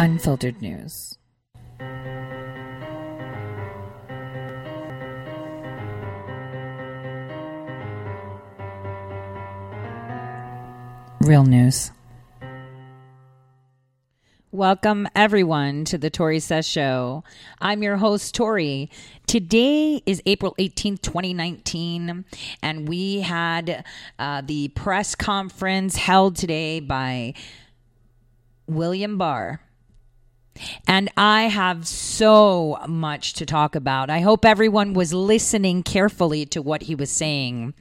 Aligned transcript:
unfiltered 0.00 0.62
news. 0.62 1.18
Real 11.20 11.44
news. 11.44 11.90
Welcome, 14.50 15.06
everyone, 15.14 15.84
to 15.84 15.98
the 15.98 16.08
Tore 16.08 16.40
Says 16.40 16.66
Show. 16.66 17.22
I'm 17.60 17.82
your 17.82 17.98
host, 17.98 18.34
Tore. 18.34 18.88
Today 19.26 20.02
is 20.06 20.22
April 20.24 20.54
18th, 20.58 21.02
2019, 21.02 22.24
and 22.62 22.88
we 22.88 23.20
had 23.20 23.84
uh, 24.18 24.40
the 24.40 24.68
press 24.68 25.14
conference 25.14 25.96
held 25.96 26.36
today 26.36 26.80
by 26.80 27.34
William 28.66 29.18
Barr. 29.18 29.60
And 30.86 31.10
I 31.16 31.44
have 31.44 31.86
so 31.86 32.78
much 32.86 33.34
to 33.34 33.46
talk 33.46 33.74
about. 33.74 34.10
I 34.10 34.20
hope 34.20 34.44
everyone 34.44 34.94
was 34.94 35.12
listening 35.12 35.82
carefully 35.82 36.46
to 36.46 36.62
what 36.62 36.82
he 36.82 36.94
was 36.94 37.10
saying. 37.10 37.74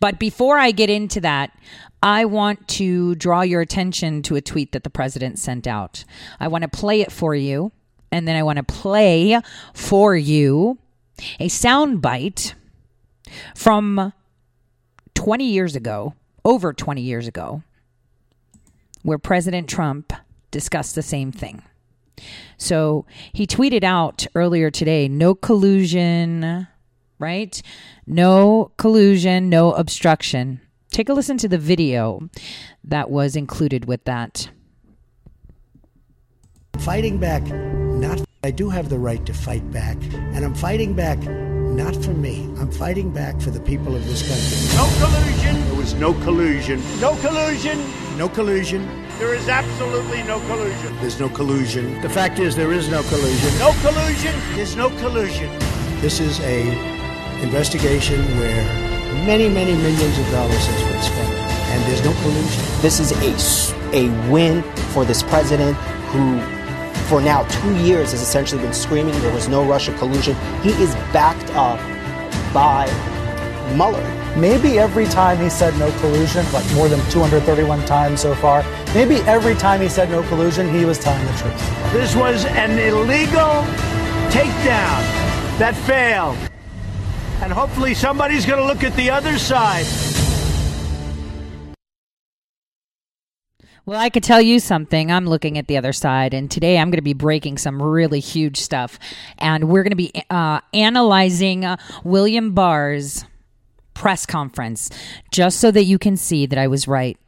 But 0.00 0.18
before 0.18 0.58
I 0.58 0.70
get 0.70 0.90
into 0.90 1.20
that, 1.20 1.56
I 2.02 2.24
want 2.24 2.66
to 2.68 3.14
draw 3.14 3.42
your 3.42 3.60
attention 3.60 4.22
to 4.22 4.36
a 4.36 4.40
tweet 4.40 4.72
that 4.72 4.84
the 4.84 4.90
president 4.90 5.38
sent 5.38 5.66
out. 5.66 6.04
I 6.38 6.48
want 6.48 6.62
to 6.62 6.68
play 6.68 7.02
it 7.02 7.12
for 7.12 7.34
you, 7.34 7.72
and 8.10 8.26
then 8.26 8.36
I 8.36 8.42
want 8.42 8.56
to 8.56 8.62
play 8.62 9.38
for 9.74 10.16
you 10.16 10.78
a 11.38 11.48
soundbite 11.48 12.54
from 13.54 14.12
20 15.14 15.44
years 15.44 15.76
ago, 15.76 16.14
over 16.44 16.72
20 16.72 17.02
years 17.02 17.26
ago, 17.26 17.62
where 19.02 19.18
President 19.18 19.68
Trump 19.68 20.12
discussed 20.50 20.94
the 20.94 21.02
same 21.02 21.30
thing. 21.30 21.62
So 22.58 23.06
he 23.32 23.46
tweeted 23.46 23.84
out 23.84 24.26
earlier 24.34 24.70
today 24.70 25.08
no 25.08 25.34
collusion, 25.34 26.66
right? 27.18 27.62
No 28.06 28.72
collusion, 28.76 29.48
no 29.48 29.72
obstruction. 29.72 30.60
Take 30.90 31.08
a 31.08 31.12
listen 31.12 31.38
to 31.38 31.48
the 31.48 31.58
video 31.58 32.28
that 32.84 33.10
was 33.10 33.36
included 33.36 33.84
with 33.84 34.04
that. 34.04 34.50
Fighting 36.80 37.18
back, 37.18 37.42
not. 37.44 38.22
I 38.42 38.50
do 38.50 38.70
have 38.70 38.88
the 38.88 38.98
right 38.98 39.24
to 39.26 39.34
fight 39.34 39.70
back, 39.70 39.98
and 40.12 40.44
I'm 40.44 40.54
fighting 40.54 40.94
back 40.94 41.18
not 41.70 41.94
for 41.96 42.12
me. 42.12 42.44
I'm 42.58 42.70
fighting 42.70 43.10
back 43.10 43.40
for 43.40 43.50
the 43.50 43.60
people 43.60 43.94
of 43.94 44.04
this 44.06 44.22
country. 44.22 44.76
No 44.76 44.86
collusion. 44.98 45.64
There 45.68 45.78
was 45.78 45.94
no 45.94 46.14
collusion. 46.14 46.82
No 47.00 47.14
collusion. 47.16 47.78
No 48.16 48.28
collusion. 48.28 48.82
There 49.20 49.34
is 49.34 49.50
absolutely 49.50 50.22
no 50.22 50.40
collusion. 50.46 50.96
There's 50.96 51.20
no 51.20 51.28
collusion. 51.28 52.00
The 52.00 52.08
fact 52.08 52.38
is, 52.38 52.56
there 52.56 52.72
is 52.72 52.88
no 52.88 53.02
collusion. 53.02 53.58
No 53.58 53.74
collusion. 53.82 54.34
There's 54.54 54.76
no 54.76 54.88
collusion. 54.96 55.50
This 56.00 56.20
is 56.20 56.40
a 56.40 56.62
investigation 57.42 58.18
where 58.38 58.64
many, 59.26 59.50
many 59.50 59.74
millions 59.74 60.18
of 60.18 60.30
dollars 60.30 60.66
has 60.66 60.82
been 60.90 61.02
spent, 61.02 61.34
and 61.34 61.82
there's 61.84 62.02
no 62.02 62.14
collusion. 62.22 62.64
This 62.80 62.98
is 62.98 63.12
a 63.12 63.94
a 63.94 64.08
win 64.30 64.62
for 64.94 65.04
this 65.04 65.22
president 65.22 65.76
who, 66.14 66.40
for 67.10 67.20
now 67.20 67.42
two 67.60 67.76
years, 67.76 68.12
has 68.12 68.22
essentially 68.22 68.62
been 68.62 68.72
screaming 68.72 69.12
there 69.20 69.34
was 69.34 69.48
no 69.48 69.66
Russia 69.66 69.94
collusion. 69.98 70.34
He 70.62 70.70
is 70.82 70.94
backed 71.12 71.50
up 71.50 71.78
by 72.54 72.86
Mueller. 73.76 74.02
Maybe 74.36 74.78
every 74.78 75.06
time 75.06 75.38
he 75.38 75.48
said 75.48 75.76
no 75.78 75.90
collusion, 76.00 76.44
like 76.52 76.70
more 76.74 76.88
than 76.88 77.00
231 77.10 77.84
times 77.86 78.20
so 78.20 78.34
far, 78.34 78.64
maybe 78.94 79.16
every 79.22 79.54
time 79.54 79.80
he 79.80 79.88
said 79.88 80.10
no 80.10 80.22
collusion, 80.24 80.72
he 80.72 80.84
was 80.84 80.98
telling 80.98 81.24
the 81.26 81.32
truth. 81.32 81.92
This 81.92 82.14
was 82.14 82.44
an 82.44 82.78
illegal 82.78 83.64
takedown 84.30 85.02
that 85.58 85.74
failed. 85.86 86.38
And 87.42 87.52
hopefully 87.52 87.94
somebody's 87.94 88.46
going 88.46 88.60
to 88.60 88.66
look 88.66 88.84
at 88.84 88.94
the 88.96 89.10
other 89.10 89.38
side. 89.38 89.86
Well, 93.86 93.98
I 93.98 94.08
could 94.08 94.22
tell 94.22 94.40
you 94.40 94.60
something. 94.60 95.10
I'm 95.10 95.26
looking 95.26 95.58
at 95.58 95.66
the 95.66 95.76
other 95.76 95.92
side, 95.92 96.32
and 96.32 96.50
today 96.50 96.78
I'm 96.78 96.90
going 96.90 96.98
to 96.98 97.02
be 97.02 97.12
breaking 97.12 97.58
some 97.58 97.82
really 97.82 98.20
huge 98.20 98.58
stuff. 98.58 98.98
And 99.38 99.68
we're 99.68 99.82
going 99.82 99.90
to 99.90 99.96
be 99.96 100.12
uh, 100.30 100.60
analyzing 100.72 101.64
uh, 101.64 101.76
William 102.04 102.54
Barr's 102.54 103.24
press 104.00 104.24
conference 104.24 104.88
just 105.30 105.60
so 105.60 105.70
that 105.70 105.84
you 105.84 105.98
can 105.98 106.16
see 106.16 106.46
that 106.46 106.58
I 106.58 106.66
was 106.68 106.88
right. 106.88 107.18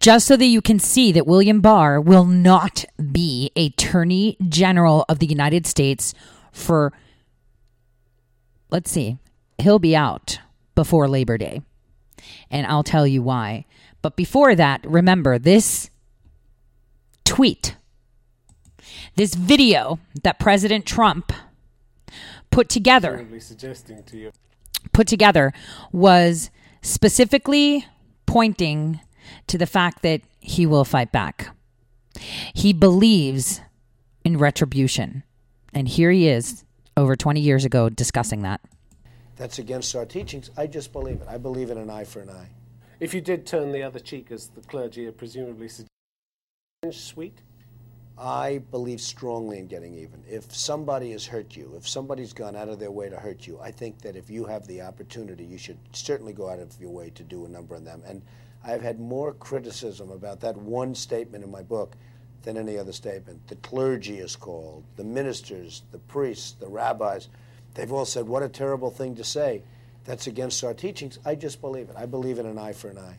Just 0.00 0.26
so 0.26 0.36
that 0.36 0.46
you 0.46 0.60
can 0.60 0.80
see 0.80 1.12
that 1.12 1.24
William 1.24 1.60
Barr 1.60 2.00
will 2.00 2.24
not 2.24 2.84
be 3.12 3.52
Attorney 3.54 4.36
General 4.48 5.04
of 5.08 5.20
the 5.20 5.28
United 5.28 5.68
States 5.68 6.14
for, 6.50 6.92
let's 8.70 8.90
see, 8.90 9.18
he'll 9.58 9.78
be 9.78 9.94
out 9.94 10.40
before 10.74 11.06
Labor 11.06 11.38
Day. 11.38 11.62
And 12.50 12.66
I'll 12.66 12.82
tell 12.82 13.06
you 13.06 13.22
why. 13.22 13.66
But 14.02 14.16
before 14.16 14.56
that, 14.56 14.84
remember 14.84 15.38
this 15.38 15.90
tweet, 17.24 17.76
this 19.14 19.36
video 19.36 20.00
that 20.24 20.40
President 20.40 20.86
Trump 20.86 21.32
put 22.50 22.68
together. 22.68 23.28
Put 24.92 25.06
together 25.06 25.52
was 25.92 26.50
specifically 26.82 27.86
pointing 28.26 29.00
to 29.46 29.58
the 29.58 29.66
fact 29.66 30.02
that 30.02 30.22
he 30.40 30.66
will 30.66 30.84
fight 30.84 31.12
back. 31.12 31.48
He 32.54 32.72
believes 32.72 33.60
in 34.24 34.38
retribution. 34.38 35.22
And 35.72 35.88
here 35.88 36.10
he 36.10 36.28
is 36.28 36.64
over 36.96 37.16
20 37.16 37.40
years 37.40 37.64
ago 37.64 37.88
discussing 37.88 38.42
that. 38.42 38.60
That's 39.36 39.58
against 39.58 39.94
our 39.96 40.04
teachings. 40.04 40.50
I 40.56 40.66
just 40.66 40.92
believe 40.92 41.22
it. 41.22 41.28
I 41.28 41.38
believe 41.38 41.70
in 41.70 41.78
an 41.78 41.88
eye 41.88 42.04
for 42.04 42.20
an 42.20 42.30
eye. 42.30 42.50
If 42.98 43.14
you 43.14 43.22
did 43.22 43.46
turn 43.46 43.72
the 43.72 43.82
other 43.82 43.98
cheek, 43.98 44.30
as 44.30 44.48
the 44.48 44.60
clergy 44.60 45.06
are 45.06 45.12
presumably 45.12 45.68
suggesting, 45.68 45.88
sweet. 46.92 47.40
I 48.20 48.58
believe 48.70 49.00
strongly 49.00 49.58
in 49.58 49.66
getting 49.66 49.94
even. 49.94 50.22
If 50.28 50.54
somebody 50.54 51.12
has 51.12 51.24
hurt 51.24 51.56
you, 51.56 51.72
if 51.74 51.88
somebody's 51.88 52.34
gone 52.34 52.54
out 52.54 52.68
of 52.68 52.78
their 52.78 52.90
way 52.90 53.08
to 53.08 53.16
hurt 53.16 53.46
you, 53.46 53.58
I 53.60 53.70
think 53.70 54.02
that 54.02 54.14
if 54.14 54.28
you 54.28 54.44
have 54.44 54.66
the 54.66 54.82
opportunity, 54.82 55.44
you 55.44 55.56
should 55.56 55.78
certainly 55.92 56.34
go 56.34 56.50
out 56.50 56.58
of 56.58 56.78
your 56.78 56.90
way 56.90 57.08
to 57.14 57.22
do 57.22 57.46
a 57.46 57.48
number 57.48 57.74
on 57.74 57.84
them. 57.84 58.02
And 58.06 58.20
I've 58.62 58.82
had 58.82 59.00
more 59.00 59.32
criticism 59.32 60.10
about 60.10 60.40
that 60.40 60.54
one 60.54 60.94
statement 60.94 61.44
in 61.44 61.50
my 61.50 61.62
book 61.62 61.96
than 62.42 62.58
any 62.58 62.76
other 62.76 62.92
statement. 62.92 63.48
The 63.48 63.56
clergy 63.56 64.18
is 64.18 64.36
called, 64.36 64.84
the 64.96 65.04
ministers, 65.04 65.82
the 65.90 65.98
priests, 65.98 66.52
the 66.52 66.68
rabbis. 66.68 67.28
They've 67.72 67.90
all 67.90 68.04
said, 68.04 68.26
what 68.26 68.42
a 68.42 68.50
terrible 68.50 68.90
thing 68.90 69.14
to 69.14 69.24
say. 69.24 69.62
That's 70.04 70.26
against 70.26 70.62
our 70.62 70.74
teachings. 70.74 71.18
I 71.24 71.36
just 71.36 71.62
believe 71.62 71.88
it. 71.88 71.96
I 71.96 72.04
believe 72.04 72.38
in 72.38 72.44
an 72.44 72.58
eye 72.58 72.74
for 72.74 72.90
an 72.90 72.98
eye. 72.98 73.16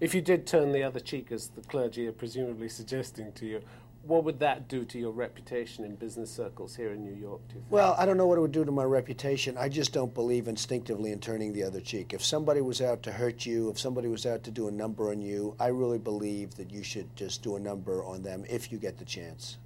If 0.00 0.16
you 0.16 0.20
did 0.20 0.48
turn 0.48 0.72
the 0.72 0.82
other 0.82 0.98
cheek, 0.98 1.30
as 1.30 1.48
the 1.48 1.60
clergy 1.60 2.08
are 2.08 2.12
presumably 2.12 2.68
suggesting 2.68 3.30
to 3.34 3.46
you, 3.46 3.60
what 4.04 4.24
would 4.24 4.40
that 4.40 4.68
do 4.68 4.84
to 4.84 4.98
your 4.98 5.12
reputation 5.12 5.84
in 5.84 5.94
business 5.94 6.30
circles 6.30 6.74
here 6.74 6.92
in 6.92 7.04
New 7.04 7.14
York? 7.14 7.40
Do 7.48 7.54
you 7.54 7.60
think? 7.60 7.70
Well, 7.70 7.94
I 7.98 8.04
don't 8.04 8.16
know 8.16 8.26
what 8.26 8.38
it 8.38 8.40
would 8.40 8.52
do 8.52 8.64
to 8.64 8.72
my 8.72 8.84
reputation. 8.84 9.56
I 9.56 9.68
just 9.68 9.92
don't 9.92 10.12
believe 10.12 10.48
instinctively 10.48 11.12
in 11.12 11.20
turning 11.20 11.52
the 11.52 11.62
other 11.62 11.80
cheek. 11.80 12.12
If 12.12 12.24
somebody 12.24 12.60
was 12.60 12.80
out 12.80 13.02
to 13.04 13.12
hurt 13.12 13.46
you, 13.46 13.70
if 13.70 13.78
somebody 13.78 14.08
was 14.08 14.26
out 14.26 14.42
to 14.44 14.50
do 14.50 14.68
a 14.68 14.72
number 14.72 15.10
on 15.10 15.22
you, 15.22 15.54
I 15.60 15.68
really 15.68 15.98
believe 15.98 16.54
that 16.56 16.70
you 16.70 16.82
should 16.82 17.14
just 17.14 17.42
do 17.42 17.56
a 17.56 17.60
number 17.60 18.04
on 18.04 18.22
them 18.22 18.44
if 18.48 18.72
you 18.72 18.78
get 18.78 18.98
the 18.98 19.04
chance. 19.04 19.58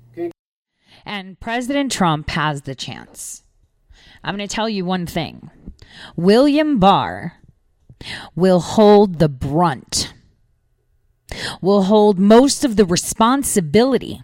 And 1.04 1.38
President 1.40 1.92
Trump 1.92 2.30
has 2.30 2.62
the 2.62 2.74
chance. 2.74 3.42
I'm 4.22 4.36
going 4.36 4.46
to 4.46 4.54
tell 4.54 4.68
you 4.68 4.84
one 4.84 5.06
thing 5.06 5.50
William 6.16 6.78
Barr 6.78 7.40
will 8.34 8.60
hold 8.60 9.18
the 9.18 9.28
brunt, 9.28 10.12
will 11.60 11.84
hold 11.84 12.18
most 12.18 12.64
of 12.64 12.76
the 12.76 12.84
responsibility 12.84 14.22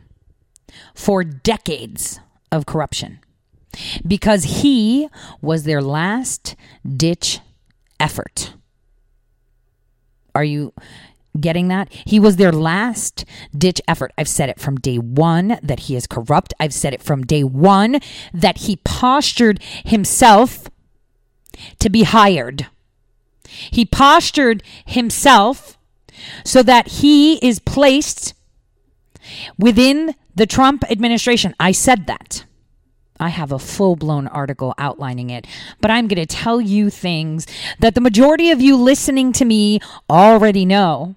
for 0.95 1.25
decades 1.25 2.21
of 2.51 2.67
corruption 2.67 3.19
because 4.07 4.45
he 4.45 5.09
was 5.41 5.65
their 5.65 5.81
last 5.81 6.57
ditch 6.97 7.41
effort. 7.99 8.55
Are 10.35 10.45
you 10.45 10.73
getting 11.39 11.69
that? 11.69 11.91
He 11.91 12.21
was 12.21 12.37
their 12.37 12.53
last 12.53 13.25
ditch 13.57 13.81
effort. 13.89 14.13
I've 14.19 14.29
said 14.29 14.49
it 14.49 14.61
from 14.61 14.77
day 14.77 14.99
one 14.99 15.59
that 15.63 15.81
he 15.81 15.97
is 15.97 16.07
corrupt. 16.07 16.53
I've 16.61 16.75
said 16.75 16.93
it 16.93 17.03
from 17.03 17.23
day 17.23 17.45
one 17.45 18.01
that 18.35 18.59
he 18.59 18.77
postured 18.77 19.63
himself 19.85 20.69
to 21.79 21.91
be 21.91 22.03
hired. 22.03 22.67
He 23.47 23.85
postured 23.85 24.63
himself 24.87 25.79
so 26.45 26.63
that 26.63 26.89
he 26.89 27.37
is 27.47 27.59
placed 27.59 28.35
within 29.59 30.15
the 30.35 30.47
Trump 30.47 30.85
administration. 30.91 31.55
I 31.61 31.73
said 31.73 32.07
that. 32.07 32.45
I 33.21 33.29
have 33.29 33.53
a 33.53 33.59
full 33.59 33.95
blown 33.95 34.27
article 34.27 34.75
outlining 34.79 35.31
it, 35.31 35.47
but 35.81 35.91
I'm 35.91 36.09
going 36.09 36.25
to 36.25 36.27
tell 36.27 36.61
you 36.61 36.91
things 36.91 37.47
that 37.79 37.95
the 37.95 38.01
majority 38.01 38.51
of 38.51 38.61
you 38.61 38.77
listening 38.77 39.33
to 39.35 39.45
me 39.45 39.81
already 40.11 40.65
know. 40.65 41.15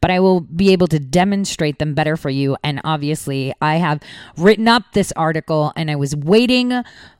But 0.00 0.10
I 0.10 0.18
will 0.20 0.40
be 0.40 0.72
able 0.72 0.86
to 0.88 0.98
demonstrate 0.98 1.78
them 1.78 1.94
better 1.94 2.16
for 2.16 2.30
you. 2.30 2.56
And 2.64 2.80
obviously, 2.84 3.52
I 3.60 3.76
have 3.76 4.00
written 4.36 4.66
up 4.66 4.82
this 4.92 5.12
article 5.12 5.72
and 5.76 5.90
I 5.90 5.96
was 5.96 6.16
waiting 6.16 6.72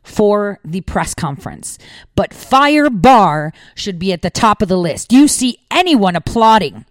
for 0.02 0.58
the 0.64 0.80
press 0.80 1.14
conference. 1.14 1.78
But 2.14 2.32
Fire 2.32 2.88
Barr 2.88 3.52
should 3.74 3.98
be 3.98 4.12
at 4.12 4.22
the 4.22 4.30
top 4.30 4.62
of 4.62 4.68
the 4.68 4.78
list. 4.78 5.12
You 5.12 5.28
see 5.28 5.58
anyone 5.70 6.16
applauding 6.16 6.86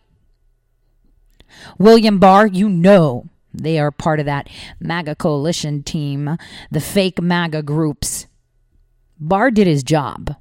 William 1.79 2.19
Barr, 2.19 2.45
you 2.45 2.69
know 2.69 3.27
they 3.57 3.79
are 3.79 3.91
part 3.91 4.19
of 4.19 4.25
that 4.25 4.49
MAGA 4.79 5.15
coalition 5.15 5.83
team, 5.83 6.37
the 6.71 6.81
fake 6.81 7.21
MAGA 7.21 7.63
groups. 7.63 8.27
Barr 9.19 9.51
did 9.51 9.67
his 9.67 9.83
job. 9.83 10.35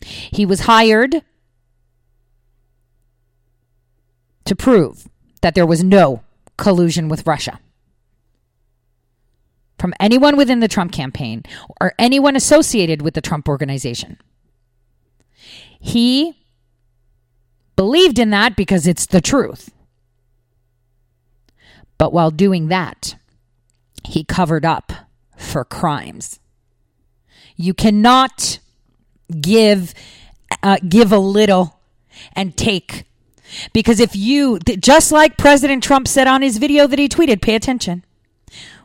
He 0.00 0.46
was 0.46 0.60
hired 0.60 1.22
to 4.44 4.56
prove 4.56 5.08
that 5.42 5.54
there 5.54 5.66
was 5.66 5.84
no 5.84 6.22
collusion 6.56 7.08
with 7.08 7.26
Russia. 7.26 7.60
From 9.78 9.94
anyone 9.98 10.36
within 10.36 10.60
the 10.60 10.68
Trump 10.68 10.92
campaign 10.92 11.42
or 11.80 11.92
anyone 11.98 12.36
associated 12.36 13.02
with 13.02 13.14
the 13.14 13.20
Trump 13.20 13.48
organization. 13.48 14.18
He 15.80 16.38
believed 17.74 18.20
in 18.20 18.30
that 18.30 18.54
because 18.54 18.86
it's 18.86 19.06
the 19.06 19.20
truth. 19.20 19.71
But 22.02 22.12
while 22.12 22.32
doing 22.32 22.66
that, 22.66 23.14
he 24.02 24.24
covered 24.24 24.64
up 24.64 24.92
for 25.36 25.64
crimes. 25.64 26.40
You 27.54 27.74
cannot 27.74 28.58
give 29.40 29.94
uh, 30.64 30.78
give 30.88 31.12
a 31.12 31.18
little 31.18 31.78
and 32.32 32.56
take 32.56 33.04
because 33.72 34.00
if 34.00 34.16
you 34.16 34.58
just 34.58 35.12
like 35.12 35.38
President 35.38 35.84
Trump 35.84 36.08
said 36.08 36.26
on 36.26 36.42
his 36.42 36.58
video 36.58 36.88
that 36.88 36.98
he 36.98 37.08
tweeted, 37.08 37.40
pay 37.40 37.54
attention 37.54 38.04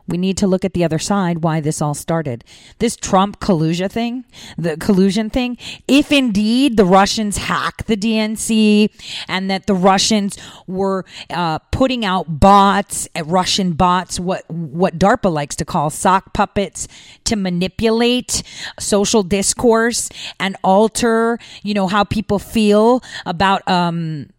we 0.08 0.16
need 0.16 0.38
to 0.38 0.46
look 0.46 0.64
at 0.64 0.72
the 0.72 0.84
other 0.84 0.98
side 0.98 1.42
why 1.44 1.60
this 1.60 1.82
all 1.82 1.94
started. 1.94 2.42
This 2.78 2.96
Trump 2.96 3.40
collusion 3.40 3.88
thing, 3.90 4.24
the 4.56 4.76
collusion 4.78 5.28
thing, 5.28 5.58
if 5.86 6.10
indeed 6.10 6.76
the 6.76 6.84
Russians 6.84 7.36
hack 7.36 7.84
the 7.84 7.96
DNC 7.96 8.90
and 9.28 9.50
that 9.50 9.66
the 9.66 9.74
Russians 9.74 10.38
were 10.66 11.04
uh, 11.30 11.58
putting 11.70 12.04
out 12.04 12.40
bots, 12.40 13.06
uh, 13.14 13.22
Russian 13.24 13.72
bots, 13.72 14.18
what 14.18 14.48
what 14.50 14.98
DARPA 14.98 15.30
likes 15.30 15.54
to 15.56 15.64
call 15.64 15.90
sock 15.90 16.32
puppets, 16.32 16.88
to 17.24 17.36
manipulate 17.36 18.42
social 18.78 19.22
discourse 19.22 20.08
and 20.40 20.56
alter, 20.64 21.38
you 21.62 21.74
know, 21.74 21.86
how 21.86 22.04
people 22.04 22.38
feel 22.38 23.02
about 23.26 23.66
um, 23.68 24.30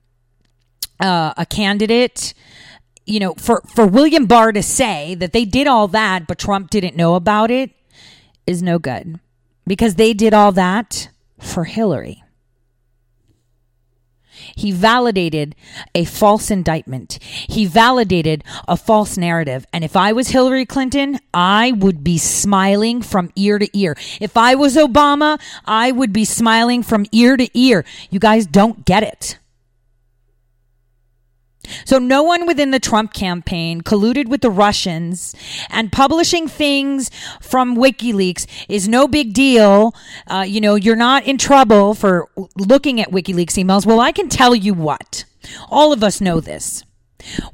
uh, 0.99 1.33
a 1.37 1.45
candidate 1.45 2.33
you 3.09 3.19
know, 3.19 3.33
for, 3.33 3.61
for 3.73 3.87
William 3.87 4.27
Barr 4.27 4.51
to 4.51 4.61
say 4.61 5.15
that 5.15 5.33
they 5.33 5.43
did 5.43 5.67
all 5.67 5.87
that, 5.89 6.27
but 6.27 6.37
Trump 6.37 6.69
didn't 6.69 6.95
know 6.95 7.15
about 7.15 7.49
it 7.49 7.71
is 8.45 8.61
no 8.61 8.77
good 8.77 9.19
because 9.65 9.95
they 9.95 10.13
did 10.13 10.33
all 10.33 10.51
that 10.51 11.09
for 11.39 11.63
Hillary. 11.63 12.23
He 14.55 14.71
validated 14.71 15.55
a 15.95 16.05
false 16.05 16.49
indictment. 16.51 17.19
He 17.21 17.65
validated 17.65 18.43
a 18.67 18.77
false 18.77 19.17
narrative. 19.17 19.65
And 19.73 19.83
if 19.83 19.95
I 19.95 20.13
was 20.13 20.29
Hillary 20.29 20.65
Clinton, 20.65 21.19
I 21.33 21.73
would 21.73 22.03
be 22.03 22.17
smiling 22.17 23.01
from 23.01 23.31
ear 23.35 23.59
to 23.59 23.77
ear. 23.77 23.97
If 24.21 24.37
I 24.37 24.55
was 24.55 24.75
Obama, 24.75 25.41
I 25.65 25.91
would 25.91 26.13
be 26.13 26.25
smiling 26.25 26.83
from 26.83 27.05
ear 27.11 27.37
to 27.37 27.49
ear. 27.57 27.85
You 28.09 28.19
guys 28.19 28.45
don't 28.45 28.85
get 28.85 29.03
it. 29.03 29.38
So 31.85 31.97
no 31.99 32.23
one 32.23 32.45
within 32.45 32.71
the 32.71 32.79
Trump 32.79 33.13
campaign 33.13 33.81
colluded 33.81 34.27
with 34.27 34.41
the 34.41 34.49
Russians 34.49 35.35
and 35.69 35.91
publishing 35.91 36.47
things 36.47 37.09
from 37.41 37.75
WikiLeaks 37.75 38.47
is 38.67 38.87
no 38.87 39.07
big 39.07 39.33
deal. 39.33 39.93
Uh, 40.27 40.45
you 40.47 40.61
know, 40.61 40.75
you're 40.75 40.95
not 40.95 41.23
in 41.25 41.37
trouble 41.37 41.93
for 41.93 42.29
looking 42.55 42.99
at 42.99 43.11
WikiLeaks 43.11 43.53
emails. 43.53 43.85
Well, 43.85 43.99
I 43.99 44.11
can 44.11 44.29
tell 44.29 44.55
you 44.55 44.73
what. 44.73 45.25
All 45.69 45.93
of 45.93 46.03
us 46.03 46.21
know 46.21 46.39
this. 46.39 46.83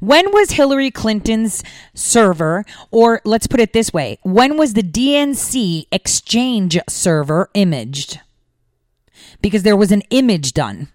When 0.00 0.32
was 0.32 0.52
Hillary 0.52 0.90
Clinton's 0.90 1.62
server, 1.94 2.64
or 2.90 3.20
let's 3.24 3.46
put 3.46 3.60
it 3.60 3.72
this 3.72 3.92
way, 3.92 4.18
when 4.22 4.56
was 4.56 4.74
the 4.74 4.82
DNC 4.82 5.86
exchange 5.90 6.78
server 6.88 7.50
imaged? 7.54 8.20
Because 9.42 9.64
there 9.64 9.76
was 9.76 9.92
an 9.92 10.02
image 10.10 10.52
done. 10.52 10.88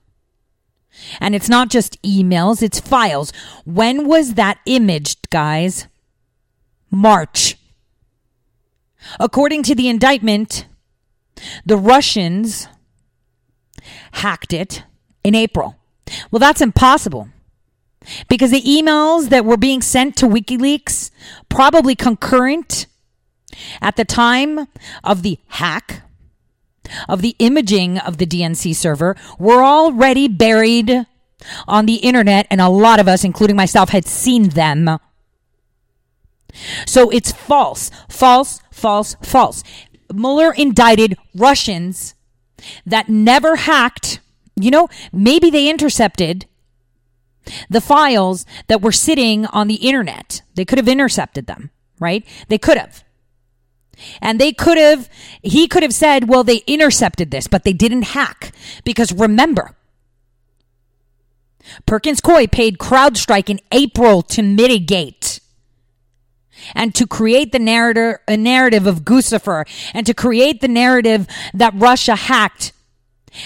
And 1.19 1.35
it's 1.35 1.49
not 1.49 1.69
just 1.69 2.01
emails, 2.03 2.61
it's 2.61 2.79
files. 2.79 3.31
When 3.65 4.07
was 4.07 4.35
that 4.35 4.59
imaged, 4.65 5.29
guys? 5.29 5.87
March. 6.89 7.57
According 9.19 9.63
to 9.63 9.75
the 9.75 9.89
indictment, 9.89 10.65
the 11.65 11.77
Russians 11.77 12.67
hacked 14.11 14.53
it 14.53 14.83
in 15.23 15.35
April. 15.35 15.75
Well, 16.29 16.39
that's 16.39 16.61
impossible 16.61 17.29
because 18.27 18.51
the 18.51 18.61
emails 18.61 19.29
that 19.29 19.45
were 19.45 19.57
being 19.57 19.81
sent 19.81 20.15
to 20.17 20.27
WikiLeaks, 20.27 21.11
probably 21.49 21.95
concurrent 21.95 22.87
at 23.81 23.95
the 23.95 24.05
time 24.05 24.67
of 25.03 25.23
the 25.23 25.39
hack, 25.47 26.03
of 27.07 27.21
the 27.21 27.35
imaging 27.39 27.97
of 27.97 28.17
the 28.17 28.25
DNC 28.25 28.75
server 28.75 29.15
were 29.37 29.63
already 29.63 30.27
buried 30.27 31.05
on 31.67 31.85
the 31.85 31.95
internet, 31.95 32.47
and 32.49 32.61
a 32.61 32.69
lot 32.69 32.99
of 32.99 33.07
us, 33.07 33.23
including 33.23 33.55
myself, 33.55 33.89
had 33.89 34.05
seen 34.05 34.49
them. 34.49 34.99
So 36.85 37.09
it's 37.09 37.31
false, 37.31 37.89
false, 38.09 38.61
false, 38.71 39.15
false. 39.21 39.63
Mueller 40.13 40.51
indicted 40.53 41.17
Russians 41.35 42.15
that 42.85 43.09
never 43.09 43.55
hacked. 43.55 44.19
You 44.55 44.71
know, 44.71 44.89
maybe 45.11 45.49
they 45.49 45.69
intercepted 45.69 46.45
the 47.69 47.81
files 47.81 48.45
that 48.67 48.81
were 48.81 48.91
sitting 48.91 49.45
on 49.47 49.67
the 49.67 49.75
internet. 49.75 50.41
They 50.55 50.65
could 50.65 50.77
have 50.77 50.87
intercepted 50.87 51.47
them, 51.47 51.71
right? 51.99 52.25
They 52.49 52.57
could 52.57 52.77
have. 52.77 53.03
And 54.21 54.39
they 54.39 54.53
could 54.53 54.77
have, 54.77 55.09
he 55.41 55.67
could 55.67 55.83
have 55.83 55.93
said, 55.93 56.27
well, 56.27 56.43
they 56.43 56.57
intercepted 56.67 57.31
this, 57.31 57.47
but 57.47 57.63
they 57.63 57.73
didn't 57.73 58.03
hack. 58.03 58.51
Because 58.83 59.11
remember, 59.11 59.75
Perkins 61.85 62.21
Coie 62.21 62.51
paid 62.51 62.77
CrowdStrike 62.77 63.49
in 63.49 63.59
April 63.71 64.21
to 64.23 64.41
mitigate 64.41 65.39
and 66.75 66.93
to 66.95 67.07
create 67.07 67.51
the 67.51 67.59
narrative, 67.59 68.17
a 68.27 68.37
narrative 68.37 68.87
of 68.87 69.01
Guccifer 69.01 69.65
and 69.93 70.05
to 70.05 70.13
create 70.13 70.61
the 70.61 70.67
narrative 70.67 71.27
that 71.53 71.73
Russia 71.75 72.15
hacked 72.15 72.73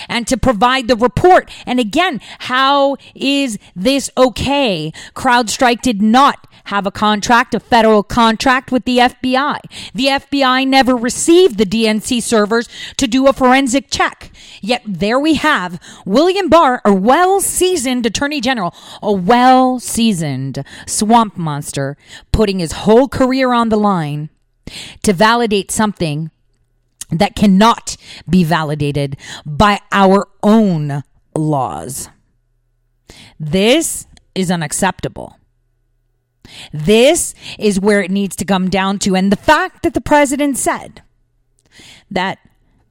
and 0.10 0.28
to 0.28 0.38
provide 0.38 0.88
the 0.88 0.96
report. 0.96 1.50
And 1.66 1.80
again, 1.80 2.20
how 2.40 2.98
is 3.14 3.60
this 3.76 4.10
okay? 4.18 4.92
CrowdStrike 5.14 5.82
did 5.82 6.02
not 6.02 6.48
have 6.66 6.86
a 6.86 6.92
contract, 6.92 7.54
a 7.54 7.60
federal 7.60 8.04
contract 8.04 8.72
with 8.72 8.86
the 8.86 8.98
FBI. 8.98 9.60
The 9.94 10.06
FBI 10.08 10.68
never 10.68 10.96
received 10.96 11.58
the 11.58 11.66
DNC 11.66 12.22
servers 12.22 12.68
to 12.98 13.08
do 13.08 13.28
a 13.28 13.34
forensic 13.34 13.90
check. 13.90 14.32
Yet 14.62 14.82
there 14.86 15.20
we 15.20 15.36
have 15.36 15.80
William 16.06 16.50
Barr, 16.50 16.82
a 16.86 16.94
well 16.94 17.42
seasoned 17.42 18.06
attorney 18.06 18.42
general, 18.42 18.74
a 19.02 19.12
well 19.12 19.80
seasoned 19.80 20.64
swamp 20.86 21.38
monster, 21.38 21.98
putting 22.32 22.60
his 22.60 22.72
whole 22.72 23.08
career 23.08 23.54
on 23.54 23.70
the 23.70 23.78
line 23.78 24.30
to 25.04 25.14
validate 25.14 25.72
something 25.72 26.32
that 27.12 27.36
cannot 27.36 27.98
be 28.30 28.44
validated 28.44 29.16
by 29.46 29.80
our 29.92 30.28
own 30.42 31.04
laws. 31.36 32.10
This 33.40 34.08
is 34.34 34.50
unacceptable. 34.50 35.38
This 36.72 37.34
is 37.58 37.80
where 37.80 38.02
it 38.02 38.12
needs 38.12 38.36
to 38.38 38.46
come 38.46 38.70
down 38.70 39.00
to. 39.00 39.16
And 39.16 39.32
the 39.32 39.38
fact 39.38 39.84
that 39.84 39.94
the 39.94 40.02
president 40.02 40.58
said 40.58 41.02
that 42.10 42.40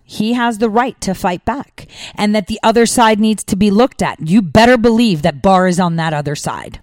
he 0.04 0.34
has 0.34 0.58
the 0.58 0.70
right 0.70 1.00
to 1.00 1.14
fight 1.14 1.44
back 1.44 1.86
and 2.14 2.34
that 2.34 2.46
the 2.46 2.60
other 2.62 2.84
side 2.86 3.18
needs 3.18 3.42
to 3.44 3.56
be 3.56 3.70
looked 3.70 4.02
at. 4.02 4.28
You 4.28 4.42
better 4.42 4.76
believe 4.76 5.22
that 5.22 5.42
Barr 5.42 5.66
is 5.66 5.80
on 5.80 5.96
that 5.96 6.12
other 6.12 6.36
side. 6.36 6.80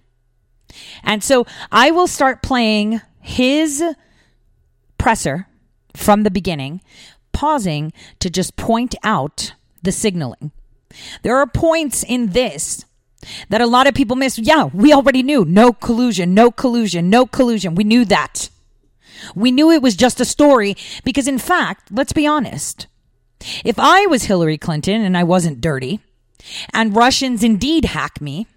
And 1.04 1.24
so 1.24 1.46
I 1.72 1.92
will 1.92 2.08
start 2.08 2.42
playing 2.42 3.02
his 3.20 3.84
presser 4.98 5.48
from 5.96 6.24
the 6.24 6.32
beginning, 6.32 6.82
pausing 7.32 7.94
to 8.20 8.30
just 8.30 8.56
point 8.56 8.96
out 9.04 9.54
the 9.84 9.92
signaling. 9.92 10.52
There 11.22 11.38
are 11.38 11.48
points 11.48 12.04
in 12.04 12.28
this 12.28 12.86
that 13.50 13.62
a 13.62 13.68
lot 13.68 13.88
of 13.88 13.94
people 13.94 14.16
miss. 14.16 14.38
Yeah, 14.38 14.66
we 14.74 14.94
already 14.94 15.24
knew 15.24 15.46
no 15.46 15.74
collusion, 15.74 16.34
no 16.34 16.52
collusion, 16.52 17.10
no 17.10 17.26
collusion. 17.26 17.76
We 17.76 17.84
knew 17.84 18.06
that. 18.06 18.50
We 19.36 19.52
knew 19.52 19.72
it 19.72 19.82
was 19.82 19.96
just 19.96 20.20
a 20.20 20.26
story 20.26 20.76
because, 21.04 21.28
in 21.28 21.38
fact, 21.38 21.92
let's 21.92 22.14
be 22.14 22.26
honest. 22.26 22.88
If 23.64 23.78
I 23.80 24.06
was 24.08 24.24
Hillary 24.24 24.58
Clinton 24.58 25.02
and 25.02 25.18
I 25.18 25.24
wasn't 25.24 25.62
dirty, 25.62 26.00
and 26.74 26.96
Russians 26.96 27.44
indeed 27.44 27.86
hack 27.86 28.22
me, 28.22 28.48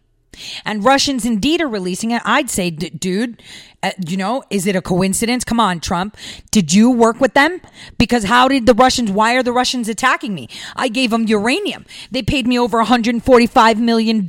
and 0.65 0.85
Russians 0.85 1.25
indeed 1.25 1.61
are 1.61 1.69
releasing 1.69 2.11
it, 2.11 2.23
I'd 2.25 2.51
say, 2.51 2.71
dude, 2.71 3.43
uh, 3.83 3.91
you 4.07 4.17
know, 4.17 4.43
is 4.51 4.67
it 4.67 4.75
a 4.75 4.83
coincidence? 4.83 5.45
Come 5.45 5.61
on, 5.61 5.81
Trump. 5.81 6.17
Did 6.51 6.73
you 6.73 6.91
work 6.91 7.21
with 7.21 7.35
them? 7.35 7.61
Because 7.99 8.25
how 8.25 8.49
did 8.49 8.67
the 8.67 8.75
Russians, 8.75 9.11
why 9.11 9.35
are 9.35 9.43
the 9.43 9.53
Russians 9.53 9.89
attacking 9.89 10.35
me? 10.35 10.49
I 10.75 10.89
gave 10.89 11.11
them 11.11 11.25
uranium. 11.25 11.85
They 12.11 12.23
paid 12.23 12.47
me 12.47 12.59
over 12.59 12.83
$145 12.83 13.77
million. 13.79 14.27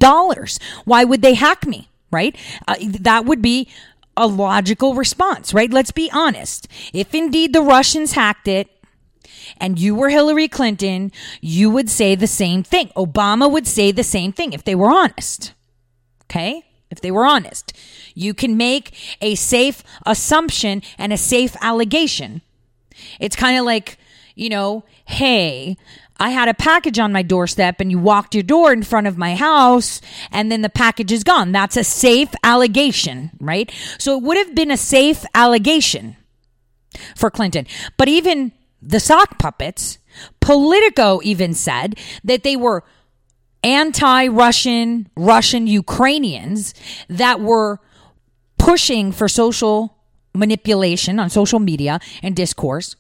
Why 0.86 1.04
would 1.04 1.22
they 1.22 1.36
hack 1.36 1.66
me? 1.66 1.90
Right? 2.12 2.36
Uh, 2.68 2.76
that 2.82 3.26
would 3.26 3.42
be 3.42 3.70
a 4.18 4.28
logical 4.28 4.94
response, 4.94 5.54
right? 5.54 5.72
Let's 5.72 5.92
be 5.92 6.10
honest. 6.12 6.68
If 6.94 7.14
indeed 7.14 7.54
the 7.54 7.62
Russians 7.62 8.14
hacked 8.14 8.48
it, 8.48 8.70
and 9.58 9.80
you 9.80 9.96
were 9.96 10.10
Hillary 10.10 10.48
Clinton, 10.48 11.12
you 11.42 11.70
would 11.70 11.90
say 11.90 12.16
the 12.16 12.28
same 12.28 12.64
thing. 12.64 12.90
Obama 12.96 13.50
would 13.50 13.68
say 13.68 13.92
the 13.92 14.04
same 14.04 14.32
thing 14.32 14.54
if 14.54 14.64
they 14.64 14.76
were 14.76 14.92
honest. 14.92 15.54
Okay? 16.30 16.64
If 16.92 17.02
they 17.02 17.12
were 17.12 17.26
honest, 17.26 17.74
you 18.14 18.34
can 18.34 18.58
make 18.58 19.18
a 19.22 19.36
safe 19.36 19.84
assumption 20.06 20.82
and 20.98 21.12
a 21.12 21.18
safe 21.18 21.56
allegation. 21.62 22.42
It's 23.20 23.36
kind 23.36 23.58
of 23.58 23.66
like, 23.66 23.98
you 24.36 24.50
know, 24.50 24.86
hey, 25.06 25.78
I 26.18 26.30
had 26.30 26.48
a 26.48 26.54
package 26.54 27.00
on 27.00 27.12
my 27.12 27.24
doorstep 27.24 27.82
and 27.82 27.92
you 27.92 28.00
walked 28.00 28.36
your 28.36 28.44
door 28.44 28.72
in 28.72 28.84
front 28.84 29.08
of 29.08 29.18
my 29.18 29.36
house 29.36 30.00
and 30.32 30.52
then 30.52 30.62
the 30.62 30.70
package 30.70 31.12
is 31.12 31.24
gone. 31.24 31.52
That's 31.52 31.76
a 31.76 31.84
safe 31.84 32.30
allegation, 32.44 33.32
right? 33.40 33.72
So 33.98 34.18
it 34.18 34.24
would 34.24 34.38
have 34.38 34.56
been 34.56 34.72
a 34.72 34.78
safe 34.78 35.26
allegation 35.34 36.16
for 37.16 37.30
Clinton. 37.30 37.68
But 37.98 38.08
even 38.08 38.54
the 38.82 39.02
sock 39.02 39.40
puppets, 39.40 39.98
Politico 40.40 41.20
even 41.24 41.54
said 41.54 42.00
that 42.24 42.44
they 42.44 42.56
were 42.56 42.84
anti 43.66 44.28
Russian, 44.28 45.10
Russian 45.18 45.68
Ukrainians 45.68 46.74
that 47.10 47.42
were 47.42 47.80
pushing 48.58 49.12
for 49.12 49.28
social 49.28 49.98
manipulation 50.34 51.20
on 51.20 51.30
social 51.30 51.60
media 51.60 52.00
and 52.22 52.36
discourse 52.36 52.96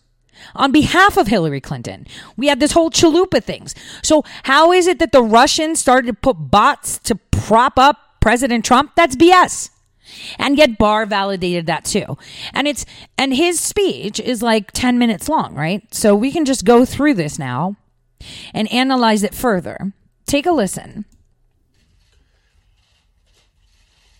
on 0.55 0.71
behalf 0.71 1.17
of 1.17 1.27
Hillary 1.27 1.61
Clinton. 1.61 2.07
We 2.35 2.47
had 2.47 2.59
this 2.59 2.71
whole 2.71 2.89
Chalupa 2.89 3.43
things. 3.43 3.75
So 4.03 4.23
how 4.43 4.71
is 4.71 4.87
it 4.87 4.99
that 4.99 5.11
the 5.11 5.23
Russians 5.23 5.79
started 5.79 6.07
to 6.07 6.13
put 6.13 6.33
bots 6.33 6.97
to 6.99 7.15
prop 7.15 7.77
up 7.77 7.97
President 8.19 8.65
Trump? 8.65 8.95
That's 8.95 9.15
BS. 9.15 9.69
And 10.37 10.57
yet 10.57 10.77
Barr 10.77 11.05
validated 11.05 11.67
that 11.67 11.85
too. 11.85 12.17
And 12.53 12.67
it's 12.67 12.85
and 13.17 13.33
his 13.33 13.59
speech 13.59 14.19
is 14.19 14.41
like 14.41 14.71
10 14.71 14.97
minutes 14.97 15.29
long, 15.29 15.55
right? 15.55 15.81
So 15.93 16.15
we 16.15 16.31
can 16.31 16.45
just 16.45 16.65
go 16.65 16.85
through 16.85 17.15
this 17.15 17.37
now 17.39 17.75
and 18.53 18.71
analyze 18.71 19.23
it 19.23 19.33
further. 19.33 19.93
Take 20.25 20.45
a 20.45 20.51
listen. 20.51 21.05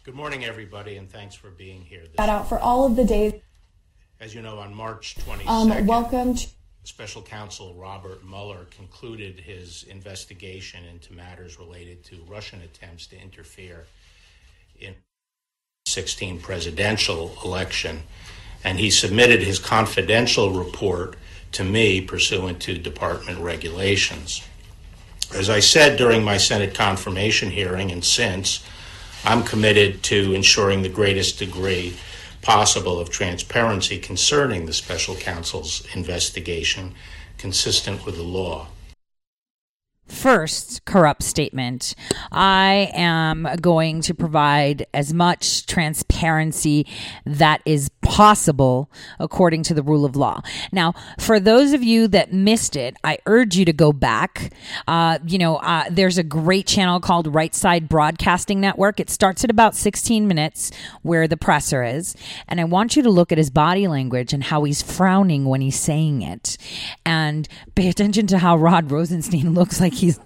Good 0.04 0.14
morning, 0.14 0.46
everybody, 0.46 0.98
and 0.98 1.10
thanks 1.10 1.34
for 1.34 1.50
being 1.50 1.82
here. 1.82 2.04
Shout 2.16 2.30
out 2.30 2.48
for 2.48 2.60
all 2.60 2.86
of 2.86 2.96
the 2.96 3.04
days. 3.04 3.34
As 4.20 4.36
you 4.36 4.42
know, 4.42 4.60
on 4.60 4.74
March 4.74 5.16
22nd, 5.18 5.48
um, 5.48 5.86
welcome. 5.88 6.36
To- 6.36 6.48
Special 6.84 7.24
Counsel 7.24 7.74
Robert 7.74 8.24
Mueller 8.24 8.68
concluded 8.70 9.40
his 9.40 9.84
investigation 9.90 10.86
into 10.86 11.14
matters 11.14 11.58
related 11.58 12.04
to 12.06 12.18
Russian 12.28 12.62
attempts 12.62 13.08
to 13.08 13.20
interfere 13.20 13.88
in 14.80 14.94
16 15.88 16.40
presidential 16.42 17.36
election, 17.44 18.04
and 18.64 18.78
he 18.80 18.92
submitted 18.92 19.42
his 19.42 19.58
confidential 19.58 20.52
report 20.52 21.16
to 21.54 21.64
me 21.64 22.02
pursuant 22.02 22.62
to 22.62 22.78
department 22.78 23.40
regulations. 23.40 24.44
As 25.34 25.50
I 25.50 25.60
said 25.60 25.98
during 25.98 26.24
my 26.24 26.38
Senate 26.38 26.74
confirmation 26.74 27.52
hearing 27.52 27.92
and 27.92 28.04
since, 28.04 28.64
I'm 29.24 29.44
committed 29.44 30.04
to 30.04 30.34
ensuring 30.34 30.82
the 30.82 30.90
greatest 30.90 31.40
degree 31.40 31.98
possible 32.42 33.00
of 33.00 33.10
transparency 33.10 33.98
concerning 33.98 34.66
the 34.66 34.74
special 34.74 35.16
counsel's 35.16 35.86
investigation 35.96 36.94
consistent 37.38 38.06
with 38.06 38.18
the 38.18 38.24
law 38.24 38.68
first 40.08 40.86
corrupt 40.86 41.24
statement. 41.24 41.96
I 42.32 42.92
am 42.94 43.48
going 43.62 44.02
to 44.02 44.14
provide 44.14 44.86
as 44.94 45.14
much 45.14 45.66
transparency 45.66 46.88
that 47.26 47.62
is 47.66 47.90
possible 48.06 48.90
according 49.20 49.64
to 49.64 49.74
the 49.74 49.82
rule 49.82 50.06
of 50.06 50.16
law. 50.16 50.42
Now, 50.72 50.94
for 51.20 51.40
those 51.40 51.74
of 51.74 51.84
you 51.84 52.08
that 52.10 52.32
missed 52.32 52.76
it, 52.76 52.96
I 53.04 53.18
urge 53.26 53.58
you 53.58 53.66
to 53.66 53.74
go 53.74 53.92
back. 53.92 54.54
Uh, 54.88 55.18
you 55.26 55.40
know, 55.40 55.58
uh, 55.58 55.86
there's 55.90 56.20
a 56.20 56.24
great 56.24 56.68
channel 56.68 57.00
called 57.00 57.34
Right 57.34 57.54
Side 57.54 57.90
Broadcasting 57.90 58.62
Network. 58.62 59.00
It 59.00 59.10
starts 59.10 59.44
at 59.44 59.50
about 59.50 59.76
16 59.76 60.28
minutes 60.28 60.72
where 61.02 61.28
the 61.28 61.36
presser 61.36 61.84
is. 61.84 62.16
And 62.48 62.62
I 62.62 62.64
want 62.66 62.96
you 62.96 63.02
to 63.02 63.10
look 63.10 63.32
at 63.32 63.40
his 63.40 63.50
body 63.50 63.88
language 63.88 64.34
and 64.34 64.44
how 64.44 64.64
he's 64.64 64.84
frowning 64.84 65.46
when 65.46 65.62
he's 65.62 65.80
saying 65.80 66.22
it. 66.22 66.58
And 67.06 67.48
pay 67.74 67.90
attention 67.90 68.28
to 68.28 68.38
how 68.38 68.56
Rod 68.56 68.92
Rosenstein 68.92 69.54
looks 69.56 69.82
like 69.82 69.94
he's 69.94 70.20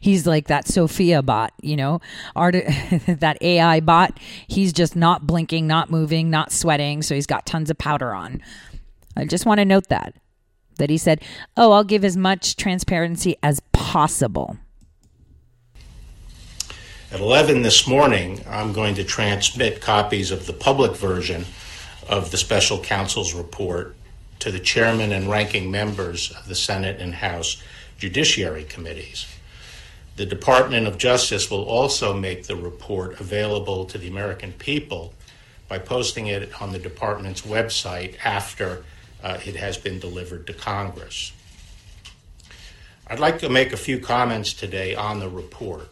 he's 0.00 0.26
like 0.26 0.48
that 0.48 0.68
Sophia 0.68 1.22
bot, 1.22 1.54
you 1.62 1.76
know, 1.76 2.00
art 2.36 2.54
that 3.06 3.38
AI 3.40 3.80
bot. 3.80 4.18
He's 4.46 4.72
just 4.72 4.94
not 4.96 5.26
blinking, 5.26 5.66
not 5.66 5.90
moving, 5.90 6.28
not 6.28 6.52
sweating, 6.52 7.00
so 7.02 7.14
he's 7.14 7.21
got 7.26 7.46
tons 7.46 7.70
of 7.70 7.78
powder 7.78 8.14
on. 8.14 8.42
I 9.16 9.24
just 9.24 9.46
want 9.46 9.58
to 9.58 9.64
note 9.64 9.88
that 9.88 10.14
that 10.78 10.90
he 10.90 10.98
said, 10.98 11.22
"Oh, 11.56 11.72
I'll 11.72 11.84
give 11.84 12.04
as 12.04 12.16
much 12.16 12.56
transparency 12.56 13.36
as 13.42 13.60
possible." 13.72 14.56
At 17.12 17.20
11 17.20 17.60
this 17.60 17.86
morning, 17.86 18.42
I'm 18.48 18.72
going 18.72 18.94
to 18.94 19.04
transmit 19.04 19.82
copies 19.82 20.30
of 20.30 20.46
the 20.46 20.54
public 20.54 20.96
version 20.96 21.44
of 22.08 22.30
the 22.30 22.38
special 22.38 22.78
counsel's 22.78 23.34
report 23.34 23.94
to 24.38 24.50
the 24.50 24.58
chairman 24.58 25.12
and 25.12 25.30
ranking 25.30 25.70
members 25.70 26.30
of 26.30 26.48
the 26.48 26.54
Senate 26.54 27.00
and 27.00 27.14
House 27.14 27.62
Judiciary 27.98 28.64
Committees. 28.64 29.26
The 30.16 30.26
Department 30.26 30.86
of 30.86 30.98
Justice 30.98 31.50
will 31.50 31.64
also 31.64 32.12
make 32.12 32.46
the 32.46 32.56
report 32.56 33.20
available 33.20 33.84
to 33.84 33.98
the 33.98 34.08
American 34.08 34.52
people 34.52 35.14
by 35.72 35.78
posting 35.78 36.26
it 36.26 36.60
on 36.60 36.70
the 36.70 36.78
department's 36.78 37.40
website 37.40 38.14
after 38.22 38.84
uh, 39.22 39.38
it 39.46 39.56
has 39.56 39.78
been 39.78 39.98
delivered 39.98 40.46
to 40.46 40.52
Congress. 40.52 41.32
I'd 43.06 43.18
like 43.18 43.38
to 43.38 43.48
make 43.48 43.72
a 43.72 43.78
few 43.78 43.98
comments 43.98 44.52
today 44.52 44.94
on 44.94 45.18
the 45.18 45.30
report. 45.30 45.88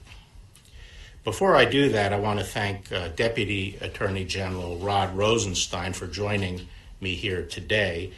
Before 1.25 1.57
I 1.57 1.65
do 1.65 1.89
that, 1.89 2.13
I 2.13 2.19
want 2.19 2.41
to 2.41 2.45
thank 2.45 2.93
uh, 2.93 3.09
Deputy 3.09 3.79
Attorney 3.81 4.27
General 4.27 4.77
Rod 4.77 5.17
Rosenstein 5.17 5.95
for 5.95 6.07
joining 6.07 6.69
me 7.01 7.15
here 7.15 7.47
today 7.47 8.13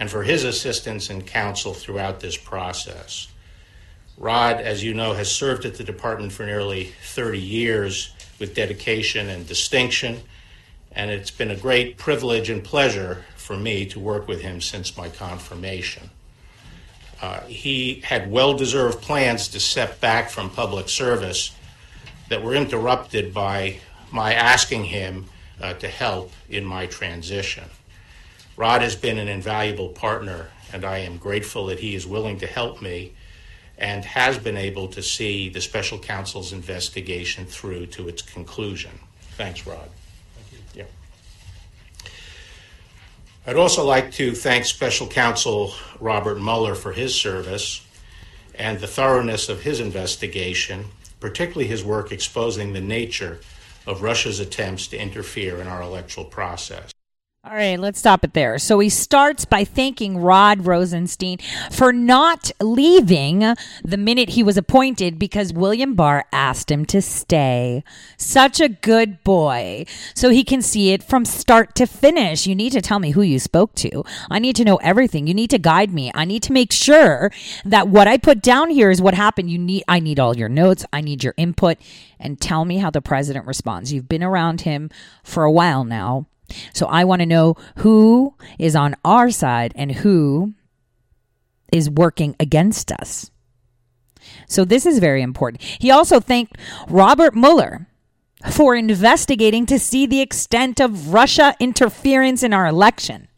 and 0.00 0.10
for 0.10 0.24
his 0.24 0.42
assistance 0.42 1.10
and 1.10 1.24
counsel 1.24 1.74
throughout 1.74 2.18
this 2.18 2.36
process. 2.36 3.28
Rod, 4.18 4.56
as 4.56 4.82
you 4.82 4.94
know, 4.94 5.12
has 5.12 5.30
served 5.30 5.64
at 5.64 5.76
the 5.76 5.84
department 5.84 6.32
for 6.32 6.44
nearly 6.44 6.86
30 7.04 7.38
years 7.38 8.12
with 8.40 8.56
dedication 8.56 9.28
and 9.28 9.46
distinction, 9.46 10.20
and 10.94 11.10
it's 11.10 11.30
been 11.30 11.50
a 11.50 11.56
great 11.56 11.96
privilege 11.96 12.50
and 12.50 12.62
pleasure 12.62 13.24
for 13.36 13.56
me 13.56 13.84
to 13.86 13.98
work 13.98 14.28
with 14.28 14.40
him 14.40 14.60
since 14.60 14.96
my 14.96 15.08
confirmation. 15.08 16.10
Uh, 17.20 17.40
he 17.42 18.00
had 18.04 18.30
well 18.30 18.54
deserved 18.54 19.00
plans 19.00 19.48
to 19.48 19.60
step 19.60 20.00
back 20.00 20.30
from 20.30 20.50
public 20.50 20.88
service 20.88 21.54
that 22.28 22.42
were 22.42 22.54
interrupted 22.54 23.32
by 23.32 23.78
my 24.10 24.34
asking 24.34 24.84
him 24.84 25.26
uh, 25.60 25.74
to 25.74 25.88
help 25.88 26.32
in 26.48 26.64
my 26.64 26.86
transition. 26.86 27.64
Rod 28.56 28.82
has 28.82 28.94
been 28.94 29.18
an 29.18 29.28
invaluable 29.28 29.88
partner, 29.88 30.48
and 30.72 30.84
I 30.84 30.98
am 30.98 31.16
grateful 31.16 31.66
that 31.66 31.80
he 31.80 31.94
is 31.94 32.06
willing 32.06 32.38
to 32.38 32.46
help 32.46 32.80
me 32.80 33.12
and 33.76 34.04
has 34.04 34.38
been 34.38 34.56
able 34.56 34.86
to 34.88 35.02
see 35.02 35.48
the 35.48 35.60
special 35.60 35.98
counsel's 35.98 36.52
investigation 36.52 37.44
through 37.44 37.86
to 37.86 38.08
its 38.08 38.22
conclusion. 38.22 38.92
Thanks, 39.36 39.66
Rod. 39.66 39.88
Thank 40.36 40.52
you. 40.52 40.58
Yeah. 40.74 42.10
I'd 43.46 43.56
also 43.56 43.84
like 43.84 44.10
to 44.12 44.32
thank 44.34 44.64
Special 44.64 45.06
Counsel 45.06 45.74
Robert 46.00 46.40
Mueller 46.40 46.74
for 46.74 46.92
his 46.92 47.14
service 47.14 47.86
and 48.54 48.80
the 48.80 48.86
thoroughness 48.86 49.50
of 49.50 49.60
his 49.60 49.80
investigation, 49.80 50.86
particularly 51.20 51.66
his 51.66 51.84
work 51.84 52.10
exposing 52.10 52.72
the 52.72 52.80
nature 52.80 53.40
of 53.86 54.00
Russia's 54.00 54.40
attempts 54.40 54.86
to 54.88 54.96
interfere 54.96 55.60
in 55.60 55.66
our 55.66 55.82
electoral 55.82 56.24
process. 56.24 56.93
All 57.46 57.54
right, 57.54 57.78
let's 57.78 57.98
stop 57.98 58.24
it 58.24 58.32
there. 58.32 58.58
So 58.58 58.78
he 58.78 58.88
starts 58.88 59.44
by 59.44 59.64
thanking 59.64 60.16
Rod 60.16 60.64
Rosenstein 60.64 61.36
for 61.70 61.92
not 61.92 62.50
leaving 62.58 63.40
the 63.84 63.98
minute 63.98 64.30
he 64.30 64.42
was 64.42 64.56
appointed 64.56 65.18
because 65.18 65.52
William 65.52 65.94
Barr 65.94 66.24
asked 66.32 66.70
him 66.70 66.86
to 66.86 67.02
stay. 67.02 67.84
Such 68.16 68.62
a 68.62 68.70
good 68.70 69.22
boy. 69.24 69.84
So 70.14 70.30
he 70.30 70.42
can 70.42 70.62
see 70.62 70.92
it 70.92 71.02
from 71.02 71.26
start 71.26 71.74
to 71.74 71.84
finish. 71.84 72.46
You 72.46 72.54
need 72.54 72.72
to 72.72 72.80
tell 72.80 72.98
me 72.98 73.10
who 73.10 73.20
you 73.20 73.38
spoke 73.38 73.74
to. 73.74 74.04
I 74.30 74.38
need 74.38 74.56
to 74.56 74.64
know 74.64 74.76
everything. 74.76 75.26
You 75.26 75.34
need 75.34 75.50
to 75.50 75.58
guide 75.58 75.92
me. 75.92 76.10
I 76.14 76.24
need 76.24 76.42
to 76.44 76.52
make 76.54 76.72
sure 76.72 77.30
that 77.66 77.88
what 77.88 78.08
I 78.08 78.16
put 78.16 78.40
down 78.40 78.70
here 78.70 78.90
is 78.90 79.02
what 79.02 79.12
happened. 79.12 79.50
You 79.50 79.58
need 79.58 79.84
I 79.86 80.00
need 80.00 80.18
all 80.18 80.34
your 80.34 80.48
notes. 80.48 80.86
I 80.94 81.02
need 81.02 81.22
your 81.22 81.34
input 81.36 81.76
and 82.18 82.40
tell 82.40 82.64
me 82.64 82.78
how 82.78 82.88
the 82.88 83.02
president 83.02 83.46
responds. 83.46 83.92
You've 83.92 84.08
been 84.08 84.24
around 84.24 84.62
him 84.62 84.88
for 85.22 85.44
a 85.44 85.52
while 85.52 85.84
now. 85.84 86.26
So 86.72 86.86
I 86.86 87.04
want 87.04 87.20
to 87.20 87.26
know 87.26 87.56
who 87.78 88.34
is 88.58 88.76
on 88.76 88.96
our 89.04 89.30
side 89.30 89.72
and 89.76 89.92
who 89.92 90.54
is 91.72 91.90
working 91.90 92.36
against 92.38 92.92
us. 92.92 93.30
So 94.46 94.64
this 94.64 94.86
is 94.86 94.98
very 94.98 95.22
important. 95.22 95.62
He 95.62 95.90
also 95.90 96.20
thanked 96.20 96.56
Robert 96.88 97.34
Mueller 97.34 97.88
for 98.50 98.74
investigating 98.74 99.66
to 99.66 99.78
see 99.78 100.06
the 100.06 100.20
extent 100.20 100.80
of 100.80 101.12
Russia 101.12 101.54
interference 101.58 102.42
in 102.42 102.52
our 102.52 102.66
election. 102.66 103.28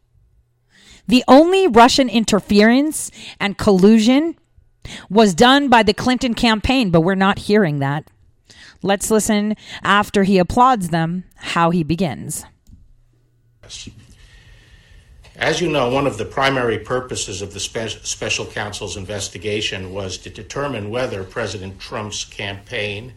The 1.08 1.24
only 1.28 1.68
Russian 1.68 2.08
interference 2.08 3.10
and 3.38 3.56
collusion 3.56 4.36
was 5.08 5.34
done 5.34 5.68
by 5.68 5.82
the 5.82 5.94
Clinton 5.94 6.34
campaign, 6.34 6.90
but 6.90 7.02
we're 7.02 7.14
not 7.14 7.40
hearing 7.40 7.78
that. 7.78 8.10
Let's 8.82 9.10
listen 9.10 9.56
after 9.82 10.24
he 10.24 10.38
applauds 10.38 10.90
them 10.90 11.24
how 11.36 11.70
he 11.70 11.82
begins. 11.82 12.44
As 15.36 15.60
you 15.60 15.68
know, 15.68 15.90
one 15.90 16.06
of 16.06 16.16
the 16.16 16.24
primary 16.24 16.78
purposes 16.78 17.42
of 17.42 17.52
the 17.52 17.60
spe- 17.60 18.04
special 18.04 18.46
counsel's 18.46 18.96
investigation 18.96 19.92
was 19.92 20.16
to 20.18 20.30
determine 20.30 20.88
whether 20.88 21.22
President 21.24 21.78
Trump's 21.78 22.24
campaign 22.24 23.12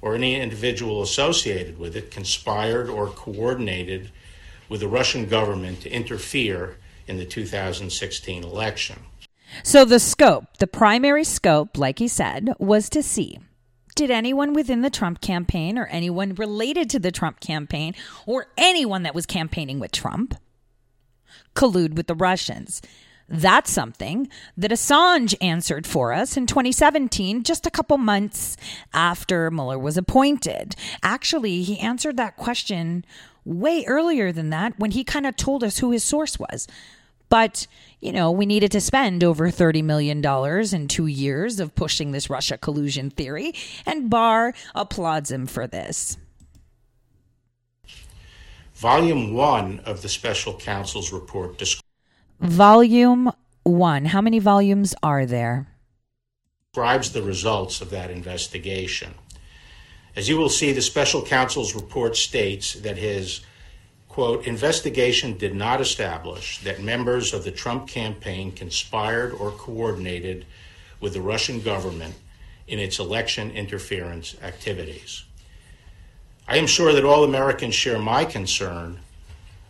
or 0.00 0.16
any 0.16 0.34
individual 0.40 1.02
associated 1.02 1.78
with 1.78 1.96
it 1.96 2.10
conspired 2.10 2.88
or 2.90 3.06
coordinated 3.06 4.10
with 4.68 4.80
the 4.80 4.88
Russian 4.88 5.26
government 5.26 5.82
to 5.82 5.90
interfere 5.90 6.78
in 7.06 7.18
the 7.18 7.24
2016 7.24 8.42
election. 8.42 8.98
So, 9.62 9.84
the 9.84 10.00
scope, 10.00 10.56
the 10.58 10.66
primary 10.66 11.24
scope, 11.24 11.78
like 11.78 11.98
he 11.98 12.08
said, 12.08 12.54
was 12.58 12.88
to 12.88 13.02
see 13.02 13.38
did 13.94 14.10
anyone 14.10 14.52
within 14.52 14.82
the 14.82 14.90
Trump 14.90 15.20
campaign 15.20 15.78
or 15.78 15.86
anyone 15.86 16.34
related 16.34 16.88
to 16.90 16.98
the 16.98 17.12
Trump 17.12 17.40
campaign 17.40 17.94
or 18.26 18.46
anyone 18.56 19.02
that 19.02 19.14
was 19.14 19.26
campaigning 19.26 19.78
with 19.78 19.92
Trump 19.92 20.34
collude 21.54 21.94
with 21.94 22.06
the 22.06 22.14
Russians? 22.14 22.80
That's 23.28 23.70
something 23.70 24.28
that 24.58 24.70
Assange 24.70 25.34
answered 25.40 25.86
for 25.86 26.12
us 26.12 26.36
in 26.36 26.46
2017, 26.46 27.44
just 27.44 27.66
a 27.66 27.70
couple 27.70 27.96
months 27.96 28.56
after 28.92 29.50
Mueller 29.50 29.78
was 29.78 29.96
appointed. 29.96 30.76
Actually, 31.02 31.62
he 31.62 31.78
answered 31.78 32.16
that 32.18 32.36
question 32.36 33.06
way 33.44 33.84
earlier 33.86 34.32
than 34.32 34.50
that 34.50 34.78
when 34.78 34.90
he 34.90 35.02
kind 35.02 35.26
of 35.26 35.36
told 35.36 35.64
us 35.64 35.78
who 35.78 35.90
his 35.92 36.04
source 36.04 36.38
was. 36.38 36.66
But, 37.32 37.66
you 37.98 38.12
know, 38.12 38.30
we 38.30 38.44
needed 38.44 38.70
to 38.72 38.80
spend 38.82 39.24
over 39.24 39.48
$30 39.48 39.82
million 39.82 40.22
in 40.22 40.86
two 40.86 41.06
years 41.06 41.60
of 41.60 41.74
pushing 41.74 42.12
this 42.12 42.28
Russia 42.28 42.58
collusion 42.58 43.08
theory, 43.08 43.54
and 43.86 44.10
Barr 44.10 44.52
applauds 44.74 45.30
him 45.30 45.46
for 45.46 45.66
this. 45.66 46.18
Volume 48.74 49.32
1 49.32 49.80
of 49.86 50.02
the 50.02 50.10
special 50.10 50.58
counsel's 50.58 51.10
report 51.10 51.56
describes. 51.56 51.88
Volume 52.38 53.32
1. 53.62 54.04
How 54.04 54.20
many 54.20 54.38
volumes 54.38 54.94
are 55.02 55.24
there? 55.24 55.68
Describes 56.74 57.12
the 57.12 57.22
results 57.22 57.80
of 57.80 57.88
that 57.88 58.10
investigation. 58.10 59.14
As 60.14 60.28
you 60.28 60.36
will 60.36 60.50
see, 60.50 60.70
the 60.72 60.82
special 60.82 61.24
counsel's 61.24 61.74
report 61.74 62.14
states 62.14 62.74
that 62.74 62.98
his 62.98 63.40
quote, 64.12 64.46
investigation 64.46 65.38
did 65.38 65.54
not 65.54 65.80
establish 65.80 66.58
that 66.58 66.82
members 66.82 67.32
of 67.32 67.44
the 67.44 67.50
Trump 67.50 67.88
campaign 67.88 68.52
conspired 68.52 69.32
or 69.32 69.50
coordinated 69.52 70.44
with 71.00 71.14
the 71.14 71.20
Russian 71.22 71.62
government 71.62 72.14
in 72.68 72.78
its 72.78 72.98
election 72.98 73.50
interference 73.52 74.36
activities. 74.42 75.24
I 76.46 76.58
am 76.58 76.66
sure 76.66 76.92
that 76.92 77.06
all 77.06 77.24
Americans 77.24 77.74
share 77.74 77.98
my 77.98 78.26
concern 78.26 78.98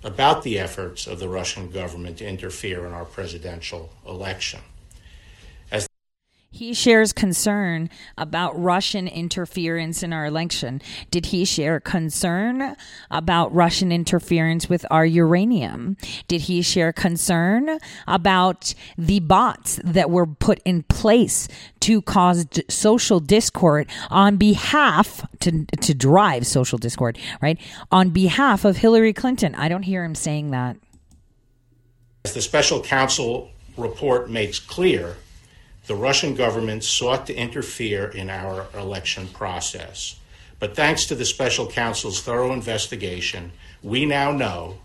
about 0.03 0.43
the 0.43 0.59
efforts 0.59 1.07
of 1.07 1.21
the 1.21 1.29
Russian 1.29 1.71
government 1.71 2.19
to 2.19 2.27
interfere 2.27 2.85
in 2.85 2.93
our 2.93 3.05
presidential 3.05 3.93
election. 4.09 4.59
He 6.55 6.75
shares 6.75 7.15
concern 7.15 7.89
about 8.19 8.61
Russian 8.61 9.09
interference 9.09 10.03
in 10.03 10.13
our 10.13 10.27
election. 10.27 10.83
Did 11.11 11.27
he 11.27 11.47
share 11.47 11.81
concern 11.81 12.77
about 13.11 13.55
Russian 13.55 13.91
interference 13.91 14.69
with 14.69 14.85
our 14.91 15.07
uranium? 15.07 15.97
Did 16.29 16.43
he 16.43 16.61
share 16.61 16.93
concern 16.93 17.79
about 18.07 18.75
the 18.99 19.21
bots 19.21 19.81
that 19.83 20.11
were 20.11 20.27
put 20.27 20.61
in 20.67 20.83
place 20.83 21.49
to 21.81 22.03
cause 22.03 22.45
d- 22.45 22.63
social 22.69 23.19
discord 23.19 23.89
on 24.11 24.37
behalf 24.37 25.27
to 25.41 25.65
to 25.65 25.95
drive 25.95 26.47
social 26.47 26.77
discord, 26.77 27.19
right? 27.41 27.59
On 27.91 28.11
behalf 28.11 28.67
of 28.67 28.77
Hillary 28.77 29.15
Clinton. 29.15 29.55
I 29.55 29.71
don't 29.71 29.85
hear 29.85 30.05
him 30.05 30.15
saying 30.15 30.51
that. 30.51 30.77
As 32.27 32.35
the 32.35 32.43
special 32.43 32.83
counsel 32.83 33.51
report 33.79 34.31
makes 34.31 34.59
clear, 34.59 35.17
the 35.87 35.95
Russian 35.95 36.35
government 36.35 36.85
sought 36.85 37.27
to 37.27 37.35
interfere 37.35 38.09
in 38.09 38.31
our 38.31 38.67
election 38.75 39.29
process. 39.29 40.17
But 40.59 40.77
thanks 40.77 41.07
to 41.07 41.15
the 41.15 41.25
special 41.25 41.67
counsel's 41.67 42.21
thorough 42.21 42.53
investigation, 42.53 43.51
we 43.83 44.07
now 44.07 44.31
know 44.31 44.79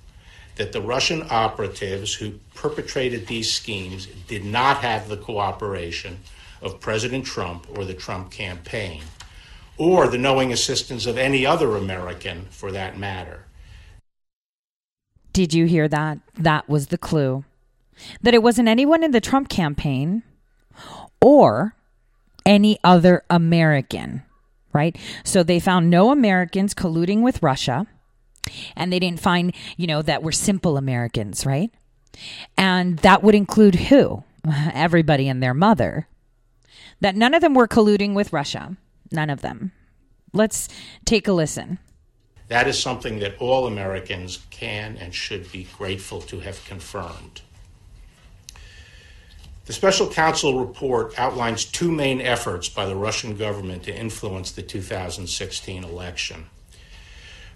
that 0.55 0.71
the 0.71 0.81
Russian 0.81 1.23
operatives 1.29 2.15
who 2.15 2.39
perpetrated 2.55 3.27
these 3.27 3.53
schemes 3.53 4.07
did 4.27 4.43
not 4.43 4.77
have 4.77 5.07
the 5.07 5.17
cooperation 5.17 6.17
of 6.63 6.79
President 6.79 7.25
Trump 7.25 7.67
or 7.77 7.85
the 7.85 7.93
Trump 7.93 8.31
campaign, 8.31 9.03
or 9.77 10.07
the 10.07 10.17
knowing 10.17 10.51
assistance 10.51 11.05
of 11.05 11.15
any 11.15 11.45
other 11.45 11.77
American 11.77 12.45
for 12.49 12.71
that 12.71 12.97
matter. 12.97 13.45
Did 15.31 15.53
you 15.53 15.65
hear 15.65 15.87
that? 15.87 16.17
That 16.33 16.67
was 16.67 16.87
the 16.87 16.97
clue. 16.97 17.45
That 18.23 18.33
it 18.33 18.41
wasn't 18.41 18.67
anyone 18.67 19.03
in 19.03 19.11
the 19.11 19.21
Trump 19.21 19.49
campaign 19.49 20.23
or 21.21 21.75
any 22.45 22.79
other 22.83 23.23
American, 23.29 24.23
right? 24.73 24.97
So 25.23 25.43
they 25.43 25.59
found 25.59 25.89
no 25.89 26.11
Americans 26.11 26.73
colluding 26.73 27.21
with 27.21 27.43
Russia, 27.43 27.85
and 28.75 28.91
they 28.91 28.99
didn't 28.99 29.19
find, 29.19 29.53
you 29.75 29.87
know, 29.87 30.01
that 30.01 30.23
were 30.23 30.31
simple 30.31 30.77
Americans, 30.77 31.45
right? 31.45 31.71
And 32.57 32.99
that 32.99 33.23
would 33.23 33.35
include 33.35 33.75
who? 33.75 34.23
Everybody 34.73 35.27
and 35.27 35.43
their 35.43 35.53
mother. 35.53 36.07
That 37.01 37.15
none 37.15 37.33
of 37.33 37.41
them 37.41 37.53
were 37.53 37.67
colluding 37.67 38.13
with 38.13 38.33
Russia. 38.33 38.77
None 39.11 39.29
of 39.29 39.41
them. 39.41 39.71
Let's 40.33 40.69
take 41.05 41.27
a 41.27 41.33
listen. 41.33 41.79
That 42.47 42.67
is 42.67 42.79
something 42.79 43.19
that 43.19 43.37
all 43.39 43.67
Americans 43.67 44.39
can 44.49 44.97
and 44.97 45.13
should 45.13 45.51
be 45.51 45.67
grateful 45.77 46.21
to 46.21 46.39
have 46.39 46.63
confirmed. 46.65 47.41
The 49.67 49.73
special 49.73 50.07
counsel 50.07 50.57
report 50.57 51.19
outlines 51.19 51.65
two 51.65 51.91
main 51.91 52.21
efforts 52.21 52.69
by 52.69 52.85
the 52.85 52.95
Russian 52.95 53.35
government 53.35 53.83
to 53.83 53.93
influence 53.93 54.49
the 54.49 54.61
2016 54.61 55.83
election. 55.83 56.45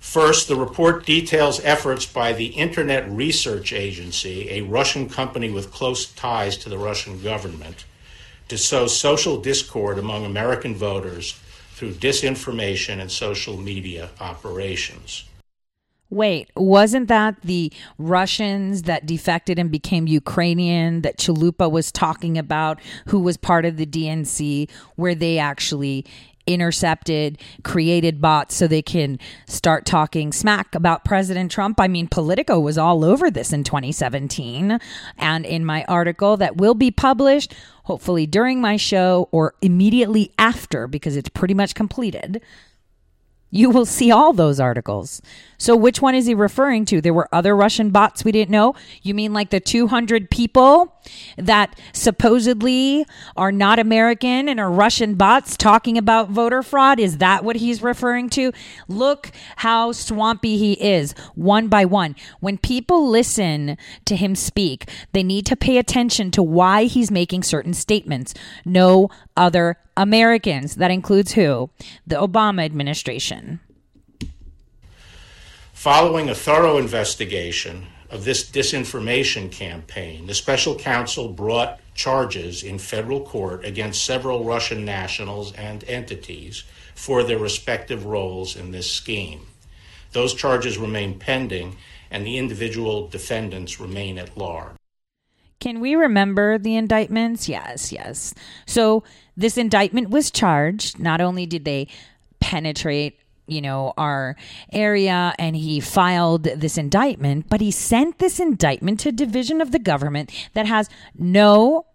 First, 0.02 0.50
the 0.50 0.58
report 0.58 1.06
details 1.06 1.62
efforts 1.64 2.06
by 2.06 2.34
the 2.34 2.48
Internet 2.48 3.10
Research 3.10 3.72
Agency, 3.72 4.50
a 4.50 4.62
Russian 4.62 5.08
company 5.08 5.52
with 5.52 5.72
close 5.72 6.06
ties 6.06 6.58
to 6.58 6.70
the 6.70 6.78
Russian 6.78 7.24
government, 7.24 7.86
to 8.50 8.58
sow 8.58 8.88
social 8.88 9.40
discord 9.40 9.98
among 9.98 10.26
American 10.26 10.76
voters 10.76 11.40
through 11.76 11.94
disinformation 11.94 13.00
and 13.00 13.10
social 13.10 13.56
media 13.56 14.10
operations. 14.20 15.24
Wait, 16.12 16.52
wasn't 16.58 17.08
that 17.08 17.42
the 17.42 17.72
Russians 17.98 18.84
that 18.84 19.06
defected 19.06 19.58
and 19.58 19.72
became 19.72 20.08
Ukrainian 20.08 21.04
that 21.04 21.18
Chalupa 21.18 21.72
was 21.72 21.90
talking 21.90 22.38
about, 22.38 22.82
who 23.08 23.20
was 23.20 23.38
part 23.38 23.64
of 23.64 23.78
the 23.78 23.86
DNC, 23.86 24.70
where 24.98 25.16
they 25.16 25.40
actually 25.40 26.06
intercepted, 26.46 27.38
created 27.64 28.20
bots 28.20 28.56
so 28.56 28.68
they 28.68 28.82
can 28.82 29.20
start 29.48 29.86
talking 29.86 30.34
smack 30.34 30.76
about 30.76 31.06
President 31.06 31.50
Trump. 31.50 31.80
I 31.80 31.88
mean, 31.88 32.08
Politico 32.08 32.60
was 32.60 32.78
all 32.78 33.06
over 33.06 33.32
this 33.32 33.54
in 33.54 33.64
2017. 33.64 34.80
And 35.18 35.46
in 35.46 35.64
my 35.64 35.86
article 35.86 36.36
that 36.38 36.58
will 36.58 36.74
be 36.74 36.92
published, 36.92 37.54
hopefully 37.84 38.26
during 38.26 38.60
my 38.60 38.76
show 38.76 39.30
or 39.32 39.54
immediately 39.62 40.34
after, 40.38 40.88
because 40.88 41.16
it's 41.16 41.30
pretty 41.30 41.54
much 41.54 41.74
completed, 41.74 42.42
you 43.52 43.70
will 43.70 43.86
see 43.86 44.10
all 44.10 44.34
those 44.34 44.60
articles. 44.60 45.22
So, 45.58 45.76
which 45.76 46.02
one 46.02 46.16
is 46.16 46.26
he 46.26 46.34
referring 46.34 46.86
to? 46.86 47.02
There 47.02 47.14
were 47.14 47.30
other 47.32 47.56
Russian 47.56 47.92
bots 47.92 48.24
we 48.24 48.32
didn't 48.32 48.50
know. 48.50 48.74
You 49.04 49.14
mean 49.14 49.34
like 49.34 49.52
the 49.52 49.60
200 49.60 50.32
people 50.32 50.96
that 51.38 51.78
supposedly 51.94 53.06
are 53.36 53.52
not 53.52 53.80
American 53.80 54.48
and 54.48 54.60
are 54.60 54.72
Russian 54.72 55.16
bots 55.16 55.58
talking 55.58 55.98
about 55.98 56.30
voter 56.30 56.64
fraud? 56.64 57.00
Is 57.00 57.18
that 57.18 57.44
what 57.44 57.58
he's 57.58 57.82
referring 57.82 58.30
to? 58.32 58.52
Look 58.88 59.32
how 59.58 59.92
swampy 59.92 60.58
he 60.58 60.74
is, 60.74 61.14
one 61.36 61.68
by 61.68 61.86
one. 61.86 62.16
When 62.40 62.58
people 62.58 63.10
listen 63.10 63.78
to 64.06 64.16
him 64.16 64.36
speak, 64.36 64.90
they 65.14 65.24
need 65.24 65.46
to 65.48 65.56
pay 65.56 65.78
attention 65.78 66.32
to 66.32 66.44
why 66.44 66.86
he's 66.86 67.12
making 67.12 67.44
certain 67.44 67.74
statements. 67.74 68.34
No 68.66 69.10
other 69.36 69.78
Americans. 69.98 70.76
That 70.76 70.92
includes 70.92 71.34
who? 71.34 71.70
The 72.06 72.16
Obama 72.16 72.64
administration. 72.64 73.60
Following 75.74 76.30
a 76.30 76.36
thorough 76.36 76.78
investigation 76.78 77.88
of 78.12 78.26
this 78.26 78.44
disinformation 78.44 79.50
campaign, 79.50 80.28
the 80.28 80.34
special 80.34 80.76
counsel 80.76 81.30
brought 81.30 81.80
charges 81.96 82.62
in 82.62 82.78
federal 82.78 83.22
court 83.22 83.66
against 83.66 84.06
several 84.06 84.44
Russian 84.44 84.84
nationals 84.84 85.54
and 85.54 85.84
entities 85.86 86.64
for 86.94 87.24
their 87.24 87.40
respective 87.40 88.06
roles 88.06 88.56
in 88.56 88.72
this 88.72 88.92
scheme. 88.92 89.48
Those 90.12 90.34
charges 90.34 90.78
remain 90.78 91.18
pending, 91.18 91.78
and 92.12 92.26
the 92.26 92.38
individual 92.38 93.08
defendants 93.08 93.80
remain 93.80 94.18
at 94.18 94.38
large. 94.38 94.76
Can 95.62 95.80
we 95.80 95.96
remember 95.96 96.58
the 96.58 96.76
indictments? 96.76 97.48
Yes, 97.48 97.94
yes. 97.94 98.34
So 98.66 99.04
this 99.38 99.58
indictment 99.58 100.10
was 100.10 100.32
charged. 100.32 101.00
Not 101.00 101.22
only 101.22 101.46
did 101.46 101.64
they 101.64 101.88
penetrate 102.42 103.20
you 103.48 103.62
know 103.62 103.94
our 103.98 104.36
area 104.72 105.34
and 105.38 105.56
he 105.56 105.80
filed 105.80 106.44
this 106.44 106.78
indictment 106.78 107.48
but 107.50 107.62
he 107.62 107.72
sent 107.72 108.20
this 108.20 108.40
indictment 108.40 109.00
to 109.00 109.12
division 109.12 109.62
of 109.62 109.72
the 109.72 109.80
government 109.80 110.32
that 110.54 110.66
has 110.66 110.90
no 111.18 111.86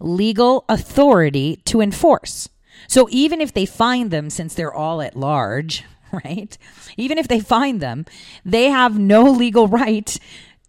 legal 0.00 0.64
authority 0.68 1.56
to 1.64 1.80
enforce 1.80 2.48
so 2.88 3.08
even 3.10 3.40
if 3.40 3.52
they 3.52 3.66
find 3.66 4.10
them 4.10 4.30
since 4.30 4.54
they're 4.54 4.74
all 4.74 5.02
at 5.02 5.16
large 5.16 5.84
right 6.24 6.58
even 6.96 7.18
if 7.18 7.28
they 7.28 7.40
find 7.40 7.80
them 7.80 8.04
they 8.44 8.64
have 8.64 8.98
no 8.98 9.22
legal 9.24 9.66
right 9.68 10.18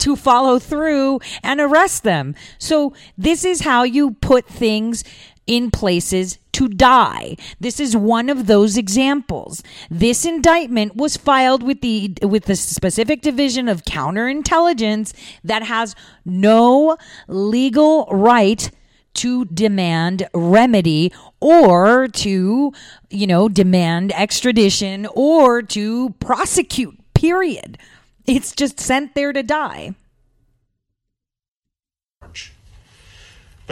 to 0.04 0.16
follow 0.18 0.60
through 0.60 1.22
and 1.42 1.62
arrest 1.62 2.04
them. 2.04 2.36
So 2.58 2.94
this 3.18 3.46
is 3.46 3.62
how 3.62 3.84
you 3.84 4.12
put 4.12 4.46
things 4.48 5.04
in 5.48 5.72
places 5.72 6.38
to 6.54 6.68
die. 6.68 7.36
This 7.60 7.80
is 7.80 7.98
one 7.98 8.30
of 8.30 8.48
those 8.48 8.78
examples. 8.78 9.64
This 9.90 10.26
indictment 10.26 10.96
was 10.96 11.18
filed 11.18 11.64
with 11.64 11.82
the 11.82 12.14
with 12.22 12.46
the 12.46 12.56
specific 12.56 13.22
division 13.22 13.68
of 13.68 13.84
counterintelligence 13.84 15.14
that 15.44 15.64
has 15.64 15.96
no 16.26 16.98
legal 17.28 18.06
right 18.12 18.70
to 19.16 19.46
demand 19.46 20.28
remedy 20.34 21.12
or 21.40 22.08
to, 22.08 22.74
you 23.10 23.28
know, 23.28 23.48
demand 23.48 24.12
extradition 24.14 25.08
or 25.14 25.62
to 25.62 26.12
prosecute. 26.20 26.98
Period. 27.14 27.78
It's 28.26 28.54
just 28.54 28.80
sent 28.80 29.16
there 29.16 29.34
to 29.34 29.44
die. 29.44 29.94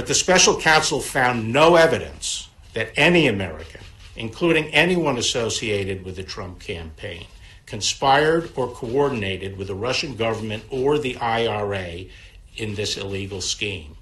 But 0.02 0.08
the 0.08 0.16
special 0.16 0.60
counsel 0.60 1.00
found 1.00 1.54
no 1.54 1.76
evidence 1.76 2.50
that 2.74 2.92
any 2.96 3.28
American, 3.28 3.82
including 4.16 4.66
anyone 4.74 5.20
associated 5.20 6.04
with 6.04 6.16
the 6.16 6.24
Trump 6.24 6.60
campaign, 6.60 7.28
conspired 7.68 8.52
or 8.56 8.68
coordinated 8.68 9.60
with 9.60 9.68
the 9.68 9.76
Russian 9.76 10.16
government 10.16 10.64
or 10.72 10.98
the 10.98 11.18
IRA 11.18 12.06
in 12.58 12.74
this 12.74 12.98
illegal 12.98 13.42
scheme. 13.42 13.96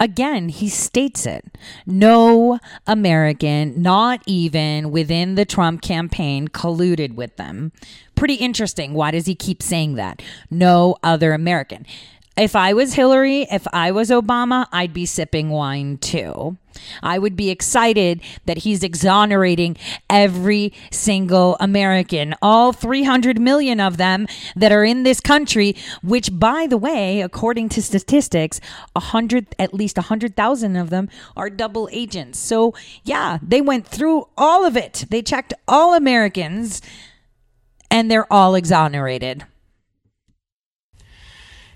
Again, 0.00 0.48
he 0.48 0.68
states 0.68 1.24
it. 1.24 1.44
No 1.86 2.58
American, 2.88 3.80
not 3.80 4.22
even 4.26 4.90
within 4.90 5.36
the 5.36 5.44
Trump 5.44 5.82
campaign, 5.82 6.48
colluded 6.48 7.14
with 7.14 7.36
them. 7.36 7.70
Pretty 8.16 8.34
interesting. 8.34 8.92
Why 8.92 9.12
does 9.12 9.26
he 9.26 9.36
keep 9.36 9.62
saying 9.62 9.94
that? 9.94 10.20
No 10.50 10.96
other 11.04 11.32
American. 11.32 11.86
If 12.36 12.56
I 12.56 12.72
was 12.72 12.94
Hillary, 12.94 13.42
if 13.50 13.66
I 13.74 13.90
was 13.90 14.08
Obama, 14.08 14.66
I'd 14.72 14.94
be 14.94 15.04
sipping 15.04 15.50
wine 15.50 15.98
too. 15.98 16.56
I 17.02 17.18
would 17.18 17.36
be 17.36 17.50
excited 17.50 18.22
that 18.46 18.58
he's 18.58 18.82
exonerating 18.82 19.76
every 20.08 20.72
single 20.90 21.58
American, 21.60 22.34
all 22.40 22.72
300 22.72 23.38
million 23.38 23.80
of 23.80 23.98
them 23.98 24.26
that 24.56 24.72
are 24.72 24.82
in 24.82 25.02
this 25.02 25.20
country, 25.20 25.76
which 26.02 26.30
by 26.38 26.66
the 26.66 26.78
way, 26.78 27.20
according 27.20 27.68
to 27.70 27.82
statistics, 27.82 28.62
100 28.94 29.54
at 29.58 29.74
least 29.74 29.98
100,000 29.98 30.76
of 30.76 30.88
them 30.88 31.10
are 31.36 31.50
double 31.50 31.86
agents. 31.92 32.38
So, 32.38 32.72
yeah, 33.04 33.38
they 33.42 33.60
went 33.60 33.86
through 33.86 34.28
all 34.38 34.64
of 34.64 34.74
it. 34.74 35.04
They 35.10 35.20
checked 35.20 35.52
all 35.68 35.92
Americans 35.92 36.80
and 37.90 38.10
they're 38.10 38.32
all 38.32 38.54
exonerated. 38.54 39.44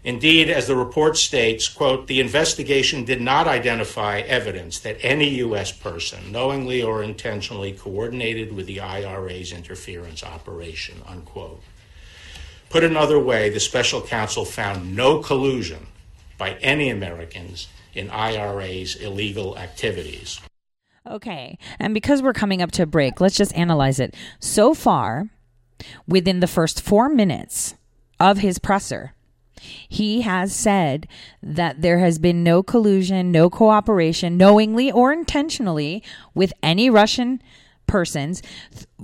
Indeed, 0.07 0.49
as 0.49 0.69
the 0.69 0.77
report 0.77 1.17
states, 1.17 1.69
quote, 1.69 2.07
the 2.07 2.21
investigation 2.21 3.05
did 3.05 3.21
not 3.21 3.49
identify 3.49 4.21
evidence 4.21 4.79
that 4.79 4.99
any 5.01 5.31
U.S. 5.41 5.73
person 5.73 6.31
knowingly 6.31 6.81
or 6.81 7.03
intentionally 7.03 7.73
coordinated 7.73 8.53
with 8.53 8.67
the 8.67 8.79
IRA's 8.79 9.51
interference 9.51 10.23
operation, 10.23 11.03
unquote. 11.09 11.61
Put 12.71 12.85
another 12.85 13.19
way, 13.19 13.51
the 13.51 13.59
special 13.59 14.01
counsel 14.01 14.45
found 14.45 14.95
no 14.95 15.19
collusion 15.19 15.89
by 16.39 16.53
any 16.61 16.89
Americans 16.89 17.67
in 17.93 18.09
IRA's 18.09 18.95
illegal 18.95 19.59
activities. 19.59 20.41
Okay, 21.05 21.59
and 21.81 21.93
because 21.93 22.23
we're 22.23 22.33
coming 22.33 22.63
up 22.63 22.71
to 22.73 22.85
a 22.85 22.87
break, 22.87 23.21
let's 23.21 23.37
just 23.37 23.57
analyze 23.57 23.99
it. 23.99 24.15
So 24.39 24.73
far, 24.73 25.31
within 26.07 26.39
the 26.39 26.47
first 26.47 26.81
four 26.81 27.09
minutes 27.09 27.75
of 28.21 28.39
his 28.39 28.61
presser, 28.61 29.16
he 29.61 30.23
has 30.23 30.55
said 30.55 31.09
that 31.43 31.83
there 31.83 31.99
has 31.99 32.19
been 32.19 32.43
no 32.43 32.63
collusion, 32.63 33.31
no 33.33 33.51
cooperation, 33.51 34.37
knowingly 34.37 34.91
or 34.91 35.13
intentionally, 35.13 36.03
with 36.35 36.53
any 36.63 36.91
Russian 36.91 37.41
persons 37.87 38.43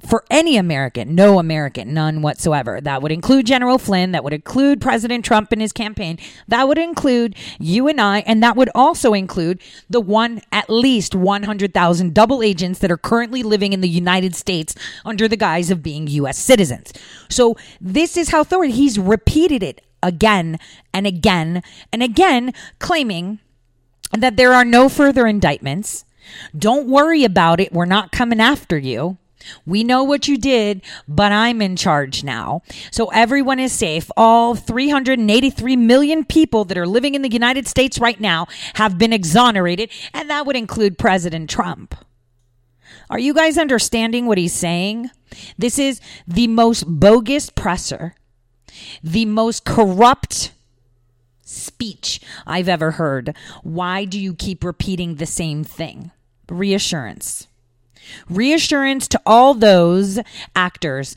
for 0.05 0.25
any 0.31 0.57
American, 0.57 1.15
no 1.15 1.39
American, 1.39 1.95
none 1.95 2.23
whatsoever. 2.23 2.81
That 2.81 3.03
would 3.03 3.13
include 3.13 3.47
General 3.47 3.79
Flynn, 3.79 4.13
that 4.13 4.25
would 4.25 4.33
include 4.33 4.81
President 4.81 5.25
Trump 5.25 5.53
and 5.53 5.61
his 5.61 5.73
campaign, 5.73 6.19
that 6.49 6.67
would 6.67 6.79
include 6.79 7.37
you 7.59 7.89
and 7.89 8.01
I, 8.01 8.21
and 8.21 8.43
that 8.43 8.57
would 8.57 8.71
also 8.75 9.15
include 9.15 9.61
the 9.89 10.01
one, 10.01 10.41
at 10.51 10.69
least 10.69 11.15
100,000 11.15 12.15
double 12.15 12.43
agents 12.43 12.79
that 12.81 12.91
are 12.91 12.97
currently 12.97 13.43
living 13.43 13.73
in 13.73 13.81
the 13.81 13.89
United 13.89 14.35
States 14.35 14.75
under 15.05 15.29
the 15.29 15.37
guise 15.37 15.71
of 15.71 15.83
being 15.83 16.07
U.S. 16.09 16.39
citizens. 16.39 16.93
So 17.29 17.57
this 17.81 18.17
is 18.17 18.31
how 18.31 18.45
thorough 18.45 18.63
he's 18.63 18.99
repeated 18.99 19.63
it 19.63 19.83
again 20.03 20.59
and 20.93 21.07
again 21.07 21.63
and 21.93 22.03
again, 22.03 22.53
claiming 22.79 23.39
that 24.13 24.37
there 24.37 24.53
are 24.53 24.65
no 24.65 24.89
further 24.89 25.27
indictments. 25.27 26.05
Don't 26.57 26.89
worry 26.89 27.25
about 27.25 27.61
it. 27.61 27.73
We're 27.73 27.85
not 27.85 28.13
coming 28.13 28.41
after 28.41 28.79
you. 28.79 29.19
We 29.67 29.83
know 29.83 30.05
what 30.05 30.29
you 30.29 30.39
did, 30.39 30.83
but 31.09 31.33
I'm 31.33 31.61
in 31.61 31.77
charge 31.77 32.23
now. 32.23 32.63
So 32.91 33.07
everyone 33.09 33.59
is 33.59 33.73
safe. 33.73 34.11
All 34.17 34.55
383 34.55 35.77
million 35.77 36.25
people 36.25 36.65
that 36.67 36.79
are 36.79 36.87
living 36.87 37.15
in 37.15 37.23
the 37.23 37.33
United 37.33 37.67
States 37.67 37.99
right 37.99 38.21
now 38.21 38.47
have 38.75 38.99
been 38.99 39.13
exonerated, 39.13 39.91
and 40.15 40.31
that 40.31 40.47
would 40.47 40.57
include 40.57 40.99
President 40.99 41.51
Trump. 41.51 41.95
Are 43.11 43.19
you 43.19 43.35
guys 43.35 43.59
understanding 43.59 44.27
what 44.27 44.39
he's 44.39 44.55
saying? 44.55 45.11
This 45.59 45.79
is 45.79 46.01
the 46.27 46.47
most 46.47 46.85
bogus 46.87 47.51
presser 47.51 48.15
the 49.03 49.25
most 49.25 49.65
corrupt 49.65 50.53
speech 51.43 52.21
I've 52.47 52.69
ever 52.69 52.93
heard. 52.93 53.37
Why 53.63 54.05
do 54.05 54.19
you 54.19 54.35
keep 54.35 54.65
repeating 54.65 55.17
the 55.17 55.27
same 55.27 55.65
thing? 55.65 56.11
Reassurance. 56.49 57.47
Reassurance 58.29 59.09
to 59.09 59.21
all 59.25 59.55
those 59.55 60.19
actors 60.57 61.15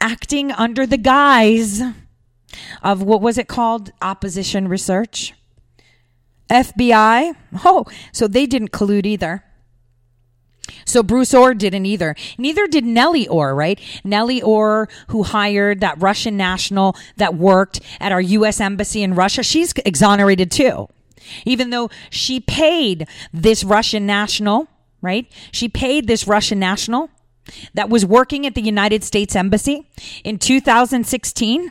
acting 0.00 0.52
under 0.52 0.86
the 0.86 0.98
guise 0.98 1.80
of 2.82 3.02
what 3.02 3.20
was 3.20 3.38
it 3.38 3.48
called? 3.48 3.90
Opposition 4.02 4.68
research. 4.68 5.34
FBI. 6.50 7.34
Oh, 7.64 7.86
so 8.12 8.28
they 8.28 8.46
didn't 8.46 8.72
collude 8.72 9.06
either. 9.06 9.44
So 10.84 11.02
Bruce 11.02 11.34
Ohr 11.34 11.54
didn't 11.54 11.86
either. 11.86 12.14
Neither 12.38 12.66
did 12.66 12.84
Nellie 12.84 13.28
Ohr, 13.28 13.54
right? 13.54 13.80
Nellie 14.04 14.42
Ohr, 14.42 14.88
who 15.08 15.22
hired 15.22 15.80
that 15.80 16.00
Russian 16.00 16.36
national 16.36 16.96
that 17.16 17.34
worked 17.34 17.80
at 18.00 18.12
our 18.12 18.20
U.S. 18.20 18.60
embassy 18.60 19.02
in 19.02 19.14
Russia, 19.14 19.42
she's 19.42 19.72
exonerated 19.84 20.50
too. 20.50 20.88
Even 21.44 21.70
though 21.70 21.90
she 22.10 22.40
paid 22.40 23.08
this 23.32 23.64
Russian 23.64 24.06
national, 24.06 24.68
right? 25.00 25.30
She 25.52 25.68
paid 25.68 26.06
this 26.06 26.26
Russian 26.26 26.58
national 26.58 27.10
that 27.74 27.90
was 27.90 28.04
working 28.04 28.46
at 28.46 28.54
the 28.54 28.62
United 28.62 29.04
States 29.04 29.36
Embassy 29.36 29.86
in 30.22 30.38
2016 30.38 31.70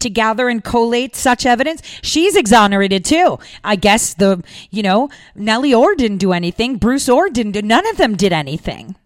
to 0.00 0.10
gather 0.10 0.48
and 0.48 0.64
collate 0.64 1.14
such 1.14 1.46
evidence. 1.46 1.82
She's 2.02 2.36
exonerated 2.36 3.04
too. 3.04 3.38
I 3.62 3.76
guess 3.76 4.14
the, 4.14 4.42
you 4.70 4.82
know, 4.82 5.10
Nellie 5.34 5.74
Ohr 5.74 5.94
didn't 5.94 6.18
do 6.18 6.32
anything. 6.32 6.76
Bruce 6.76 7.08
Ohr 7.08 7.28
didn't 7.30 7.52
do, 7.52 7.62
none 7.62 7.86
of 7.88 7.96
them 7.96 8.16
did 8.16 8.32
anything. 8.32 8.96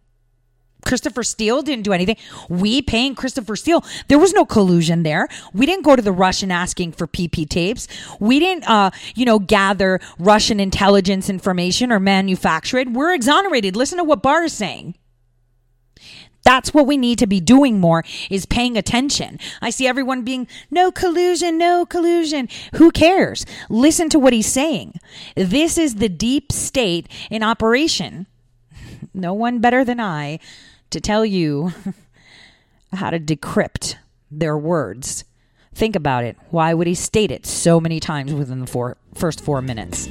Christopher 0.84 1.22
Steele 1.22 1.62
didn't 1.62 1.84
do 1.84 1.92
anything. 1.92 2.16
We 2.48 2.82
paying 2.82 3.14
Christopher 3.14 3.56
Steele. 3.56 3.82
There 4.08 4.18
was 4.18 4.32
no 4.32 4.44
collusion 4.44 5.02
there. 5.02 5.28
We 5.52 5.64
didn't 5.66 5.84
go 5.84 5.96
to 5.96 6.02
the 6.02 6.12
Russian 6.12 6.50
asking 6.50 6.92
for 6.92 7.06
PP 7.06 7.48
tapes. 7.48 7.88
We 8.20 8.38
didn't, 8.38 8.68
uh, 8.68 8.90
you 9.14 9.24
know, 9.24 9.38
gather 9.38 10.00
Russian 10.18 10.60
intelligence 10.60 11.30
information 11.30 11.90
or 11.90 12.00
manufacture 12.00 12.78
it. 12.78 12.90
We're 12.90 13.14
exonerated. 13.14 13.76
Listen 13.76 13.98
to 13.98 14.04
what 14.04 14.22
Barr 14.22 14.44
is 14.44 14.52
saying. 14.52 14.94
That's 16.44 16.74
what 16.74 16.86
we 16.86 16.96
need 16.96 17.18
to 17.18 17.26
be 17.26 17.40
doing 17.40 17.80
more 17.80 18.04
is 18.30 18.46
paying 18.46 18.76
attention. 18.76 19.38
I 19.62 19.70
see 19.70 19.86
everyone 19.86 20.22
being 20.22 20.46
no 20.70 20.92
collusion, 20.92 21.58
no 21.58 21.86
collusion. 21.86 22.48
Who 22.74 22.90
cares? 22.90 23.46
Listen 23.70 24.10
to 24.10 24.18
what 24.18 24.34
he's 24.34 24.46
saying. 24.46 25.00
This 25.34 25.78
is 25.78 25.96
the 25.96 26.10
deep 26.10 26.52
state 26.52 27.08
in 27.30 27.42
operation. 27.42 28.26
No 29.16 29.32
one 29.32 29.60
better 29.60 29.84
than 29.84 30.00
I 30.00 30.40
to 30.90 31.00
tell 31.00 31.24
you 31.24 31.72
how 32.92 33.10
to 33.10 33.20
decrypt 33.20 33.94
their 34.28 34.58
words. 34.58 35.24
Think 35.72 35.94
about 35.94 36.24
it. 36.24 36.36
Why 36.50 36.74
would 36.74 36.88
he 36.88 36.94
state 36.94 37.30
it 37.30 37.46
so 37.46 37.78
many 37.78 38.00
times 38.00 38.32
within 38.32 38.58
the 38.58 38.66
four, 38.66 38.96
first 39.14 39.40
four 39.40 39.62
minutes? 39.62 40.08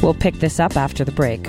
We'll 0.00 0.14
pick 0.14 0.34
this 0.36 0.60
up 0.60 0.76
after 0.76 1.04
the 1.04 1.12
break. 1.12 1.48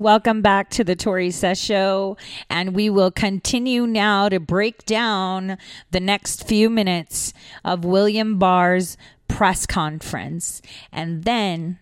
Welcome 0.00 0.40
back 0.40 0.70
to 0.70 0.82
the 0.82 0.96
Tore 0.96 1.30
Says 1.30 1.60
Show, 1.60 2.16
and 2.48 2.74
we 2.74 2.88
will 2.88 3.10
continue 3.10 3.86
now 3.86 4.30
to 4.30 4.40
break 4.40 4.86
down 4.86 5.58
the 5.90 6.00
next 6.00 6.48
few 6.48 6.70
minutes 6.70 7.34
of 7.66 7.84
William 7.84 8.38
Barr's 8.38 8.96
press 9.28 9.66
conference, 9.66 10.62
and 10.90 11.24
then 11.24 11.80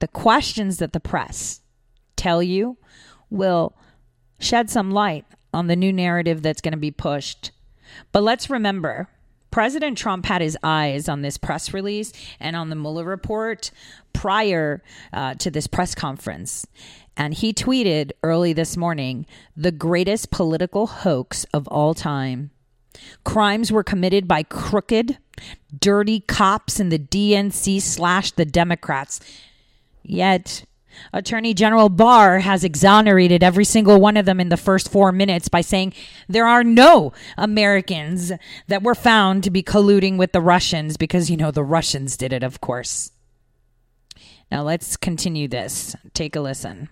the 0.00 0.08
questions 0.08 0.78
that 0.78 0.92
the 0.92 0.98
press 0.98 1.60
tell 2.16 2.42
you 2.42 2.78
will 3.30 3.76
shed 4.40 4.68
some 4.68 4.90
light 4.90 5.24
on 5.54 5.68
the 5.68 5.76
new 5.76 5.92
narrative 5.92 6.42
that's 6.42 6.62
going 6.62 6.72
to 6.72 6.76
be 6.76 6.90
pushed. 6.90 7.52
But 8.10 8.24
let's 8.24 8.50
remember 8.50 9.06
President 9.52 9.98
Trump 9.98 10.24
had 10.24 10.40
his 10.40 10.58
eyes 10.64 11.08
on 11.08 11.22
this 11.22 11.36
press 11.36 11.72
release 11.72 12.12
and 12.40 12.56
on 12.56 12.70
the 12.70 12.74
Mueller 12.74 13.04
report 13.04 13.70
prior 14.14 14.82
uh, 15.12 15.34
to 15.34 15.50
this 15.50 15.66
press 15.66 15.94
conference. 15.94 16.66
And 17.16 17.34
he 17.34 17.52
tweeted 17.52 18.12
early 18.22 18.52
this 18.52 18.76
morning 18.76 19.26
the 19.56 19.72
greatest 19.72 20.30
political 20.30 20.86
hoax 20.86 21.44
of 21.52 21.68
all 21.68 21.94
time. 21.94 22.50
Crimes 23.24 23.70
were 23.72 23.84
committed 23.84 24.28
by 24.28 24.42
crooked, 24.42 25.18
dirty 25.78 26.20
cops 26.20 26.80
in 26.80 26.88
the 26.88 26.98
DNC 26.98 27.80
slash 27.80 28.32
the 28.32 28.44
Democrats. 28.44 29.20
Yet, 30.02 30.64
Attorney 31.12 31.54
General 31.54 31.88
Barr 31.88 32.40
has 32.40 32.64
exonerated 32.64 33.42
every 33.42 33.64
single 33.64 34.00
one 34.00 34.16
of 34.16 34.26
them 34.26 34.40
in 34.40 34.50
the 34.50 34.56
first 34.56 34.90
four 34.90 35.10
minutes 35.10 35.48
by 35.48 35.60
saying 35.60 35.94
there 36.28 36.46
are 36.46 36.64
no 36.64 37.12
Americans 37.38 38.32
that 38.68 38.82
were 38.82 38.94
found 38.94 39.44
to 39.44 39.50
be 39.50 39.62
colluding 39.62 40.18
with 40.18 40.32
the 40.32 40.40
Russians 40.40 40.96
because, 40.96 41.30
you 41.30 41.36
know, 41.36 41.50
the 41.50 41.64
Russians 41.64 42.16
did 42.16 42.32
it, 42.32 42.42
of 42.42 42.60
course. 42.60 43.10
Now 44.50 44.62
let's 44.62 44.96
continue 44.96 45.48
this. 45.48 45.96
Take 46.12 46.36
a 46.36 46.40
listen. 46.40 46.90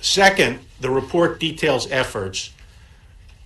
Second, 0.00 0.60
the 0.80 0.90
report 0.90 1.38
details 1.38 1.90
efforts 1.90 2.50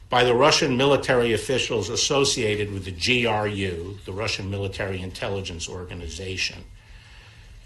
by 0.09 0.23
the 0.23 0.35
Russian 0.35 0.77
military 0.77 1.33
officials 1.33 1.88
associated 1.88 2.73
with 2.73 2.85
the 2.85 2.93
GRU, 2.93 3.99
the 4.05 4.12
Russian 4.12 4.49
Military 4.51 5.01
Intelligence 5.01 5.69
Organization, 5.69 6.62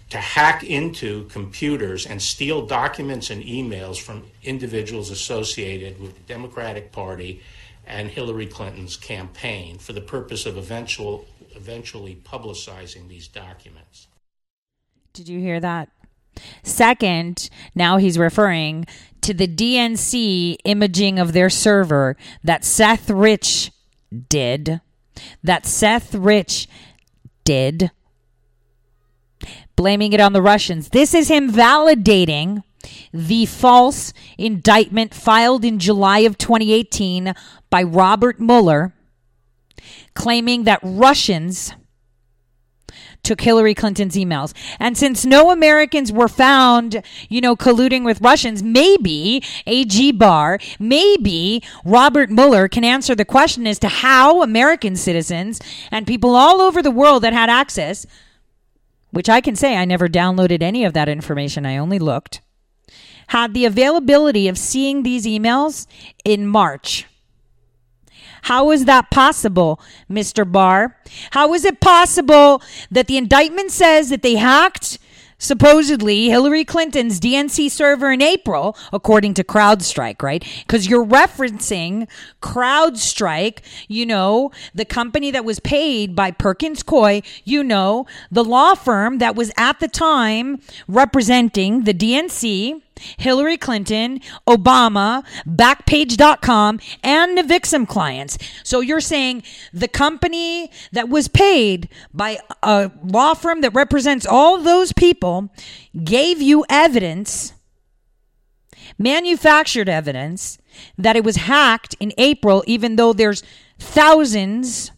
to 0.09 0.17
hack 0.17 0.63
into 0.63 1.25
computers 1.25 2.07
and 2.07 2.19
steal 2.19 2.65
documents 2.65 3.29
and 3.29 3.43
emails 3.43 4.01
from 4.01 4.25
individuals 4.43 5.11
associated 5.11 5.99
with 6.01 6.15
the 6.15 6.33
Democratic 6.33 6.91
Party 6.91 7.43
and 7.85 8.09
Hillary 8.09 8.47
Clinton's 8.47 8.97
campaign 8.97 9.77
for 9.77 9.93
the 9.93 10.01
purpose 10.01 10.47
of 10.47 10.57
eventual, 10.57 11.27
eventually 11.55 12.19
publicizing 12.23 13.07
these 13.07 13.27
documents. 13.27 14.07
Did 15.13 15.29
you 15.29 15.39
hear 15.39 15.59
that? 15.59 15.89
Second, 16.63 17.49
now 17.75 17.97
he's 17.97 18.17
referring 18.17 18.85
to 19.21 19.33
the 19.33 19.47
DNC 19.47 20.57
imaging 20.63 21.19
of 21.19 21.33
their 21.33 21.49
server 21.49 22.15
that 22.43 22.63
Seth 22.63 23.09
Rich 23.09 23.71
did. 24.29 24.81
That 25.43 25.65
Seth 25.65 26.15
Rich 26.15 26.67
did. 27.43 27.91
Blaming 29.75 30.13
it 30.13 30.19
on 30.19 30.33
the 30.33 30.41
Russians. 30.41 30.89
This 30.89 31.13
is 31.13 31.29
him 31.29 31.51
validating 31.51 32.63
the 33.13 33.45
false 33.45 34.13
indictment 34.37 35.13
filed 35.13 35.65
in 35.65 35.79
July 35.79 36.19
of 36.19 36.37
2018 36.37 37.33
by 37.69 37.83
Robert 37.83 38.39
Mueller, 38.39 38.93
claiming 40.13 40.63
that 40.63 40.79
Russians 40.81 41.73
took 43.23 43.41
Hillary 43.41 43.75
Clinton's 43.75 44.15
emails. 44.15 44.53
And 44.79 44.97
since 44.97 45.25
no 45.25 45.51
Americans 45.51 46.11
were 46.11 46.27
found, 46.27 47.01
you 47.29 47.41
know, 47.41 47.55
colluding 47.55 48.05
with 48.05 48.21
Russians, 48.21 48.63
maybe 48.63 49.43
AG 49.65 50.11
Barr, 50.13 50.59
maybe 50.79 51.63
Robert 51.85 52.29
Mueller 52.29 52.67
can 52.67 52.83
answer 52.83 53.15
the 53.15 53.25
question 53.25 53.67
as 53.67 53.79
to 53.79 53.87
how 53.87 54.41
American 54.41 54.95
citizens 54.95 55.59
and 55.91 56.07
people 56.07 56.35
all 56.35 56.61
over 56.61 56.81
the 56.81 56.91
world 56.91 57.23
that 57.23 57.33
had 57.33 57.49
access, 57.49 58.05
which 59.11 59.29
I 59.29 59.41
can 59.41 59.55
say 59.55 59.75
I 59.75 59.85
never 59.85 60.07
downloaded 60.07 60.61
any 60.61 60.85
of 60.85 60.93
that 60.93 61.09
information, 61.09 61.65
I 61.65 61.77
only 61.77 61.99
looked, 61.99 62.41
had 63.27 63.53
the 63.53 63.65
availability 63.65 64.47
of 64.47 64.57
seeing 64.57 65.03
these 65.03 65.25
emails 65.25 65.87
in 66.23 66.47
March. 66.47 67.05
How 68.43 68.71
is 68.71 68.85
that 68.85 69.09
possible, 69.11 69.79
Mr. 70.09 70.49
Barr? 70.49 70.97
How 71.31 71.53
is 71.53 71.65
it 71.65 71.79
possible 71.79 72.61
that 72.91 73.07
the 73.07 73.17
indictment 73.17 73.71
says 73.71 74.09
that 74.09 74.21
they 74.21 74.35
hacked 74.35 74.97
supposedly 75.39 76.29
Hillary 76.29 76.63
Clinton's 76.63 77.19
DNC 77.19 77.71
server 77.71 78.11
in 78.11 78.21
April, 78.21 78.77
according 78.93 79.33
to 79.35 79.43
CrowdStrike, 79.43 80.21
right? 80.21 80.45
Because 80.67 80.87
you're 80.87 81.05
referencing 81.05 82.07
CrowdStrike, 82.41 83.59
you 83.87 84.05
know, 84.05 84.51
the 84.75 84.85
company 84.85 85.31
that 85.31 85.45
was 85.45 85.59
paid 85.59 86.15
by 86.15 86.29
Perkins 86.29 86.83
Coie, 86.83 87.23
you 87.45 87.63
know, 87.63 88.05
the 88.29 88.43
law 88.43 88.75
firm 88.75 89.17
that 89.17 89.35
was 89.35 89.51
at 89.57 89.79
the 89.79 89.87
time 89.87 90.61
representing 90.87 91.85
the 91.85 91.93
DNC. 91.93 92.81
Hillary 93.17 93.57
Clinton, 93.57 94.19
Obama, 94.47 95.23
Backpage.com, 95.47 96.79
and 97.03 97.37
NXIVM 97.37 97.87
clients. 97.87 98.37
So 98.63 98.81
you're 98.81 98.99
saying 98.99 99.43
the 99.73 99.87
company 99.87 100.71
that 100.91 101.09
was 101.09 101.27
paid 101.27 101.89
by 102.13 102.39
a 102.63 102.91
law 103.03 103.33
firm 103.33 103.61
that 103.61 103.73
represents 103.73 104.25
all 104.25 104.57
those 104.57 104.93
people 104.93 105.49
gave 106.03 106.41
you 106.41 106.65
evidence, 106.69 107.53
manufactured 108.97 109.89
evidence, 109.89 110.57
that 110.97 111.15
it 111.15 111.23
was 111.23 111.37
hacked 111.37 111.95
in 111.99 112.13
April, 112.17 112.63
even 112.67 112.95
though 112.95 113.13
there's 113.13 113.43
thousands 113.77 114.91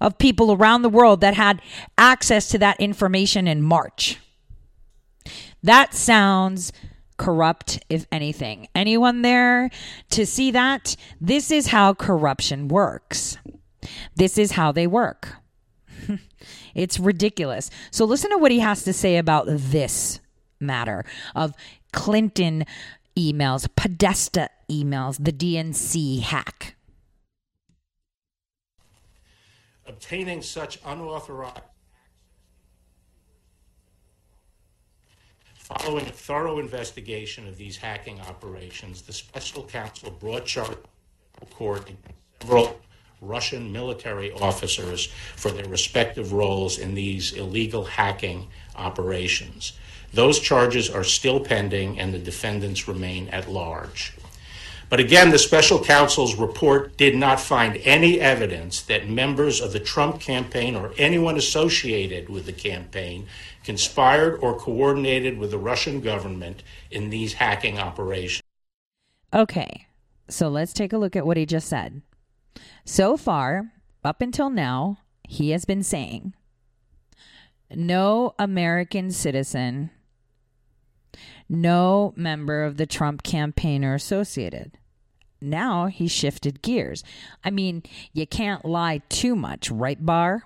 of 0.00 0.18
people 0.18 0.52
around 0.52 0.82
the 0.82 0.88
world 0.88 1.20
that 1.20 1.34
had 1.34 1.60
access 1.98 2.48
to 2.48 2.58
that 2.58 2.80
information 2.80 3.48
in 3.48 3.62
March. 3.62 4.18
That 5.62 5.94
sounds 5.94 6.72
corrupt, 7.16 7.80
if 7.88 8.06
anything. 8.10 8.68
Anyone 8.74 9.22
there 9.22 9.70
to 10.10 10.26
see 10.26 10.50
that? 10.50 10.96
This 11.20 11.50
is 11.50 11.68
how 11.68 11.94
corruption 11.94 12.68
works. 12.68 13.38
This 14.16 14.38
is 14.38 14.52
how 14.52 14.72
they 14.72 14.86
work. 14.86 15.36
it's 16.74 16.98
ridiculous. 16.98 17.70
So, 17.90 18.04
listen 18.04 18.30
to 18.30 18.38
what 18.38 18.50
he 18.50 18.60
has 18.60 18.82
to 18.84 18.92
say 18.92 19.16
about 19.16 19.46
this 19.46 20.20
matter 20.60 21.04
of 21.34 21.54
Clinton 21.92 22.64
emails, 23.16 23.68
Podesta 23.76 24.48
emails, 24.70 25.22
the 25.22 25.32
DNC 25.32 26.20
hack. 26.20 26.76
Obtaining 29.86 30.42
such 30.42 30.78
unauthorized 30.84 31.60
Following 35.80 36.06
a 36.06 36.12
thorough 36.12 36.58
investigation 36.58 37.48
of 37.48 37.56
these 37.56 37.76
hacking 37.76 38.20
operations, 38.20 39.02
the 39.02 39.12
special 39.12 39.64
counsel 39.64 40.10
brought 40.10 40.44
charges 40.44 40.76
to 41.40 41.46
court 41.46 41.82
against 41.82 42.02
several 42.40 42.78
Russian 43.22 43.72
military 43.72 44.32
officers 44.32 45.06
for 45.36 45.50
their 45.50 45.66
respective 45.68 46.32
roles 46.32 46.78
in 46.78 46.94
these 46.94 47.32
illegal 47.32 47.84
hacking 47.84 48.48
operations. 48.76 49.72
Those 50.12 50.40
charges 50.40 50.90
are 50.90 51.04
still 51.04 51.40
pending, 51.40 51.98
and 51.98 52.12
the 52.12 52.18
defendants 52.18 52.86
remain 52.86 53.28
at 53.28 53.48
large. 53.48 54.12
But 54.90 55.00
again, 55.00 55.30
the 55.30 55.38
special 55.38 55.82
counsel's 55.82 56.34
report 56.34 56.98
did 56.98 57.16
not 57.16 57.40
find 57.40 57.78
any 57.78 58.20
evidence 58.20 58.82
that 58.82 59.08
members 59.08 59.58
of 59.62 59.72
the 59.72 59.80
Trump 59.80 60.20
campaign 60.20 60.76
or 60.76 60.92
anyone 60.98 61.38
associated 61.38 62.28
with 62.28 62.44
the 62.44 62.52
campaign 62.52 63.26
conspired 63.64 64.38
or 64.40 64.58
coordinated 64.58 65.38
with 65.38 65.50
the 65.50 65.58
Russian 65.58 66.00
government 66.00 66.62
in 66.90 67.10
these 67.10 67.34
hacking 67.34 67.78
operations. 67.78 68.42
Okay, 69.34 69.86
so 70.28 70.48
let's 70.48 70.72
take 70.72 70.92
a 70.92 70.98
look 70.98 71.16
at 71.16 71.26
what 71.26 71.36
he 71.36 71.46
just 71.46 71.68
said. 71.68 72.02
So 72.84 73.16
far, 73.16 73.72
up 74.04 74.20
until 74.20 74.50
now, 74.50 74.98
he 75.28 75.50
has 75.50 75.64
been 75.64 75.82
saying 75.82 76.34
no 77.74 78.34
American 78.38 79.10
citizen, 79.10 79.90
no 81.48 82.12
member 82.16 82.62
of 82.64 82.76
the 82.76 82.86
Trump 82.86 83.22
campaign 83.22 83.84
are 83.84 83.94
associated. 83.94 84.76
Now 85.40 85.86
he 85.86 86.06
shifted 86.06 86.62
gears. 86.62 87.02
I 87.42 87.50
mean, 87.50 87.82
you 88.12 88.26
can't 88.26 88.64
lie 88.64 88.98
too 89.08 89.34
much, 89.34 89.70
right, 89.70 90.04
Barr? 90.04 90.44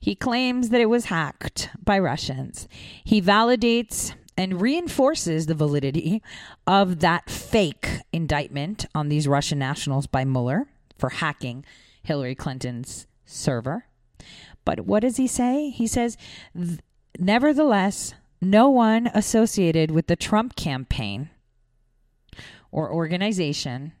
He 0.00 0.14
claims 0.14 0.70
that 0.70 0.80
it 0.80 0.90
was 0.90 1.06
hacked 1.06 1.70
by 1.82 1.98
Russians. 1.98 2.68
He 3.04 3.22
validates 3.22 4.14
and 4.36 4.60
reinforces 4.60 5.46
the 5.46 5.54
validity 5.54 6.22
of 6.66 7.00
that 7.00 7.28
fake 7.28 7.88
indictment 8.12 8.86
on 8.94 9.08
these 9.08 9.28
Russian 9.28 9.58
nationals 9.58 10.06
by 10.06 10.24
Mueller 10.24 10.66
for 10.98 11.10
hacking 11.10 11.64
Hillary 12.02 12.34
Clinton's 12.34 13.06
server. 13.26 13.86
But 14.64 14.80
what 14.80 15.00
does 15.00 15.16
he 15.16 15.26
say? 15.26 15.70
He 15.70 15.86
says, 15.86 16.16
nevertheless, 17.18 18.14
no 18.40 18.68
one 18.68 19.10
associated 19.14 19.90
with 19.90 20.06
the 20.06 20.16
Trump 20.16 20.56
campaign 20.56 21.30
or 22.70 22.90
organization 22.90 23.92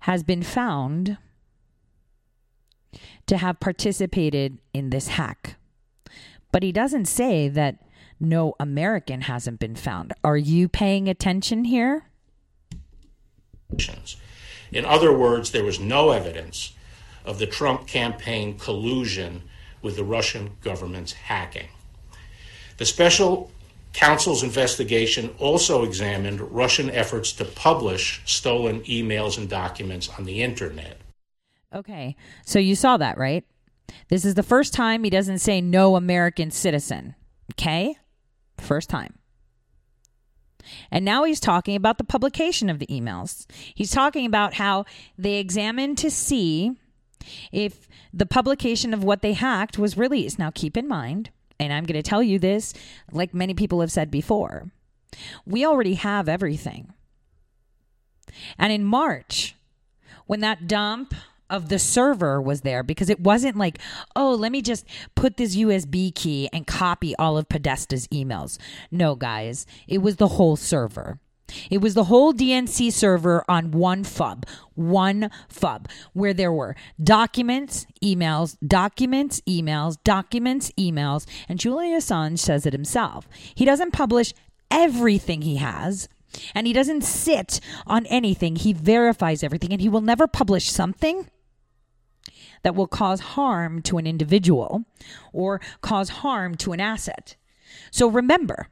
has 0.00 0.22
been 0.22 0.42
found 0.42 1.16
to 3.26 3.36
have 3.36 3.60
participated 3.60 4.58
in 4.74 4.90
this 4.90 5.08
hack. 5.08 5.56
But 6.52 6.62
he 6.62 6.72
doesn't 6.72 7.06
say 7.06 7.48
that 7.48 7.78
no 8.18 8.54
American 8.60 9.22
hasn't 9.22 9.58
been 9.60 9.76
found. 9.76 10.12
Are 10.22 10.36
you 10.36 10.68
paying 10.68 11.08
attention 11.08 11.64
here? 11.64 12.04
In 14.72 14.84
other 14.84 15.16
words, 15.16 15.50
there 15.50 15.64
was 15.64 15.80
no 15.80 16.10
evidence 16.10 16.72
of 17.24 17.38
the 17.38 17.46
Trump 17.46 17.86
campaign 17.86 18.58
collusion 18.58 19.42
with 19.82 19.96
the 19.96 20.04
Russian 20.04 20.56
government's 20.62 21.12
hacking. 21.12 21.68
The 22.76 22.86
special 22.86 23.50
counsel's 23.92 24.42
investigation 24.42 25.34
also 25.38 25.84
examined 25.84 26.40
Russian 26.40 26.90
efforts 26.90 27.32
to 27.34 27.44
publish 27.44 28.22
stolen 28.24 28.80
emails 28.82 29.36
and 29.38 29.48
documents 29.48 30.08
on 30.18 30.24
the 30.24 30.42
internet. 30.42 31.00
Okay, 31.74 32.16
so 32.44 32.58
you 32.58 32.74
saw 32.74 32.96
that, 32.96 33.16
right? 33.16 33.44
This 34.08 34.24
is 34.24 34.34
the 34.34 34.42
first 34.42 34.72
time 34.72 35.04
he 35.04 35.10
doesn't 35.10 35.38
say 35.38 35.60
no 35.60 35.96
American 35.96 36.50
citizen. 36.50 37.14
Okay? 37.52 37.96
First 38.58 38.88
time. 38.88 39.14
And 40.90 41.04
now 41.04 41.24
he's 41.24 41.40
talking 41.40 41.76
about 41.76 41.98
the 41.98 42.04
publication 42.04 42.68
of 42.68 42.78
the 42.78 42.86
emails. 42.86 43.46
He's 43.74 43.90
talking 43.90 44.26
about 44.26 44.54
how 44.54 44.84
they 45.16 45.36
examined 45.36 45.98
to 45.98 46.10
see 46.10 46.72
if 47.52 47.88
the 48.12 48.26
publication 48.26 48.94
of 48.94 49.04
what 49.04 49.22
they 49.22 49.32
hacked 49.32 49.78
was 49.78 49.96
released. 49.96 50.38
Now, 50.38 50.50
keep 50.50 50.76
in 50.76 50.86
mind, 50.86 51.30
and 51.58 51.72
I'm 51.72 51.84
going 51.84 52.00
to 52.00 52.08
tell 52.08 52.22
you 52.22 52.38
this 52.38 52.74
like 53.10 53.34
many 53.34 53.54
people 53.54 53.80
have 53.80 53.92
said 53.92 54.10
before, 54.10 54.70
we 55.44 55.64
already 55.64 55.94
have 55.94 56.28
everything. 56.28 56.92
And 58.58 58.72
in 58.72 58.84
March, 58.84 59.56
when 60.26 60.40
that 60.40 60.68
dump 60.68 61.14
of 61.50 61.68
the 61.68 61.78
server 61.78 62.40
was 62.40 62.62
there 62.62 62.82
because 62.82 63.10
it 63.10 63.20
wasn't 63.20 63.56
like, 63.56 63.78
oh, 64.16 64.34
let 64.34 64.52
me 64.52 64.62
just 64.62 64.86
put 65.14 65.36
this 65.36 65.56
USB 65.56 66.14
key 66.14 66.48
and 66.52 66.66
copy 66.66 67.14
all 67.16 67.36
of 67.36 67.48
Podesta's 67.48 68.06
emails. 68.08 68.58
No, 68.90 69.14
guys, 69.14 69.66
it 69.86 69.98
was 69.98 70.16
the 70.16 70.28
whole 70.28 70.56
server. 70.56 71.18
It 71.68 71.78
was 71.78 71.94
the 71.94 72.04
whole 72.04 72.32
DNC 72.32 72.92
server 72.92 73.44
on 73.48 73.72
one 73.72 74.04
FUB, 74.04 74.44
one 74.74 75.30
FUB, 75.48 75.86
where 76.12 76.32
there 76.32 76.52
were 76.52 76.76
documents, 77.02 77.86
emails, 78.02 78.56
documents, 78.64 79.40
emails, 79.48 79.96
documents, 80.04 80.70
emails. 80.78 81.26
And 81.48 81.58
Julian 81.58 81.98
Assange 81.98 82.38
says 82.38 82.66
it 82.66 82.72
himself. 82.72 83.28
He 83.54 83.64
doesn't 83.64 83.92
publish 83.92 84.32
everything 84.70 85.42
he 85.42 85.56
has. 85.56 86.08
And 86.54 86.66
he 86.66 86.72
doesn't 86.72 87.02
sit 87.02 87.58
on 87.88 88.06
anything. 88.06 88.54
He 88.54 88.72
verifies 88.72 89.42
everything. 89.42 89.72
And 89.72 89.80
he 89.80 89.88
will 89.88 90.00
never 90.00 90.28
publish 90.28 90.70
something 90.70 91.26
that 92.62 92.74
will 92.74 92.86
cause 92.86 93.20
harm 93.20 93.82
to 93.82 93.98
an 93.98 94.06
individual 94.06 94.84
or 95.32 95.60
cause 95.80 96.08
harm 96.08 96.54
to 96.56 96.72
an 96.72 96.80
asset. 96.80 97.36
So 97.90 98.08
remember, 98.08 98.68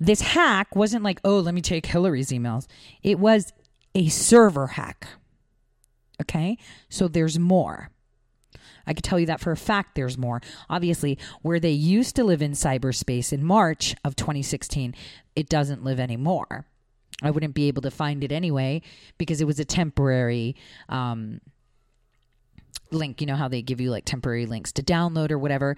this 0.00 0.20
hack 0.20 0.74
wasn't 0.74 1.04
like, 1.04 1.20
oh, 1.24 1.38
let 1.38 1.54
me 1.54 1.60
take 1.60 1.86
Hillary's 1.86 2.30
emails. 2.30 2.66
It 3.02 3.18
was 3.18 3.52
a 3.94 4.08
server 4.08 4.68
hack. 4.68 5.06
Okay? 6.20 6.58
So 6.88 7.08
there's 7.08 7.38
more. 7.38 7.90
I 8.86 8.94
can 8.94 9.02
tell 9.02 9.18
you 9.18 9.26
that 9.26 9.40
for 9.40 9.52
a 9.52 9.56
fact 9.56 9.94
there's 9.94 10.16
more. 10.16 10.40
Obviously, 10.70 11.18
where 11.42 11.58
they 11.58 11.70
used 11.70 12.14
to 12.16 12.24
live 12.24 12.40
in 12.40 12.52
cyberspace 12.52 13.32
in 13.32 13.44
March 13.44 13.94
of 14.04 14.16
2016, 14.16 14.94
it 15.34 15.48
doesn't 15.48 15.84
live 15.84 15.98
anymore. 15.98 16.66
I 17.22 17.30
wouldn't 17.30 17.54
be 17.54 17.68
able 17.68 17.82
to 17.82 17.90
find 17.90 18.22
it 18.22 18.30
anyway 18.30 18.82
because 19.18 19.40
it 19.40 19.46
was 19.46 19.58
a 19.58 19.64
temporary 19.64 20.54
um, 20.88 21.40
link. 22.96 23.20
You 23.20 23.26
know 23.26 23.36
how 23.36 23.48
they 23.48 23.62
give 23.62 23.80
you 23.80 23.90
like 23.90 24.04
temporary 24.04 24.46
links 24.46 24.72
to 24.72 24.82
download 24.82 25.30
or 25.30 25.38
whatever. 25.38 25.76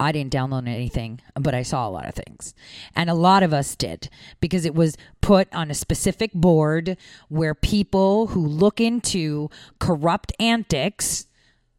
I 0.00 0.10
didn't 0.10 0.32
download 0.32 0.66
anything, 0.66 1.20
but 1.34 1.54
I 1.54 1.62
saw 1.62 1.88
a 1.88 1.90
lot 1.90 2.08
of 2.08 2.14
things. 2.14 2.54
And 2.96 3.08
a 3.08 3.14
lot 3.14 3.44
of 3.44 3.52
us 3.52 3.76
did 3.76 4.08
because 4.40 4.64
it 4.64 4.74
was 4.74 4.96
put 5.20 5.52
on 5.54 5.70
a 5.70 5.74
specific 5.74 6.32
board 6.32 6.96
where 7.28 7.54
people 7.54 8.28
who 8.28 8.44
look 8.44 8.80
into 8.80 9.48
corrupt 9.78 10.32
antics 10.40 11.26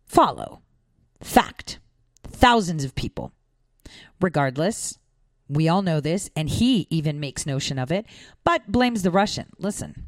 follow. 0.05 0.61
Fact. 1.21 1.79
Thousands 2.23 2.83
of 2.83 2.95
people. 2.95 3.33
Regardless, 4.21 4.97
we 5.49 5.67
all 5.67 5.81
know 5.81 5.99
this, 5.99 6.29
and 6.35 6.49
he 6.49 6.87
even 6.89 7.19
makes 7.19 7.45
notion 7.45 7.77
of 7.77 7.91
it, 7.91 8.05
but 8.43 8.71
blames 8.71 9.03
the 9.03 9.11
Russian. 9.11 9.47
Listen. 9.59 10.07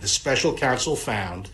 The 0.00 0.08
special 0.08 0.54
counsel 0.54 0.94
found 0.94 1.50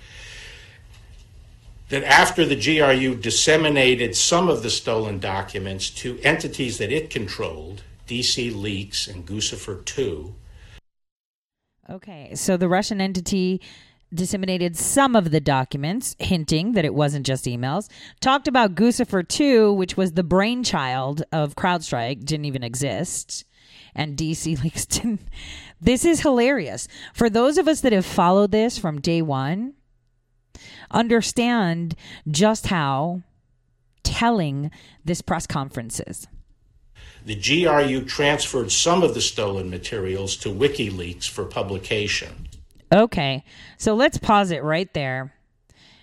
that 1.88 2.04
after 2.04 2.44
the 2.44 2.56
GRU 2.56 3.14
disseminated 3.14 4.16
some 4.16 4.48
of 4.48 4.62
the 4.62 4.70
stolen 4.70 5.18
documents 5.18 5.90
to 5.90 6.18
entities 6.20 6.78
that 6.78 6.92
it 6.92 7.10
controlled, 7.10 7.82
DC 8.06 8.54
Leaks 8.54 9.06
and 9.06 9.26
Guccifer 9.26 9.84
2. 9.84 10.34
Okay, 11.90 12.34
so 12.34 12.56
the 12.56 12.68
Russian 12.68 13.00
entity 13.00 13.60
disseminated 14.12 14.76
some 14.76 15.16
of 15.16 15.30
the 15.30 15.40
documents, 15.40 16.16
hinting 16.18 16.72
that 16.72 16.84
it 16.84 16.94
wasn't 16.94 17.26
just 17.26 17.44
emails. 17.44 17.88
Talked 18.20 18.48
about 18.48 18.74
Guccifer 18.74 19.26
2, 19.26 19.72
which 19.72 19.96
was 19.96 20.12
the 20.12 20.22
brainchild 20.22 21.22
of 21.32 21.56
CrowdStrike, 21.56 22.24
didn't 22.24 22.46
even 22.46 22.62
exist. 22.62 23.44
And 23.94 24.16
DC 24.16 24.62
Leaks 24.64 24.86
didn't. 24.86 25.20
This 25.80 26.04
is 26.04 26.20
hilarious. 26.20 26.88
For 27.12 27.28
those 27.28 27.58
of 27.58 27.68
us 27.68 27.80
that 27.82 27.92
have 27.92 28.06
followed 28.06 28.52
this 28.52 28.78
from 28.78 29.00
day 29.00 29.20
one, 29.20 29.74
understand 30.94 31.94
just 32.30 32.68
how 32.68 33.22
telling 34.02 34.70
this 35.04 35.20
press 35.20 35.46
conference 35.46 36.00
is. 36.06 36.26
The 37.26 37.36
GRU 37.36 38.04
transferred 38.04 38.70
some 38.70 39.02
of 39.02 39.14
the 39.14 39.20
stolen 39.20 39.70
materials 39.70 40.36
to 40.38 40.50
WikiLeaks 40.50 41.28
for 41.28 41.44
publication. 41.44 42.48
Okay, 42.92 43.44
so 43.78 43.94
let's 43.94 44.18
pause 44.18 44.50
it 44.50 44.62
right 44.62 44.92
there 44.92 45.34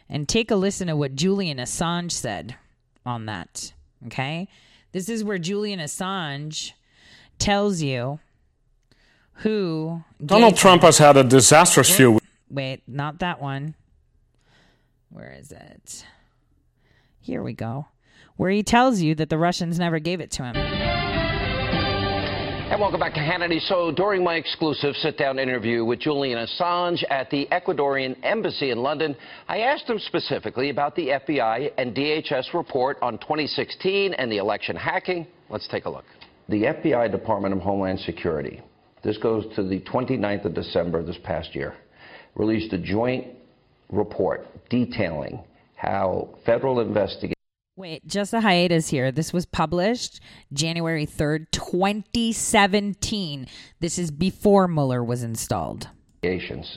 and 0.09 0.27
take 0.27 0.51
a 0.51 0.55
listen 0.55 0.87
to 0.87 0.95
what 0.95 1.15
Julian 1.15 1.57
Assange 1.57 2.11
said 2.11 2.55
on 3.05 3.27
that. 3.27 3.71
Okay, 4.07 4.47
this 4.91 5.07
is 5.07 5.23
where 5.23 5.37
Julian 5.37 5.79
Assange 5.79 6.73
tells 7.39 7.81
you 7.81 8.19
who 9.35 10.03
Donald 10.23 10.57
Trump 10.57 10.81
has 10.81 10.97
had 10.97 11.17
a 11.17 11.23
disastrous 11.23 11.95
few. 11.95 12.19
Wait, 12.49 12.81
not 12.87 13.19
that 13.19 13.41
one. 13.41 13.75
Where 15.11 15.33
is 15.37 15.51
it? 15.51 16.05
Here 17.19 17.43
we 17.43 17.53
go. 17.53 17.87
Where 18.37 18.49
he 18.49 18.63
tells 18.63 19.01
you 19.01 19.13
that 19.15 19.29
the 19.29 19.37
Russians 19.37 19.77
never 19.77 19.99
gave 19.99 20.21
it 20.21 20.31
to 20.31 20.43
him. 20.43 20.55
And 22.71 22.79
welcome 22.79 23.01
back 23.01 23.13
to 23.15 23.19
Hannity. 23.19 23.59
So 23.67 23.91
during 23.91 24.23
my 24.23 24.35
exclusive 24.35 24.95
sit-down 24.95 25.37
interview 25.37 25.83
with 25.83 25.99
Julian 25.99 26.37
Assange 26.37 27.03
at 27.09 27.29
the 27.29 27.45
Ecuadorian 27.51 28.15
Embassy 28.23 28.71
in 28.71 28.77
London, 28.77 29.13
I 29.49 29.59
asked 29.59 29.89
him 29.89 29.99
specifically 29.99 30.69
about 30.69 30.95
the 30.95 31.09
FBI 31.09 31.73
and 31.77 31.93
DHS 31.93 32.53
report 32.53 32.97
on 33.01 33.17
2016 33.17 34.13
and 34.13 34.31
the 34.31 34.37
election 34.37 34.77
hacking. 34.77 35.27
Let's 35.49 35.67
take 35.67 35.83
a 35.83 35.89
look. 35.89 36.05
The 36.47 36.63
FBI 36.63 37.11
Department 37.11 37.53
of 37.53 37.59
Homeland 37.59 37.99
Security, 37.99 38.61
this 39.03 39.17
goes 39.17 39.45
to 39.57 39.63
the 39.63 39.81
29th 39.81 40.45
of 40.45 40.53
December 40.53 41.03
this 41.03 41.17
past 41.25 41.53
year, 41.53 41.75
released 42.35 42.71
a 42.71 42.77
joint 42.77 43.27
report 43.91 44.47
detailing 44.69 45.43
how 45.75 46.29
federal 46.45 46.79
investigators. 46.79 47.35
Wait, 47.75 48.05
just 48.05 48.33
a 48.33 48.41
hiatus 48.41 48.89
here. 48.89 49.11
This 49.11 49.33
was 49.33 49.45
published 49.45 50.19
January 50.53 51.07
3rd, 51.07 51.47
2017. 51.51 53.47
This 53.79 53.97
is 53.97 54.11
before 54.11 54.67
Mueller 54.67 55.03
was 55.03 55.23
installed. 55.23 55.89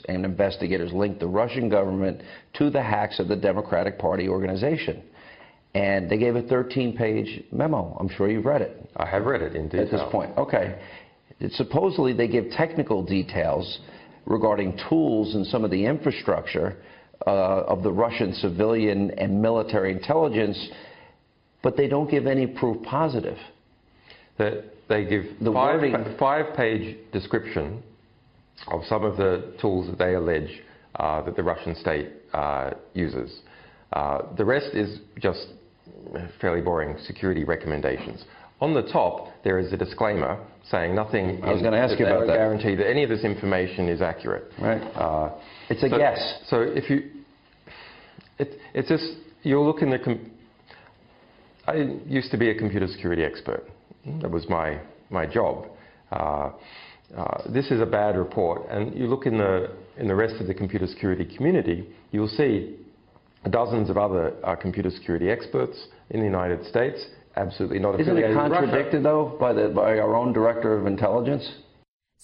And 0.07 0.25
investigators 0.25 0.91
linked 0.93 1.19
the 1.19 1.27
Russian 1.27 1.69
government 1.69 2.21
to 2.55 2.71
the 2.71 2.81
hacks 2.81 3.19
of 3.19 3.27
the 3.27 3.35
Democratic 3.35 3.99
Party 3.99 4.27
organization. 4.27 5.03
And 5.75 6.09
they 6.09 6.17
gave 6.17 6.35
a 6.35 6.41
13 6.41 6.97
page 6.97 7.43
memo. 7.51 7.95
I'm 7.99 8.09
sure 8.09 8.27
you've 8.31 8.45
read 8.45 8.63
it. 8.63 8.89
I 8.97 9.05
have 9.05 9.25
read 9.25 9.43
it 9.43 9.55
in 9.55 9.67
detail. 9.67 9.85
At 9.85 9.91
this 9.91 10.01
point. 10.11 10.35
Okay. 10.37 10.79
It, 11.39 11.51
supposedly, 11.51 12.13
they 12.13 12.27
give 12.27 12.49
technical 12.51 13.03
details 13.03 13.81
regarding 14.25 14.79
tools 14.89 15.35
and 15.35 15.45
some 15.45 15.63
of 15.63 15.69
the 15.69 15.85
infrastructure 15.85 16.77
uh, 16.77 16.83
of 17.21 17.83
the 17.83 17.91
Russian 17.91 18.33
civilian 18.33 19.11
and 19.11 19.41
military 19.41 19.91
intelligence, 19.91 20.69
but 21.63 21.75
they 21.77 21.87
don't 21.87 22.09
give 22.09 22.27
any 22.27 22.47
proof 22.47 22.81
positive. 22.83 23.37
That 24.37 24.65
they 24.89 25.05
give 25.05 25.23
the 25.41 25.51
five, 25.51 25.81
pa- 25.81 26.17
five 26.19 26.55
page 26.55 26.97
description 27.11 27.81
of 28.67 28.81
some 28.85 29.03
of 29.03 29.17
the 29.17 29.55
tools 29.59 29.87
that 29.87 29.97
they 29.97 30.15
allege 30.15 30.61
uh, 30.95 31.21
that 31.23 31.35
the 31.35 31.43
Russian 31.43 31.75
state 31.75 32.09
uh, 32.33 32.71
uses. 32.93 33.41
Uh, 33.93 34.21
the 34.37 34.45
rest 34.45 34.73
is 34.73 34.99
just 35.19 35.47
fairly 36.39 36.61
boring 36.61 36.97
security 37.05 37.43
recommendations. 37.43 38.23
On 38.61 38.73
the 38.73 38.83
top, 38.83 39.27
there 39.43 39.59
is 39.59 39.73
a 39.73 39.77
disclaimer 39.77 40.41
saying 40.71 40.95
nothing. 40.95 41.43
I 41.43 41.51
was 41.51 41.61
going 41.61 41.73
to 41.73 41.79
ask 41.79 41.99
you 41.99 42.05
about 42.05 42.27
that. 42.27 42.37
Guarantee 42.37 42.75
that 42.75 42.89
any 42.89 43.03
of 43.03 43.09
this 43.09 43.23
information 43.23 43.89
is 43.89 44.01
accurate. 44.01 44.51
Right. 44.59 44.81
It's 45.69 45.83
a 45.83 45.89
so, 45.89 45.97
guess. 45.97 46.39
So 46.47 46.61
if 46.61 46.89
you, 46.89 47.09
it, 48.39 48.59
it's 48.73 48.89
just 48.89 49.05
you 49.43 49.59
look 49.61 49.81
in 49.81 49.89
the. 49.89 49.99
Com- 49.99 50.31
I 51.67 51.97
used 52.05 52.31
to 52.31 52.37
be 52.37 52.49
a 52.49 52.55
computer 52.55 52.87
security 52.87 53.23
expert. 53.23 53.63
That 54.21 54.29
was 54.29 54.47
my 54.49 54.79
my 55.09 55.25
job. 55.25 55.67
Uh, 56.11 56.51
uh, 57.15 57.51
this 57.51 57.71
is 57.71 57.81
a 57.81 57.85
bad 57.85 58.17
report. 58.17 58.67
And 58.69 58.95
you 58.95 59.07
look 59.07 59.25
in 59.25 59.37
the, 59.37 59.71
in 59.97 60.07
the 60.07 60.15
rest 60.15 60.35
of 60.41 60.47
the 60.47 60.53
computer 60.53 60.87
security 60.87 61.25
community, 61.35 61.87
you'll 62.11 62.27
see 62.27 62.77
dozens 63.49 63.89
of 63.89 63.97
other 63.97 64.33
uh, 64.43 64.55
computer 64.55 64.89
security 64.89 65.29
experts 65.29 65.87
in 66.09 66.19
the 66.19 66.25
United 66.25 66.65
States, 66.65 67.05
absolutely 67.35 67.79
not 67.79 67.99
Isn't 67.99 68.13
affiliated 68.13 68.31
it 68.31 68.39
contradicted, 68.39 69.03
though, 69.03 69.37
by, 69.39 69.53
the, 69.53 69.69
by 69.69 69.99
our 69.99 70.15
own 70.15 70.33
director 70.33 70.77
of 70.77 70.87
intelligence? 70.87 71.47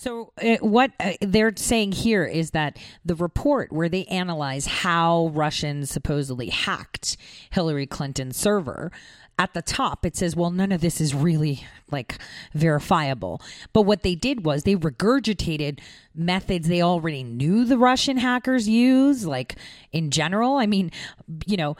So, 0.02 0.34
uh, 0.42 0.56
what 0.62 0.94
uh, 1.00 1.12
they're 1.22 1.54
saying 1.56 1.92
here 1.92 2.26
is 2.26 2.52
that 2.52 2.80
the 3.06 3.14
report 3.14 3.72
where 3.72 3.88
they 3.88 4.06
analyze 4.06 4.66
how 4.66 5.30
Russians 5.32 5.92
supposedly 5.92 6.50
hacked 6.50 7.18
Hillary 7.52 7.86
Clinton's 7.86 8.36
server, 8.36 8.92
at 9.38 9.54
the 9.54 9.62
top 9.62 10.04
it 10.04 10.16
says, 10.18 10.36
well, 10.36 10.50
none 10.50 10.72
of 10.72 10.82
this 10.82 11.02
is 11.02 11.14
really 11.14 11.68
like 11.92 12.18
verifiable. 12.56 13.44
But 13.74 13.84
what 13.84 14.02
they 14.02 14.16
did 14.16 14.44
was 14.44 14.64
they 14.64 14.76
regurgitated 14.76 15.82
methods 16.16 16.68
they 16.68 16.82
already 16.82 17.22
knew 17.22 17.64
the 17.64 17.78
Russian 17.78 18.18
hackers 18.18 18.68
use, 18.68 19.28
like 19.28 19.56
in 19.92 20.10
general. 20.10 20.58
I 20.58 20.66
mean, 20.66 20.90
you 21.46 21.58
know, 21.58 21.78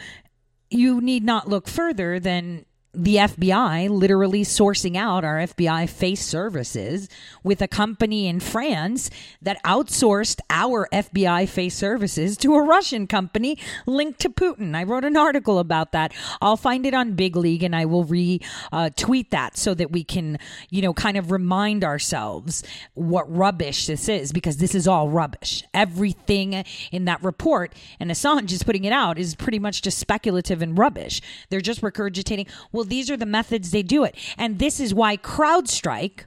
you 0.70 1.02
need 1.02 1.24
not 1.24 1.50
look 1.50 1.68
further 1.68 2.20
than 2.20 2.66
the 2.94 3.16
FBI 3.16 3.90
literally 3.90 4.44
sourcing 4.44 4.98
out 4.98 5.24
our 5.24 5.38
FBI 5.38 5.90
face 5.90 6.26
services 6.26 7.08
with 7.44 7.62
a 7.62 7.68
company 7.68 8.28
in 8.28 8.40
France 8.40 9.10
that 9.42 9.64
outsourced 9.64 10.40
our 10.50 10.88
FBI 10.92 11.48
face 11.48 11.76
services 11.76 12.36
to 12.38 12.56
a 12.56 12.64
Russian 12.64 13.08
company 13.08 13.58
linked 13.86 14.20
to 14.20 14.30
Putin. 14.30 14.76
I 14.76 14.84
wrote 14.84 15.06
an 15.06 15.16
article 15.16 15.60
about 15.60 15.92
that. 15.94 16.14
I'll 16.42 16.58
find 16.58 16.86
it 16.86 16.94
on 16.94 17.14
Big 17.14 17.36
League 17.36 17.64
and 17.64 17.76
I 17.76 17.86
will 17.86 18.04
re 18.04 18.40
uh, 18.72 18.90
that 19.30 19.58
so 19.58 19.74
that 19.74 19.92
we 19.92 20.04
can, 20.04 20.38
you 20.70 20.82
know, 20.82 20.94
kind 20.94 21.18
of 21.18 21.32
remind 21.32 21.84
ourselves 21.84 22.64
what 22.94 23.32
rubbish 23.34 23.88
this 23.88 24.08
is 24.08 24.32
because 24.32 24.58
this 24.58 24.74
is 24.74 24.88
all 24.88 25.10
rubbish. 25.10 25.64
Everything 25.74 26.64
in 26.92 27.06
that 27.06 27.24
report, 27.24 27.74
and 28.00 28.10
Assange 28.10 28.52
is 28.52 28.64
putting 28.64 28.86
it 28.86 28.94
out, 28.94 29.18
is 29.18 29.36
pretty 29.36 29.60
much 29.60 29.82
just 29.82 29.98
speculative 29.98 30.62
and 30.62 30.78
rubbish. 30.78 31.22
They're 31.50 31.62
just 31.62 31.82
regurgitating, 31.82 32.48
well, 32.72 32.81
these 32.84 33.10
are 33.10 33.18
the 33.18 33.26
methods 33.26 33.72
they 33.72 33.84
do 33.84 34.04
it. 34.04 34.16
And 34.38 34.60
this 34.60 34.80
is 34.80 34.94
why 34.94 35.18
CrowdStrike, 35.18 36.26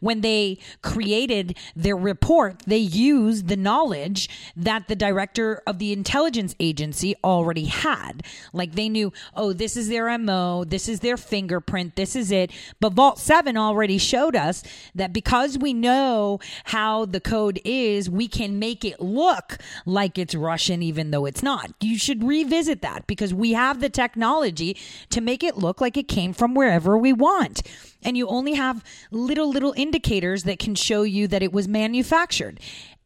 when 0.00 0.20
they 0.20 0.58
created 0.82 1.56
their 1.74 1.96
report, 1.96 2.62
they 2.66 2.78
used 2.78 3.48
the 3.48 3.56
knowledge 3.56 4.28
that 4.56 4.88
the 4.88 4.96
director 4.96 5.62
of 5.66 5.78
the 5.78 5.92
intelligence 5.92 6.54
agency 6.60 7.14
already 7.24 7.66
had. 7.66 8.22
Like 8.52 8.72
they 8.74 8.88
knew, 8.88 9.12
oh, 9.34 9.52
this 9.52 9.76
is 9.76 9.88
their 9.88 10.16
MO, 10.18 10.64
this 10.64 10.88
is 10.88 11.00
their 11.00 11.16
fingerprint, 11.16 11.96
this 11.96 12.16
is 12.16 12.30
it. 12.30 12.50
But 12.80 12.92
Vault 12.92 13.18
7 13.18 13.56
already 13.56 13.98
showed 13.98 14.36
us 14.36 14.62
that 14.94 15.12
because 15.12 15.58
we 15.58 15.72
know 15.72 16.40
how 16.64 17.04
the 17.04 17.20
code 17.20 17.60
is, 17.64 18.10
we 18.10 18.28
can 18.28 18.58
make 18.58 18.84
it 18.84 19.00
look 19.00 19.58
like 19.86 20.18
it's 20.18 20.34
Russian, 20.34 20.82
even 20.82 21.10
though 21.10 21.26
it's 21.26 21.42
not. 21.42 21.72
You 21.80 21.98
should 21.98 22.24
revisit 22.24 22.82
that 22.82 23.06
because 23.06 23.32
we 23.32 23.52
have 23.52 23.80
the 23.80 23.90
technology 23.90 24.76
to 25.10 25.20
make 25.20 25.42
it 25.42 25.56
look 25.56 25.80
like 25.80 25.96
it 25.96 26.08
came 26.08 26.32
from 26.32 26.54
wherever 26.54 26.96
we 26.96 27.12
want 27.12 27.62
and 28.04 28.16
you 28.16 28.26
only 28.26 28.54
have 28.54 28.84
little 29.10 29.48
little 29.48 29.61
indicators 29.70 30.42
that 30.42 30.58
can 30.58 30.74
show 30.74 31.02
you 31.02 31.28
that 31.28 31.42
it 31.42 31.52
was 31.52 31.68
manufactured. 31.68 32.58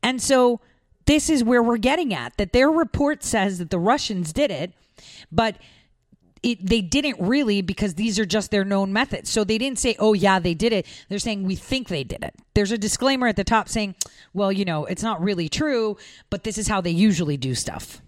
And 0.02 0.22
so 0.22 0.60
this 1.04 1.28
is 1.28 1.44
where 1.44 1.62
we're 1.62 1.76
getting 1.76 2.14
at 2.14 2.36
that 2.38 2.52
their 2.52 2.70
report 2.70 3.22
says 3.22 3.58
that 3.58 3.70
the 3.70 3.78
Russians 3.78 4.32
did 4.32 4.50
it, 4.50 4.72
but 5.30 5.56
it, 6.42 6.64
they 6.64 6.80
didn't 6.80 7.16
really 7.20 7.60
because 7.60 7.94
these 7.94 8.18
are 8.18 8.24
just 8.24 8.50
their 8.50 8.64
known 8.64 8.92
methods. 8.92 9.30
So 9.30 9.42
they 9.44 9.58
didn't 9.58 9.78
say, 9.78 9.96
oh, 9.98 10.12
yeah, 10.12 10.38
they 10.38 10.54
did 10.54 10.72
it. 10.72 10.86
They're 11.08 11.18
saying, 11.18 11.44
we 11.44 11.56
think 11.56 11.88
they 11.88 12.04
did 12.04 12.22
it. 12.22 12.34
There's 12.54 12.72
a 12.72 12.78
disclaimer 12.78 13.26
at 13.26 13.36
the 13.36 13.44
top 13.44 13.68
saying, 13.68 13.96
well, 14.32 14.52
you 14.52 14.64
know, 14.64 14.84
it's 14.84 15.02
not 15.02 15.20
really 15.22 15.48
true, 15.48 15.96
but 16.30 16.44
this 16.44 16.56
is 16.58 16.68
how 16.68 16.80
they 16.80 16.90
usually 16.90 17.36
do 17.36 17.54
stuff. 17.54 18.00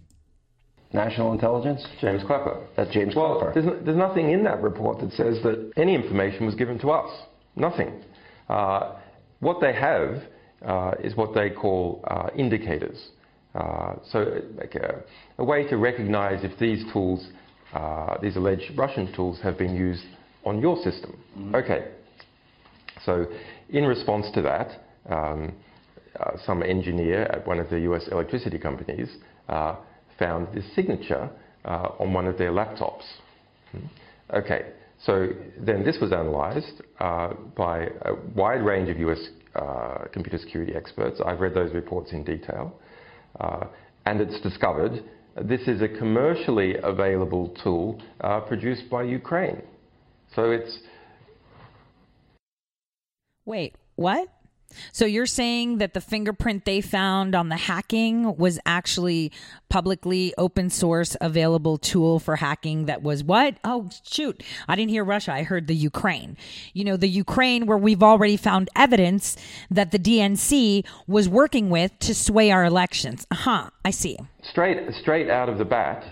National 0.92 1.32
intelligence? 1.32 1.84
James 2.00 2.22
Clapper. 2.24 2.66
That's 2.76 2.90
James 2.92 3.14
well, 3.14 3.38
Clapper. 3.38 3.60
There's, 3.60 3.84
there's 3.84 3.96
nothing 3.96 4.30
in 4.30 4.42
that 4.44 4.62
report 4.62 5.00
that 5.00 5.12
says 5.12 5.42
that 5.42 5.72
any 5.76 5.94
information 5.94 6.46
was 6.46 6.54
given 6.54 6.78
to 6.78 6.90
us. 6.90 7.10
Nothing. 7.56 8.04
Uh, 8.48 8.96
what 9.40 9.60
they 9.60 9.72
have 9.72 10.22
uh, 10.66 10.92
is 11.02 11.14
what 11.16 11.34
they 11.34 11.50
call 11.50 12.04
uh, 12.08 12.28
indicators. 12.36 13.10
Uh, 13.54 13.94
so, 14.10 14.40
like 14.56 14.74
a, 14.74 15.02
a, 15.38 15.44
way 15.44 15.66
to 15.68 15.76
recognize 15.76 16.44
if 16.44 16.58
these 16.58 16.84
tools, 16.92 17.28
uh, 17.72 18.16
these 18.20 18.36
alleged 18.36 18.76
Russian 18.76 19.12
tools, 19.14 19.40
have 19.42 19.56
been 19.56 19.74
used 19.74 20.04
on 20.44 20.60
your 20.60 20.76
system. 20.76 21.18
Mm-hmm. 21.36 21.54
Okay. 21.54 21.88
So, 23.04 23.26
in 23.70 23.84
response 23.84 24.26
to 24.34 24.42
that, 24.42 24.82
um, 25.08 25.52
uh, 26.18 26.32
some 26.44 26.62
engineer 26.62 27.22
at 27.22 27.46
one 27.46 27.58
of 27.58 27.70
the 27.70 27.80
US 27.80 28.08
electricity 28.08 28.58
companies 28.58 29.08
found 30.18 30.48
this 30.52 30.64
signature 30.74 31.30
uh, 31.64 31.88
on 31.98 32.12
one 32.12 32.26
of 32.26 32.38
their 32.38 32.50
laptops. 32.50 33.04
Hmm. 33.72 33.86
Okay, 34.34 34.72
so 35.04 35.28
then 35.60 35.84
this 35.84 35.98
was 36.00 36.12
analyzed 36.12 36.82
uh, 36.98 37.34
by 37.56 37.88
a 38.02 38.14
wide 38.34 38.64
range 38.64 38.88
of 38.88 38.98
US 38.98 39.28
uh, 39.54 40.04
computer 40.12 40.38
security 40.38 40.74
experts. 40.74 41.20
I've 41.24 41.40
read 41.40 41.54
those 41.54 41.72
reports 41.72 42.12
in 42.12 42.24
detail. 42.24 42.74
Uh, 43.38 43.66
and 44.06 44.20
it's 44.20 44.40
discovered 44.40 45.04
this 45.42 45.62
is 45.68 45.82
a 45.82 45.88
commercially 45.88 46.76
available 46.82 47.54
tool 47.62 48.00
uh, 48.20 48.40
produced 48.40 48.90
by 48.90 49.04
Ukraine. 49.04 49.62
So 50.34 50.50
it's. 50.50 50.78
Wait, 53.44 53.76
what? 53.94 54.28
So 54.92 55.04
you're 55.04 55.26
saying 55.26 55.78
that 55.78 55.94
the 55.94 56.00
fingerprint 56.00 56.64
they 56.64 56.80
found 56.80 57.34
on 57.34 57.48
the 57.48 57.56
hacking 57.56 58.36
was 58.36 58.58
actually 58.66 59.32
publicly 59.68 60.34
open 60.38 60.70
source 60.70 61.16
available 61.20 61.78
tool 61.78 62.18
for 62.18 62.36
hacking 62.36 62.86
that 62.86 63.02
was 63.02 63.24
what? 63.24 63.56
Oh 63.64 63.90
shoot. 64.02 64.42
I 64.66 64.76
didn't 64.76 64.90
hear 64.90 65.04
Russia. 65.04 65.32
I 65.32 65.42
heard 65.42 65.66
the 65.66 65.74
Ukraine. 65.74 66.36
You 66.72 66.84
know, 66.84 66.96
the 66.96 67.08
Ukraine 67.08 67.66
where 67.66 67.78
we've 67.78 68.02
already 68.02 68.36
found 68.36 68.68
evidence 68.76 69.36
that 69.70 69.90
the 69.90 69.98
DNC 69.98 70.84
was 71.06 71.28
working 71.28 71.70
with 71.70 71.98
to 72.00 72.14
sway 72.14 72.50
our 72.50 72.64
elections. 72.64 73.26
Uh-huh. 73.30 73.70
I 73.84 73.90
see. 73.90 74.18
Straight 74.50 74.94
straight 75.00 75.28
out 75.30 75.48
of 75.48 75.58
the 75.58 75.64
bat, 75.64 76.04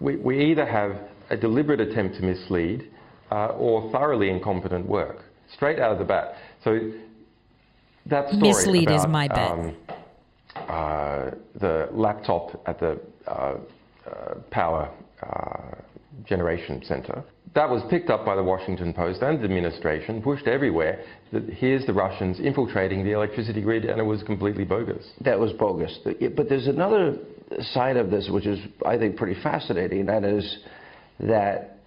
we, 0.00 0.16
we 0.16 0.44
either 0.44 0.66
have 0.66 0.98
a 1.30 1.36
deliberate 1.36 1.80
attempt 1.80 2.16
to 2.16 2.22
mislead 2.22 2.90
uh, 3.30 3.46
or 3.48 3.90
thoroughly 3.90 4.30
incompetent 4.30 4.86
work. 4.86 5.24
Straight 5.54 5.78
out 5.78 5.92
of 5.92 5.98
the 5.98 6.04
bat. 6.04 6.36
So 6.62 6.92
that 8.06 8.28
story 8.28 8.40
mislead 8.40 8.88
about, 8.88 9.00
is 9.00 9.06
my 9.06 9.28
bet. 9.28 9.50
Um, 9.50 9.76
uh, 10.68 11.30
the 11.60 11.88
laptop 11.92 12.62
at 12.66 12.78
the 12.78 13.00
uh, 13.26 13.56
uh, 14.06 14.34
power 14.50 14.90
uh, 15.22 15.80
generation 16.26 16.82
center. 16.84 17.24
That 17.54 17.68
was 17.68 17.82
picked 17.88 18.10
up 18.10 18.24
by 18.24 18.34
the 18.34 18.42
Washington 18.42 18.92
Post 18.92 19.22
and 19.22 19.38
the 19.38 19.44
administration, 19.44 20.20
pushed 20.20 20.46
everywhere. 20.46 21.04
That 21.32 21.44
here's 21.48 21.86
the 21.86 21.92
Russians 21.92 22.40
infiltrating 22.40 23.04
the 23.04 23.12
electricity 23.12 23.62
grid, 23.62 23.84
and 23.84 24.00
it 24.00 24.04
was 24.04 24.22
completely 24.24 24.64
bogus. 24.64 25.04
That 25.20 25.38
was 25.38 25.52
bogus. 25.52 25.98
But 26.04 26.48
there's 26.48 26.66
another 26.66 27.16
side 27.72 27.96
of 27.96 28.10
this, 28.10 28.28
which 28.30 28.46
is, 28.46 28.58
I 28.84 28.98
think, 28.98 29.16
pretty 29.16 29.40
fascinating. 29.40 30.00
And 30.00 30.08
that 30.08 30.24
is 30.24 30.58
that 31.20 31.78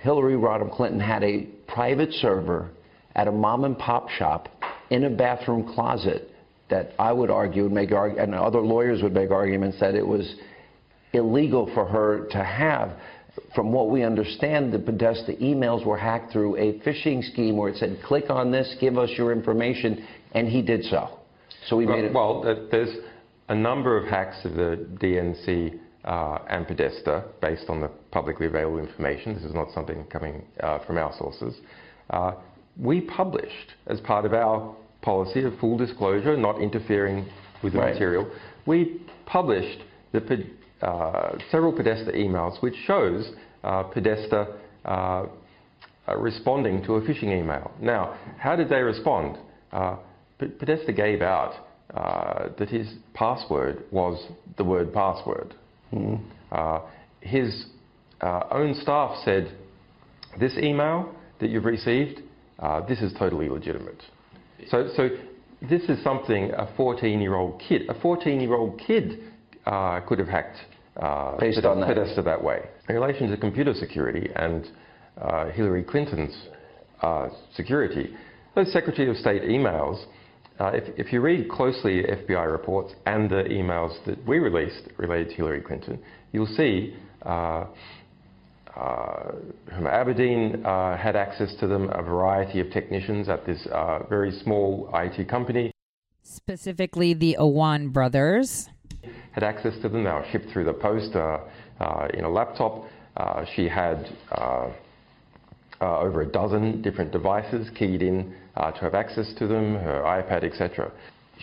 Hillary 0.00 0.34
Rodham 0.34 0.74
Clinton 0.74 1.00
had 1.00 1.22
a 1.22 1.42
private 1.68 2.12
server 2.14 2.70
at 3.14 3.28
a 3.28 3.32
mom 3.32 3.64
and 3.64 3.78
pop 3.78 4.08
shop 4.10 4.48
in 4.92 5.04
a 5.04 5.10
bathroom 5.10 5.72
closet 5.74 6.28
that 6.68 6.92
I 6.98 7.12
would 7.12 7.30
argue 7.30 7.62
would 7.64 7.72
make 7.72 7.90
and 7.92 8.34
other 8.34 8.60
lawyers 8.60 9.02
would 9.02 9.14
make 9.14 9.30
arguments 9.30 9.80
that 9.80 9.94
it 9.94 10.06
was 10.06 10.34
illegal 11.14 11.70
for 11.74 11.86
her 11.86 12.26
to 12.30 12.44
have. 12.44 12.92
From 13.54 13.72
what 13.72 13.88
we 13.88 14.02
understand, 14.02 14.70
the 14.70 14.78
Podesta 14.78 15.32
emails 15.32 15.86
were 15.86 15.96
hacked 15.96 16.30
through 16.30 16.56
a 16.56 16.78
phishing 16.80 17.24
scheme 17.32 17.56
where 17.56 17.70
it 17.70 17.76
said, 17.76 17.98
"Click 18.04 18.28
on 18.28 18.50
this, 18.50 18.76
give 18.80 18.98
us 18.98 19.08
your 19.16 19.32
information," 19.32 20.04
and 20.32 20.46
he 20.46 20.60
did 20.60 20.84
so. 20.84 21.18
So 21.66 21.76
we 21.76 21.86
well, 21.86 21.96
made 21.96 22.04
it. 22.04 22.12
Well, 22.12 22.68
there's 22.70 22.94
a 23.48 23.54
number 23.54 23.96
of 23.96 24.06
hacks 24.06 24.44
of 24.44 24.54
the 24.54 24.86
DNC 25.00 25.78
uh, 26.04 26.38
and 26.50 26.68
Podesta 26.68 27.24
based 27.40 27.70
on 27.70 27.80
the 27.80 27.88
publicly 28.10 28.46
available 28.46 28.78
information. 28.78 29.34
This 29.34 29.44
is 29.44 29.54
not 29.54 29.70
something 29.72 30.04
coming 30.04 30.42
uh, 30.60 30.80
from 30.80 30.98
our 30.98 31.14
sources. 31.18 31.54
Uh, 32.10 32.32
we 32.78 33.00
published 33.00 33.74
as 33.86 34.00
part 34.00 34.24
of 34.24 34.32
our 34.32 34.74
policy 35.02 35.42
of 35.42 35.58
full 35.58 35.76
disclosure, 35.76 36.36
not 36.36 36.60
interfering 36.60 37.26
with 37.62 37.74
the 37.74 37.78
right. 37.80 37.92
material, 37.92 38.30
we 38.66 39.00
published 39.26 39.80
the, 40.12 40.46
uh, 40.80 41.36
several 41.50 41.72
Podesta 41.72 42.12
emails 42.12 42.60
which 42.62 42.74
shows 42.86 43.32
uh, 43.64 43.82
Podesta 43.84 44.56
uh, 44.84 45.26
uh, 46.08 46.16
responding 46.16 46.82
to 46.84 46.94
a 46.94 47.00
phishing 47.02 47.38
email. 47.38 47.70
Now, 47.80 48.18
how 48.38 48.56
did 48.56 48.68
they 48.68 48.80
respond? 48.80 49.38
Uh, 49.72 49.96
Podesta 50.38 50.92
gave 50.92 51.22
out 51.22 51.66
uh, 51.94 52.48
that 52.58 52.68
his 52.68 52.94
password 53.14 53.84
was 53.90 54.30
the 54.56 54.64
word 54.64 54.92
password. 54.92 55.54
Mm-hmm. 55.92 56.86
his 57.20 57.66
own 58.22 58.74
staff 58.80 59.18
said, 59.26 59.54
this 60.40 60.56
email 60.56 61.14
that 61.38 61.50
you've 61.50 61.66
received, 61.66 62.22
this 62.88 63.00
is 63.02 63.12
totally 63.18 63.50
legitimate 63.50 64.02
So, 64.68 64.88
so 64.96 65.08
this 65.68 65.82
is 65.82 66.02
something 66.02 66.50
a 66.52 66.66
14-year-old 66.78 67.60
kid, 67.60 67.82
a 67.88 67.94
14-year-old 67.94 68.80
kid 68.80 69.20
uh, 69.66 70.00
could 70.00 70.18
have 70.18 70.28
hacked 70.28 70.58
uh, 70.96 71.36
Based 71.38 71.64
on 71.64 71.80
that. 71.80 71.94
Podesta 71.94 72.22
that 72.22 72.42
way. 72.42 72.60
In 72.88 72.94
relation 72.94 73.30
to 73.30 73.36
computer 73.36 73.72
security 73.74 74.28
and 74.36 74.68
uh, 75.20 75.46
Hillary 75.50 75.82
Clinton's 75.82 76.48
uh, 77.00 77.28
security, 77.54 78.14
those 78.54 78.70
Secretary 78.72 79.08
of 79.08 79.16
State 79.16 79.42
emails, 79.42 80.04
uh, 80.60 80.70
if, 80.74 80.84
if 80.98 81.12
you 81.12 81.20
read 81.20 81.48
closely 81.48 82.02
FBI 82.02 82.50
reports 82.50 82.92
and 83.06 83.30
the 83.30 83.44
emails 83.44 83.92
that 84.04 84.22
we 84.26 84.38
released 84.38 84.88
related 84.98 85.30
to 85.30 85.36
Hillary 85.36 85.62
Clinton, 85.62 85.98
you'll 86.32 86.46
see 86.46 86.94
uh, 88.76 88.80
uh, 88.80 89.32
Huma 89.74 90.64
uh, 90.64 90.96
had 90.96 91.16
access 91.16 91.54
to 91.60 91.66
them, 91.66 91.90
a 91.90 92.02
variety 92.02 92.60
of 92.60 92.70
technicians 92.70 93.28
at 93.28 93.44
this 93.46 93.66
uh, 93.72 94.00
very 94.08 94.30
small 94.30 94.90
IT 94.94 95.28
company 95.28 95.72
Specifically, 96.22 97.14
the 97.14 97.36
Awan 97.38 97.92
brothers. 97.92 98.68
had 99.32 99.42
access 99.42 99.74
to 99.82 99.88
them. 99.88 100.04
They 100.04 100.10
were 100.10 100.24
shipped 100.30 100.50
through 100.50 100.64
the 100.64 100.72
post 100.72 101.14
uh, 101.14 101.40
uh, 101.80 102.08
in 102.14 102.24
a 102.24 102.30
laptop. 102.30 102.84
Uh, 103.16 103.44
she 103.54 103.68
had 103.68 104.08
uh, 104.30 104.70
uh, 105.80 105.98
over 105.98 106.22
a 106.22 106.26
dozen 106.26 106.80
different 106.80 107.10
devices 107.10 107.68
keyed 107.76 108.02
in 108.02 108.34
uh, 108.56 108.70
to 108.70 108.80
have 108.80 108.94
access 108.94 109.32
to 109.38 109.46
them, 109.46 109.74
her 109.74 110.02
iPad, 110.06 110.44
etc. 110.44 110.92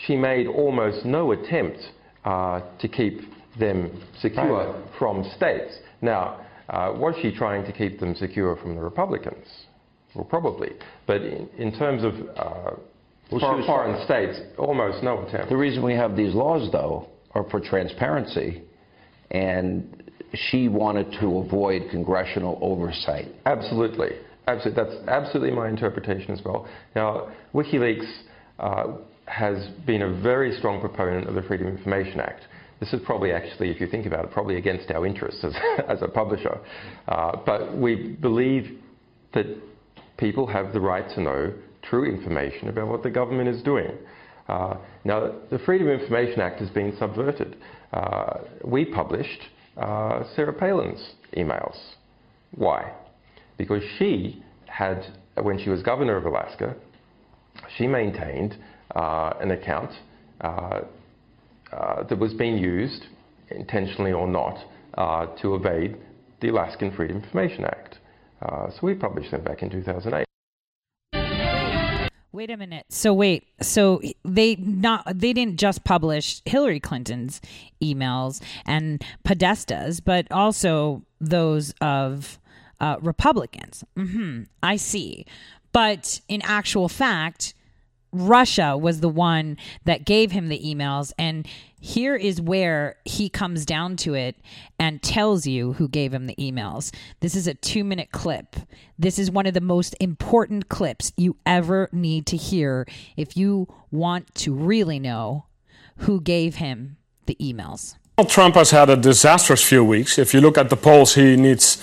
She 0.07 0.15
made 0.15 0.47
almost 0.47 1.05
no 1.05 1.33
attempt 1.33 1.79
uh, 2.23 2.61
to 2.79 2.87
keep 2.87 3.21
them 3.59 4.01
secure 4.19 4.81
from 4.97 5.29
states. 5.35 5.73
Now, 6.01 6.45
uh, 6.69 6.93
was 6.95 7.15
she 7.21 7.31
trying 7.31 7.65
to 7.65 7.71
keep 7.71 7.99
them 7.99 8.15
secure 8.15 8.55
from 8.55 8.75
the 8.75 8.81
Republicans? 8.81 9.47
Well, 10.15 10.25
probably. 10.25 10.71
But 11.07 11.21
in, 11.21 11.49
in 11.57 11.71
terms 11.77 12.03
of 12.03 12.13
uh, 12.37 12.71
Well, 13.31 13.39
foreign, 13.39 13.65
foreign 13.65 14.05
states, 14.05 14.39
almost 14.57 15.03
no 15.03 15.25
attempt. 15.25 15.49
The 15.49 15.57
reason 15.57 15.83
we 15.83 15.93
have 15.93 16.15
these 16.15 16.33
laws, 16.33 16.71
though, 16.71 17.07
are 17.35 17.43
for 17.49 17.59
transparency, 17.59 18.63
and 19.31 20.11
she 20.33 20.67
wanted 20.67 21.11
to 21.19 21.39
avoid 21.39 21.89
congressional 21.91 22.57
oversight. 22.61 23.27
Absolutely. 23.45 24.11
Absolutely. 24.47 24.83
That's 24.83 25.07
absolutely 25.07 25.51
my 25.55 25.69
interpretation 25.69 26.31
as 26.31 26.41
well. 26.43 26.67
Now, 26.95 27.31
WikiLeaks 27.53 28.11
uh, 28.59 28.87
has 29.25 29.69
been 29.85 30.01
a 30.01 30.21
very 30.21 30.55
strong 30.57 30.79
proponent 30.81 31.27
of 31.27 31.35
the 31.35 31.43
Freedom 31.43 31.67
of 31.67 31.77
Information 31.77 32.19
Act. 32.19 32.47
This 32.79 32.93
is 32.93 33.01
probably 33.05 33.31
actually, 33.31 33.69
if 33.69 33.81
you 33.81 33.87
think 33.87 34.05
about 34.05 34.25
it, 34.25 34.31
probably 34.31 34.57
against 34.57 34.89
our 34.91 35.05
interests 35.05 35.43
as, 35.43 35.53
as 35.87 36.01
a 36.01 36.07
publisher. 36.07 36.59
Uh, 37.07 37.37
but 37.45 37.77
we 37.77 38.15
believe 38.21 38.79
that 39.33 39.45
people 40.17 40.47
have 40.47 40.73
the 40.73 40.79
right 40.79 41.07
to 41.15 41.21
know 41.21 41.53
true 41.81 42.05
information 42.05 42.69
about 42.69 42.87
what 42.87 43.03
the 43.03 43.09
government 43.09 43.49
is 43.49 43.61
doing. 43.63 43.91
Uh, 44.47 44.77
now, 45.03 45.31
the 45.51 45.59
Freedom 45.59 45.87
of 45.87 45.99
Information 45.99 46.41
Act 46.41 46.59
has 46.59 46.69
been 46.69 46.95
subverted. 46.97 47.57
Uh, 47.93 48.39
we 48.63 48.85
published 48.85 49.41
uh, 49.77 50.23
Sarah 50.35 50.53
Palin's 50.53 51.13
emails. 51.37 51.77
Why? 52.55 52.93
Because 53.57 53.83
she 53.97 54.43
had, 54.65 55.05
when 55.41 55.59
she 55.59 55.69
was 55.69 55.83
governor 55.83 56.17
of 56.17 56.25
Alaska, 56.25 56.75
she 57.77 57.87
maintained 57.87 58.57
uh, 58.95 59.33
an 59.39 59.51
account 59.51 59.91
uh, 60.41 60.81
that 61.71 62.17
was 62.17 62.33
being 62.33 62.57
used, 62.57 63.05
intentionally 63.51 64.11
or 64.11 64.27
not, 64.27 64.57
uh, 64.95 65.27
to 65.37 65.55
evade 65.55 65.97
the 66.41 66.49
Alaskan 66.49 66.91
Freedom 66.91 67.17
Information 67.17 67.65
Act. 67.65 67.99
Uh, 68.41 68.69
so 68.69 68.79
we 68.81 68.93
published 68.93 69.31
them 69.31 69.43
back 69.43 69.61
in 69.61 69.69
2008. 69.69 70.25
Wait 72.31 72.51
a 72.51 72.57
minute. 72.57 72.85
So 72.89 73.13
wait. 73.13 73.43
So 73.61 74.01
they 74.23 74.55
not 74.55 75.03
they 75.13 75.33
didn't 75.33 75.57
just 75.57 75.83
publish 75.83 76.41
Hillary 76.45 76.79
Clinton's 76.79 77.41
emails 77.81 78.41
and 78.65 79.03
Podesta's, 79.25 79.99
but 79.99 80.31
also 80.31 81.03
those 81.19 81.73
of 81.81 82.39
uh, 82.79 82.97
Republicans. 83.01 83.83
Mm-hmm. 83.97 84.43
I 84.63 84.77
see. 84.77 85.25
But 85.71 86.21
in 86.29 86.41
actual 86.43 86.87
fact, 86.87 87.55
Russia 88.11 88.77
was 88.77 88.99
the 88.99 89.09
one 89.09 89.57
that 89.85 90.05
gave 90.05 90.31
him 90.31 90.49
the 90.49 90.59
emails. 90.59 91.11
And 91.17 91.47
here 91.79 92.15
is 92.15 92.41
where 92.41 92.97
he 93.05 93.29
comes 93.29 93.65
down 93.65 93.95
to 93.97 94.13
it 94.13 94.35
and 94.79 95.01
tells 95.01 95.45
you 95.47 95.73
who 95.73 95.87
gave 95.87 96.13
him 96.13 96.27
the 96.27 96.35
emails. 96.35 96.93
This 97.19 97.35
is 97.35 97.47
a 97.47 97.53
two 97.53 97.83
minute 97.83 98.11
clip. 98.11 98.55
This 98.97 99.19
is 99.19 99.31
one 99.31 99.45
of 99.45 99.53
the 99.53 99.61
most 99.61 99.95
important 99.99 100.69
clips 100.69 101.13
you 101.15 101.37
ever 101.45 101.89
need 101.91 102.25
to 102.27 102.37
hear 102.37 102.85
if 103.15 103.37
you 103.37 103.67
want 103.91 104.33
to 104.35 104.53
really 104.53 104.99
know 104.99 105.45
who 105.97 106.21
gave 106.21 106.55
him 106.55 106.97
the 107.25 107.35
emails. 107.39 107.95
Trump 108.27 108.55
has 108.55 108.71
had 108.71 108.89
a 108.89 108.97
disastrous 108.97 109.63
few 109.63 109.83
weeks. 109.83 110.17
If 110.19 110.33
you 110.33 110.41
look 110.41 110.57
at 110.57 110.69
the 110.69 110.75
polls, 110.75 111.15
he 111.15 111.37
needs 111.37 111.81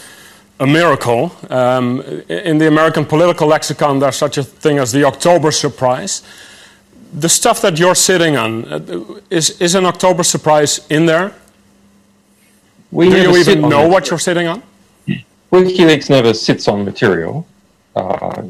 a 0.58 0.66
miracle. 0.66 1.32
Um, 1.50 2.00
in 2.28 2.58
the 2.58 2.68
American 2.68 3.04
political 3.04 3.46
lexicon, 3.48 3.98
there's 3.98 4.16
such 4.16 4.38
a 4.38 4.42
thing 4.42 4.78
as 4.78 4.92
the 4.92 5.04
October 5.04 5.50
surprise. 5.50 6.22
The 7.12 7.28
stuff 7.28 7.60
that 7.62 7.78
you're 7.78 7.94
sitting 7.94 8.36
on, 8.36 8.64
uh, 8.64 9.20
is, 9.30 9.60
is 9.60 9.74
an 9.74 9.86
October 9.86 10.22
surprise 10.22 10.86
in 10.90 11.06
there? 11.06 11.34
We 12.90 13.10
Do 13.10 13.20
you 13.20 13.36
even 13.36 13.68
know 13.68 13.88
what 13.88 14.10
you're 14.10 14.18
sitting 14.18 14.46
on? 14.46 14.62
WikiLeaks 15.52 16.10
never 16.10 16.34
sits 16.34 16.68
on 16.68 16.84
material. 16.84 17.46
Uh, 17.94 18.42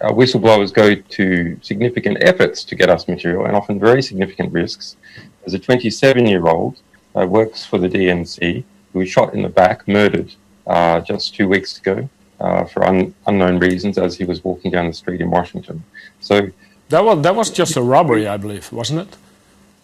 our 0.00 0.12
whistleblowers 0.12 0.72
go 0.72 0.94
to 0.94 1.58
significant 1.62 2.18
efforts 2.20 2.64
to 2.64 2.74
get 2.74 2.90
us 2.90 3.08
material 3.08 3.46
and 3.46 3.56
often 3.56 3.78
very 3.78 4.02
significant 4.02 4.52
risks. 4.52 4.96
There's 5.40 5.54
a 5.54 5.58
27 5.58 6.26
year 6.26 6.46
old 6.46 6.80
uh, 7.16 7.26
works 7.26 7.64
for 7.64 7.78
the 7.78 7.88
DNC 7.88 8.64
who 8.92 8.98
was 8.98 9.08
shot 9.08 9.34
in 9.34 9.42
the 9.42 9.48
back, 9.48 9.86
murdered 9.86 10.34
uh, 10.66 11.00
just 11.00 11.34
two 11.34 11.48
weeks 11.48 11.78
ago 11.78 12.08
uh, 12.40 12.64
for 12.64 12.84
un- 12.84 13.14
unknown 13.26 13.58
reasons 13.58 13.98
as 13.98 14.16
he 14.16 14.24
was 14.24 14.42
walking 14.44 14.70
down 14.70 14.86
the 14.86 14.92
street 14.92 15.20
in 15.20 15.30
Washington. 15.30 15.82
So, 16.20 16.50
That 16.88 17.04
was, 17.04 17.22
that 17.22 17.34
was 17.34 17.50
just 17.50 17.76
a 17.76 17.82
robbery, 17.82 18.26
I 18.26 18.36
believe, 18.36 18.70
wasn't 18.72 19.00
it? 19.00 19.16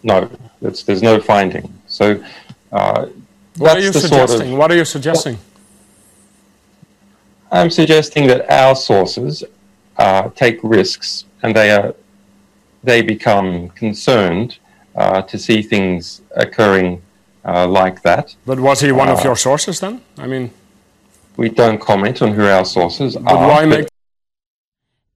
no, 0.03 0.29
there's 0.61 1.03
no 1.03 1.19
finding. 1.21 1.71
So, 1.87 2.23
uh, 2.71 3.05
What 3.57 3.77
are 3.77 3.81
you 3.81 3.91
the 3.91 3.99
sort 3.99 4.21
of- 4.23 4.29
suggesting? 4.29 4.57
what 4.57 4.71
are 4.71 4.75
you 4.75 4.85
suggesting? 4.85 5.37
I'm 7.51 7.69
suggesting 7.69 8.27
that 8.27 8.49
our 8.49 8.75
sources 8.75 9.43
uh, 9.97 10.29
take 10.35 10.59
risks 10.63 11.25
and 11.43 11.55
they 11.55 11.69
are 11.71 11.93
they 12.83 13.01
become 13.03 13.69
concerned 13.69 14.57
uh, 14.95 15.21
to 15.23 15.37
see 15.37 15.61
things 15.61 16.21
occurring 16.35 17.01
uh, 17.45 17.67
like 17.67 18.01
that. 18.01 18.35
But 18.45 18.59
was 18.59 18.79
he 18.81 18.91
one 18.91 19.09
of 19.09 19.19
Uh, 19.19 19.23
your 19.23 19.35
sources 19.35 19.79
then? 19.79 20.01
I 20.17 20.25
mean, 20.27 20.49
We 21.41 21.49
don't 21.49 21.81
comment 21.81 22.21
on 22.21 22.33
who 22.33 22.45
our 22.45 22.63
sources 22.63 23.15
but 23.15 23.33
are. 23.33 23.47
why 23.47 23.65
make 23.65 23.87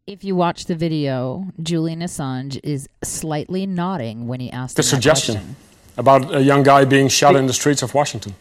If 0.07 0.23
you 0.23 0.35
watch 0.35 0.65
the 0.65 0.73
video, 0.73 1.45
Julian 1.61 1.99
Assange 1.99 2.59
is 2.63 2.89
slightly 3.03 3.67
nodding 3.67 4.27
when 4.27 4.39
he 4.39 4.49
asked 4.51 4.75
the 4.75 4.81
suggestion 4.81 5.35
question. 5.35 5.55
about 5.97 6.33
a 6.33 6.41
young 6.41 6.63
guy 6.63 6.83
being 6.83 7.09
shot 7.09 7.35
in 7.35 7.45
the 7.45 7.53
streets 7.53 7.83
of 7.83 7.93
Washington? 7.93 8.33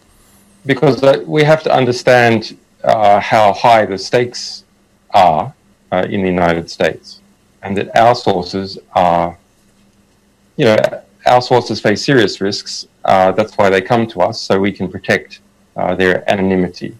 because 0.64 1.02
uh, 1.02 1.22
we 1.26 1.42
have 1.44 1.62
to 1.64 1.70
understand 1.80 2.56
uh, 2.84 3.20
how 3.20 3.52
high 3.52 3.84
the 3.84 3.98
stakes 3.98 4.64
are 5.10 5.52
uh, 5.92 6.06
in 6.08 6.22
the 6.22 6.28
United 6.28 6.70
States, 6.70 7.20
and 7.62 7.76
that 7.76 7.94
our 7.94 8.14
sources 8.14 8.78
are, 8.94 9.36
you 10.56 10.64
know, 10.64 10.76
our 11.26 11.42
sources 11.42 11.80
face 11.82 12.02
serious 12.02 12.40
risks. 12.40 12.88
Uh, 13.04 13.30
that's 13.32 13.58
why 13.58 13.68
they 13.68 13.82
come 13.82 14.06
to 14.06 14.22
us, 14.22 14.40
so 14.40 14.58
we 14.58 14.72
can 14.72 14.88
protect 14.90 15.40
uh, 15.76 15.94
their 15.94 16.24
anonymity. 16.32 16.96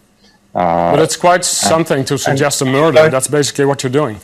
Uh, 0.55 0.91
But 0.91 1.01
it's 1.01 1.17
quite 1.17 1.43
something 1.43 2.05
to 2.05 2.17
suggest 2.17 2.61
a 2.61 2.65
murder. 2.65 3.09
That's 3.09 3.27
basically 3.27 3.65
what 3.65 3.83
you're 3.83 3.91
doing. 3.91 4.21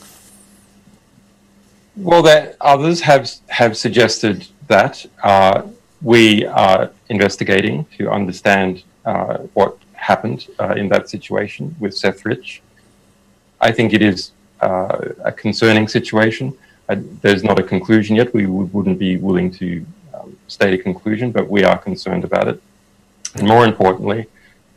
Well, 1.97 2.23
that 2.23 2.55
others 2.61 3.01
have 3.01 3.29
have 3.49 3.75
suggested 3.75 4.47
that 4.67 5.05
uh, 5.23 5.63
we 6.01 6.45
are 6.45 6.89
investigating 7.09 7.85
to 7.97 8.09
understand 8.09 8.83
uh, 9.05 9.39
what 9.53 9.77
happened 9.93 10.47
uh, 10.57 10.73
in 10.77 10.87
that 10.89 11.09
situation 11.09 11.75
with 11.81 11.93
Seth 11.93 12.25
Rich. 12.25 12.61
I 13.59 13.71
think 13.73 13.93
it 13.93 14.01
is 14.01 14.31
uh, 14.61 15.09
a 15.25 15.31
concerning 15.33 15.89
situation. 15.89 16.53
I, 16.87 16.95
there's 17.21 17.43
not 17.43 17.59
a 17.59 17.63
conclusion 17.63 18.15
yet. 18.15 18.33
We 18.33 18.45
would, 18.45 18.73
wouldn't 18.73 18.99
be 18.99 19.17
willing 19.17 19.51
to 19.61 19.85
um, 20.13 20.37
state 20.47 20.73
a 20.79 20.81
conclusion, 20.81 21.31
but 21.31 21.49
we 21.49 21.63
are 21.65 21.77
concerned 21.77 22.23
about 22.23 22.47
it. 22.47 22.61
And 23.35 23.47
more 23.47 23.65
importantly, 23.65 24.27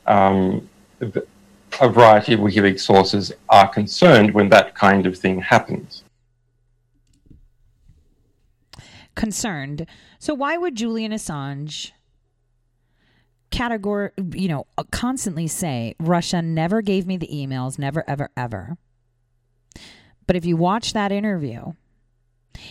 um, 0.07 0.69
a 1.81 1.89
variety 1.89 2.35
of 2.35 2.41
WikiLeaks 2.41 2.81
sources 2.81 3.33
are 3.49 3.68
concerned 3.68 4.35
when 4.35 4.49
that 4.51 4.75
kind 4.75 5.07
of 5.07 5.18
thing 5.18 5.41
happens. 5.41 6.05
concerned. 9.14 9.87
So 10.18 10.35
why 10.35 10.57
would 10.57 10.75
Julian 10.75 11.12
Assange 11.12 11.93
categor 13.51 14.11
you 14.35 14.49
know 14.49 14.66
uh, 14.77 14.83
constantly 14.91 15.47
say 15.47 15.95
Russia 16.01 16.43
never 16.43 16.83
gave 16.83 17.07
me 17.07 17.16
the 17.16 17.29
emails, 17.29 17.79
never 17.79 18.03
ever 18.09 18.29
ever. 18.37 18.77
But 20.27 20.37
if 20.37 20.45
you 20.45 20.57
watch 20.57 20.93
that 20.93 21.12
interview, 21.12 21.75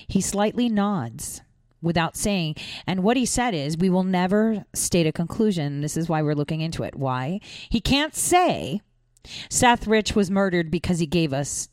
He 0.07 0.21
slightly 0.21 0.69
nods 0.69 1.41
without 1.81 2.15
saying. 2.15 2.55
And 2.87 3.03
what 3.03 3.17
he 3.17 3.25
said 3.25 3.53
is, 3.53 3.77
we 3.77 3.89
will 3.89 4.03
never 4.03 4.65
state 4.73 5.05
a 5.05 5.11
conclusion. 5.11 5.81
This 5.81 5.97
is 5.97 6.09
why 6.09 6.21
we're 6.21 6.35
looking 6.35 6.61
into 6.61 6.83
it. 6.83 6.95
Why? 6.95 7.39
He 7.69 7.81
can't 7.81 8.15
say 8.15 8.81
Seth 9.49 9.87
Rich 9.87 10.15
was 10.15 10.31
murdered 10.31 10.69
because 10.71 10.99
he 10.99 11.05
gave 11.05 11.33
us 11.33 11.69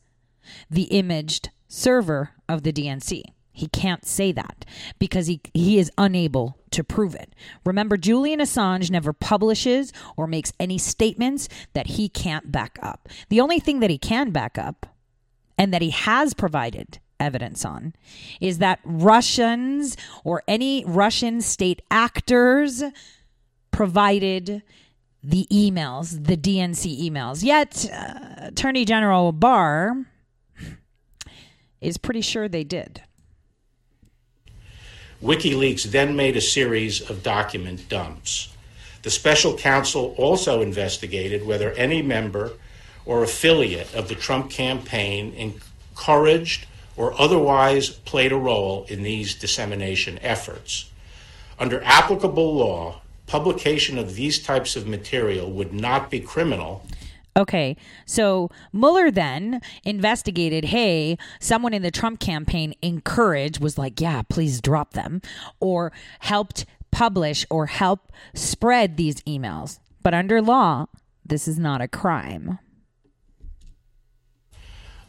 the 0.69 0.83
imaged 0.83 1.49
server 1.67 2.31
of 2.47 2.63
the 2.63 2.73
DNC. 2.73 3.23
He 3.53 3.67
can't 3.67 4.05
say 4.05 4.31
that 4.31 4.65
because 4.97 5.27
he, 5.27 5.41
he 5.53 5.77
is 5.77 5.91
unable 5.97 6.57
to 6.71 6.83
prove 6.83 7.15
it. 7.15 7.33
Remember, 7.65 7.97
Julian 7.97 8.39
Assange 8.39 8.89
never 8.89 9.11
publishes 9.11 9.91
or 10.15 10.25
makes 10.25 10.53
any 10.59 10.77
statements 10.77 11.49
that 11.73 11.87
he 11.87 12.07
can't 12.07 12.51
back 12.51 12.79
up. 12.81 13.09
The 13.29 13.41
only 13.41 13.59
thing 13.59 13.81
that 13.81 13.89
he 13.89 13.97
can 13.97 14.31
back 14.31 14.57
up 14.57 14.85
and 15.57 15.73
that 15.73 15.81
he 15.81 15.89
has 15.89 16.33
provided 16.33 16.99
evidence 17.19 17.65
on 17.65 17.93
is 18.39 18.57
that 18.59 18.79
Russians 18.83 19.97
or 20.23 20.43
any 20.47 20.83
Russian 20.85 21.41
state 21.41 21.81
actors 21.91 22.83
provided 23.71 24.63
the 25.23 25.47
emails, 25.51 26.25
the 26.25 26.37
DNC 26.37 27.09
emails. 27.09 27.43
Yet, 27.43 27.89
uh, 27.91 28.47
Attorney 28.47 28.85
General 28.85 29.31
Barr 29.31 30.05
is 31.79 31.97
pretty 31.97 32.21
sure 32.21 32.47
they 32.47 32.63
did. 32.63 33.01
WikiLeaks 35.21 35.83
then 35.91 36.15
made 36.15 36.35
a 36.35 36.41
series 36.41 37.07
of 37.07 37.21
document 37.21 37.87
dumps. 37.89 38.49
The 39.03 39.11
special 39.11 39.55
counsel 39.55 40.15
also 40.17 40.61
investigated 40.61 41.45
whether 41.45 41.71
any 41.71 42.01
member 42.01 42.53
or 43.05 43.23
affiliate 43.23 43.93
of 43.93 44.07
the 44.07 44.15
Trump 44.15 44.49
campaign 44.49 45.33
encouraged 45.33 46.65
or 46.95 47.19
otherwise 47.19 47.89
played 47.89 48.31
a 48.31 48.37
role 48.37 48.85
in 48.89 49.03
these 49.03 49.35
dissemination 49.35 50.19
efforts. 50.19 50.89
Under 51.59 51.83
applicable 51.83 52.55
law, 52.55 53.00
publication 53.31 53.97
of 53.97 54.15
these 54.15 54.43
types 54.43 54.75
of 54.75 54.85
material 54.85 55.49
would 55.49 55.71
not 55.71 56.11
be 56.11 56.19
criminal 56.19 56.85
Okay, 57.37 57.77
so 58.05 58.49
Mueller 58.73 59.09
then 59.09 59.61
investigated 59.85 60.65
hey, 60.65 61.17
someone 61.39 61.73
in 61.73 61.81
the 61.81 61.89
Trump 61.89 62.19
campaign 62.19 62.73
encouraged, 62.81 63.61
was 63.61 63.77
like, 63.77 64.01
yeah, 64.01 64.21
please 64.27 64.59
drop 64.59 64.91
them, 64.91 65.21
or 65.61 65.93
helped 66.19 66.65
publish 66.91 67.45
or 67.49 67.67
help 67.67 68.11
spread 68.33 68.97
these 68.97 69.21
emails. 69.21 69.79
But 70.03 70.13
under 70.13 70.41
law, 70.41 70.87
this 71.25 71.47
is 71.47 71.57
not 71.57 71.79
a 71.79 71.87
crime. 71.87 72.59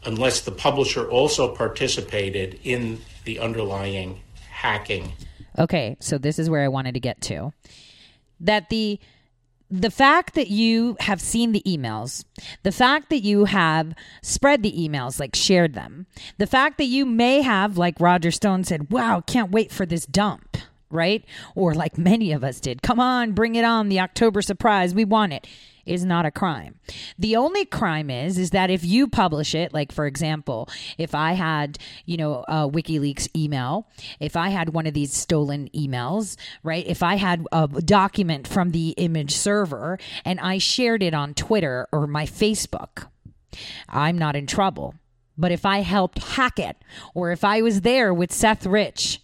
Unless 0.05 0.41
the 0.41 0.51
publisher 0.51 1.09
also 1.09 1.53
participated 1.53 2.57
in 2.63 3.01
the 3.25 3.39
underlying 3.39 4.21
hacking. 4.49 5.11
Okay, 5.59 5.97
so 5.99 6.17
this 6.17 6.39
is 6.39 6.49
where 6.49 6.63
I 6.63 6.69
wanted 6.69 6.93
to 6.93 7.01
get 7.01 7.19
to. 7.23 7.51
That 8.39 8.69
the 8.69 8.99
the 9.71 9.89
fact 9.89 10.35
that 10.35 10.49
you 10.49 10.95
have 10.99 11.19
seen 11.19 11.51
the 11.51 11.63
emails, 11.65 12.25
the 12.61 12.71
fact 12.71 13.09
that 13.09 13.21
you 13.21 13.45
have 13.45 13.95
spread 14.21 14.61
the 14.61 14.71
emails, 14.71 15.19
like 15.19 15.35
shared 15.35 15.73
them, 15.73 16.05
the 16.37 16.45
fact 16.45 16.77
that 16.77 16.85
you 16.85 17.07
may 17.07 17.41
have, 17.41 17.75
like 17.75 17.99
Roger 17.99 18.29
Stone 18.29 18.65
said, 18.65 18.91
wow, 18.91 19.23
can't 19.25 19.49
wait 19.49 19.71
for 19.71 19.87
this 19.87 20.05
dump, 20.05 20.57
right? 20.91 21.25
Or 21.55 21.73
like 21.73 21.97
many 21.97 22.31
of 22.31 22.43
us 22.43 22.59
did, 22.59 22.83
come 22.83 22.99
on, 22.99 23.31
bring 23.31 23.55
it 23.55 23.65
on, 23.65 23.89
the 23.89 23.99
October 23.99 24.43
surprise, 24.43 24.93
we 24.93 25.05
want 25.05 25.33
it 25.33 25.47
is 25.85 26.05
not 26.05 26.25
a 26.25 26.31
crime. 26.31 26.79
The 27.17 27.35
only 27.35 27.65
crime 27.65 28.09
is 28.09 28.37
is 28.37 28.51
that 28.51 28.69
if 28.69 28.85
you 28.85 29.07
publish 29.07 29.53
it, 29.55 29.73
like 29.73 29.91
for 29.91 30.05
example, 30.05 30.69
if 30.97 31.13
I 31.13 31.33
had, 31.33 31.77
you 32.05 32.17
know, 32.17 32.45
a 32.47 32.69
WikiLeaks 32.69 33.29
email, 33.35 33.87
if 34.19 34.35
I 34.35 34.49
had 34.49 34.73
one 34.73 34.87
of 34.87 34.93
these 34.93 35.13
stolen 35.13 35.69
emails, 35.69 36.37
right? 36.63 36.85
If 36.87 37.03
I 37.03 37.15
had 37.15 37.45
a 37.51 37.67
document 37.67 38.47
from 38.47 38.71
the 38.71 38.89
image 38.91 39.35
server 39.35 39.99
and 40.25 40.39
I 40.39 40.57
shared 40.57 41.03
it 41.03 41.13
on 41.13 41.33
Twitter 41.33 41.87
or 41.91 42.07
my 42.07 42.25
Facebook, 42.25 43.07
I'm 43.89 44.17
not 44.17 44.35
in 44.35 44.47
trouble. 44.47 44.95
But 45.37 45.51
if 45.51 45.65
I 45.65 45.79
helped 45.79 46.19
hack 46.19 46.59
it 46.59 46.77
or 47.13 47.31
if 47.31 47.43
I 47.43 47.61
was 47.61 47.81
there 47.81 48.13
with 48.13 48.31
Seth 48.31 48.65
Rich 48.65 49.19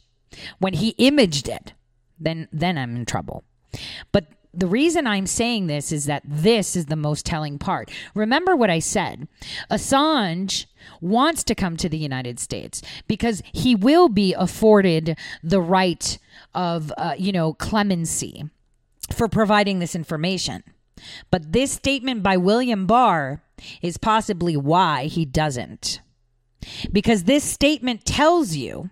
when 0.60 0.74
he 0.74 0.90
imaged 0.98 1.48
it, 1.48 1.74
then 2.20 2.48
then 2.52 2.78
I'm 2.78 2.96
in 2.96 3.06
trouble. 3.06 3.44
But 4.12 4.26
the 4.60 4.68
reason 4.68 5.08
I'm 5.08 5.28
saying 5.28 5.68
this 5.68 5.92
is 5.92 6.06
that 6.06 6.24
this 6.26 6.76
is 6.76 6.88
the 6.88 6.96
most 6.96 7.26
telling 7.26 7.58
part. 7.58 7.92
Remember 8.14 8.56
what 8.56 8.70
I 8.70 8.80
said. 8.80 9.28
Assange 9.72 10.66
wants 11.02 11.44
to 11.46 11.56
come 11.56 11.78
to 11.78 11.90
the 11.90 11.98
United 11.98 12.40
States 12.40 12.82
because 13.08 13.42
he 13.54 13.76
will 13.76 14.10
be 14.10 14.34
afforded 14.34 15.18
the 15.44 15.62
right 15.62 16.18
of, 16.54 16.92
uh, 16.98 17.16
you 17.18 17.32
know, 17.32 17.54
clemency 17.54 18.44
for 19.14 19.28
providing 19.28 19.80
this 19.80 19.96
information. 19.96 20.64
But 21.32 21.54
this 21.54 21.72
statement 21.72 22.24
by 22.24 22.38
William 22.38 22.86
Barr 22.86 23.42
is 23.82 23.98
possibly 23.98 24.58
why 24.58 25.06
he 25.06 25.26
doesn't. 25.26 26.02
Because 26.92 27.24
this 27.24 27.44
statement 27.44 28.06
tells 28.06 28.56
you 28.56 28.90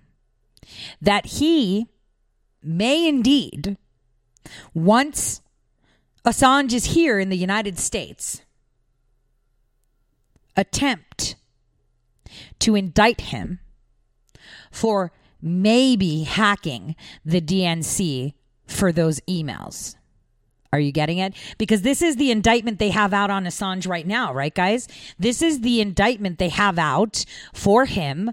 that 1.02 1.26
he 1.26 1.88
may 2.64 3.08
indeed, 3.08 3.78
once 4.74 5.42
Assange 6.28 6.74
is 6.74 6.88
here 6.88 7.20
in 7.20 7.30
the 7.30 7.38
United 7.38 7.80
States. 7.80 8.42
Attempt 10.58 11.38
to 12.60 12.76
indict 12.76 13.22
him 13.22 13.62
for 14.70 15.14
maybe 15.42 16.24
hacking 16.24 16.98
the 17.24 17.40
DNC 17.40 18.34
for 18.66 18.92
those 18.92 19.22
emails. 19.22 19.96
Are 20.74 20.82
you 20.82 20.92
getting 20.92 21.18
it? 21.18 21.34
Because 21.58 21.84
this 21.84 22.02
is 22.02 22.18
the 22.18 22.30
indictment 22.30 22.78
they 22.78 22.90
have 22.90 23.14
out 23.14 23.30
on 23.30 23.46
Assange 23.46 23.88
right 23.88 24.06
now, 24.06 24.34
right, 24.34 24.54
guys? 24.54 24.90
This 25.18 25.42
is 25.42 25.62
the 25.62 25.80
indictment 25.80 26.40
they 26.40 26.50
have 26.50 26.78
out 26.78 27.24
for 27.54 27.86
him 27.86 28.32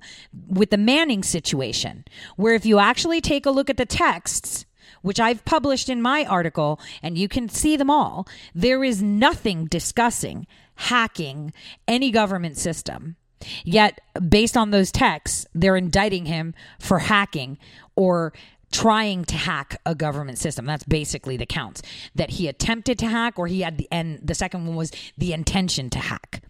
with 0.48 0.70
the 0.70 0.76
Manning 0.76 1.22
situation, 1.22 2.04
where 2.34 2.54
if 2.54 2.66
you 2.66 2.80
actually 2.80 3.20
take 3.20 3.46
a 3.46 3.52
look 3.52 3.70
at 3.70 3.76
the 3.76 3.86
texts, 3.86 4.66
which 5.04 5.20
I've 5.20 5.44
published 5.44 5.90
in 5.90 6.00
my 6.00 6.24
article, 6.24 6.80
and 7.02 7.18
you 7.18 7.28
can 7.28 7.50
see 7.50 7.76
them 7.76 7.90
all, 7.90 8.26
there 8.54 8.82
is 8.82 9.02
nothing 9.02 9.66
discussing 9.66 10.46
hacking 10.76 11.52
any 11.86 12.10
government 12.10 12.56
system. 12.56 13.16
Yet, 13.64 14.00
based 14.26 14.56
on 14.56 14.70
those 14.70 14.90
texts, 14.90 15.46
they're 15.54 15.76
indicting 15.76 16.24
him 16.24 16.54
for 16.80 17.00
hacking 17.00 17.58
or 17.94 18.32
trying 18.72 19.26
to 19.26 19.36
hack 19.36 19.78
a 19.84 19.94
government 19.94 20.38
system. 20.38 20.64
That's 20.64 20.84
basically 20.84 21.36
the 21.36 21.44
counts 21.44 21.82
that 22.14 22.30
he 22.30 22.48
attempted 22.48 22.98
to 23.00 23.06
hack, 23.06 23.38
or 23.38 23.46
he 23.46 23.60
had 23.60 23.76
the 23.76 23.86
and 23.92 24.18
the 24.22 24.34
second 24.34 24.66
one 24.66 24.74
was 24.74 24.90
the 25.18 25.34
intention 25.34 25.90
to 25.90 25.98
hack. 25.98 26.42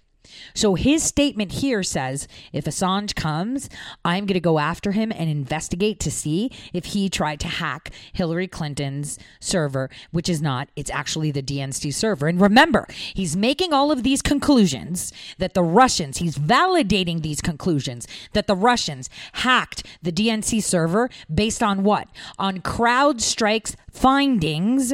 So 0.55 0.75
his 0.75 1.03
statement 1.03 1.53
here 1.53 1.83
says 1.83 2.29
if 2.53 2.65
Assange 2.65 3.15
comes, 3.15 3.69
I'm 4.05 4.27
going 4.27 4.35
to 4.35 4.41
go 4.41 4.59
after 4.59 4.93
him 4.93 5.13
and 5.13 5.29
investigate 5.29 6.01
to 6.01 6.11
see 6.11 6.51
if 6.73 6.87
he 6.87 7.09
tried 7.09 7.41
to 7.41 7.49
hack 7.49 7.91
Hillary 8.13 8.49
Clinton's 8.49 9.19
server, 9.41 9.91
which 10.11 10.29
is 10.29 10.41
not, 10.41 10.69
it's 10.77 10.91
actually 10.91 11.31
the 11.31 11.43
DNC 11.43 11.93
server. 11.93 12.29
And 12.29 12.41
remember, 12.41 12.87
he's 13.15 13.37
making 13.37 13.73
all 13.73 13.91
of 13.91 14.03
these 14.03 14.23
conclusions 14.23 15.13
that 15.39 15.55
the 15.55 15.63
Russians, 15.63 16.19
he's 16.19 16.39
validating 16.39 17.23
these 17.23 17.41
conclusions 17.41 18.07
that 18.33 18.47
the 18.47 18.57
Russians 18.57 19.11
hacked 19.35 19.87
the 20.03 20.13
DNC 20.13 20.63
server 20.63 21.11
based 21.33 21.63
on 21.63 21.83
what? 21.83 22.09
On 22.39 22.61
CrowdStrike's 22.61 23.77
findings 23.91 24.93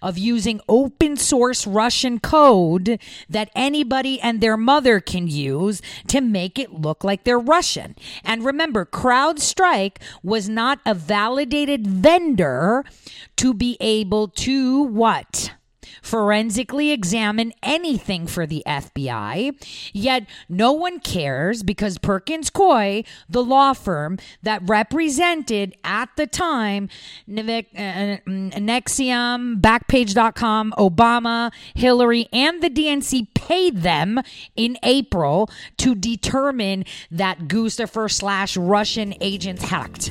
of 0.00 0.18
using 0.18 0.60
open 0.68 1.16
source 1.16 1.66
Russian 1.66 2.18
code 2.20 3.00
that 3.28 3.50
anybody 3.54 4.20
and 4.20 4.40
their 4.40 4.56
mother 4.56 5.00
can 5.00 5.26
use 5.28 5.82
to 6.08 6.20
make 6.20 6.58
it 6.58 6.72
look 6.72 7.04
like 7.04 7.24
they're 7.24 7.38
Russian. 7.38 7.96
And 8.24 8.44
remember, 8.44 8.84
CrowdStrike 8.84 9.96
was 10.22 10.48
not 10.48 10.80
a 10.86 10.94
validated 10.94 11.86
vendor 11.86 12.84
to 13.36 13.54
be 13.54 13.76
able 13.80 14.28
to 14.28 14.82
what? 14.82 15.52
Forensically 16.02 16.90
examine 16.90 17.52
anything 17.62 18.26
for 18.26 18.44
the 18.44 18.62
FBI, 18.66 19.54
yet 19.92 20.26
no 20.48 20.72
one 20.72 20.98
cares 20.98 21.62
because 21.62 21.96
Perkins 21.96 22.50
Coie, 22.50 23.06
the 23.28 23.42
law 23.42 23.72
firm 23.72 24.18
that 24.42 24.60
represented 24.68 25.74
at 25.84 26.10
the 26.16 26.26
time 26.26 26.88
uh, 27.30 27.40
uh, 27.40 28.16
NXIVM, 28.26 29.60
Backpage.com, 29.60 30.74
Obama, 30.76 31.52
Hillary, 31.74 32.28
and 32.32 32.62
the 32.62 32.70
DNC 32.70 33.32
paid 33.34 33.82
them 33.82 34.20
in 34.56 34.76
April 34.82 35.48
to 35.78 35.94
determine 35.94 36.84
that 37.10 37.40
Guccifer 37.48 38.10
slash 38.10 38.56
Russian 38.56 39.14
agents 39.20 39.64
hacked. 39.64 40.10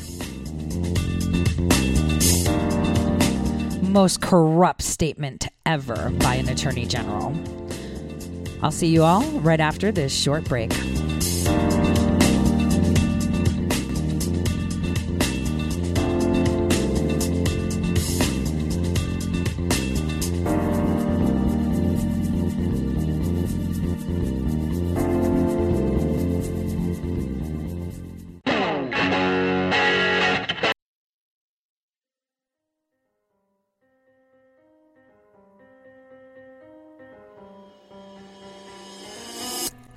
Most 3.91 4.21
corrupt 4.21 4.81
statement 4.81 5.47
ever 5.65 6.09
by 6.21 6.35
an 6.35 6.49
attorney 6.49 6.85
general. 6.85 7.35
I'll 8.61 8.71
see 8.71 8.87
you 8.87 9.03
all 9.03 9.23
right 9.39 9.59
after 9.59 9.91
this 9.91 10.13
short 10.13 10.45
break. 10.45 10.71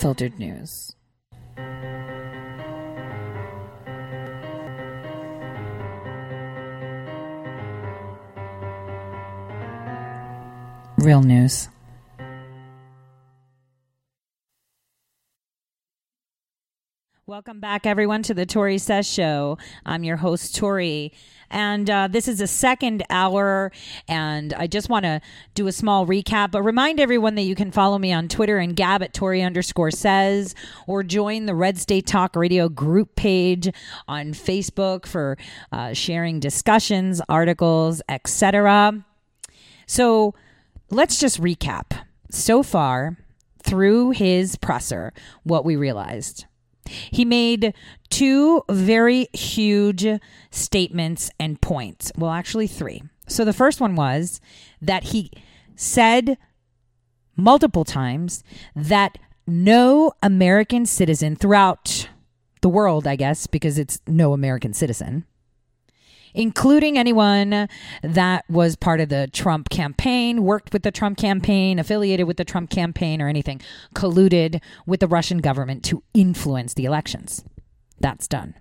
unfiltered 0.00 0.38
news. 0.38 0.94
Real 10.96 11.20
news. 11.20 11.68
Welcome 17.60 17.74
back, 17.74 17.84
everyone, 17.84 18.22
to 18.22 18.32
the 18.32 18.46
Tore 18.46 18.78
Says 18.78 19.06
Show. 19.06 19.58
I'm 19.84 20.02
your 20.02 20.16
host, 20.16 20.56
Tore. 20.56 21.10
And 21.50 21.90
uh, 21.90 22.08
this 22.10 22.26
is 22.26 22.40
a 22.40 22.46
second 22.46 23.02
hour. 23.10 23.70
And 24.08 24.54
I 24.54 24.66
just 24.66 24.88
want 24.88 25.04
to 25.04 25.20
do 25.54 25.66
a 25.66 25.72
small 25.72 26.06
recap, 26.06 26.52
but 26.52 26.62
remind 26.62 26.98
everyone 26.98 27.34
that 27.34 27.42
you 27.42 27.54
can 27.54 27.70
follow 27.70 27.98
me 27.98 28.14
on 28.14 28.28
Twitter 28.28 28.56
and 28.56 28.74
Gab 28.74 29.02
at 29.02 29.12
Tore 29.12 29.34
underscore 29.34 29.90
says, 29.90 30.54
or 30.86 31.02
join 31.02 31.44
the 31.44 31.54
Red 31.54 31.76
State 31.76 32.06
Talk 32.06 32.34
Radio 32.34 32.70
group 32.70 33.14
page 33.14 33.68
on 34.08 34.32
Facebook 34.32 35.04
for 35.04 35.36
uh, 35.70 35.92
sharing 35.92 36.40
discussions, 36.40 37.20
articles, 37.28 38.00
etc. 38.08 39.04
So 39.84 40.34
let's 40.88 41.20
just 41.20 41.38
recap. 41.38 42.06
So 42.30 42.62
far, 42.62 43.18
through 43.62 44.12
his 44.12 44.56
presser, 44.56 45.12
what 45.42 45.66
we 45.66 45.76
realized. 45.76 46.46
He 47.10 47.24
made 47.24 47.74
two 48.08 48.62
very 48.70 49.28
huge 49.32 50.06
statements 50.50 51.30
and 51.38 51.60
points. 51.60 52.12
Well, 52.16 52.30
actually, 52.30 52.66
three. 52.66 53.02
So 53.26 53.44
the 53.44 53.52
first 53.52 53.80
one 53.80 53.94
was 53.94 54.40
that 54.82 55.04
he 55.04 55.30
said 55.76 56.36
multiple 57.36 57.84
times 57.84 58.42
that 58.74 59.18
no 59.46 60.12
American 60.22 60.86
citizen 60.86 61.36
throughout 61.36 62.08
the 62.60 62.68
world, 62.68 63.06
I 63.06 63.16
guess, 63.16 63.46
because 63.46 63.78
it's 63.78 64.00
no 64.06 64.32
American 64.32 64.74
citizen, 64.74 65.24
including 66.34 66.98
anyone 66.98 67.68
that 68.02 68.44
was 68.48 68.76
part 68.76 69.00
of 69.00 69.08
the 69.08 69.28
Trump 69.32 69.68
campaign, 69.68 70.42
worked 70.44 70.72
with 70.72 70.82
the 70.82 70.90
Trump 70.90 71.18
campaign, 71.18 71.78
affiliated 71.78 72.26
with 72.26 72.36
the 72.36 72.44
Trump 72.44 72.70
campaign, 72.70 73.20
or 73.20 73.28
anything, 73.28 73.60
colluded 73.94 74.60
with 74.86 75.00
the 75.00 75.08
Russian 75.08 75.38
government 75.38 75.84
to 75.84 76.02
influence 76.14 76.74
the 76.74 76.84
elections. 76.84 77.44
That's 77.98 78.28
done. 78.28 78.54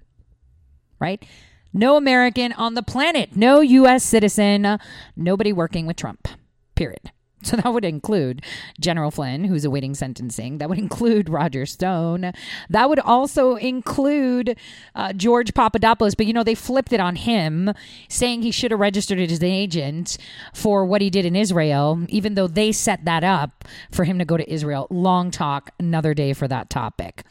Right? 1.00 1.26
No 1.74 1.98
American 1.98 2.52
on 2.54 2.74
the 2.74 2.84
planet, 2.84 3.36
no 3.36 3.62
U.S. 3.62 4.04
citizen, 4.04 4.80
nobody 5.16 5.54
working 5.54 5.86
with 5.86 5.98
Trump. 5.98 6.28
Period. 6.76 7.12
So 7.50 7.56
that 7.56 7.74
would 7.74 7.86
include 7.86 8.44
General 8.80 9.12
Flynn, 9.12 9.46
who's 9.46 9.64
awaiting 9.64 9.96
sentencing. 9.96 10.58
That 10.58 10.68
would 10.68 10.78
include 10.78 11.30
Roger 11.30 11.66
Stone. 11.66 12.34
That 12.70 12.90
would 12.90 13.00
also 13.00 13.56
include 13.56 14.58
uh, 14.94 15.14
George 15.14 15.54
Papadopoulos. 15.54 16.16
But 16.16 16.26
you 16.26 16.34
know, 16.34 16.44
they 16.44 16.56
flipped 16.56 16.92
it 16.92 17.00
on 17.00 17.16
him, 17.16 17.74
saying 18.10 18.42
he 18.42 18.52
should 18.52 18.72
have 18.72 18.80
registered 18.80 19.20
as 19.20 19.40
an 19.40 19.46
agent 19.46 20.18
for 20.54 20.86
what 20.86 21.02
he 21.02 21.10
did 21.10 21.26
in 21.26 21.36
Israel, 21.36 22.06
even 22.10 22.36
though 22.36 22.48
they 22.48 22.74
set 22.74 23.06
that 23.06 23.24
up 23.24 23.64
for 23.90 24.04
him 24.04 24.20
to 24.20 24.26
go 24.26 24.36
to 24.36 24.52
Israel. 24.52 24.88
Long 24.90 25.32
talk, 25.32 25.72
another 25.80 26.14
day 26.14 26.34
for 26.34 26.48
that 26.48 26.70
topic. 26.70 27.24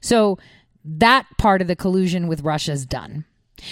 So 0.00 0.38
that 0.84 1.26
part 1.38 1.62
of 1.62 1.68
the 1.68 1.76
collusion 1.76 2.28
with 2.28 2.42
Russia 2.42 2.72
is 2.72 2.84
done. 2.84 3.24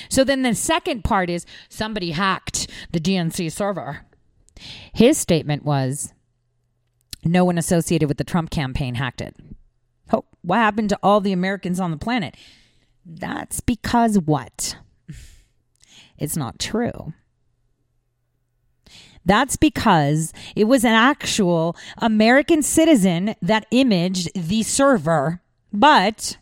So 0.08 0.24
then 0.24 0.42
the 0.42 0.54
second 0.54 1.04
part 1.04 1.28
is 1.28 1.44
somebody 1.68 2.12
hacked 2.12 2.68
the 2.92 3.00
DNC 3.00 3.52
server. 3.52 4.06
His 4.92 5.18
statement 5.18 5.64
was 5.64 6.12
no 7.24 7.44
one 7.44 7.58
associated 7.58 8.08
with 8.08 8.18
the 8.18 8.24
Trump 8.24 8.50
campaign 8.50 8.96
hacked 8.96 9.20
it. 9.20 9.36
Oh, 10.12 10.24
what 10.42 10.56
happened 10.56 10.88
to 10.90 10.98
all 11.02 11.20
the 11.20 11.32
Americans 11.32 11.80
on 11.80 11.90
the 11.90 11.96
planet? 11.96 12.36
That's 13.04 13.60
because 13.60 14.18
what? 14.18 14.76
It's 16.18 16.36
not 16.36 16.58
true. 16.58 17.12
That's 19.24 19.56
because 19.56 20.32
it 20.56 20.64
was 20.64 20.84
an 20.84 20.92
actual 20.92 21.76
American 21.98 22.62
citizen 22.62 23.34
that 23.40 23.66
imaged 23.70 24.30
the 24.34 24.62
server. 24.62 25.40
But 25.72 26.38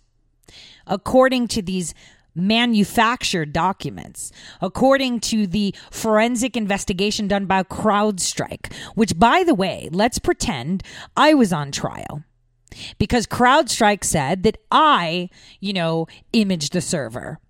according 0.86 1.48
to 1.48 1.62
these 1.62 1.94
manufactured 2.34 3.52
documents, 3.52 4.32
according 4.60 5.20
to 5.20 5.46
the 5.46 5.74
forensic 5.90 6.56
investigation 6.56 7.28
done 7.28 7.46
by 7.46 7.62
CrowdStrike, 7.62 8.72
which, 8.94 9.18
by 9.18 9.44
the 9.44 9.54
way, 9.54 9.88
let's 9.92 10.18
pretend 10.18 10.82
I 11.16 11.34
was 11.34 11.52
on 11.52 11.72
trial. 11.72 12.22
Because 12.98 13.26
CrowdStrike 13.26 14.04
said 14.04 14.42
that 14.44 14.58
I, 14.70 15.28
you 15.58 15.72
know, 15.72 16.06
imaged 16.32 16.72
the 16.72 16.80
server. 16.80 17.40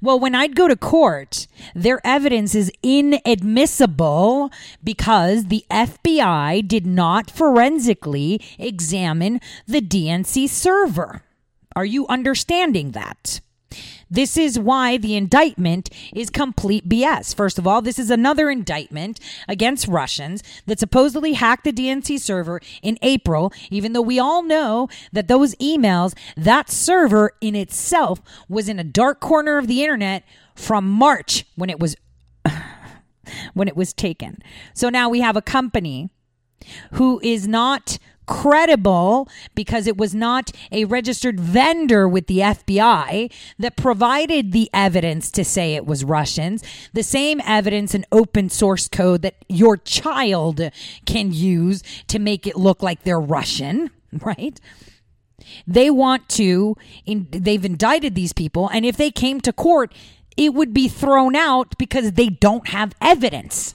Well, 0.00 0.18
when 0.18 0.34
I'd 0.34 0.56
go 0.56 0.68
to 0.68 0.76
court, 0.76 1.46
their 1.74 2.00
evidence 2.04 2.54
is 2.54 2.72
inadmissible 2.82 4.50
because 4.82 5.46
the 5.46 5.64
FBI 5.70 6.66
did 6.66 6.86
not 6.86 7.30
forensically 7.30 8.40
examine 8.58 9.40
the 9.66 9.80
DNC 9.80 10.48
server. 10.48 11.22
Are 11.76 11.84
you 11.84 12.06
understanding 12.08 12.92
that? 12.92 13.40
This 14.10 14.36
is 14.36 14.58
why 14.58 14.96
the 14.96 15.16
indictment 15.16 15.90
is 16.14 16.30
complete 16.30 16.88
BS. 16.88 17.34
First 17.34 17.58
of 17.58 17.66
all, 17.66 17.82
this 17.82 17.98
is 17.98 18.10
another 18.10 18.50
indictment 18.50 19.20
against 19.46 19.86
Russians 19.88 20.42
that 20.66 20.78
supposedly 20.78 21.34
hacked 21.34 21.64
the 21.64 21.72
DNC 21.72 22.18
server 22.20 22.60
in 22.82 22.98
April, 23.02 23.52
even 23.70 23.92
though 23.92 24.02
we 24.02 24.18
all 24.18 24.42
know 24.42 24.88
that 25.12 25.28
those 25.28 25.54
emails, 25.56 26.16
that 26.36 26.70
server 26.70 27.32
in 27.40 27.54
itself 27.54 28.20
was 28.48 28.68
in 28.68 28.78
a 28.78 28.84
dark 28.84 29.20
corner 29.20 29.58
of 29.58 29.66
the 29.66 29.82
internet 29.82 30.24
from 30.54 30.88
March 30.88 31.44
when 31.56 31.70
it 31.70 31.78
was 31.78 31.96
when 33.54 33.68
it 33.68 33.76
was 33.76 33.92
taken. 33.92 34.38
So 34.74 34.88
now 34.88 35.08
we 35.08 35.20
have 35.20 35.36
a 35.36 35.42
company 35.42 36.10
who 36.92 37.20
is 37.22 37.46
not 37.46 37.98
credible 38.28 39.28
because 39.54 39.86
it 39.86 39.96
was 39.96 40.14
not 40.14 40.52
a 40.70 40.84
registered 40.84 41.40
vendor 41.40 42.06
with 42.06 42.26
the 42.26 42.38
FBI 42.38 43.32
that 43.58 43.76
provided 43.76 44.52
the 44.52 44.70
evidence 44.72 45.30
to 45.32 45.44
say 45.44 45.74
it 45.74 45.86
was 45.86 46.04
Russians, 46.04 46.62
the 46.92 47.02
same 47.02 47.40
evidence 47.44 47.94
and 47.94 48.06
open 48.12 48.50
source 48.50 48.86
code 48.86 49.22
that 49.22 49.34
your 49.48 49.76
child 49.76 50.60
can 51.06 51.32
use 51.32 51.82
to 52.06 52.18
make 52.18 52.46
it 52.46 52.56
look 52.56 52.82
like 52.82 53.02
they're 53.02 53.18
Russian, 53.18 53.90
right? 54.12 54.60
They 55.66 55.88
want 55.88 56.28
to, 56.30 56.76
in, 57.06 57.28
they've 57.30 57.64
indicted 57.64 58.14
these 58.14 58.34
people, 58.34 58.68
and 58.68 58.84
if 58.84 58.96
they 58.96 59.10
came 59.10 59.40
to 59.40 59.52
court, 59.52 59.92
it 60.36 60.52
would 60.52 60.74
be 60.74 60.86
thrown 60.86 61.34
out 61.34 61.76
because 61.78 62.12
they 62.12 62.28
don't 62.28 62.68
have 62.68 62.94
evidence. 63.00 63.74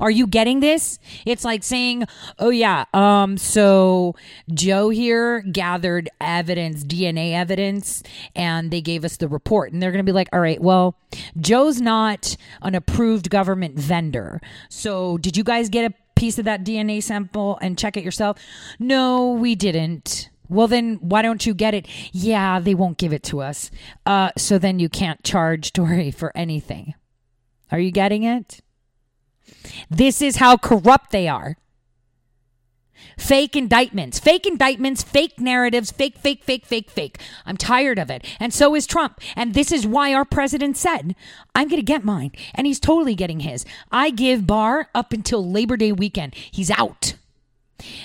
Are 0.00 0.10
you 0.10 0.26
getting 0.26 0.60
this? 0.60 0.98
It's 1.24 1.44
like 1.44 1.62
saying, 1.62 2.04
"Oh 2.38 2.50
yeah, 2.50 2.84
um 2.94 3.36
so 3.36 4.14
Joe 4.52 4.90
here 4.90 5.40
gathered 5.40 6.08
evidence, 6.20 6.84
DNA 6.84 7.32
evidence, 7.32 8.02
and 8.34 8.70
they 8.70 8.80
gave 8.80 9.04
us 9.04 9.16
the 9.16 9.28
report." 9.28 9.72
And 9.72 9.82
they're 9.82 9.92
going 9.92 10.04
to 10.04 10.08
be 10.08 10.14
like, 10.14 10.28
"All 10.32 10.40
right, 10.40 10.60
well, 10.60 10.96
Joe's 11.40 11.80
not 11.80 12.36
an 12.62 12.74
approved 12.74 13.30
government 13.30 13.78
vendor. 13.78 14.40
So, 14.68 15.18
did 15.18 15.36
you 15.36 15.44
guys 15.44 15.68
get 15.68 15.90
a 15.90 15.94
piece 16.16 16.38
of 16.38 16.44
that 16.44 16.64
DNA 16.64 17.02
sample 17.02 17.58
and 17.60 17.78
check 17.78 17.96
it 17.96 18.04
yourself?" 18.04 18.38
"No, 18.78 19.32
we 19.32 19.54
didn't." 19.54 20.30
Well, 20.48 20.66
then 20.66 20.96
why 21.02 21.22
don't 21.22 21.44
you 21.44 21.52
get 21.52 21.74
it? 21.74 21.86
Yeah, 22.12 22.58
they 22.58 22.74
won't 22.74 22.96
give 22.96 23.12
it 23.12 23.22
to 23.24 23.40
us. 23.40 23.70
Uh, 24.06 24.30
so 24.36 24.58
then 24.58 24.78
you 24.78 24.88
can't 24.88 25.22
charge 25.22 25.72
Tore 25.72 26.10
for 26.10 26.34
anything. 26.34 26.94
Are 27.70 27.78
you 27.78 27.90
getting 27.90 28.22
it? 28.22 28.60
This 29.90 30.22
is 30.22 30.36
how 30.36 30.56
corrupt 30.56 31.10
they 31.10 31.28
are. 31.28 31.56
Fake 33.16 33.56
indictments, 33.56 34.18
fake 34.18 34.46
indictments, 34.46 35.02
fake 35.02 35.40
narratives, 35.40 35.90
fake, 35.90 36.16
fake, 36.18 36.44
fake, 36.44 36.64
fake, 36.64 36.88
fake. 36.88 37.18
I'm 37.44 37.56
tired 37.56 37.98
of 37.98 38.10
it. 38.10 38.24
And 38.38 38.54
so 38.54 38.74
is 38.74 38.86
Trump. 38.86 39.20
And 39.34 39.54
this 39.54 39.72
is 39.72 39.86
why 39.86 40.14
our 40.14 40.24
president 40.24 40.76
said, 40.76 41.16
I'm 41.54 41.68
going 41.68 41.80
to 41.80 41.84
get 41.84 42.04
mine. 42.04 42.32
And 42.54 42.66
he's 42.66 42.78
totally 42.78 43.16
getting 43.16 43.40
his. 43.40 43.64
I 43.90 44.10
give 44.10 44.46
Barr 44.46 44.88
up 44.94 45.12
until 45.12 45.48
Labor 45.48 45.76
Day 45.76 45.92
weekend. 45.92 46.34
He's 46.34 46.70
out. 46.70 47.14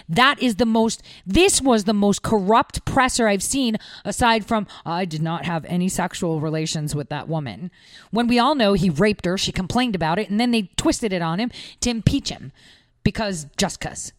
That 0.08 0.42
is 0.42 0.56
the 0.56 0.66
most, 0.66 1.02
this 1.26 1.62
was 1.62 1.86
the 1.86 1.94
most 1.94 2.22
corrupt 2.22 2.86
presser 2.86 3.28
I've 3.28 3.44
seen, 3.44 3.78
aside 4.06 4.46
from, 4.46 4.68
I 4.86 5.06
did 5.06 5.22
not 5.22 5.46
have 5.46 5.66
any 5.66 5.90
sexual 5.90 6.40
relations 6.40 6.96
with 6.96 7.10
that 7.10 7.28
woman. 7.28 7.72
When 8.12 8.28
we 8.28 8.40
all 8.40 8.56
know 8.56 8.74
he 8.74 8.90
raped 8.90 9.26
her, 9.26 9.38
she 9.38 9.52
complained 9.52 9.96
about 9.96 10.20
it, 10.20 10.30
and 10.30 10.40
then 10.40 10.52
they 10.52 10.70
twisted 10.78 11.14
it 11.14 11.22
on 11.22 11.40
him 11.40 11.52
to 11.82 11.90
impeach 11.90 12.30
him 12.30 12.52
because 13.04 13.48
just 13.58 13.80
because. 13.80 14.14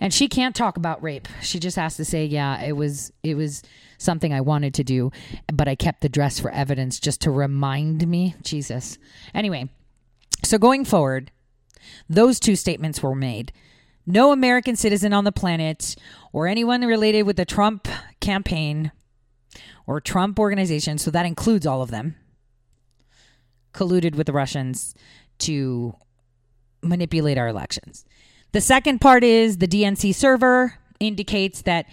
And 0.00 0.14
she 0.14 0.28
can't 0.28 0.54
talk 0.54 0.76
about 0.76 1.02
rape. 1.02 1.28
She 1.42 1.58
just 1.58 1.76
has 1.76 1.96
to 1.96 2.04
say, 2.04 2.24
yeah, 2.24 2.62
it 2.62 2.72
was, 2.72 3.12
it 3.22 3.34
was 3.34 3.62
something 3.98 4.32
I 4.32 4.40
wanted 4.40 4.74
to 4.74 4.84
do, 4.84 5.10
but 5.52 5.68
I 5.68 5.74
kept 5.74 6.00
the 6.00 6.08
dress 6.08 6.38
for 6.38 6.50
evidence 6.50 7.00
just 7.00 7.20
to 7.22 7.30
remind 7.30 8.06
me. 8.06 8.34
Jesus. 8.42 8.98
Anyway, 9.34 9.68
so 10.44 10.58
going 10.58 10.84
forward, 10.84 11.30
those 12.08 12.38
two 12.38 12.56
statements 12.56 13.02
were 13.02 13.14
made. 13.14 13.52
No 14.06 14.32
American 14.32 14.76
citizen 14.76 15.12
on 15.12 15.24
the 15.24 15.32
planet 15.32 15.96
or 16.32 16.46
anyone 16.46 16.82
related 16.82 17.22
with 17.22 17.36
the 17.36 17.44
Trump 17.44 17.88
campaign 18.20 18.92
or 19.86 20.00
Trump 20.00 20.38
organization, 20.38 20.98
so 20.98 21.10
that 21.10 21.26
includes 21.26 21.66
all 21.66 21.82
of 21.82 21.90
them, 21.90 22.16
colluded 23.72 24.14
with 24.14 24.26
the 24.26 24.32
Russians 24.32 24.94
to 25.38 25.94
manipulate 26.82 27.38
our 27.38 27.48
elections. 27.48 28.04
The 28.52 28.60
second 28.60 29.00
part 29.00 29.24
is 29.24 29.58
the 29.58 29.68
DNC 29.68 30.14
server 30.14 30.78
indicates 31.00 31.62
that 31.62 31.86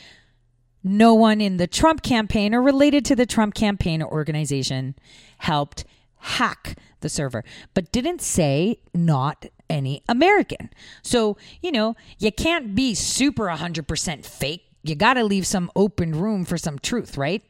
no 0.84 1.14
one 1.14 1.42
in 1.42 1.58
the 1.58 1.68
Trump 1.68 2.02
campaign 2.02 2.54
or 2.54 2.62
related 2.62 3.06
to 3.06 3.16
the 3.16 3.26
Trump 3.26 3.54
campaign 3.54 4.02
or 4.02 4.12
organization 4.12 4.96
helped 5.38 5.86
hack 6.18 6.78
the 7.02 7.10
server, 7.10 7.44
but 7.74 7.92
didn't 7.92 8.22
say 8.22 8.78
not 8.94 9.46
any 9.70 10.04
American. 10.08 10.70
So, 11.02 11.38
you 11.62 11.72
know, 11.72 11.96
you 12.20 12.32
can't 12.32 12.76
be 12.76 12.94
super 12.94 13.46
100% 13.48 14.26
fake. 14.26 14.66
You 14.84 14.96
got 14.96 15.14
to 15.14 15.24
leave 15.24 15.46
some 15.46 15.72
open 15.76 16.16
room 16.16 16.46
for 16.46 16.58
some 16.58 16.80
truth, 16.80 17.18
right? 17.18 17.44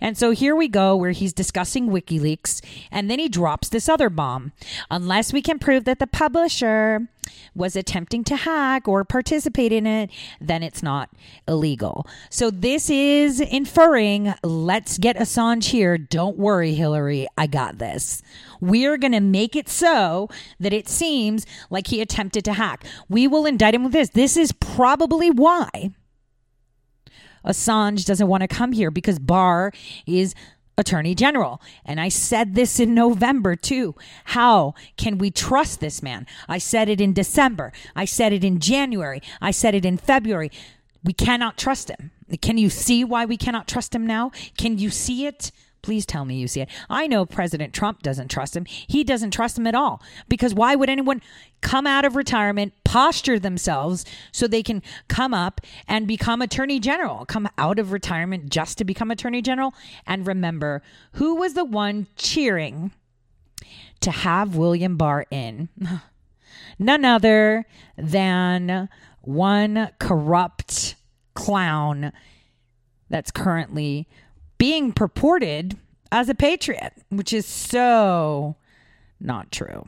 And 0.00 0.18
so 0.18 0.32
here 0.32 0.56
we 0.56 0.66
go, 0.66 0.96
where 0.96 1.12
he's 1.12 1.32
discussing 1.32 1.88
WikiLeaks, 1.88 2.60
and 2.90 3.08
then 3.08 3.20
he 3.20 3.28
drops 3.28 3.68
this 3.68 3.88
other 3.88 4.10
bomb. 4.10 4.52
Unless 4.90 5.32
we 5.32 5.40
can 5.40 5.60
prove 5.60 5.84
that 5.84 6.00
the 6.00 6.08
publisher 6.08 7.08
was 7.54 7.76
attempting 7.76 8.24
to 8.24 8.34
hack 8.34 8.88
or 8.88 9.04
participate 9.04 9.72
in 9.72 9.86
it, 9.86 10.10
then 10.40 10.62
it's 10.62 10.82
not 10.82 11.10
illegal. 11.46 12.04
So 12.30 12.50
this 12.50 12.90
is 12.90 13.40
inferring 13.40 14.34
let's 14.42 14.98
get 14.98 15.16
Assange 15.16 15.66
here. 15.66 15.96
Don't 15.98 16.36
worry, 16.36 16.74
Hillary, 16.74 17.28
I 17.38 17.46
got 17.46 17.78
this. 17.78 18.22
We're 18.60 18.96
going 18.96 19.12
to 19.12 19.20
make 19.20 19.54
it 19.54 19.68
so 19.68 20.28
that 20.58 20.72
it 20.72 20.88
seems 20.88 21.46
like 21.70 21.86
he 21.88 22.00
attempted 22.00 22.44
to 22.46 22.54
hack. 22.54 22.84
We 23.08 23.28
will 23.28 23.46
indict 23.46 23.74
him 23.74 23.84
with 23.84 23.92
this. 23.92 24.10
This 24.10 24.36
is 24.36 24.50
probably 24.52 25.30
why 25.30 25.92
Assange 27.44 28.04
doesn't 28.04 28.28
want 28.28 28.42
to 28.42 28.48
come 28.48 28.72
here 28.72 28.90
because 28.90 29.18
Barr 29.18 29.72
is 30.06 30.34
attorney 30.78 31.14
general. 31.14 31.60
And 31.84 32.00
I 32.00 32.08
said 32.08 32.54
this 32.54 32.80
in 32.80 32.94
November 32.94 33.56
too. 33.56 33.94
How 34.24 34.74
can 34.96 35.18
we 35.18 35.30
trust 35.30 35.80
this 35.80 36.02
man? 36.02 36.26
I 36.48 36.58
said 36.58 36.88
it 36.88 37.00
in 37.00 37.12
December. 37.12 37.72
I 37.94 38.04
said 38.04 38.32
it 38.32 38.44
in 38.44 38.58
January. 38.58 39.22
I 39.40 39.50
said 39.50 39.74
it 39.74 39.84
in 39.84 39.96
February. 39.96 40.50
We 41.04 41.12
cannot 41.12 41.58
trust 41.58 41.90
him. 41.90 42.10
Can 42.40 42.58
you 42.58 42.70
see 42.70 43.04
why 43.04 43.24
we 43.24 43.36
cannot 43.36 43.68
trust 43.68 43.94
him 43.94 44.06
now? 44.06 44.30
Can 44.56 44.78
you 44.78 44.90
see 44.90 45.26
it? 45.26 45.52
Please 45.82 46.06
tell 46.06 46.24
me 46.24 46.36
you 46.36 46.46
see 46.46 46.60
it. 46.60 46.68
I 46.88 47.08
know 47.08 47.26
President 47.26 47.72
Trump 47.72 48.02
doesn't 48.02 48.28
trust 48.30 48.56
him. 48.56 48.64
He 48.64 49.02
doesn't 49.02 49.32
trust 49.32 49.58
him 49.58 49.66
at 49.66 49.74
all. 49.74 50.00
Because 50.28 50.54
why 50.54 50.76
would 50.76 50.88
anyone 50.88 51.20
come 51.60 51.88
out 51.88 52.04
of 52.04 52.14
retirement, 52.14 52.72
posture 52.84 53.38
themselves 53.38 54.04
so 54.30 54.46
they 54.46 54.62
can 54.62 54.80
come 55.08 55.34
up 55.34 55.60
and 55.88 56.06
become 56.06 56.40
attorney 56.40 56.78
general, 56.78 57.24
come 57.24 57.48
out 57.58 57.80
of 57.80 57.90
retirement 57.90 58.48
just 58.48 58.78
to 58.78 58.84
become 58.84 59.10
attorney 59.10 59.42
general? 59.42 59.74
And 60.06 60.24
remember, 60.26 60.82
who 61.14 61.34
was 61.34 61.54
the 61.54 61.64
one 61.64 62.06
cheering 62.16 62.92
to 64.00 64.12
have 64.12 64.54
William 64.54 64.96
Barr 64.96 65.26
in? 65.32 65.68
None 66.78 67.04
other 67.04 67.66
than 67.96 68.88
one 69.22 69.90
corrupt 69.98 70.94
clown 71.34 72.12
that's 73.08 73.30
currently 73.30 74.08
being 74.62 74.92
purported 74.92 75.76
as 76.12 76.28
a 76.28 76.36
patriot, 76.36 76.92
which 77.08 77.32
is 77.32 77.44
so 77.44 78.54
not 79.18 79.50
true. 79.50 79.84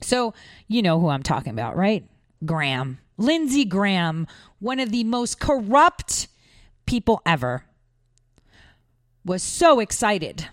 So, 0.00 0.34
you 0.66 0.82
know 0.82 0.98
who 0.98 1.10
I'm 1.10 1.22
talking 1.22 1.52
about, 1.52 1.76
right? 1.76 2.04
Graham. 2.44 2.98
Lindsey 3.18 3.64
Graham, 3.64 4.26
one 4.58 4.80
of 4.80 4.90
the 4.90 5.04
most 5.04 5.38
corrupt 5.38 6.26
people 6.86 7.22
ever, 7.24 7.66
was 9.24 9.44
so 9.44 9.78
excited 9.78 10.48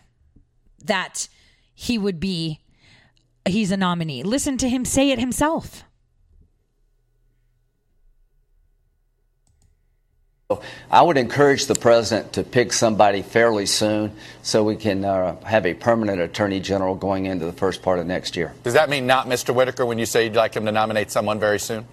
that 0.86 1.28
he 1.74 1.98
would 1.98 2.20
be 2.20 2.60
he's 3.48 3.72
a 3.72 3.78
nominee. 3.78 4.22
Listen 4.22 4.56
to 4.58 4.70
him 4.70 4.86
say 4.86 5.10
it 5.10 5.18
himself. 5.18 5.84
I 10.90 11.02
would 11.02 11.18
encourage 11.18 11.68
the 11.68 11.76
president 11.76 12.34
to 12.34 12.44
pick 12.44 12.74
somebody 12.74 13.22
fairly 13.22 13.66
soon 13.66 14.12
so 14.42 14.64
we 14.64 14.76
can 14.76 15.06
uh, 15.06 15.40
have 15.44 15.66
a 15.66 15.74
permanent 15.74 16.20
attorney 16.20 16.60
general 16.60 16.96
going 16.96 17.28
into 17.28 17.46
the 17.46 17.54
first 17.54 17.82
part 17.82 18.00
of 18.00 18.08
next 18.08 18.36
year. 18.36 18.54
Does 18.64 18.74
that 18.74 18.90
mean 18.90 19.08
not 19.08 19.28
Mr. 19.28 19.54
Whitaker 19.54 19.86
when 19.86 20.00
you 20.00 20.06
say 20.06 20.26
you'd 20.26 20.36
like 20.36 20.56
him 20.56 20.66
to 20.66 20.72
nominate 20.72 21.12
someone 21.12 21.40
very 21.40 21.60
soon? 21.60 21.86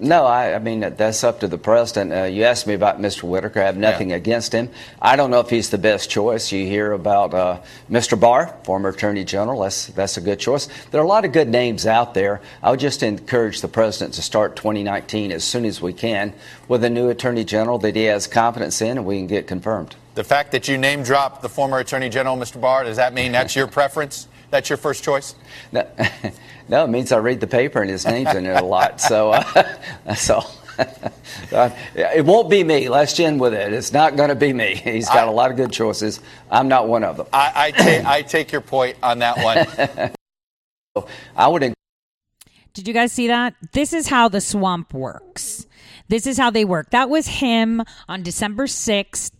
No, 0.00 0.24
I, 0.24 0.54
I, 0.54 0.58
mean 0.58 0.80
that's 0.80 1.22
up 1.24 1.40
to 1.40 1.48
the 1.48 1.58
president. 1.58 2.12
Uh, 2.12 2.24
you 2.24 2.44
asked 2.44 2.66
me 2.66 2.72
about 2.72 2.98
Mr. 2.98 3.24
Whitaker. 3.24 3.60
I 3.60 3.66
have 3.66 3.76
nothing 3.76 4.10
yeah. 4.10 4.16
against 4.16 4.50
him. 4.50 4.70
I 5.00 5.14
don't 5.14 5.30
know 5.30 5.40
if 5.40 5.50
he's 5.50 5.68
the 5.68 5.76
best 5.76 6.08
choice. 6.08 6.50
You 6.50 6.64
hear 6.66 6.92
about 6.92 7.34
uh, 7.34 7.60
Mr. 7.90 8.18
Barr, 8.18 8.56
former 8.64 8.88
Attorney 8.88 9.24
General. 9.24 9.60
That's 9.60 9.88
that's 9.88 10.16
a 10.16 10.22
good 10.22 10.40
choice. 10.40 10.68
There 10.90 11.02
are 11.02 11.04
a 11.04 11.08
lot 11.08 11.26
of 11.26 11.32
good 11.32 11.48
names 11.48 11.86
out 11.86 12.14
there. 12.14 12.40
I 12.62 12.70
would 12.70 12.80
just 12.80 13.02
encourage 13.02 13.60
the 13.60 13.68
president 13.68 14.14
to 14.14 14.22
start 14.22 14.56
2019 14.56 15.32
as 15.32 15.44
soon 15.44 15.66
as 15.66 15.82
we 15.82 15.92
can 15.92 16.32
with 16.66 16.82
a 16.82 16.90
new 16.90 17.10
Attorney 17.10 17.44
General 17.44 17.78
that 17.80 17.94
he 17.94 18.04
has 18.04 18.26
confidence 18.26 18.80
in, 18.80 18.96
and 18.96 19.04
we 19.04 19.18
can 19.18 19.26
get 19.26 19.46
confirmed. 19.46 19.96
The 20.14 20.24
fact 20.24 20.52
that 20.52 20.66
you 20.66 20.78
name 20.78 21.02
dropped 21.02 21.42
the 21.42 21.48
former 21.50 21.78
Attorney 21.78 22.08
General, 22.08 22.36
Mr. 22.38 22.58
Barr, 22.58 22.84
does 22.84 22.96
that 22.96 23.12
mean 23.12 23.32
that's 23.32 23.54
your 23.54 23.66
preference? 23.66 24.28
That's 24.50 24.68
your 24.68 24.76
first 24.76 25.04
choice? 25.04 25.34
No. 25.72 25.86
No, 26.70 26.84
it 26.84 26.88
means 26.88 27.10
I 27.10 27.16
read 27.16 27.40
the 27.40 27.48
paper 27.48 27.82
and 27.82 27.90
his 27.90 28.06
name's 28.06 28.32
in 28.32 28.46
it 28.46 28.56
a 28.56 28.64
lot. 28.64 29.00
So 29.00 29.32
uh, 29.32 29.76
that's 30.04 30.30
all. 30.30 30.54
uh, 30.78 31.70
it 31.96 32.24
won't 32.24 32.48
be 32.48 32.62
me. 32.62 32.88
Let's 32.88 33.18
in 33.18 33.38
with 33.38 33.54
it. 33.54 33.72
It's 33.72 33.92
not 33.92 34.14
going 34.14 34.28
to 34.28 34.36
be 34.36 34.52
me. 34.52 34.76
He's 34.76 35.08
got 35.08 35.26
I, 35.26 35.30
a 35.30 35.32
lot 35.32 35.50
of 35.50 35.56
good 35.56 35.72
choices. 35.72 36.20
I'm 36.48 36.68
not 36.68 36.86
one 36.86 37.02
of 37.02 37.16
them. 37.16 37.26
I, 37.32 37.52
I, 37.56 37.70
ta- 37.72 38.08
I 38.08 38.22
take 38.22 38.52
your 38.52 38.60
point 38.60 38.96
on 39.02 39.18
that 39.18 40.14
one. 40.94 41.04
I 41.36 41.48
would. 41.48 41.74
Did 42.72 42.86
you 42.86 42.94
guys 42.94 43.10
see 43.10 43.26
that? 43.26 43.56
This 43.72 43.92
is 43.92 44.06
how 44.06 44.28
the 44.28 44.40
swamp 44.40 44.94
works. 44.94 45.66
This 46.06 46.24
is 46.24 46.38
how 46.38 46.50
they 46.50 46.64
work. 46.64 46.90
That 46.90 47.10
was 47.10 47.26
him 47.26 47.82
on 48.08 48.22
December 48.22 48.68
6th, 48.68 49.32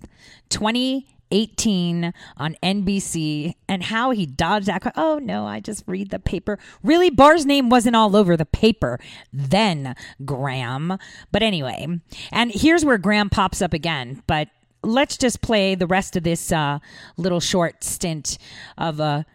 20 0.48 1.06
18 1.30 2.12
on 2.36 2.56
NBC 2.62 3.54
and 3.68 3.84
how 3.84 4.10
he 4.10 4.26
dodged 4.26 4.66
that. 4.66 4.92
Oh, 4.96 5.18
no, 5.18 5.46
I 5.46 5.60
just 5.60 5.84
read 5.86 6.10
the 6.10 6.18
paper. 6.18 6.58
Really, 6.82 7.10
Barr's 7.10 7.46
name 7.46 7.68
wasn't 7.68 7.96
all 7.96 8.16
over 8.16 8.36
the 8.36 8.46
paper 8.46 8.98
then, 9.32 9.94
Graham. 10.24 10.98
But 11.32 11.42
anyway, 11.42 11.86
and 12.32 12.50
here's 12.52 12.84
where 12.84 12.98
Graham 12.98 13.30
pops 13.30 13.62
up 13.62 13.72
again. 13.72 14.22
But 14.26 14.48
let's 14.82 15.16
just 15.16 15.40
play 15.40 15.74
the 15.74 15.86
rest 15.86 16.16
of 16.16 16.22
this 16.22 16.52
uh, 16.52 16.78
little 17.16 17.40
short 17.40 17.84
stint 17.84 18.38
of 18.78 19.00
a 19.00 19.26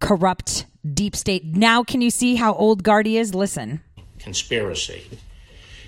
corrupt 0.00 0.66
deep 0.92 1.16
state. 1.16 1.44
Now, 1.44 1.82
can 1.82 2.00
you 2.00 2.10
see 2.10 2.36
how 2.36 2.54
old 2.54 2.82
Guardy 2.82 3.16
is? 3.16 3.34
Listen. 3.34 3.82
Conspiracy 4.18 5.18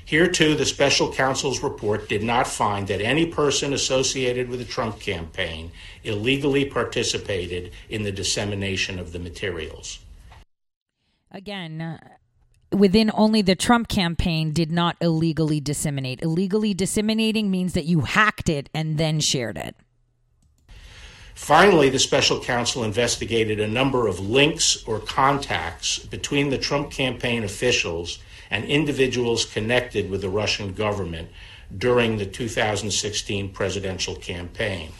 here, 0.06 0.28
too, 0.28 0.54
the 0.54 0.64
special 0.64 1.12
counsel's 1.12 1.64
report 1.64 2.08
did 2.08 2.22
not 2.22 2.46
find 2.46 2.86
that 2.86 3.00
any 3.00 3.26
person 3.26 3.72
associated 3.72 4.48
with 4.48 4.60
the 4.60 4.64
Trump 4.64 5.00
campaign 5.00 5.72
illegally 6.04 6.64
participated 6.64 7.72
in 7.88 8.04
the 8.04 8.12
dissemination 8.12 9.00
of 9.00 9.10
the 9.10 9.18
materials. 9.18 9.98
Again, 11.32 11.80
uh, 11.80 11.98
within 12.70 13.10
only 13.14 13.42
the 13.42 13.56
Trump 13.56 13.88
campaign 13.88 14.52
did 14.52 14.70
not 14.70 14.96
illegally 15.00 15.58
disseminate. 15.58 16.22
Illegally 16.22 16.72
disseminating 16.72 17.50
means 17.50 17.72
that 17.72 17.86
you 17.86 18.02
hacked 18.02 18.48
it 18.48 18.70
and 18.72 18.98
then 18.98 19.18
shared 19.18 19.58
it. 19.58 19.74
Finally, 21.34 21.88
the 21.88 21.98
special 21.98 22.40
counsel 22.40 22.84
investigated 22.84 23.58
a 23.58 23.66
number 23.66 24.06
of 24.06 24.20
links 24.20 24.84
or 24.86 25.00
contacts 25.00 25.98
between 25.98 26.50
the 26.50 26.58
Trump 26.58 26.92
campaign 26.92 27.42
officials 27.42 28.20
and 28.50 28.64
individuals 28.64 29.44
connected 29.44 30.10
with 30.10 30.20
the 30.20 30.28
Russian 30.28 30.72
government 30.72 31.28
during 31.76 32.16
the 32.16 32.26
2016 32.26 33.50
presidential 33.50 34.14
campaign. 34.16 34.92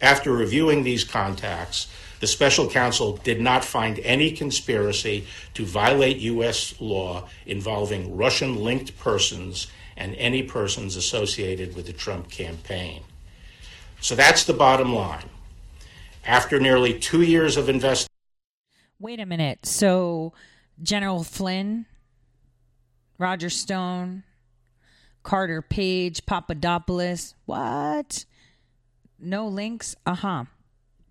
After 0.00 0.32
reviewing 0.32 0.82
these 0.82 1.04
contacts, 1.04 1.88
the 2.20 2.26
special 2.26 2.68
counsel 2.68 3.16
did 3.18 3.40
not 3.40 3.64
find 3.64 3.98
any 4.00 4.32
conspiracy 4.32 5.26
to 5.54 5.64
violate 5.64 6.18
U.S. 6.18 6.74
law 6.80 7.28
involving 7.46 8.16
Russian 8.16 8.56
linked 8.56 8.98
persons 8.98 9.68
and 9.96 10.14
any 10.14 10.42
persons 10.42 10.96
associated 10.96 11.74
with 11.74 11.86
the 11.86 11.92
Trump 11.92 12.30
campaign. 12.30 13.02
So 14.00 14.14
that's 14.14 14.44
the 14.44 14.52
bottom 14.52 14.94
line. 14.94 15.28
After 16.24 16.60
nearly 16.60 16.98
two 16.98 17.22
years 17.22 17.56
of 17.56 17.68
investigation, 17.68 18.08
Wait 19.00 19.20
a 19.20 19.26
minute. 19.26 19.64
So, 19.64 20.32
General 20.82 21.22
Flynn, 21.22 21.86
Roger 23.18 23.50
Stone, 23.50 24.22
Carter 25.24 25.60
Page, 25.60 26.24
Papadopoulos, 26.24 27.34
what? 27.46 28.24
No 29.18 29.48
links? 29.48 29.96
Uh 30.06 30.14
huh. 30.14 30.44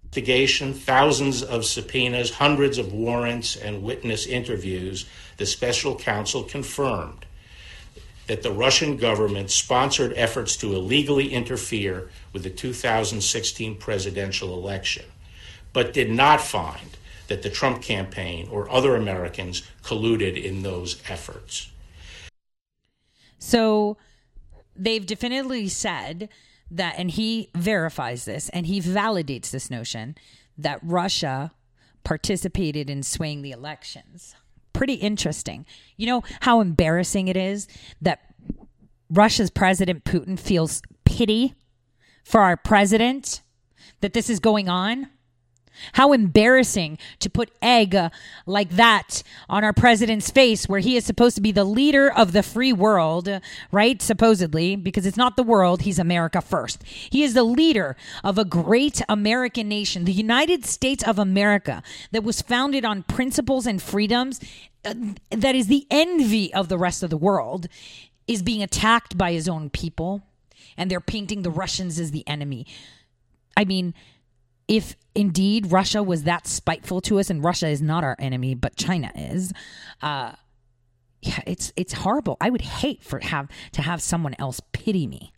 investigation, 0.05 0.73
thousands 0.73 1.43
of 1.43 1.65
subpoenas, 1.65 2.31
hundreds 2.31 2.77
of 2.77 2.93
warrants, 2.93 3.57
and 3.57 3.83
witness 3.83 4.25
interviews, 4.25 5.05
the 5.35 5.45
special 5.45 5.95
counsel 5.97 6.43
confirmed 6.43 7.25
that 8.27 8.41
the 8.41 8.51
Russian 8.51 8.95
government 8.95 9.51
sponsored 9.51 10.13
efforts 10.15 10.55
to 10.57 10.73
illegally 10.73 11.33
interfere 11.33 12.09
with 12.31 12.43
the 12.43 12.49
2016 12.49 13.75
presidential 13.75 14.53
election, 14.53 15.05
but 15.73 15.93
did 15.93 16.09
not 16.09 16.39
find 16.39 16.97
that 17.27 17.41
the 17.41 17.49
Trump 17.49 17.81
campaign 17.81 18.47
or 18.49 18.69
other 18.69 18.95
Americans 18.95 19.63
colluded 19.83 20.41
in 20.41 20.63
those 20.63 21.01
efforts. 21.09 21.69
So 23.39 23.97
they've 24.75 25.05
definitively 25.05 25.67
said 25.67 26.29
that, 26.69 26.95
and 26.97 27.11
he 27.11 27.49
verifies 27.55 28.25
this 28.25 28.49
and 28.49 28.65
he 28.65 28.81
validates 28.81 29.51
this 29.51 29.69
notion 29.69 30.15
that 30.57 30.79
Russia 30.83 31.51
participated 32.03 32.89
in 32.89 33.03
swaying 33.03 33.41
the 33.41 33.51
elections. 33.51 34.35
Pretty 34.73 34.95
interesting. 34.95 35.65
You 35.95 36.07
know 36.07 36.23
how 36.41 36.61
embarrassing 36.61 37.27
it 37.27 37.37
is 37.37 37.67
that 38.01 38.21
Russia's 39.09 39.49
President 39.49 40.03
Putin 40.03 40.39
feels 40.39 40.81
pity 41.05 41.55
for 42.23 42.41
our 42.41 42.57
president, 42.57 43.41
that 44.01 44.13
this 44.13 44.29
is 44.29 44.39
going 44.39 44.67
on? 44.67 45.09
How 45.93 46.13
embarrassing 46.13 46.97
to 47.19 47.29
put 47.29 47.51
egg 47.61 47.95
uh, 47.95 48.09
like 48.45 48.71
that 48.71 49.23
on 49.49 49.63
our 49.63 49.73
president's 49.73 50.29
face, 50.29 50.67
where 50.67 50.79
he 50.79 50.95
is 50.95 51.05
supposed 51.05 51.35
to 51.35 51.41
be 51.41 51.51
the 51.51 51.63
leader 51.63 52.11
of 52.11 52.31
the 52.31 52.43
free 52.43 52.73
world, 52.73 53.29
right? 53.71 54.01
Supposedly, 54.01 54.75
because 54.75 55.05
it's 55.05 55.17
not 55.17 55.35
the 55.35 55.43
world, 55.43 55.81
he's 55.81 55.99
America 55.99 56.41
first. 56.41 56.83
He 56.83 57.23
is 57.23 57.33
the 57.33 57.43
leader 57.43 57.95
of 58.23 58.37
a 58.37 58.45
great 58.45 59.01
American 59.09 59.67
nation, 59.67 60.05
the 60.05 60.13
United 60.13 60.65
States 60.65 61.03
of 61.03 61.19
America, 61.19 61.83
that 62.11 62.23
was 62.23 62.41
founded 62.41 62.85
on 62.85 63.03
principles 63.03 63.65
and 63.65 63.81
freedoms 63.81 64.39
uh, 64.85 64.93
that 65.31 65.55
is 65.55 65.67
the 65.67 65.85
envy 65.89 66.53
of 66.53 66.69
the 66.69 66.77
rest 66.77 67.03
of 67.03 67.09
the 67.09 67.17
world, 67.17 67.67
is 68.27 68.41
being 68.41 68.63
attacked 68.63 69.17
by 69.17 69.31
his 69.31 69.47
own 69.49 69.69
people, 69.69 70.23
and 70.77 70.89
they're 70.89 71.01
painting 71.01 71.41
the 71.41 71.49
Russians 71.49 71.99
as 71.99 72.11
the 72.11 72.27
enemy. 72.27 72.65
I 73.55 73.65
mean, 73.65 73.93
if 74.67 74.95
indeed 75.15 75.71
Russia 75.71 76.03
was 76.03 76.23
that 76.23 76.47
spiteful 76.47 77.01
to 77.01 77.19
us, 77.19 77.29
and 77.29 77.43
Russia 77.43 77.67
is 77.67 77.81
not 77.81 78.03
our 78.03 78.15
enemy, 78.19 78.53
but 78.55 78.75
China 78.75 79.11
is, 79.15 79.53
uh, 80.01 80.33
yeah, 81.21 81.39
it's 81.47 81.73
it's 81.75 81.93
horrible. 81.93 82.37
I 82.39 82.49
would 82.49 82.61
hate 82.61 83.03
for 83.03 83.19
have 83.19 83.47
to 83.73 83.81
have 83.81 84.01
someone 84.01 84.35
else 84.37 84.59
pity 84.71 85.07
me. 85.07 85.33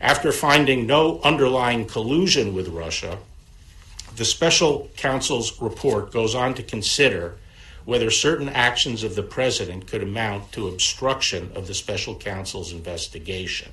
After 0.00 0.32
finding 0.32 0.86
no 0.86 1.20
underlying 1.20 1.86
collusion 1.86 2.54
with 2.54 2.68
Russia, 2.68 3.18
the 4.14 4.24
special 4.24 4.90
counsel's 4.96 5.60
report 5.60 6.12
goes 6.12 6.34
on 6.34 6.54
to 6.54 6.62
consider 6.62 7.36
whether 7.84 8.10
certain 8.10 8.48
actions 8.48 9.02
of 9.02 9.14
the 9.14 9.22
president 9.22 9.86
could 9.86 10.02
amount 10.02 10.50
to 10.52 10.68
obstruction 10.68 11.52
of 11.54 11.66
the 11.66 11.74
special 11.74 12.16
counsel's 12.16 12.72
investigation. 12.72 13.70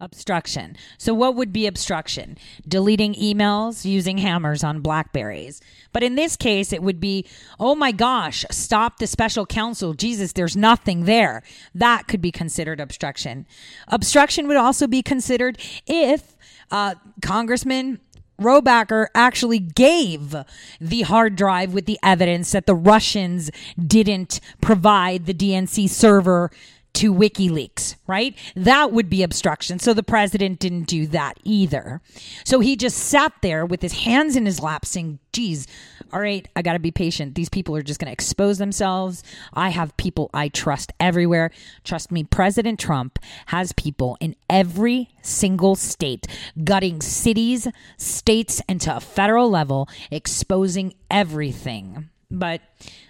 Obstruction. 0.00 0.76
So, 0.96 1.12
what 1.12 1.34
would 1.34 1.52
be 1.52 1.66
obstruction? 1.66 2.38
Deleting 2.66 3.14
emails 3.14 3.84
using 3.84 4.18
hammers 4.18 4.62
on 4.62 4.80
Blackberries. 4.80 5.60
But 5.92 6.04
in 6.04 6.14
this 6.14 6.36
case, 6.36 6.72
it 6.72 6.84
would 6.84 7.00
be, 7.00 7.26
oh 7.58 7.74
my 7.74 7.90
gosh, 7.90 8.44
stop 8.50 8.98
the 8.98 9.08
special 9.08 9.44
counsel. 9.44 9.94
Jesus, 9.94 10.32
there's 10.32 10.56
nothing 10.56 11.04
there. 11.04 11.42
That 11.74 12.06
could 12.06 12.20
be 12.20 12.30
considered 12.30 12.78
obstruction. 12.78 13.44
Obstruction 13.88 14.46
would 14.46 14.56
also 14.56 14.86
be 14.86 15.02
considered 15.02 15.58
if 15.86 16.36
uh, 16.70 16.94
Congressman 17.20 17.98
Rohrabacher 18.40 19.08
actually 19.16 19.58
gave 19.58 20.36
the 20.80 21.02
hard 21.02 21.34
drive 21.34 21.74
with 21.74 21.86
the 21.86 21.98
evidence 22.04 22.52
that 22.52 22.66
the 22.66 22.74
Russians 22.74 23.50
didn't 23.84 24.40
provide 24.60 25.26
the 25.26 25.34
DNC 25.34 25.88
server 25.88 26.52
to 26.98 27.14
WikiLeaks, 27.14 27.94
right? 28.08 28.34
That 28.56 28.90
would 28.90 29.08
be 29.08 29.22
obstruction. 29.22 29.78
So 29.78 29.94
the 29.94 30.02
president 30.02 30.58
didn't 30.58 30.88
do 30.88 31.06
that 31.06 31.38
either. 31.44 32.00
So 32.44 32.58
he 32.58 32.74
just 32.74 32.98
sat 32.98 33.32
there 33.40 33.64
with 33.64 33.82
his 33.82 33.92
hands 33.92 34.34
in 34.34 34.46
his 34.46 34.60
lap 34.60 34.84
saying, 34.84 35.20
geez, 35.32 35.68
all 36.12 36.18
right, 36.18 36.48
I 36.56 36.62
got 36.62 36.72
to 36.72 36.80
be 36.80 36.90
patient. 36.90 37.36
These 37.36 37.50
people 37.50 37.76
are 37.76 37.82
just 37.82 38.00
going 38.00 38.08
to 38.08 38.12
expose 38.12 38.58
themselves. 38.58 39.22
I 39.54 39.68
have 39.68 39.96
people 39.96 40.28
I 40.34 40.48
trust 40.48 40.92
everywhere. 40.98 41.52
Trust 41.84 42.10
me, 42.10 42.24
President 42.24 42.80
Trump 42.80 43.20
has 43.46 43.72
people 43.72 44.16
in 44.18 44.34
every 44.50 45.10
single 45.22 45.76
state 45.76 46.26
gutting 46.64 47.00
cities, 47.00 47.68
states, 47.96 48.60
and 48.68 48.80
to 48.80 48.96
a 48.96 49.00
federal 49.00 49.48
level, 49.48 49.88
exposing 50.10 50.94
everything. 51.08 52.08
But 52.28 52.60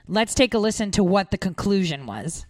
let's 0.06 0.34
take 0.34 0.52
a 0.52 0.58
listen 0.58 0.90
to 0.90 1.02
what 1.02 1.30
the 1.30 1.38
conclusion 1.38 2.04
was. 2.04 2.44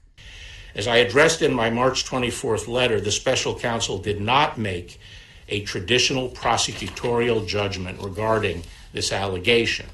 As 0.78 0.86
I 0.86 0.98
addressed 0.98 1.42
in 1.42 1.52
my 1.52 1.70
March 1.70 2.04
24th 2.04 2.68
letter, 2.68 3.00
the 3.00 3.10
special 3.10 3.58
counsel 3.58 3.98
did 3.98 4.20
not 4.20 4.58
make 4.58 5.00
a 5.48 5.62
traditional 5.62 6.28
prosecutorial 6.28 7.44
judgment 7.44 8.00
regarding 8.00 8.62
this 8.92 9.10
allegation. 9.10 9.86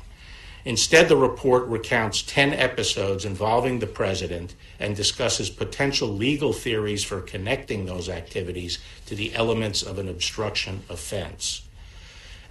Instead, 0.67 1.09
the 1.09 1.17
report 1.17 1.65
recounts 1.69 2.21
10 2.21 2.53
episodes 2.53 3.25
involving 3.25 3.79
the 3.79 3.87
president 3.87 4.55
and 4.79 4.95
discusses 4.95 5.49
potential 5.49 6.09
legal 6.09 6.53
theories 6.53 7.03
for 7.03 7.23
connecting 7.23 7.87
those 7.87 8.11
activities 8.11 8.79
to 9.07 9.15
the 9.15 9.35
elements 9.35 9.83
of 9.83 9.99
an 9.99 10.07
obstruction 10.07 10.83
offense. 10.91 11.63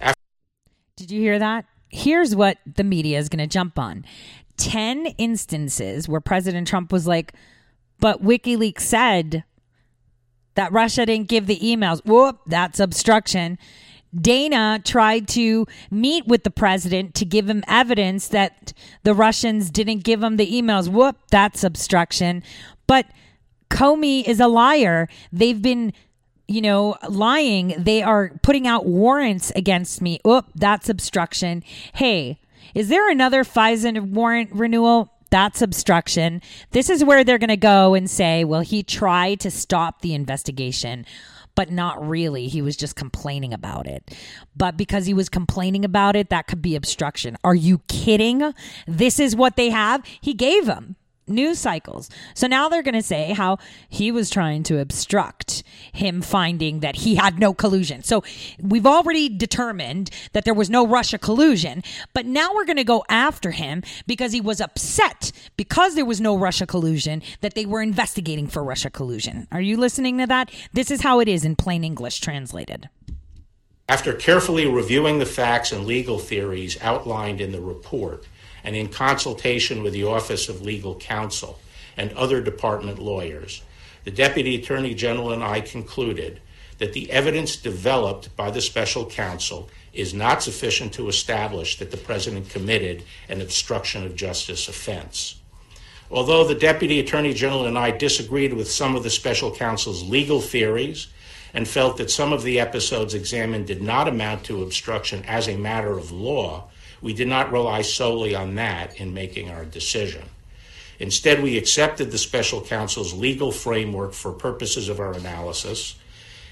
After- 0.00 0.18
Did 0.96 1.12
you 1.12 1.20
hear 1.20 1.38
that? 1.38 1.66
Here's 1.88 2.34
what 2.34 2.58
the 2.66 2.82
media 2.82 3.20
is 3.20 3.28
going 3.28 3.38
to 3.38 3.46
jump 3.46 3.78
on 3.78 4.04
10 4.56 5.06
instances 5.18 6.08
where 6.08 6.20
President 6.20 6.66
Trump 6.66 6.90
was 6.90 7.06
like, 7.06 7.32
but 8.00 8.22
WikiLeaks 8.22 8.80
said 8.80 9.44
that 10.54 10.72
Russia 10.72 11.06
didn't 11.06 11.28
give 11.28 11.46
the 11.46 11.58
emails. 11.58 12.04
Whoop, 12.04 12.40
that's 12.46 12.80
obstruction. 12.80 13.58
Dana 14.14 14.80
tried 14.84 15.26
to 15.28 15.66
meet 15.90 16.26
with 16.26 16.44
the 16.44 16.50
president 16.50 17.14
to 17.16 17.24
give 17.24 17.48
him 17.48 17.64
evidence 17.66 18.28
that 18.28 18.72
the 19.02 19.14
Russians 19.14 19.70
didn't 19.70 20.04
give 20.04 20.22
him 20.22 20.36
the 20.36 20.50
emails. 20.50 20.88
Whoop, 20.88 21.16
that's 21.30 21.64
obstruction. 21.64 22.42
But 22.86 23.06
Comey 23.70 24.24
is 24.24 24.38
a 24.38 24.46
liar. 24.46 25.08
They've 25.32 25.60
been, 25.60 25.92
you 26.46 26.60
know, 26.60 26.96
lying. 27.08 27.74
They 27.76 28.02
are 28.02 28.30
putting 28.42 28.68
out 28.68 28.86
warrants 28.86 29.50
against 29.56 30.00
me. 30.00 30.20
Whoop, 30.24 30.46
that's 30.54 30.88
obstruction. 30.88 31.64
Hey, 31.94 32.38
is 32.74 32.88
there 32.88 33.10
another 33.10 33.42
FISA 33.42 34.00
warrant 34.00 34.50
renewal? 34.52 35.10
That's 35.34 35.62
obstruction. 35.62 36.42
This 36.70 36.88
is 36.88 37.02
where 37.02 37.24
they're 37.24 37.38
going 37.38 37.48
to 37.48 37.56
go 37.56 37.94
and 37.94 38.08
say, 38.08 38.44
well, 38.44 38.60
he 38.60 38.84
tried 38.84 39.40
to 39.40 39.50
stop 39.50 40.00
the 40.00 40.14
investigation, 40.14 41.04
but 41.56 41.72
not 41.72 42.08
really. 42.08 42.46
He 42.46 42.62
was 42.62 42.76
just 42.76 42.94
complaining 42.94 43.52
about 43.52 43.88
it. 43.88 44.16
But 44.56 44.76
because 44.76 45.06
he 45.06 45.12
was 45.12 45.28
complaining 45.28 45.84
about 45.84 46.14
it, 46.14 46.30
that 46.30 46.46
could 46.46 46.62
be 46.62 46.76
obstruction. 46.76 47.36
Are 47.42 47.56
you 47.56 47.78
kidding? 47.88 48.54
This 48.86 49.18
is 49.18 49.34
what 49.34 49.56
they 49.56 49.70
have. 49.70 50.06
He 50.20 50.34
gave 50.34 50.66
them. 50.66 50.94
News 51.26 51.58
cycles. 51.58 52.10
So 52.34 52.46
now 52.46 52.68
they're 52.68 52.82
going 52.82 52.94
to 52.94 53.02
say 53.02 53.32
how 53.32 53.58
he 53.88 54.10
was 54.10 54.30
trying 54.30 54.62
to 54.64 54.78
obstruct 54.78 55.62
him 55.92 56.22
finding 56.22 56.80
that 56.80 56.96
he 56.96 57.14
had 57.14 57.38
no 57.38 57.54
collusion. 57.54 58.02
So 58.02 58.22
we've 58.60 58.86
already 58.86 59.28
determined 59.28 60.10
that 60.32 60.44
there 60.44 60.54
was 60.54 60.70
no 60.70 60.86
Russia 60.86 61.18
collusion, 61.18 61.82
but 62.12 62.26
now 62.26 62.52
we're 62.54 62.64
going 62.64 62.76
to 62.76 62.84
go 62.84 63.04
after 63.08 63.52
him 63.52 63.82
because 64.06 64.32
he 64.32 64.40
was 64.40 64.60
upset 64.60 65.32
because 65.56 65.94
there 65.94 66.04
was 66.04 66.20
no 66.20 66.36
Russia 66.36 66.66
collusion 66.66 67.22
that 67.40 67.54
they 67.54 67.66
were 67.66 67.82
investigating 67.82 68.46
for 68.46 68.62
Russia 68.62 68.90
collusion. 68.90 69.46
Are 69.52 69.60
you 69.60 69.76
listening 69.76 70.18
to 70.18 70.26
that? 70.26 70.50
This 70.72 70.90
is 70.90 71.02
how 71.02 71.20
it 71.20 71.28
is 71.28 71.44
in 71.44 71.56
plain 71.56 71.84
English 71.84 72.20
translated. 72.20 72.88
After 73.86 74.14
carefully 74.14 74.66
reviewing 74.66 75.18
the 75.18 75.26
facts 75.26 75.70
and 75.70 75.84
legal 75.84 76.18
theories 76.18 76.78
outlined 76.80 77.42
in 77.42 77.52
the 77.52 77.60
report, 77.60 78.24
and 78.64 78.74
in 78.74 78.88
consultation 78.88 79.82
with 79.82 79.92
the 79.92 80.04
Office 80.04 80.48
of 80.48 80.62
Legal 80.62 80.94
Counsel 80.96 81.60
and 81.96 82.12
other 82.14 82.40
department 82.40 82.98
lawyers, 82.98 83.62
the 84.04 84.10
Deputy 84.10 84.56
Attorney 84.56 84.94
General 84.94 85.32
and 85.32 85.44
I 85.44 85.60
concluded 85.60 86.40
that 86.78 86.92
the 86.92 87.10
evidence 87.10 87.56
developed 87.56 88.34
by 88.36 88.50
the 88.50 88.60
special 88.60 89.06
counsel 89.06 89.68
is 89.92 90.12
not 90.12 90.42
sufficient 90.42 90.92
to 90.94 91.08
establish 91.08 91.78
that 91.78 91.90
the 91.90 91.96
President 91.96 92.50
committed 92.50 93.04
an 93.28 93.40
obstruction 93.40 94.04
of 94.04 94.16
justice 94.16 94.66
offense. 94.66 95.36
Although 96.10 96.44
the 96.44 96.54
Deputy 96.54 97.00
Attorney 97.00 97.32
General 97.32 97.66
and 97.66 97.78
I 97.78 97.90
disagreed 97.90 98.52
with 98.52 98.70
some 98.70 98.96
of 98.96 99.02
the 99.02 99.10
special 99.10 99.54
counsel's 99.54 100.02
legal 100.02 100.40
theories 100.40 101.08
and 101.54 101.66
felt 101.66 101.96
that 101.96 102.10
some 102.10 102.32
of 102.32 102.42
the 102.42 102.58
episodes 102.58 103.14
examined 103.14 103.66
did 103.66 103.82
not 103.82 104.08
amount 104.08 104.44
to 104.44 104.62
obstruction 104.62 105.24
as 105.26 105.48
a 105.48 105.56
matter 105.56 105.96
of 105.96 106.10
law, 106.10 106.68
we 107.04 107.12
did 107.12 107.28
not 107.28 107.52
rely 107.52 107.82
solely 107.82 108.34
on 108.34 108.54
that 108.54 108.98
in 108.98 109.12
making 109.12 109.50
our 109.50 109.66
decision. 109.66 110.24
Instead, 110.98 111.42
we 111.42 111.58
accepted 111.58 112.10
the 112.10 112.16
special 112.16 112.62
counsel's 112.62 113.12
legal 113.12 113.52
framework 113.52 114.14
for 114.14 114.32
purposes 114.32 114.88
of 114.88 114.98
our 114.98 115.12
analysis 115.12 115.96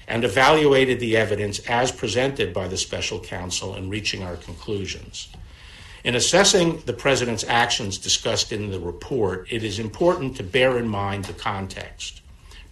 and 0.07 0.23
evaluated 0.23 0.99
the 0.99 1.17
evidence 1.17 1.57
as 1.67 1.91
presented 1.91 2.53
by 2.53 2.67
the 2.67 2.77
special 2.77 3.19
counsel 3.19 3.75
in 3.75 3.89
reaching 3.89 4.21
our 4.21 4.35
conclusions. 4.35 5.29
In 6.03 6.13
assessing 6.13 6.83
the 6.85 6.93
president's 6.93 7.45
actions 7.45 7.97
discussed 7.97 8.51
in 8.51 8.69
the 8.69 8.79
report, 8.79 9.47
it 9.49 9.63
is 9.63 9.79
important 9.79 10.37
to 10.37 10.43
bear 10.43 10.77
in 10.77 10.87
mind 10.87 11.25
the 11.25 11.33
context. 11.33 12.21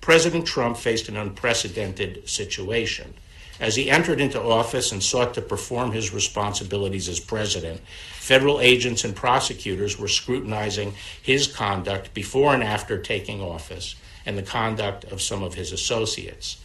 President 0.01 0.45
Trump 0.45 0.77
faced 0.77 1.09
an 1.09 1.17
unprecedented 1.17 2.29
situation. 2.29 3.15
As 3.61 3.75
he 3.75 3.91
entered 3.91 4.19
into 4.19 4.41
office 4.41 4.91
and 4.91 5.03
sought 5.03 5.35
to 5.35 5.41
perform 5.41 5.91
his 5.91 6.11
responsibilities 6.11 7.07
as 7.07 7.19
president, 7.19 7.79
federal 8.15 8.59
agents 8.59 9.03
and 9.03 9.15
prosecutors 9.15 9.99
were 9.99 10.07
scrutinizing 10.07 10.95
his 11.21 11.45
conduct 11.45 12.11
before 12.15 12.55
and 12.55 12.63
after 12.63 12.97
taking 12.97 13.39
office 13.39 13.95
and 14.25 14.35
the 14.35 14.41
conduct 14.41 15.03
of 15.05 15.21
some 15.21 15.43
of 15.43 15.53
his 15.53 15.71
associates. 15.71 16.57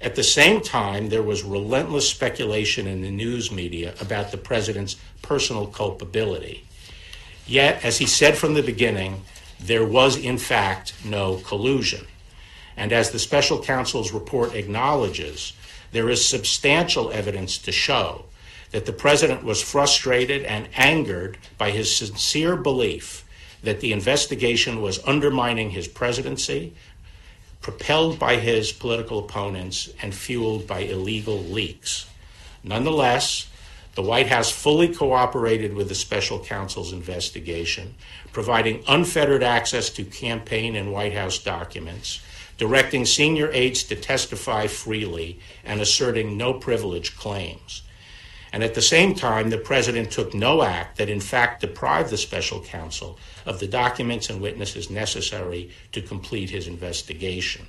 At 0.00 0.16
the 0.16 0.24
same 0.24 0.60
time, 0.60 1.08
there 1.08 1.22
was 1.22 1.44
relentless 1.44 2.08
speculation 2.08 2.88
in 2.88 3.00
the 3.00 3.12
news 3.12 3.52
media 3.52 3.94
about 4.00 4.32
the 4.32 4.36
president's 4.36 4.96
personal 5.22 5.68
culpability. 5.68 6.66
Yet, 7.46 7.84
as 7.84 7.98
he 7.98 8.06
said 8.06 8.36
from 8.36 8.54
the 8.54 8.62
beginning, 8.62 9.22
there 9.60 9.86
was 9.86 10.16
in 10.16 10.38
fact 10.38 10.94
no 11.04 11.36
collusion. 11.36 12.06
And 12.76 12.92
as 12.92 13.12
the 13.12 13.20
special 13.20 13.62
counsel's 13.62 14.12
report 14.12 14.56
acknowledges, 14.56 15.52
there 15.94 16.10
is 16.10 16.24
substantial 16.24 17.12
evidence 17.12 17.56
to 17.56 17.70
show 17.70 18.24
that 18.72 18.84
the 18.84 18.92
president 18.92 19.44
was 19.44 19.62
frustrated 19.62 20.42
and 20.42 20.68
angered 20.74 21.38
by 21.56 21.70
his 21.70 21.94
sincere 21.94 22.56
belief 22.56 23.24
that 23.62 23.78
the 23.78 23.92
investigation 23.92 24.82
was 24.82 25.02
undermining 25.06 25.70
his 25.70 25.86
presidency, 25.86 26.74
propelled 27.60 28.18
by 28.18 28.34
his 28.34 28.72
political 28.72 29.20
opponents, 29.20 29.88
and 30.02 30.12
fueled 30.12 30.66
by 30.66 30.80
illegal 30.80 31.38
leaks. 31.38 32.10
Nonetheless, 32.64 33.48
the 33.94 34.02
White 34.02 34.26
House 34.26 34.50
fully 34.50 34.92
cooperated 34.92 35.74
with 35.74 35.88
the 35.88 35.94
special 35.94 36.40
counsel's 36.40 36.92
investigation, 36.92 37.94
providing 38.32 38.82
unfettered 38.88 39.44
access 39.44 39.90
to 39.90 40.02
campaign 40.02 40.74
and 40.74 40.92
White 40.92 41.14
House 41.14 41.38
documents 41.38 42.20
directing 42.56 43.04
senior 43.04 43.50
aides 43.52 43.82
to 43.84 43.96
testify 43.96 44.66
freely 44.66 45.40
and 45.64 45.80
asserting 45.80 46.36
no 46.36 46.54
privilege 46.54 47.16
claims. 47.16 47.82
And 48.52 48.62
at 48.62 48.74
the 48.74 48.82
same 48.82 49.16
time, 49.16 49.50
the 49.50 49.58
president 49.58 50.12
took 50.12 50.32
no 50.32 50.62
act 50.62 50.98
that 50.98 51.08
in 51.08 51.20
fact 51.20 51.60
deprived 51.60 52.10
the 52.10 52.16
special 52.16 52.60
counsel 52.60 53.18
of 53.44 53.58
the 53.58 53.66
documents 53.66 54.30
and 54.30 54.40
witnesses 54.40 54.90
necessary 54.90 55.70
to 55.90 56.00
complete 56.00 56.50
his 56.50 56.68
investigation. 56.68 57.66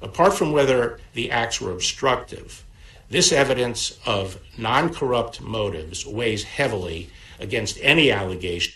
Apart 0.00 0.34
from 0.34 0.52
whether 0.52 1.00
the 1.14 1.32
acts 1.32 1.60
were 1.60 1.72
obstructive, 1.72 2.64
this 3.10 3.32
evidence 3.32 3.98
of 4.06 4.38
non 4.56 4.94
corrupt 4.94 5.40
motives 5.40 6.06
weighs 6.06 6.44
heavily 6.44 7.10
against 7.40 7.78
any 7.82 8.12
allegation 8.12 8.74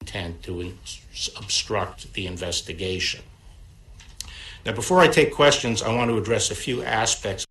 intent 0.00 0.42
to 0.42 0.72
obstruct 1.36 2.14
the 2.14 2.26
investigation. 2.26 3.20
Now, 4.64 4.72
before 4.72 5.00
I 5.00 5.08
take 5.08 5.32
questions, 5.32 5.82
I 5.82 5.94
want 5.94 6.10
to 6.10 6.18
address 6.18 6.50
a 6.50 6.54
few 6.54 6.82
aspects. 6.82 7.46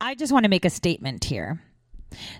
I 0.00 0.14
just 0.14 0.32
want 0.32 0.44
to 0.44 0.48
make 0.48 0.64
a 0.64 0.70
statement 0.70 1.24
here. 1.24 1.60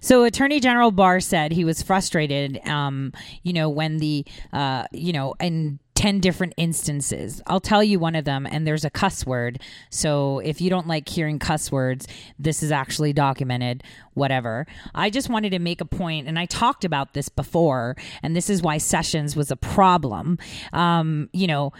So, 0.00 0.24
Attorney 0.24 0.60
General 0.60 0.90
Barr 0.90 1.20
said 1.20 1.52
he 1.52 1.64
was 1.64 1.82
frustrated, 1.82 2.60
um, 2.66 3.12
you 3.42 3.52
know, 3.52 3.68
when 3.68 3.98
the, 3.98 4.24
uh, 4.52 4.84
you 4.92 5.12
know, 5.12 5.34
in 5.40 5.78
10 5.94 6.18
different 6.20 6.52
instances. 6.56 7.40
I'll 7.46 7.60
tell 7.60 7.84
you 7.84 7.98
one 8.00 8.16
of 8.16 8.24
them, 8.24 8.44
and 8.44 8.66
there's 8.66 8.84
a 8.84 8.90
cuss 8.90 9.24
word. 9.24 9.60
So, 9.90 10.40
if 10.40 10.60
you 10.60 10.68
don't 10.68 10.86
like 10.86 11.08
hearing 11.08 11.38
cuss 11.38 11.70
words, 11.70 12.06
this 12.38 12.62
is 12.62 12.72
actually 12.72 13.12
documented, 13.12 13.84
whatever. 14.14 14.66
I 14.94 15.10
just 15.10 15.28
wanted 15.28 15.50
to 15.50 15.58
make 15.58 15.80
a 15.80 15.86
point, 15.86 16.28
and 16.28 16.38
I 16.38 16.46
talked 16.46 16.84
about 16.84 17.14
this 17.14 17.28
before, 17.28 17.96
and 18.22 18.34
this 18.34 18.50
is 18.50 18.62
why 18.62 18.78
Sessions 18.78 19.36
was 19.36 19.50
a 19.50 19.56
problem. 19.56 20.38
Um, 20.72 21.30
you 21.32 21.46
know, 21.46 21.72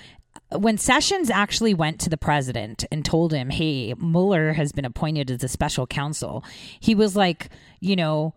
when 0.58 0.78
Sessions 0.78 1.30
actually 1.30 1.74
went 1.74 2.00
to 2.00 2.10
the 2.10 2.16
president 2.16 2.84
and 2.90 3.04
told 3.04 3.32
him, 3.32 3.50
hey, 3.50 3.94
Mueller 3.94 4.52
has 4.52 4.72
been 4.72 4.84
appointed 4.84 5.30
as 5.30 5.42
a 5.42 5.48
special 5.48 5.86
counsel, 5.86 6.44
he 6.80 6.94
was 6.94 7.16
like, 7.16 7.50
you 7.80 7.96
know, 7.96 8.34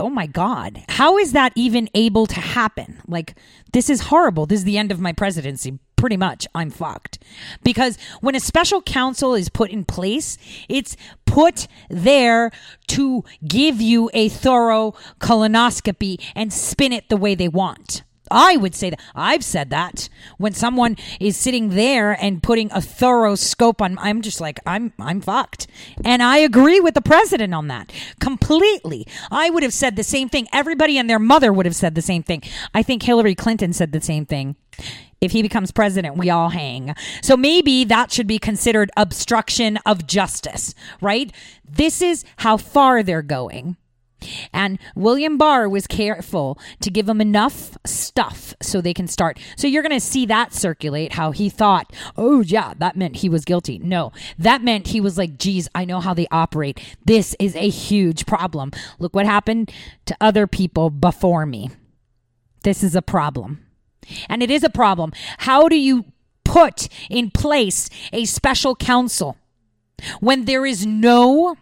oh 0.00 0.08
my 0.08 0.26
God, 0.26 0.84
how 0.88 1.18
is 1.18 1.32
that 1.32 1.52
even 1.56 1.88
able 1.94 2.26
to 2.26 2.40
happen? 2.40 3.00
Like, 3.08 3.36
this 3.72 3.90
is 3.90 4.02
horrible. 4.02 4.46
This 4.46 4.60
is 4.60 4.64
the 4.64 4.78
end 4.78 4.92
of 4.92 5.00
my 5.00 5.12
presidency. 5.12 5.78
Pretty 5.96 6.16
much, 6.16 6.46
I'm 6.54 6.70
fucked. 6.70 7.18
Because 7.64 7.98
when 8.20 8.36
a 8.36 8.40
special 8.40 8.80
counsel 8.80 9.34
is 9.34 9.48
put 9.48 9.70
in 9.70 9.84
place, 9.84 10.38
it's 10.68 10.96
put 11.26 11.66
there 11.90 12.52
to 12.88 13.24
give 13.46 13.80
you 13.80 14.08
a 14.14 14.28
thorough 14.28 14.94
colonoscopy 15.18 16.22
and 16.36 16.52
spin 16.52 16.92
it 16.92 17.08
the 17.08 17.16
way 17.16 17.34
they 17.34 17.48
want. 17.48 18.02
I 18.30 18.56
would 18.56 18.74
say 18.74 18.90
that 18.90 19.00
I've 19.14 19.44
said 19.44 19.70
that 19.70 20.08
when 20.36 20.52
someone 20.52 20.96
is 21.20 21.36
sitting 21.36 21.70
there 21.70 22.12
and 22.12 22.42
putting 22.42 22.70
a 22.72 22.80
thorough 22.80 23.34
scope 23.34 23.82
on 23.82 23.98
I'm 23.98 24.22
just 24.22 24.40
like 24.40 24.60
I'm 24.66 24.92
I'm 24.98 25.20
fucked. 25.20 25.66
And 26.04 26.22
I 26.22 26.38
agree 26.38 26.80
with 26.80 26.94
the 26.94 27.02
president 27.02 27.54
on 27.54 27.68
that 27.68 27.92
completely. 28.20 29.06
I 29.30 29.50
would 29.50 29.62
have 29.62 29.72
said 29.72 29.96
the 29.96 30.04
same 30.04 30.28
thing. 30.28 30.48
Everybody 30.52 30.98
and 30.98 31.08
their 31.08 31.18
mother 31.18 31.52
would 31.52 31.66
have 31.66 31.76
said 31.76 31.94
the 31.94 32.02
same 32.02 32.22
thing. 32.22 32.42
I 32.74 32.82
think 32.82 33.02
Hillary 33.02 33.34
Clinton 33.34 33.72
said 33.72 33.92
the 33.92 34.00
same 34.00 34.26
thing. 34.26 34.56
If 35.20 35.32
he 35.32 35.42
becomes 35.42 35.72
president, 35.72 36.16
we 36.16 36.30
all 36.30 36.50
hang. 36.50 36.94
So 37.22 37.36
maybe 37.36 37.84
that 37.84 38.12
should 38.12 38.28
be 38.28 38.38
considered 38.38 38.90
obstruction 38.96 39.78
of 39.84 40.06
justice, 40.06 40.74
right? 41.00 41.32
This 41.68 42.00
is 42.00 42.24
how 42.36 42.56
far 42.56 43.02
they're 43.02 43.22
going. 43.22 43.76
And 44.52 44.78
William 44.94 45.38
Barr 45.38 45.68
was 45.68 45.86
careful 45.86 46.58
to 46.80 46.90
give 46.90 47.06
them 47.06 47.20
enough 47.20 47.76
stuff 47.84 48.54
so 48.60 48.80
they 48.80 48.94
can 48.94 49.06
start. 49.06 49.38
So 49.56 49.66
you're 49.66 49.82
going 49.82 49.98
to 49.98 50.00
see 50.00 50.26
that 50.26 50.52
circulate 50.52 51.14
how 51.14 51.30
he 51.30 51.48
thought, 51.48 51.92
oh, 52.16 52.40
yeah, 52.40 52.74
that 52.78 52.96
meant 52.96 53.16
he 53.16 53.28
was 53.28 53.44
guilty. 53.44 53.78
No, 53.78 54.12
that 54.38 54.62
meant 54.62 54.88
he 54.88 55.00
was 55.00 55.18
like, 55.18 55.38
geez, 55.38 55.68
I 55.74 55.84
know 55.84 56.00
how 56.00 56.14
they 56.14 56.26
operate. 56.30 56.80
This 57.04 57.36
is 57.38 57.54
a 57.56 57.68
huge 57.68 58.26
problem. 58.26 58.72
Look 58.98 59.14
what 59.14 59.26
happened 59.26 59.72
to 60.06 60.16
other 60.20 60.46
people 60.46 60.90
before 60.90 61.46
me. 61.46 61.70
This 62.64 62.82
is 62.82 62.96
a 62.96 63.02
problem. 63.02 63.64
And 64.28 64.42
it 64.42 64.50
is 64.50 64.64
a 64.64 64.70
problem. 64.70 65.12
How 65.38 65.68
do 65.68 65.76
you 65.76 66.06
put 66.44 66.88
in 67.10 67.30
place 67.30 67.90
a 68.12 68.24
special 68.24 68.74
counsel 68.74 69.36
when 70.20 70.46
there 70.46 70.64
is 70.64 70.86
no 70.86 71.56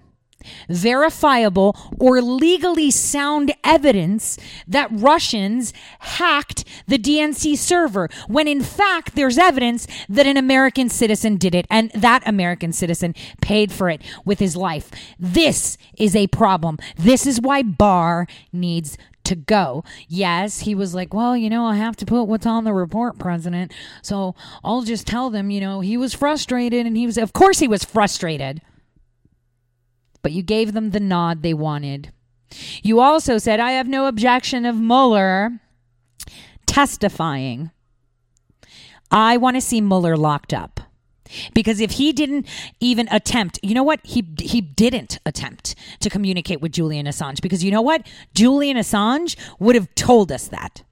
verifiable, 0.69 1.77
or 1.99 2.21
legally 2.21 2.91
sound 2.91 3.55
evidence 3.65 4.39
that 4.67 4.89
Russians 4.93 5.73
hacked 6.01 6.65
the 6.87 6.99
DNC 6.99 7.57
server 7.57 8.09
when 8.29 8.49
in 8.49 8.63
fact 8.63 9.15
there's 9.15 9.39
evidence 9.39 9.87
that 10.09 10.27
an 10.27 10.37
American 10.37 10.89
citizen 10.89 11.37
did 11.37 11.55
it 11.55 11.67
and 11.71 11.91
that 11.93 12.23
American 12.27 12.73
citizen 12.73 13.15
paid 13.41 13.73
for 13.73 13.89
it 13.91 14.03
with 14.25 14.39
his 14.39 14.57
life. 14.57 14.91
This 15.19 15.79
is 15.97 16.15
a 16.15 16.27
problem. 16.29 16.79
This 16.97 17.27
is 17.27 17.41
why 17.41 17.63
Barr 17.63 18.27
needs 18.53 18.97
to 19.25 19.35
go. 19.35 19.85
Yes, 20.09 20.61
he 20.61 20.75
was 20.75 20.95
like, 20.95 21.13
well, 21.13 21.37
you 21.37 21.51
know, 21.51 21.67
I 21.67 21.77
have 21.77 21.97
to 21.97 22.07
put 22.07 22.25
what's 22.25 22.47
on 22.47 22.65
the 22.65 22.73
report, 22.73 23.19
President. 23.19 23.73
So 24.01 24.35
I'll 24.65 24.83
just 24.83 25.07
tell 25.07 25.31
them, 25.31 25.51
you 25.51 25.61
know, 25.61 25.81
he 25.81 25.97
was 25.97 26.15
frustrated 26.15 26.87
and 26.87 26.97
he 26.97 27.07
was, 27.07 27.19
of 27.19 27.33
course, 27.33 27.59
he 27.59 27.69
was 27.69 27.85
frustrated. 27.85 28.63
But 30.27 30.33
you 30.33 30.43
gave 30.43 30.73
them 30.73 30.91
the 30.91 30.99
nod 30.99 31.45
they 31.45 31.55
wanted. 31.55 32.11
You 32.83 32.99
also 32.99 33.39
said, 33.39 33.61
I 33.61 33.71
have 33.71 33.87
no 33.87 34.09
objection 34.09 34.67
of 34.67 34.75
Mueller 34.75 35.61
testifying. 36.67 37.71
I 39.09 39.37
want 39.37 39.55
to 39.55 39.61
see 39.61 39.81
Mueller 39.81 40.17
locked 40.17 40.53
up. 40.53 40.81
Because 41.55 41.79
if 41.79 41.93
he 41.93 42.13
didn't 42.13 42.49
even 42.81 43.07
attempt, 43.13 43.61
you 43.63 43.73
know 43.73 43.85
what? 43.85 44.01
He 44.03 44.27
he 44.41 44.61
didn't 44.61 45.21
attempt 45.25 45.77
to 46.01 46.11
communicate 46.11 46.61
with 46.61 46.73
Julian 46.73 47.07
Assange 47.07 47.41
because 47.41 47.63
you 47.63 47.71
know 47.71 47.81
what? 47.81 48.05
Julian 48.35 48.77
Assange 48.77 49.37
would 49.61 49.77
have 49.77 49.95
told 49.95 50.33
us 50.33 50.49
that. 50.49 50.83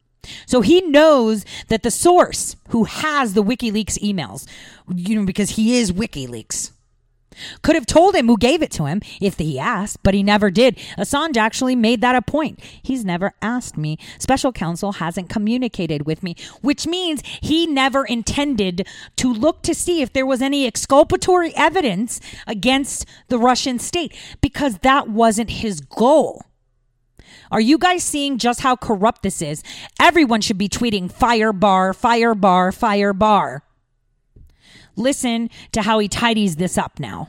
So 0.47 0.61
he 0.61 0.81
knows 0.81 1.44
that 1.70 1.82
the 1.82 1.90
source 1.90 2.55
who 2.69 2.85
has 2.85 3.35
the 3.35 3.43
WikiLeaks 3.43 3.98
emails, 3.98 4.47
you 4.94 5.16
know, 5.16 5.27
because 5.27 5.51
he 5.51 5.77
is 5.77 5.90
WikiLeaks, 5.90 6.70
could 7.62 7.74
have 7.74 7.86
told 7.86 8.15
him 8.15 8.27
who 8.27 8.36
gave 8.36 8.62
it 8.62 8.70
to 8.73 8.86
him 8.86 9.01
if 9.20 9.39
he 9.39 9.59
asked, 9.59 10.02
but 10.02 10.15
he 10.15 10.23
never 10.23 10.51
did. 10.51 10.77
Assange 10.98 11.36
actually 11.36 11.77
made 11.77 12.01
that 12.01 12.16
a 12.16 12.23
point. 12.23 12.61
He's 12.82 13.05
never 13.05 13.35
asked 13.43 13.77
me. 13.77 13.98
Special 14.19 14.52
counsel 14.52 14.93
hasn't 14.93 15.28
communicated 15.28 16.06
with 16.06 16.23
me, 16.23 16.36
which 16.61 16.86
means 16.86 17.23
he 17.40 17.66
never 17.66 18.05
intended 18.05 18.86
to 19.16 19.32
look 19.32 19.62
to 19.62 19.74
see 19.74 20.02
if 20.02 20.12
there 20.12 20.27
was 20.27 20.43
any 20.43 20.66
exculpatory 20.66 21.55
evidence 21.56 22.20
against 22.47 23.06
the 23.28 23.39
Russian 23.39 23.78
state 23.78 24.15
because 24.40 24.78
that 24.78 25.09
wasn't 25.09 25.51
his 25.51 25.81
goal. 25.81 26.43
Are 27.51 27.61
you 27.61 27.78
guys 27.78 28.02
seeing 28.02 28.39
just 28.39 28.61
how 28.61 28.77
corrupt 28.77 29.23
this 29.23 29.40
is? 29.43 29.62
Everyone 30.01 30.40
should 30.40 30.59
be 30.59 30.69
tweeting 30.69 31.11
fire 31.11 31.52
Barr, 31.52 31.93
fire 31.93 32.35
Barr, 32.35 32.73
fire 32.73 33.12
Barr. 33.12 33.62
Listen 34.97 35.51
to 35.73 35.83
how 35.83 35.99
he 35.99 36.09
tidies 36.09 36.57
this 36.57 36.79
up 36.79 36.99
now. 36.99 37.29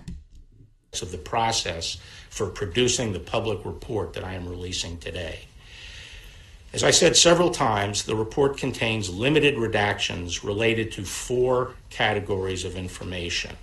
Of 1.02 1.12
the 1.12 1.18
process 1.18 1.98
for 2.30 2.48
producing 2.48 3.12
the 3.12 3.20
public 3.20 3.66
report 3.66 4.14
that 4.14 4.24
I 4.24 4.34
am 4.34 4.48
releasing 4.48 4.98
today. 4.98 5.40
As 6.74 6.84
I 6.84 6.92
said 6.92 7.16
several 7.16 7.52
times, 7.52 8.04
the 8.04 8.16
report 8.16 8.58
contains 8.58 9.10
limited 9.10 9.56
redactions 9.56 10.44
related 10.44 10.92
to 10.94 11.04
four 11.04 11.72
categories 11.90 12.66
of 12.66 12.76
information. 12.76 13.56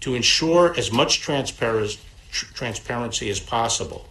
To 0.00 0.14
ensure 0.14 0.74
as 0.76 0.92
much 0.92 1.20
transparency 1.20 3.30
as 3.30 3.40
possible, 3.40 4.08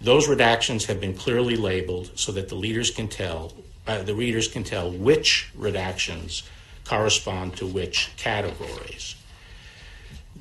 those 0.00 0.26
redactions 0.26 0.86
have 0.86 1.00
been 1.00 1.14
clearly 1.14 1.56
labeled 1.56 2.12
so 2.14 2.32
that 2.32 2.48
the 2.48 2.54
leaders 2.54 2.90
can 2.90 3.08
tell, 3.08 3.52
uh, 3.86 4.02
the 4.02 4.14
readers 4.14 4.48
can 4.48 4.64
tell 4.64 4.90
which 4.90 5.50
redactions 5.58 6.42
correspond 6.88 7.56
to 7.56 7.66
which 7.66 8.10
categories. 8.16 9.14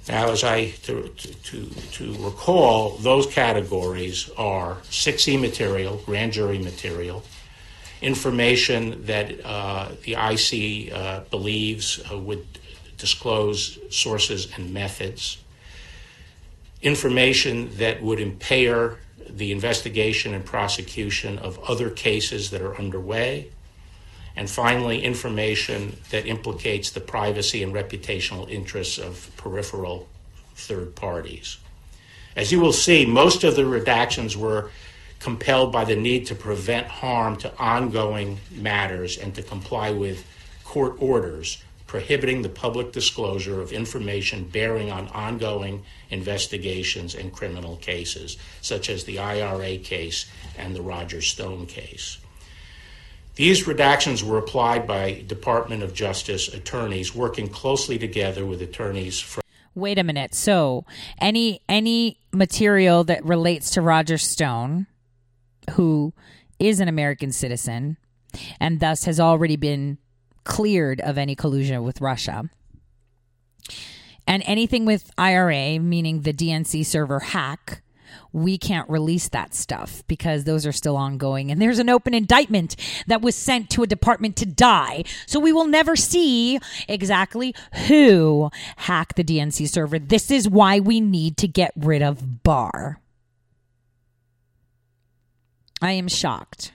Now, 0.08 0.32
as 0.32 0.44
I 0.44 0.70
to, 0.84 1.10
to, 1.10 1.66
to 1.66 2.14
recall, 2.24 2.92
those 2.98 3.28
categories 3.28 4.30
are 4.38 4.76
6E 4.90 5.40
material, 5.42 6.02
grand 6.06 6.32
jury 6.32 6.60
material, 6.60 7.24
information 8.02 9.06
that 9.06 9.44
uh, 9.44 9.92
the 10.04 10.14
IC 10.14 10.94
uh, 10.94 11.22
believes 11.30 12.00
uh, 12.10 12.18
would 12.18 12.46
disclose 12.98 13.78
sources 13.90 14.48
and 14.56 14.74
methods, 14.74 15.40
information 16.82 17.70
that 17.76 18.02
would 18.02 18.22
impair 18.22 19.00
the 19.30 19.52
investigation 19.52 20.34
and 20.34 20.46
prosecution 20.46 21.38
of 21.40 21.60
other 21.70 21.90
cases 21.90 22.50
that 22.52 22.62
are 22.62 22.78
underway, 22.78 23.50
and 24.38 24.50
finally, 24.50 25.04
information 25.04 25.98
that 26.12 26.28
implicates 26.28 26.92
the 26.92 27.02
privacy 27.02 27.64
and 27.64 27.74
reputational 27.74 28.48
interests 28.50 29.00
of 29.00 29.32
peripheral 29.36 30.08
third 30.56 30.96
parties. 30.96 31.58
As 32.36 32.52
you 32.52 32.60
will 32.60 32.72
see, 32.72 33.04
most 33.04 33.44
of 33.44 33.56
the 33.56 33.64
redactions 33.64 34.36
were 34.36 34.70
compelled 35.20 35.72
by 35.72 35.84
the 35.86 35.96
need 35.96 36.28
to 36.28 36.36
prevent 36.36 36.86
harm 36.86 37.36
to 37.38 37.58
ongoing 37.58 38.40
matters 38.52 39.18
and 39.18 39.34
to 39.34 39.42
comply 39.42 39.90
with 39.90 40.24
court 40.64 40.96
orders 41.00 41.64
prohibiting 41.88 42.42
the 42.42 42.50
public 42.50 42.92
disclosure 42.92 43.60
of 43.60 43.72
information 43.72 44.44
bearing 44.44 44.92
on 44.92 45.08
ongoing 45.08 45.84
investigations 46.12 47.16
and 47.16 47.32
criminal 47.34 47.78
cases, 47.78 48.38
such 48.62 48.90
as 48.90 49.06
the 49.06 49.18
IRA 49.18 49.78
case 49.78 50.26
and 50.58 50.76
the 50.76 50.82
Roger 50.82 51.22
Stone 51.22 51.66
case. 51.66 52.20
These 53.38 53.66
redactions 53.66 54.24
were 54.24 54.40
applied 54.40 54.88
by 54.88 55.24
Department 55.28 55.84
of 55.84 55.94
Justice 55.94 56.48
attorneys 56.48 57.14
working 57.14 57.48
closely 57.48 58.00
together 58.00 58.48
with 58.48 58.64
attorneys 58.64 59.20
from 59.20 59.44
Wait 59.76 60.00
a 60.00 60.04
minute. 60.04 60.34
So, 60.34 60.86
any 61.20 61.62
any 61.70 62.18
material 62.34 63.04
that 63.04 63.24
relates 63.24 63.70
to 63.72 63.82
Roger 63.84 64.18
Stone, 64.18 64.88
who 65.74 66.14
is 66.58 66.80
an 66.80 66.88
American 66.88 67.32
citizen 67.32 67.98
and 68.60 68.80
thus 68.80 69.04
has 69.04 69.20
already 69.20 69.56
been 69.56 70.00
cleared 70.44 71.00
of 71.02 71.20
any 71.20 71.36
collusion 71.36 71.84
with 71.84 72.02
Russia, 72.02 72.50
and 74.26 74.42
anything 74.48 74.84
with 74.84 75.12
IRA, 75.16 75.78
meaning 75.78 76.22
the 76.22 76.34
DNC 76.34 76.84
server 76.84 77.20
hack, 77.20 77.84
we 78.32 78.58
can't 78.58 78.90
release 78.90 79.28
that 79.30 79.54
stuff 79.54 80.04
because 80.08 80.44
those 80.44 80.66
are 80.66 80.72
still 80.72 80.98
ongoing. 80.98 81.52
And 81.52 81.62
there's 81.62 81.80
an 81.80 81.90
open 81.90 82.14
indictment 82.14 82.76
that 83.08 83.22
was 83.22 83.36
sent 83.36 83.70
to 83.72 83.84
a 83.84 83.88
department 83.88 84.36
to 84.38 84.46
die. 84.46 85.04
So 85.26 85.40
we 85.40 85.54
will 85.54 85.68
never 85.68 85.96
see 85.96 86.60
exactly 86.88 87.54
who 87.88 88.50
hacked 88.78 89.16
the 89.16 89.24
DNC 89.24 89.70
server. 89.70 90.00
This 90.00 90.32
is 90.32 90.50
why 90.50 90.80
we 90.80 91.02
need 91.02 91.38
to 91.38 91.48
get 91.48 91.72
rid 91.76 92.02
of 92.02 92.44
Barr. 92.44 93.00
I 95.82 95.92
am 95.92 96.08
shocked. 96.08 96.74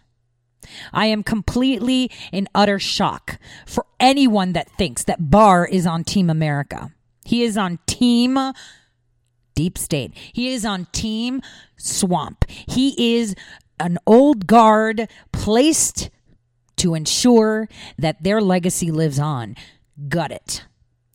I 0.92 1.06
am 1.06 1.22
completely 1.22 2.10
in 2.30 2.48
utter 2.54 2.78
shock 2.78 3.38
for 3.66 3.84
anyone 3.98 4.52
that 4.52 4.70
thinks 4.70 5.04
that 5.04 5.30
Barr 5.30 5.66
is 5.66 5.86
on 5.86 6.04
Team 6.04 6.30
America. 6.30 6.92
He 7.24 7.42
is 7.42 7.56
on 7.56 7.78
Team 7.86 8.38
deep 9.54 9.78
state. 9.78 10.12
He 10.14 10.52
is 10.52 10.64
on 10.64 10.86
Team 10.92 11.40
Swamp. 11.76 12.44
He 12.48 13.16
is 13.16 13.34
an 13.78 13.98
old 14.06 14.46
guard 14.46 15.08
placed 15.32 16.10
to 16.76 16.94
ensure 16.94 17.68
that 17.98 18.22
their 18.22 18.40
legacy 18.40 18.90
lives 18.90 19.18
on. 19.18 19.56
Gut 20.08 20.32
it. 20.32 20.64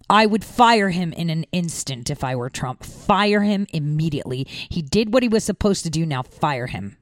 I 0.09 0.25
would 0.25 0.45
fire 0.45 0.89
him 0.89 1.11
in 1.13 1.29
an 1.29 1.43
instant 1.51 2.09
if 2.09 2.23
I 2.23 2.35
were 2.35 2.49
Trump. 2.49 2.83
Fire 2.83 3.41
him 3.41 3.67
immediately. 3.73 4.45
He 4.47 4.81
did 4.81 5.13
what 5.13 5.23
he 5.23 5.29
was 5.29 5.43
supposed 5.43 5.83
to 5.83 5.89
do. 5.89 6.05
Now 6.05 6.23
fire 6.23 6.67
him. 6.67 6.97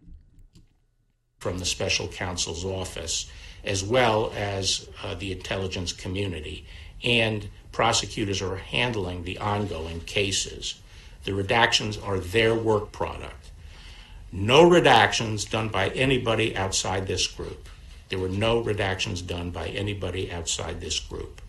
From 1.37 1.59
the 1.59 1.65
special 1.65 2.07
counsel's 2.07 2.65
office, 2.65 3.29
as 3.63 3.83
well 3.83 4.33
as 4.35 4.89
uh, 5.03 5.13
the 5.13 5.31
intelligence 5.31 5.93
community. 5.93 6.65
And 7.03 7.47
prosecutors 7.71 8.41
are 8.41 8.55
handling 8.55 9.23
the 9.23 9.37
ongoing 9.37 9.99
cases. 10.01 10.81
The 11.25 11.31
redactions 11.31 12.01
are 12.03 12.19
their 12.19 12.55
work 12.55 12.91
product. 12.91 13.51
No 14.31 14.69
redactions 14.69 15.49
done 15.49 15.69
by 15.69 15.89
anybody 15.89 16.55
outside 16.55 17.07
this 17.07 17.27
group. 17.27 17.67
There 18.09 18.19
were 18.19 18.29
no 18.29 18.63
redactions 18.63 19.25
done 19.25 19.49
by 19.49 19.67
anybody 19.67 20.31
outside 20.31 20.79
this 20.79 20.99
group. 20.99 21.41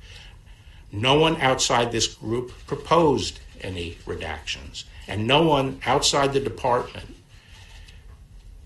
No 0.90 1.18
one 1.18 1.40
outside 1.40 1.92
this 1.92 2.06
group 2.06 2.52
proposed 2.66 3.40
any 3.60 3.98
redactions, 4.06 4.84
and 5.06 5.26
no 5.26 5.42
one 5.42 5.80
outside 5.84 6.32
the 6.32 6.40
department 6.40 7.16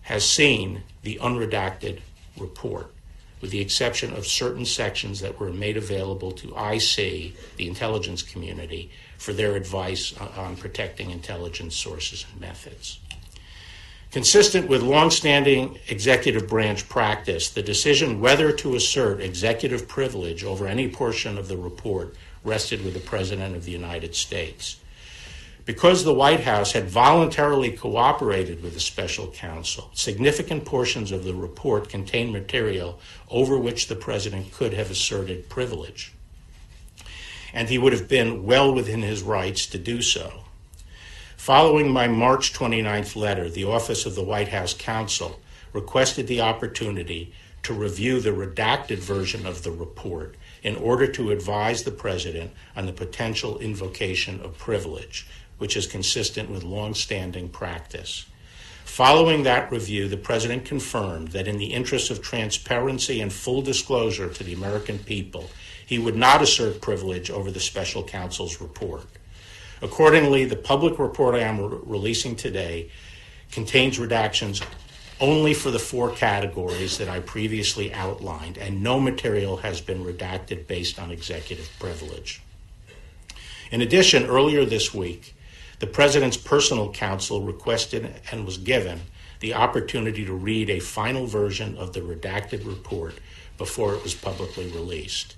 has 0.02 0.28
seen 0.28 0.82
the 1.02 1.18
unredacted 1.22 2.00
report, 2.36 2.92
with 3.40 3.50
the 3.50 3.60
exception 3.60 4.12
of 4.12 4.26
certain 4.26 4.64
sections 4.64 5.20
that 5.20 5.40
were 5.40 5.52
made 5.52 5.76
available 5.76 6.32
to 6.32 6.48
IC, 6.48 7.34
the 7.56 7.68
intelligence 7.68 8.22
community, 8.22 8.90
for 9.20 9.34
their 9.34 9.54
advice 9.54 10.14
on 10.16 10.56
protecting 10.56 11.10
intelligence 11.10 11.76
sources 11.76 12.24
and 12.32 12.40
methods. 12.40 13.00
Consistent 14.10 14.66
with 14.66 14.80
longstanding 14.82 15.78
executive 15.88 16.48
branch 16.48 16.88
practice, 16.88 17.50
the 17.50 17.62
decision 17.62 18.18
whether 18.18 18.50
to 18.50 18.74
assert 18.74 19.20
executive 19.20 19.86
privilege 19.86 20.42
over 20.42 20.66
any 20.66 20.88
portion 20.88 21.36
of 21.36 21.48
the 21.48 21.56
report 21.58 22.16
rested 22.44 22.82
with 22.82 22.94
the 22.94 23.00
President 23.00 23.54
of 23.54 23.66
the 23.66 23.70
United 23.70 24.14
States. 24.14 24.80
Because 25.66 26.02
the 26.02 26.14
White 26.14 26.40
House 26.40 26.72
had 26.72 26.88
voluntarily 26.88 27.70
cooperated 27.72 28.62
with 28.62 28.72
the 28.72 28.80
special 28.80 29.26
counsel, 29.28 29.90
significant 29.92 30.64
portions 30.64 31.12
of 31.12 31.24
the 31.24 31.34
report 31.34 31.90
contained 31.90 32.32
material 32.32 32.98
over 33.28 33.58
which 33.58 33.86
the 33.86 33.96
President 33.96 34.50
could 34.50 34.72
have 34.72 34.90
asserted 34.90 35.50
privilege 35.50 36.14
and 37.52 37.68
he 37.68 37.78
would 37.78 37.92
have 37.92 38.08
been 38.08 38.44
well 38.44 38.72
within 38.72 39.02
his 39.02 39.22
rights 39.22 39.66
to 39.66 39.78
do 39.78 40.02
so. 40.02 40.44
Following 41.36 41.90
my 41.90 42.06
March 42.06 42.52
29th 42.52 43.16
letter, 43.16 43.48
the 43.48 43.64
Office 43.64 44.04
of 44.04 44.14
the 44.14 44.22
White 44.22 44.48
House 44.48 44.74
Counsel 44.74 45.40
requested 45.72 46.26
the 46.26 46.40
opportunity 46.40 47.32
to 47.62 47.74
review 47.74 48.20
the 48.20 48.30
redacted 48.30 48.98
version 48.98 49.46
of 49.46 49.62
the 49.62 49.70
report 49.70 50.36
in 50.62 50.76
order 50.76 51.06
to 51.06 51.30
advise 51.30 51.82
the 51.82 51.90
president 51.90 52.50
on 52.76 52.86
the 52.86 52.92
potential 52.92 53.58
invocation 53.58 54.40
of 54.40 54.58
privilege, 54.58 55.26
which 55.58 55.76
is 55.76 55.86
consistent 55.86 56.50
with 56.50 56.62
long-standing 56.62 57.48
practice. 57.48 58.26
Following 58.84 59.44
that 59.44 59.70
review, 59.70 60.08
the 60.08 60.16
president 60.16 60.64
confirmed 60.64 61.28
that 61.28 61.46
in 61.46 61.58
the 61.58 61.72
interest 61.72 62.10
of 62.10 62.20
transparency 62.20 63.20
and 63.20 63.32
full 63.32 63.62
disclosure 63.62 64.28
to 64.28 64.42
the 64.42 64.52
American 64.52 64.98
people, 64.98 65.48
he 65.90 65.98
would 65.98 66.14
not 66.14 66.40
assert 66.40 66.80
privilege 66.80 67.32
over 67.32 67.50
the 67.50 67.58
special 67.58 68.04
counsel's 68.04 68.60
report. 68.60 69.04
Accordingly, 69.82 70.44
the 70.44 70.54
public 70.54 71.00
report 71.00 71.34
I 71.34 71.40
am 71.40 71.60
re- 71.60 71.78
releasing 71.82 72.36
today 72.36 72.92
contains 73.50 73.98
redactions 73.98 74.64
only 75.18 75.52
for 75.52 75.72
the 75.72 75.80
four 75.80 76.12
categories 76.12 76.96
that 76.98 77.08
I 77.08 77.18
previously 77.18 77.92
outlined, 77.92 78.56
and 78.56 78.84
no 78.84 79.00
material 79.00 79.56
has 79.56 79.80
been 79.80 80.04
redacted 80.04 80.68
based 80.68 81.00
on 81.00 81.10
executive 81.10 81.68
privilege. 81.80 82.40
In 83.72 83.80
addition, 83.80 84.26
earlier 84.26 84.64
this 84.64 84.94
week, 84.94 85.34
the 85.80 85.88
President's 85.88 86.36
personal 86.36 86.92
counsel 86.92 87.42
requested 87.42 88.14
and 88.30 88.46
was 88.46 88.58
given 88.58 89.00
the 89.40 89.54
opportunity 89.54 90.24
to 90.24 90.34
read 90.34 90.70
a 90.70 90.78
final 90.78 91.26
version 91.26 91.76
of 91.76 91.94
the 91.94 92.00
redacted 92.00 92.64
report 92.64 93.16
before 93.58 93.92
it 93.94 94.04
was 94.04 94.14
publicly 94.14 94.70
released. 94.70 95.34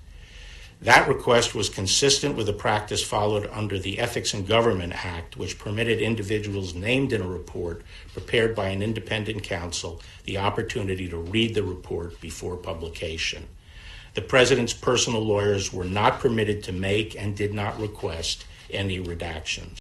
That 0.83 1.07
request 1.07 1.55
was 1.55 1.69
consistent 1.69 2.35
with 2.35 2.47
the 2.47 2.51
practice 2.51 3.01
followed 3.01 3.49
under 3.53 3.79
the 3.79 3.99
Ethics 3.99 4.33
in 4.33 4.43
Government 4.43 5.05
Act, 5.05 5.37
which 5.37 5.57
permitted 5.57 6.01
individuals 6.01 6.73
named 6.73 7.13
in 7.13 7.21
a 7.21 7.27
report 7.27 7.83
prepared 8.11 8.53
by 8.53 8.67
an 8.67 8.81
independent 8.81 9.43
counsel 9.43 10.01
the 10.25 10.37
opportunity 10.37 11.07
to 11.07 11.15
read 11.15 11.55
the 11.55 11.63
report 11.63 12.19
before 12.19 12.57
publication. 12.57 13.47
The 14.15 14.23
President's 14.23 14.73
personal 14.73 15.21
lawyers 15.21 15.71
were 15.71 15.85
not 15.85 16.19
permitted 16.19 16.63
to 16.63 16.73
make 16.73 17.15
and 17.15 17.33
did 17.33 17.53
not 17.53 17.79
request 17.79 18.43
any 18.69 18.99
redactions. 18.99 19.77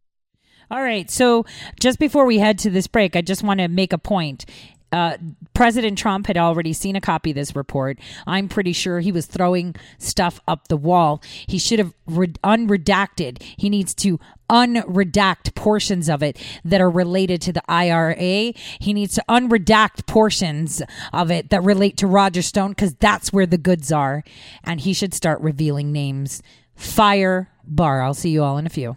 All 0.71 0.83
right. 0.83 1.11
So 1.11 1.45
just 1.81 1.99
before 1.99 2.25
we 2.25 2.39
head 2.39 2.59
to 2.61 2.71
this 2.71 2.87
break, 2.87 3.15
I 3.15 3.21
just 3.21 3.43
want 3.43 3.59
to 3.59 3.69
make 3.69 3.93
a 3.93 3.99
point. 3.99 4.47
Uh, 4.93 5.17
President 5.55 5.97
Trump 5.97 6.27
had 6.27 6.37
already 6.37 6.73
seen 6.73 6.97
a 6.97 7.01
copy 7.01 7.31
of 7.31 7.37
this 7.37 7.57
report. 7.57 7.99
I'm 8.27 8.49
pretty 8.49 8.73
sure 8.73 9.01
he 9.01 9.13
was 9.13 9.27
throwing 9.27 9.75
stuff 9.99 10.41
up 10.47 10.69
the 10.69 10.77
wall. 10.77 11.23
He 11.47 11.59
should 11.59 11.79
have 11.79 11.95
re- 12.07 12.29
unredacted. 12.45 13.43
He 13.43 13.71
needs 13.71 13.95
to 13.97 14.21
unredact 14.51 15.55
portions 15.55 16.11
of 16.11 16.23
it 16.23 16.39
that 16.65 16.81
are 16.81 16.91
related 16.91 17.41
to 17.43 17.53
the 17.53 17.63
IRA. 17.69 18.53
He 18.81 18.93
needs 18.93 19.15
to 19.15 19.25
unredact 19.29 20.07
portions 20.07 20.83
of 21.13 21.31
it 21.31 21.51
that 21.51 21.63
relate 21.63 21.97
to 21.99 22.07
Roger 22.07 22.43
Stone 22.43 22.73
because 22.73 22.95
that's 22.95 23.33
where 23.33 23.47
the 23.47 23.59
goods 23.59 23.91
are. 23.91 24.23
And 24.63 24.81
he 24.81 24.93
should 24.93 25.15
start 25.15 25.41
revealing 25.41 25.91
names. 25.91 26.43
Fire 26.75 27.49
Barr. 27.65 28.03
I'll 28.03 28.15
see 28.15 28.31
you 28.31 28.43
all 28.43 28.59
in 28.59 28.67
a 28.67 28.71
few. 28.71 28.97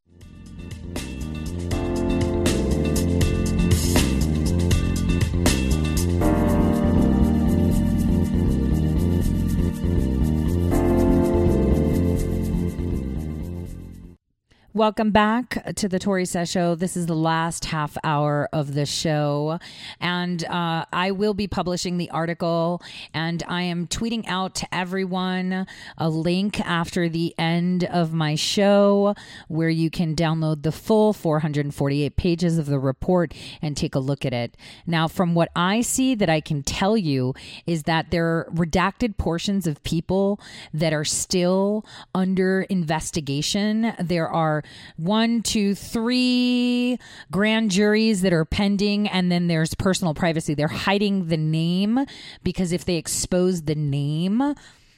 Welcome 14.73 15.11
back 15.11 15.75
to 15.75 15.89
the 15.89 15.99
Tore 15.99 16.23
Says 16.23 16.49
Show. 16.49 16.75
This 16.75 16.95
is 16.95 17.05
the 17.05 17.13
last 17.13 17.65
half 17.65 17.97
hour 18.05 18.47
of 18.53 18.73
the 18.73 18.85
show, 18.85 19.59
and 19.99 20.45
uh, 20.45 20.85
I 20.93 21.11
will 21.11 21.33
be 21.33 21.45
publishing 21.45 21.97
the 21.97 22.09
article. 22.09 22.81
And 23.13 23.43
I 23.49 23.63
am 23.63 23.85
tweeting 23.85 24.25
out 24.29 24.55
to 24.55 24.73
everyone 24.73 25.67
a 25.97 26.07
link 26.07 26.61
after 26.61 27.09
the 27.09 27.35
end 27.37 27.83
of 27.83 28.13
my 28.13 28.35
show 28.35 29.13
where 29.49 29.67
you 29.67 29.89
can 29.89 30.15
download 30.15 30.63
the 30.63 30.71
full 30.71 31.11
448 31.11 32.15
pages 32.15 32.57
of 32.57 32.67
the 32.67 32.79
report 32.79 33.33
and 33.61 33.75
take 33.75 33.93
a 33.93 33.99
look 33.99 34.23
at 34.23 34.31
it. 34.31 34.55
Now, 34.87 35.09
from 35.09 35.35
what 35.35 35.49
I 35.53 35.81
see, 35.81 36.15
that 36.15 36.29
I 36.29 36.39
can 36.39 36.63
tell 36.63 36.95
you 36.95 37.33
is 37.65 37.83
that 37.83 38.11
there 38.11 38.25
are 38.25 38.49
redacted 38.53 39.17
portions 39.17 39.67
of 39.67 39.83
people 39.83 40.39
that 40.73 40.93
are 40.93 41.03
still 41.03 41.85
under 42.15 42.61
investigation. 42.61 43.93
There 43.99 44.29
are 44.29 44.60
one, 44.97 45.41
two, 45.41 45.75
three 45.75 46.97
grand 47.31 47.71
juries 47.71 48.21
that 48.21 48.33
are 48.33 48.45
pending, 48.45 49.07
and 49.07 49.31
then 49.31 49.47
there's 49.47 49.73
personal 49.75 50.13
privacy. 50.13 50.53
They're 50.53 50.67
hiding 50.67 51.27
the 51.27 51.37
name 51.37 52.05
because 52.43 52.71
if 52.71 52.85
they 52.85 52.95
expose 52.95 53.63
the 53.63 53.75
name, 53.75 54.55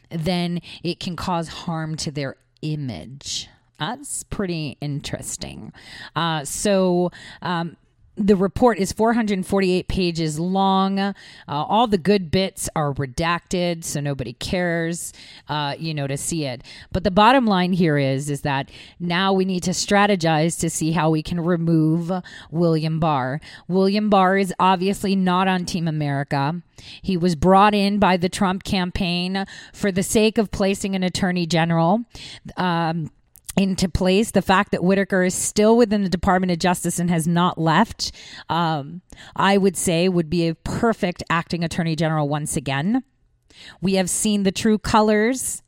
then 0.10 0.60
it 0.84 1.00
can 1.00 1.16
cause 1.16 1.48
harm 1.48 1.96
to 1.98 2.12
their 2.12 2.36
image. 2.62 3.50
That's 3.80 4.24
pretty 4.24 4.78
interesting. 4.80 5.74
Uh, 6.16 6.46
so, 6.46 7.12
um, 7.42 7.76
the 8.16 8.36
report 8.36 8.78
is 8.78 8.92
448 8.92 9.88
pages 9.88 10.40
long. 10.40 11.00
Uh, 11.00 11.14
all 11.48 11.88
the 11.88 11.98
good 11.98 12.30
bits 12.30 12.70
are 12.76 12.94
redacted, 12.94 13.84
so 13.84 14.00
nobody 14.00 14.34
cares, 14.34 15.14
uh, 15.50 15.76
you 15.80 15.94
know, 15.94 16.08
to 16.08 16.18
see 16.18 16.46
it. 16.46 16.64
But 16.92 17.04
the 17.04 17.12
bottom 17.12 17.46
line 17.46 17.74
here 17.74 17.98
is, 17.98 18.30
is 18.30 18.42
that 18.42 18.70
now 19.00 19.34
we 19.34 19.46
need 19.46 19.64
to 19.64 19.72
strategize 19.72 20.60
to 20.60 20.70
see 20.70 20.92
how 20.92 21.10
we 21.10 21.24
can 21.24 21.40
remove 21.40 22.12
William 22.52 23.00
Barr. 23.00 23.42
William 23.68 24.10
Barr 24.10 24.38
is 24.38 24.54
obviously 24.60 25.16
not 25.16 25.48
on 25.48 25.66
Team 25.66 25.88
America. 25.88 26.62
He 27.02 27.18
was 27.18 27.36
brought 27.36 27.74
in 27.74 27.98
by 27.98 28.18
the 28.18 28.30
Trump 28.30 28.64
campaign 28.64 29.46
for 29.74 29.92
the 29.92 30.04
sake 30.04 30.38
of 30.38 30.52
placing 30.52 30.96
an 30.96 31.04
attorney 31.04 31.48
general. 31.48 32.04
Um, 32.58 33.12
into 33.56 33.88
place. 33.88 34.32
The 34.32 34.42
fact 34.42 34.72
that 34.72 34.84
Whitaker 34.84 35.24
is 35.24 35.36
still 35.36 35.78
within 35.78 36.04
the 36.04 36.10
Department 36.10 36.52
of 36.52 36.60
Justice 36.60 37.00
and 37.00 37.10
has 37.10 37.28
not 37.28 37.58
left, 37.58 38.12
um, 38.50 39.02
I 39.36 39.58
would 39.58 39.78
say, 39.78 40.10
would 40.10 40.30
be 40.30 40.48
a 40.48 40.56
perfect 40.56 41.24
acting 41.30 41.64
attorney 41.64 41.96
general 41.96 42.28
once 42.28 42.58
again. 42.58 43.04
We 43.82 43.94
have 43.96 44.10
seen 44.10 44.44
the 44.44 44.52
true 44.52 44.78
colors. 44.78 45.62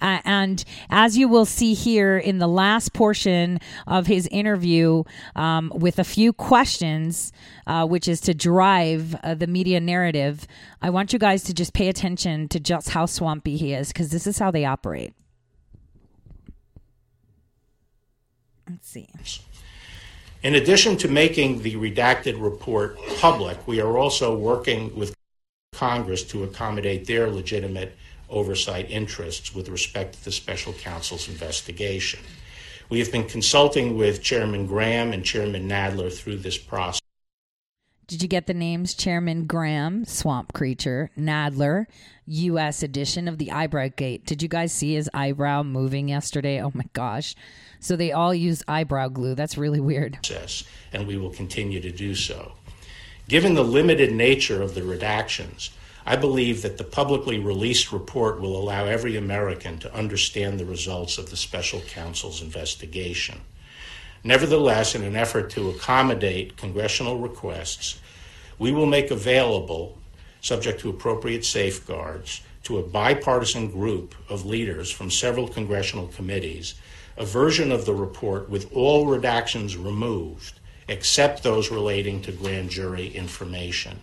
Uh, 0.00 0.20
and 0.24 0.64
as 0.88 1.18
you 1.18 1.28
will 1.28 1.44
see 1.44 1.74
here 1.74 2.16
in 2.16 2.38
the 2.38 2.46
last 2.46 2.92
portion 2.92 3.58
of 3.88 4.06
his 4.06 4.28
interview, 4.28 5.02
um, 5.34 5.72
with 5.74 5.98
a 5.98 6.04
few 6.04 6.32
questions, 6.32 7.32
uh, 7.66 7.84
which 7.84 8.06
is 8.06 8.20
to 8.20 8.32
drive 8.32 9.16
uh, 9.24 9.34
the 9.34 9.48
media 9.48 9.80
narrative, 9.80 10.46
I 10.80 10.90
want 10.90 11.12
you 11.12 11.18
guys 11.18 11.42
to 11.44 11.54
just 11.54 11.74
pay 11.74 11.88
attention 11.88 12.48
to 12.50 12.60
just 12.60 12.90
how 12.90 13.06
swampy 13.06 13.56
he 13.56 13.74
is, 13.74 13.88
because 13.88 14.10
this 14.10 14.28
is 14.28 14.38
how 14.38 14.52
they 14.52 14.64
operate. 14.64 15.12
Let's 18.68 18.88
see. 18.88 19.08
In 20.42 20.54
addition 20.54 20.96
to 20.98 21.08
making 21.08 21.62
the 21.62 21.74
redacted 21.76 22.40
report 22.40 22.98
public, 23.18 23.66
we 23.66 23.80
are 23.80 23.96
also 23.96 24.36
working 24.36 24.94
with 24.94 25.14
Congress 25.72 26.22
to 26.24 26.44
accommodate 26.44 27.06
their 27.06 27.30
legitimate 27.30 27.96
oversight 28.28 28.90
interests 28.90 29.54
with 29.54 29.68
respect 29.68 30.14
to 30.14 30.24
the 30.24 30.32
special 30.32 30.72
counsel's 30.74 31.28
investigation. 31.28 32.20
We 32.90 32.98
have 32.98 33.10
been 33.10 33.24
consulting 33.24 33.96
with 33.96 34.22
Chairman 34.22 34.66
Graham 34.66 35.12
and 35.12 35.24
Chairman 35.24 35.68
Nadler 35.68 36.12
through 36.12 36.38
this 36.38 36.58
process. 36.58 37.00
Did 38.06 38.20
you 38.20 38.28
get 38.28 38.46
the 38.46 38.54
names? 38.54 38.92
Chairman 38.92 39.46
Graham, 39.46 40.04
Swamp 40.04 40.52
Creature, 40.52 41.10
Nadler, 41.18 41.86
U.S. 42.26 42.82
edition 42.82 43.28
of 43.28 43.38
the 43.38 43.50
Eyebrow 43.50 43.88
Gate. 43.96 44.26
Did 44.26 44.42
you 44.42 44.48
guys 44.48 44.72
see 44.74 44.94
his 44.94 45.08
eyebrow 45.14 45.62
moving 45.62 46.10
yesterday? 46.10 46.60
Oh 46.60 46.70
my 46.74 46.84
gosh. 46.92 47.34
So 47.84 47.96
they 47.96 48.12
all 48.12 48.34
use 48.34 48.62
eyebrow 48.66 49.08
glue. 49.08 49.34
That's 49.34 49.58
really 49.58 49.78
weird. 49.78 50.18
And 50.94 51.06
we 51.06 51.18
will 51.18 51.28
continue 51.28 51.82
to 51.82 51.90
do 51.90 52.14
so. 52.14 52.52
Given 53.28 53.52
the 53.52 53.62
limited 53.62 54.10
nature 54.10 54.62
of 54.62 54.74
the 54.74 54.80
redactions, 54.80 55.68
I 56.06 56.16
believe 56.16 56.62
that 56.62 56.78
the 56.78 56.84
publicly 56.84 57.38
released 57.38 57.92
report 57.92 58.40
will 58.40 58.56
allow 58.56 58.86
every 58.86 59.18
American 59.18 59.78
to 59.80 59.94
understand 59.94 60.58
the 60.58 60.64
results 60.64 61.18
of 61.18 61.28
the 61.28 61.36
special 61.36 61.80
counsel's 61.82 62.40
investigation. 62.40 63.42
Nevertheless, 64.24 64.94
in 64.94 65.04
an 65.04 65.14
effort 65.14 65.50
to 65.50 65.68
accommodate 65.68 66.56
congressional 66.56 67.18
requests, 67.18 68.00
we 68.58 68.72
will 68.72 68.86
make 68.86 69.10
available, 69.10 69.98
subject 70.40 70.80
to 70.80 70.88
appropriate 70.88 71.44
safeguards, 71.44 72.40
to 72.62 72.78
a 72.78 72.82
bipartisan 72.82 73.70
group 73.70 74.14
of 74.30 74.46
leaders 74.46 74.90
from 74.90 75.10
several 75.10 75.46
congressional 75.46 76.06
committees 76.06 76.76
a 77.16 77.24
version 77.24 77.70
of 77.70 77.84
the 77.84 77.94
report 77.94 78.48
with 78.48 78.72
all 78.72 79.06
redactions 79.06 79.82
removed, 79.82 80.60
except 80.88 81.42
those 81.42 81.70
relating 81.70 82.20
to 82.22 82.32
grand 82.32 82.70
jury 82.70 83.08
information. 83.08 84.00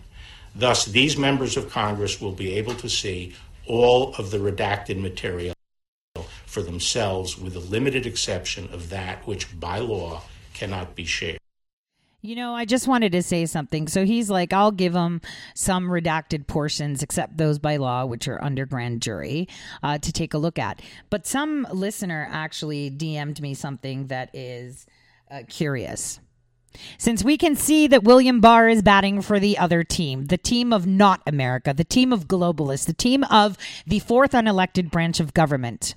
Thus, 0.54 0.84
these 0.84 1.16
members 1.16 1.56
of 1.56 1.70
Congress 1.70 2.20
will 2.20 2.32
be 2.32 2.54
able 2.54 2.74
to 2.74 2.88
see 2.88 3.34
all 3.66 4.14
of 4.16 4.30
the 4.30 4.38
redacted 4.38 5.00
material 5.00 5.54
for 6.46 6.62
themselves, 6.62 7.38
with 7.38 7.54
the 7.54 7.60
limited 7.60 8.06
exception 8.06 8.68
of 8.72 8.90
that 8.90 9.26
which 9.26 9.58
by 9.58 9.78
law 9.78 10.22
cannot 10.52 10.94
be 10.94 11.04
shared. 11.04 11.41
You 12.24 12.36
know, 12.36 12.54
I 12.54 12.66
just 12.66 12.86
wanted 12.86 13.10
to 13.12 13.22
say 13.22 13.46
something. 13.46 13.88
So 13.88 14.04
he's 14.04 14.30
like, 14.30 14.52
I'll 14.52 14.70
give 14.70 14.94
him 14.94 15.20
some 15.56 15.88
redacted 15.88 16.46
portions, 16.46 17.02
except 17.02 17.36
those 17.36 17.58
by 17.58 17.78
law, 17.78 18.04
which 18.06 18.28
are 18.28 18.42
under 18.42 18.64
grand 18.64 19.02
jury, 19.02 19.48
uh, 19.82 19.98
to 19.98 20.12
take 20.12 20.32
a 20.32 20.38
look 20.38 20.56
at. 20.56 20.80
But 21.10 21.26
some 21.26 21.66
listener 21.72 22.28
actually 22.30 22.92
DM'd 22.92 23.42
me 23.42 23.54
something 23.54 24.06
that 24.06 24.30
is 24.32 24.86
uh, 25.32 25.40
curious. 25.48 26.20
Since 26.96 27.24
we 27.24 27.36
can 27.36 27.56
see 27.56 27.88
that 27.88 28.04
William 28.04 28.40
Barr 28.40 28.68
is 28.68 28.82
batting 28.82 29.20
for 29.20 29.40
the 29.40 29.58
other 29.58 29.82
team, 29.82 30.26
the 30.26 30.38
team 30.38 30.72
of 30.72 30.86
not 30.86 31.22
America, 31.26 31.74
the 31.74 31.82
team 31.82 32.12
of 32.12 32.28
globalists, 32.28 32.86
the 32.86 32.94
team 32.94 33.24
of 33.24 33.58
the 33.84 33.98
fourth 33.98 34.30
unelected 34.30 34.92
branch 34.92 35.18
of 35.18 35.34
government, 35.34 35.96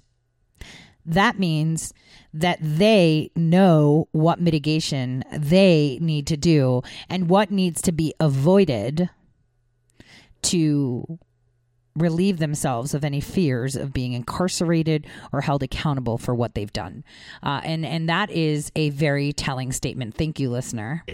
that 1.05 1.37
means 1.37 1.93
that 2.35 2.59
they 2.61 3.31
know 3.35 4.09
what 4.11 4.41
mitigation 4.41 5.23
they 5.31 5.97
need 6.01 6.27
to 6.27 6.35
do 6.35 6.81
and 7.09 7.29
what 7.29 7.49
needs 7.49 7.81
to 7.81 7.93
be 7.93 8.13
avoided 8.19 9.09
to 10.41 11.17
relieve 11.95 12.39
themselves 12.39 12.93
of 12.93 13.05
any 13.05 13.21
fears 13.21 13.77
of 13.77 13.93
being 13.93 14.11
incarcerated 14.11 15.07
or 15.31 15.41
held 15.41 15.63
accountable 15.63 16.17
for 16.17 16.35
what 16.35 16.53
they've 16.53 16.73
done. 16.73 17.05
Uh, 17.41 17.61
and, 17.63 17.85
and 17.85 18.09
that 18.09 18.29
is 18.29 18.69
a 18.75 18.89
very 18.89 19.31
telling 19.31 19.71
statement. 19.71 20.13
Thank 20.15 20.37
you, 20.37 20.49
listener. 20.49 21.05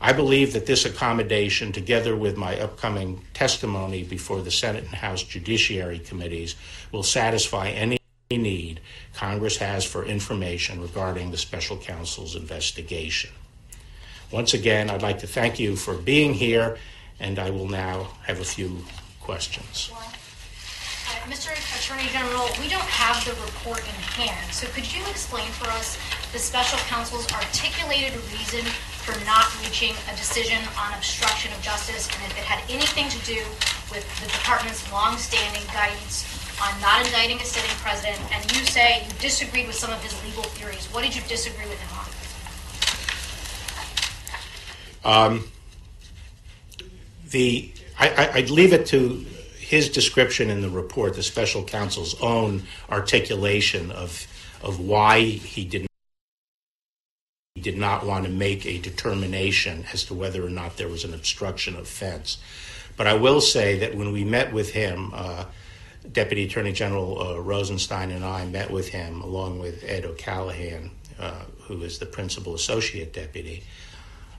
I 0.00 0.12
believe 0.12 0.54
that 0.54 0.66
this 0.66 0.84
accommodation, 0.84 1.70
together 1.70 2.16
with 2.16 2.36
my 2.36 2.58
upcoming 2.58 3.22
testimony 3.32 4.02
before 4.02 4.42
the 4.42 4.50
Senate 4.50 4.82
and 4.82 4.94
House 4.94 5.22
Judiciary 5.22 6.00
Committees, 6.00 6.56
will 6.90 7.04
satisfy 7.04 7.68
any 7.68 7.96
need 8.30 8.80
Congress 9.14 9.58
has 9.58 9.84
for 9.84 10.04
information 10.04 10.82
regarding 10.82 11.30
the 11.30 11.36
special 11.36 11.76
counsel's 11.76 12.34
investigation. 12.34 13.30
Once 14.32 14.52
again, 14.52 14.90
I'd 14.90 15.02
like 15.02 15.20
to 15.20 15.28
thank 15.28 15.60
you 15.60 15.76
for 15.76 15.94
being 15.94 16.34
here, 16.34 16.76
and 17.20 17.38
I 17.38 17.50
will 17.50 17.68
now 17.68 18.08
have 18.26 18.40
a 18.40 18.44
few 18.44 18.84
questions. 19.20 19.92
Uh, 19.94 21.12
Mr. 21.30 21.54
Attorney 21.78 22.08
General, 22.10 22.48
we 22.58 22.68
don't 22.68 22.90
have 22.90 23.24
the 23.24 23.30
report 23.46 23.78
in 23.78 23.94
hand, 24.18 24.52
so 24.52 24.66
could 24.74 24.92
you 24.92 25.06
explain 25.06 25.46
for 25.50 25.70
us 25.70 25.96
the 26.32 26.38
special 26.40 26.80
counsel's 26.90 27.30
articulated 27.30 28.18
reason 28.34 28.66
for 29.06 29.14
not 29.24 29.46
reaching 29.62 29.94
a 30.10 30.16
decision 30.16 30.58
on 30.76 30.92
obstruction 30.94 31.52
of 31.52 31.62
justice 31.62 32.10
and 32.10 32.32
if 32.32 32.36
it 32.36 32.42
had 32.42 32.58
anything 32.68 33.08
to 33.08 33.24
do 33.24 33.38
with 33.94 34.02
the 34.18 34.26
department's 34.26 34.82
longstanding 34.90 35.62
guidance 35.72 36.45
on 36.62 36.80
not 36.80 37.04
indicting 37.04 37.40
a 37.40 37.44
sitting 37.44 37.76
president, 37.78 38.20
and 38.32 38.52
you 38.52 38.64
say 38.64 39.04
you 39.04 39.12
disagreed 39.20 39.66
with 39.66 39.76
some 39.76 39.92
of 39.92 40.02
his 40.02 40.14
legal 40.24 40.42
theories. 40.42 40.86
What 40.86 41.04
did 41.04 41.14
you 41.14 41.22
disagree 41.28 41.66
with 41.66 41.78
him 41.78 41.98
on? 41.98 42.06
Um, 45.28 45.44
the 47.30 47.70
I, 47.98 48.30
I'd 48.34 48.50
leave 48.50 48.72
it 48.72 48.86
to 48.86 49.24
his 49.58 49.88
description 49.88 50.50
in 50.50 50.60
the 50.60 50.70
report, 50.70 51.14
the 51.14 51.22
special 51.22 51.62
counsel's 51.62 52.20
own 52.20 52.62
articulation 52.90 53.90
of 53.90 54.26
of 54.62 54.80
why 54.80 55.20
he 55.20 55.64
did 55.64 55.86
he 57.54 57.60
did 57.60 57.76
not 57.76 58.04
want 58.04 58.24
to 58.24 58.30
make 58.30 58.66
a 58.66 58.78
determination 58.78 59.84
as 59.92 60.04
to 60.04 60.14
whether 60.14 60.44
or 60.44 60.50
not 60.50 60.76
there 60.76 60.88
was 60.88 61.04
an 61.04 61.14
obstruction 61.14 61.74
of 61.74 61.82
offense. 61.82 62.38
But 62.96 63.06
I 63.06 63.14
will 63.14 63.42
say 63.42 63.78
that 63.78 63.94
when 63.94 64.12
we 64.12 64.24
met 64.24 64.54
with 64.54 64.72
him. 64.72 65.12
Uh, 65.14 65.44
Deputy 66.12 66.44
Attorney 66.44 66.72
General 66.72 67.20
uh, 67.20 67.38
Rosenstein 67.40 68.10
and 68.10 68.24
I 68.24 68.46
met 68.46 68.70
with 68.70 68.88
him, 68.88 69.20
along 69.20 69.58
with 69.58 69.84
Ed 69.84 70.04
O'Callaghan, 70.04 70.90
uh, 71.18 71.44
who 71.62 71.82
is 71.82 71.98
the 71.98 72.06
principal 72.06 72.54
associate 72.54 73.12
deputy. 73.12 73.64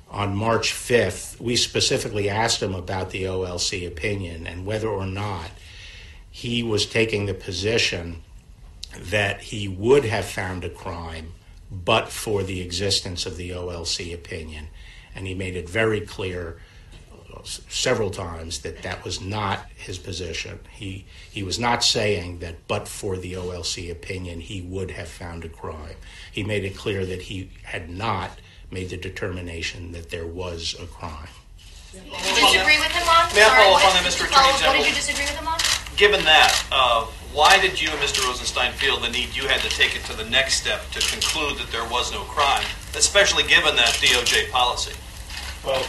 On 0.09 0.35
March 0.35 0.71
5th, 0.71 1.39
we 1.39 1.55
specifically 1.55 2.29
asked 2.29 2.63
him 2.63 2.73
about 2.73 3.09
the 3.09 3.23
OLC 3.23 3.85
opinion 3.85 4.47
and 4.47 4.65
whether 4.65 4.87
or 4.87 5.05
not 5.05 5.51
he 6.29 6.63
was 6.63 6.85
taking 6.85 7.25
the 7.25 7.33
position 7.33 8.23
that 8.97 9.41
he 9.41 9.67
would 9.67 10.05
have 10.05 10.25
found 10.25 10.63
a 10.63 10.69
crime 10.69 11.33
but 11.69 12.09
for 12.09 12.43
the 12.43 12.61
existence 12.61 13.25
of 13.25 13.35
the 13.35 13.49
OLC 13.49 14.13
opinion. 14.13 14.67
And 15.13 15.27
he 15.27 15.33
made 15.33 15.55
it 15.55 15.67
very 15.67 15.99
clear 15.99 16.59
several 17.45 18.09
times 18.09 18.59
that 18.59 18.81
that 18.83 19.03
was 19.03 19.21
not 19.21 19.65
his 19.75 19.97
position. 19.97 20.59
He, 20.71 21.05
he 21.31 21.43
was 21.43 21.59
not 21.59 21.83
saying 21.83 22.39
that 22.39 22.67
but 22.67 22.87
for 22.87 23.17
the 23.17 23.33
OLC 23.33 23.91
opinion, 23.91 24.41
he 24.41 24.61
would 24.61 24.91
have 24.91 25.07
found 25.07 25.45
a 25.45 25.49
crime. 25.49 25.95
He 26.31 26.43
made 26.43 26.63
it 26.65 26.75
clear 26.77 27.05
that 27.05 27.23
he 27.23 27.49
had 27.63 27.89
not 27.89 28.31
made 28.71 28.89
the 28.89 28.97
determination 28.97 29.91
that 29.93 30.09
there 30.09 30.27
was 30.27 30.75
a 30.79 30.85
crime. 30.85 31.29
Did 31.93 32.03
you 32.05 32.11
disagree 32.11 32.77
with 32.79 32.91
him 32.91 33.07
on? 33.07 33.33
May 33.33 33.43
I 33.43 33.49
follow 33.55 33.77
up 33.77 33.85
on 33.87 33.93
that, 33.95 34.03
Mr. 34.05 34.25
Attorney 34.25 34.35
follow- 34.59 34.67
What 34.67 34.77
did 34.77 34.87
you 34.87 34.93
disagree 34.93 35.25
with 35.25 35.35
him 35.39 35.47
on? 35.47 35.57
Given 35.95 36.23
that, 36.25 36.63
uh, 36.71 37.05
why 37.33 37.57
did 37.59 37.81
you 37.81 37.89
and 37.89 37.99
Mr. 37.99 38.23
Rosenstein 38.27 38.71
feel 38.73 38.99
the 38.99 39.09
need 39.09 39.35
you 39.35 39.47
had 39.47 39.61
to 39.61 39.69
take 39.69 39.95
it 39.95 40.03
to 40.05 40.13
the 40.15 40.25
next 40.29 40.61
step 40.61 40.89
to 40.91 40.99
conclude 41.09 41.57
that 41.57 41.71
there 41.71 41.85
was 41.89 42.11
no 42.11 42.21
crime, 42.23 42.63
especially 42.95 43.43
given 43.43 43.75
that 43.77 43.97
DOJ 44.01 44.51
policy? 44.51 44.93
Well, 45.65 45.83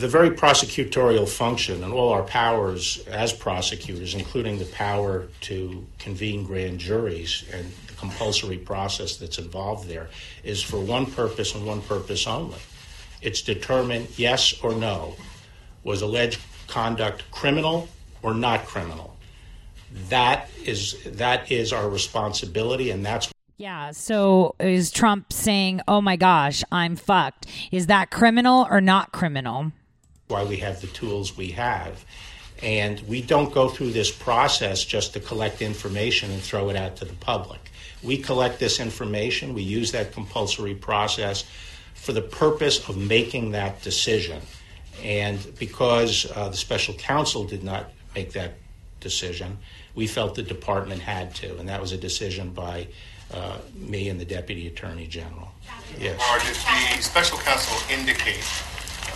the 0.00 0.08
very 0.08 0.30
prosecutorial 0.30 1.28
function 1.28 1.84
and 1.84 1.92
all 1.92 2.08
our 2.08 2.22
powers 2.22 3.06
as 3.08 3.34
prosecutors, 3.34 4.14
including 4.14 4.58
the 4.58 4.64
power 4.64 5.28
to 5.42 5.86
convene 5.98 6.42
grand 6.42 6.78
juries 6.78 7.44
and 7.52 7.70
the 7.86 7.92
compulsory 7.94 8.56
process 8.56 9.16
that's 9.16 9.38
involved 9.38 9.86
there, 9.88 10.08
is 10.42 10.62
for 10.62 10.80
one 10.80 11.04
purpose 11.04 11.54
and 11.54 11.66
one 11.66 11.82
purpose 11.82 12.26
only. 12.26 12.56
It's 13.20 13.42
determine 13.42 14.08
yes 14.16 14.58
or 14.62 14.72
no. 14.72 15.16
Was 15.84 16.00
alleged 16.00 16.40
conduct 16.66 17.30
criminal 17.30 17.86
or 18.22 18.32
not 18.32 18.64
criminal? 18.64 19.18
That 20.08 20.48
is 20.64 20.96
that 21.04 21.52
is 21.52 21.74
our 21.74 21.90
responsibility, 21.90 22.90
and 22.90 23.04
that's 23.04 23.30
Yeah. 23.58 23.90
So 23.90 24.54
is 24.58 24.90
Trump 24.90 25.32
saying, 25.32 25.82
"Oh 25.86 26.00
my 26.00 26.16
gosh, 26.16 26.64
I'm 26.72 26.96
fucked"? 26.96 27.46
Is 27.70 27.88
that 27.88 28.10
criminal 28.10 28.66
or 28.70 28.80
not 28.80 29.12
criminal? 29.12 29.72
Why 30.30 30.44
we 30.44 30.58
have 30.58 30.80
the 30.80 30.86
tools 30.88 31.36
we 31.36 31.48
have. 31.50 32.04
And 32.62 33.00
we 33.08 33.22
don't 33.22 33.52
go 33.52 33.68
through 33.68 33.92
this 33.92 34.10
process 34.10 34.84
just 34.84 35.14
to 35.14 35.20
collect 35.20 35.62
information 35.62 36.30
and 36.30 36.40
throw 36.40 36.68
it 36.68 36.76
out 36.76 36.96
to 36.96 37.04
the 37.04 37.14
public. 37.14 37.70
We 38.02 38.18
collect 38.18 38.58
this 38.58 38.80
information, 38.80 39.54
we 39.54 39.62
use 39.62 39.92
that 39.92 40.12
compulsory 40.12 40.74
process 40.74 41.44
for 41.94 42.12
the 42.12 42.22
purpose 42.22 42.88
of 42.88 42.96
making 42.96 43.50
that 43.52 43.82
decision. 43.82 44.40
And 45.02 45.38
because 45.58 46.30
uh, 46.34 46.48
the 46.48 46.56
special 46.56 46.94
counsel 46.94 47.44
did 47.44 47.62
not 47.62 47.90
make 48.14 48.32
that 48.32 48.54
decision, 49.00 49.58
we 49.94 50.06
felt 50.06 50.34
the 50.34 50.42
department 50.42 51.02
had 51.02 51.34
to. 51.36 51.58
And 51.58 51.68
that 51.68 51.80
was 51.80 51.92
a 51.92 51.98
decision 51.98 52.50
by 52.50 52.88
uh, 53.32 53.58
me 53.74 54.08
and 54.08 54.20
the 54.20 54.24
deputy 54.24 54.66
attorney 54.66 55.06
general. 55.06 55.52
Yes. 55.98 56.20
Or 56.30 56.38
did 56.38 56.56
the 56.96 57.02
special 57.02 57.38
counsel 57.38 57.76
indicate 57.94 58.44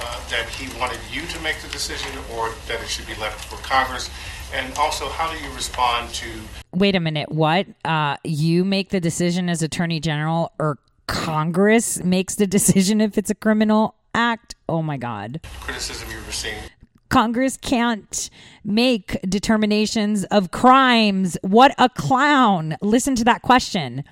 uh, 0.00 0.28
that 0.30 0.48
he 0.48 0.66
wanted 0.78 0.98
you 1.10 1.22
to 1.22 1.40
make 1.40 1.60
the 1.60 1.68
decision 1.68 2.10
or 2.34 2.50
that 2.68 2.80
it 2.80 2.88
should 2.88 3.06
be 3.06 3.14
left 3.16 3.44
for 3.44 3.56
Congress? 3.62 4.10
And 4.52 4.72
also, 4.78 5.08
how 5.08 5.32
do 5.32 5.38
you 5.42 5.50
respond 5.52 6.10
to 6.14 6.28
Wait 6.72 6.94
a 6.94 7.00
minute. 7.00 7.30
What? 7.30 7.66
Uh, 7.84 8.16
you 8.24 8.64
make 8.64 8.90
the 8.90 9.00
decision 9.00 9.48
as 9.48 9.62
Attorney 9.62 10.00
General, 10.00 10.52
or 10.58 10.78
Congress 11.06 12.02
makes 12.02 12.34
the 12.34 12.46
decision 12.46 13.00
if 13.00 13.16
it's 13.16 13.30
a 13.30 13.34
criminal 13.34 13.94
act? 14.14 14.54
Oh 14.68 14.82
my 14.82 14.96
God. 14.96 15.40
criticism 15.60 16.08
you've 16.10 16.26
received? 16.26 16.72
Congress 17.08 17.56
can't 17.56 18.28
make 18.64 19.20
determinations 19.28 20.24
of 20.24 20.50
crimes. 20.50 21.36
What 21.42 21.74
a 21.78 21.88
clown. 21.88 22.76
Listen 22.80 23.14
to 23.14 23.24
that 23.24 23.42
question. 23.42 24.02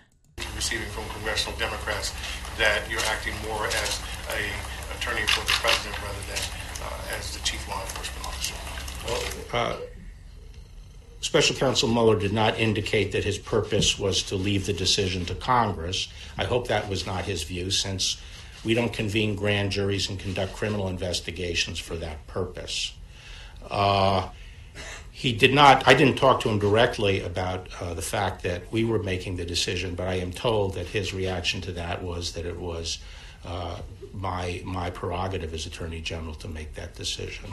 receiving 0.54 0.88
from 0.90 1.04
congressional 1.08 1.58
Democrats 1.58 2.12
that 2.58 2.88
you're 2.88 3.00
acting 3.00 3.34
more 3.48 3.66
as 3.66 4.00
a 4.30 4.71
attorney 5.02 5.26
for 5.26 5.40
the 5.40 5.52
president 5.52 6.00
rather 6.00 6.18
than 6.28 6.42
uh, 6.84 7.18
as 7.18 7.36
the 7.36 7.42
chief 7.42 7.66
law 7.68 7.80
enforcement 7.80 8.26
officer. 8.26 8.54
Uh, 9.52 9.76
Special 11.20 11.56
Counsel 11.56 11.88
Mueller 11.88 12.18
did 12.18 12.32
not 12.32 12.58
indicate 12.58 13.12
that 13.12 13.24
his 13.24 13.38
purpose 13.38 13.98
was 13.98 14.22
to 14.24 14.36
leave 14.36 14.66
the 14.66 14.72
decision 14.72 15.24
to 15.26 15.34
Congress. 15.34 16.08
I 16.38 16.44
hope 16.44 16.68
that 16.68 16.88
was 16.88 17.04
not 17.04 17.24
his 17.24 17.42
view, 17.42 17.70
since 17.70 18.20
we 18.64 18.74
don't 18.74 18.92
convene 18.92 19.34
grand 19.34 19.72
juries 19.72 20.08
and 20.08 20.20
conduct 20.20 20.52
criminal 20.52 20.88
investigations 20.88 21.80
for 21.80 21.96
that 21.96 22.24
purpose. 22.28 22.94
Uh, 23.68 24.28
he 25.10 25.32
did 25.32 25.52
not, 25.52 25.86
I 25.86 25.94
didn't 25.94 26.16
talk 26.16 26.40
to 26.40 26.48
him 26.48 26.58
directly 26.60 27.22
about 27.22 27.68
uh, 27.80 27.94
the 27.94 28.02
fact 28.02 28.42
that 28.44 28.70
we 28.72 28.84
were 28.84 29.02
making 29.02 29.36
the 29.36 29.44
decision, 29.44 29.94
but 29.96 30.06
I 30.06 30.14
am 30.14 30.32
told 30.32 30.74
that 30.74 30.86
his 30.86 31.12
reaction 31.12 31.60
to 31.62 31.72
that 31.72 32.02
was 32.02 32.32
that 32.32 32.46
it 32.46 32.58
was 32.58 32.98
uh, 33.44 33.78
my, 34.12 34.62
my 34.64 34.90
prerogative 34.90 35.54
as 35.54 35.66
Attorney 35.66 36.00
General 36.00 36.34
to 36.34 36.48
make 36.48 36.74
that 36.74 36.94
decision. 36.94 37.50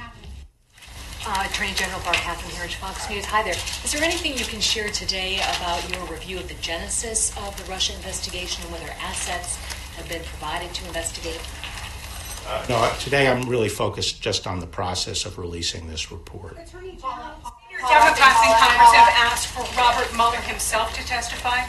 Uh, 1.25 1.47
Attorney 1.49 1.73
General 1.73 1.99
Barr 2.01 2.13
Catherine 2.13 2.51
Herridge 2.55 2.75
at 2.75 2.79
Fox 2.79 3.09
News. 3.09 3.25
Hi 3.25 3.43
there. 3.43 3.53
Is 3.83 3.91
there 3.91 4.03
anything 4.03 4.37
you 4.37 4.45
can 4.45 4.61
share 4.61 4.89
today 4.89 5.35
about 5.57 5.83
your 5.91 6.05
review 6.05 6.37
of 6.37 6.47
the 6.47 6.55
genesis 6.61 7.35
of 7.37 7.55
the 7.57 7.69
Russia 7.69 7.93
investigation 7.95 8.63
and 8.63 8.71
whether 8.71 8.89
assets 9.01 9.57
have 9.97 10.07
been 10.07 10.23
provided 10.23 10.73
to 10.73 10.85
investigate? 10.87 11.41
Uh, 12.47 12.65
no, 12.69 12.91
today 12.99 13.27
I'm 13.27 13.47
really 13.49 13.69
focused 13.69 14.21
just 14.21 14.47
on 14.47 14.59
the 14.59 14.65
process 14.65 15.25
of 15.25 15.37
releasing 15.37 15.87
this 15.89 16.11
report. 16.11 16.55
Democrats 16.55 18.41
in 18.41 18.53
Congress 18.57 18.93
have 18.95 19.13
asked 19.29 19.47
for 19.47 19.63
Robert 19.77 20.11
Mueller 20.15 20.41
himself 20.41 20.93
to 20.95 21.05
testify. 21.05 21.63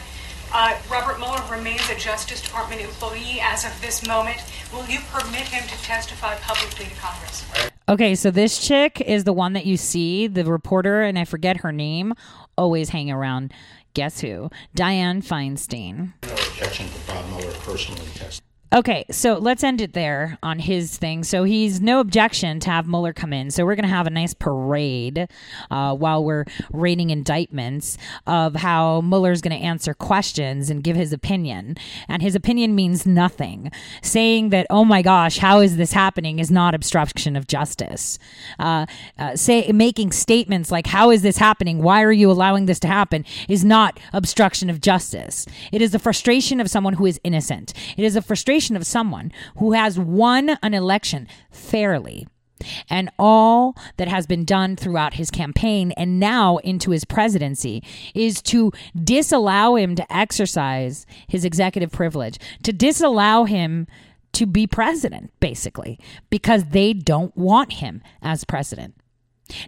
Uh, 0.53 0.77
Robert 0.91 1.17
Mueller 1.17 1.41
remains 1.49 1.89
a 1.89 1.95
Justice 1.95 2.41
Department 2.41 2.81
employee 2.81 3.39
as 3.41 3.63
of 3.63 3.79
this 3.81 4.05
moment. 4.05 4.37
Will 4.73 4.85
you 4.85 4.99
permit 5.11 5.43
him 5.43 5.63
to 5.67 5.83
testify 5.83 6.35
publicly 6.35 6.85
to 6.85 6.95
Congress? 6.95 7.45
Okay, 7.87 8.15
so 8.15 8.31
this 8.31 8.59
chick 8.59 8.99
is 8.99 9.23
the 9.23 9.33
one 9.33 9.53
that 9.53 9.65
you 9.65 9.77
see, 9.77 10.27
the 10.27 10.43
reporter, 10.43 11.01
and 11.01 11.17
I 11.17 11.23
forget 11.23 11.57
her 11.57 11.71
name, 11.71 12.13
always 12.57 12.89
hang 12.89 13.09
around. 13.09 13.53
Guess 13.93 14.21
who? 14.21 14.49
Diane 14.75 15.21
Feinstein. 15.21 16.13
No 16.23 16.33
objection 16.33 16.87
to 16.87 17.07
Bob 17.07 17.25
Mueller 17.29 17.51
personally 17.59 18.05
testifying. 18.13 18.50
Okay, 18.73 19.03
so 19.11 19.33
let's 19.33 19.65
end 19.65 19.81
it 19.81 19.91
there 19.91 20.37
on 20.41 20.59
his 20.59 20.95
thing. 20.95 21.25
So 21.25 21.43
he's 21.43 21.81
no 21.81 21.99
objection 21.99 22.61
to 22.61 22.69
have 22.69 22.87
Mueller 22.87 23.11
come 23.11 23.33
in. 23.33 23.51
So 23.51 23.65
we're 23.65 23.75
going 23.75 23.83
to 23.83 23.93
have 23.93 24.07
a 24.07 24.11
nice 24.11 24.33
parade 24.33 25.27
uh, 25.69 25.93
while 25.93 26.23
we're 26.23 26.45
rating 26.71 27.09
indictments 27.09 27.97
of 28.25 28.55
how 28.55 29.01
Mueller's 29.01 29.41
going 29.41 29.59
to 29.59 29.65
answer 29.65 29.93
questions 29.93 30.69
and 30.69 30.85
give 30.85 30.95
his 30.95 31.11
opinion. 31.11 31.75
And 32.07 32.21
his 32.21 32.33
opinion 32.33 32.73
means 32.73 33.05
nothing. 33.05 33.71
Saying 34.01 34.51
that, 34.51 34.67
oh 34.69 34.85
my 34.85 35.01
gosh, 35.01 35.39
how 35.39 35.59
is 35.59 35.75
this 35.75 35.91
happening 35.91 36.39
is 36.39 36.49
not 36.49 36.73
obstruction 36.73 37.35
of 37.35 37.47
justice. 37.47 38.19
Uh, 38.57 38.85
uh, 39.19 39.35
say 39.35 39.69
making 39.73 40.13
statements 40.13 40.71
like, 40.71 40.87
how 40.87 41.11
is 41.11 41.23
this 41.23 41.35
happening? 41.35 41.83
Why 41.83 42.01
are 42.03 42.11
you 42.13 42.31
allowing 42.31 42.67
this 42.67 42.79
to 42.79 42.87
happen? 42.87 43.25
Is 43.49 43.65
not 43.65 43.99
obstruction 44.13 44.69
of 44.69 44.79
justice. 44.79 45.45
It 45.73 45.81
is 45.81 45.91
the 45.91 45.99
frustration 45.99 46.61
of 46.61 46.69
someone 46.69 46.93
who 46.93 47.05
is 47.05 47.19
innocent. 47.25 47.73
It 47.97 48.05
is 48.05 48.15
a 48.15 48.21
frustration 48.21 48.60
of 48.69 48.85
someone 48.85 49.31
who 49.57 49.71
has 49.71 49.97
won 49.97 50.57
an 50.61 50.73
election 50.73 51.27
fairly. 51.51 52.27
And 52.89 53.09
all 53.17 53.75
that 53.97 54.07
has 54.07 54.27
been 54.27 54.45
done 54.45 54.75
throughout 54.75 55.15
his 55.15 55.31
campaign 55.31 55.93
and 55.97 56.19
now 56.19 56.57
into 56.57 56.91
his 56.91 57.05
presidency 57.05 57.83
is 58.13 58.39
to 58.43 58.71
disallow 58.95 59.75
him 59.75 59.95
to 59.95 60.13
exercise 60.13 61.07
his 61.27 61.43
executive 61.43 61.91
privilege, 61.91 62.37
to 62.61 62.71
disallow 62.71 63.45
him 63.45 63.87
to 64.33 64.45
be 64.45 64.67
president, 64.67 65.31
basically, 65.39 65.99
because 66.29 66.65
they 66.65 66.93
don't 66.93 67.35
want 67.35 67.73
him 67.73 68.01
as 68.21 68.43
president. 68.43 68.95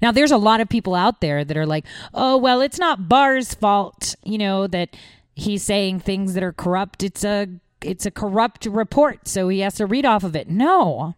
Now, 0.02 0.11
there's 0.11 0.32
a 0.32 0.38
lot 0.38 0.61
of 0.61 0.70
people 0.70 0.95
out 0.95 1.20
there 1.20 1.44
that 1.44 1.57
are 1.57 1.65
like, 1.65 1.86
oh, 2.14 2.38
well, 2.38 2.61
it's 2.61 2.80
not 2.80 3.10
Barr's 3.10 3.53
fault, 3.53 4.15
you 4.24 4.38
know, 4.38 4.68
that 4.68 4.95
he's 5.36 5.64
saying 5.64 5.99
things 5.99 6.34
that 6.36 6.44
are 6.44 6.53
corrupt. 6.53 7.03
It's 7.03 7.24
a 7.24 7.48
it's 7.85 8.05
a 8.05 8.11
corrupt 8.11 8.65
report, 8.65 9.27
so 9.27 9.49
he 9.49 9.60
has 9.60 9.76
to 9.76 9.85
read 9.85 10.05
off 10.05 10.23
of 10.23 10.35
it. 10.35 10.49
No. 10.49 11.15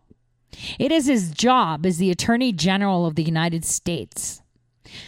It 0.79 0.91
is 0.91 1.07
his 1.07 1.31
job 1.31 1.85
as 1.85 1.97
the 1.97 2.11
Attorney 2.11 2.51
General 2.53 3.05
of 3.05 3.15
the 3.15 3.23
United 3.23 3.65
States 3.65 4.41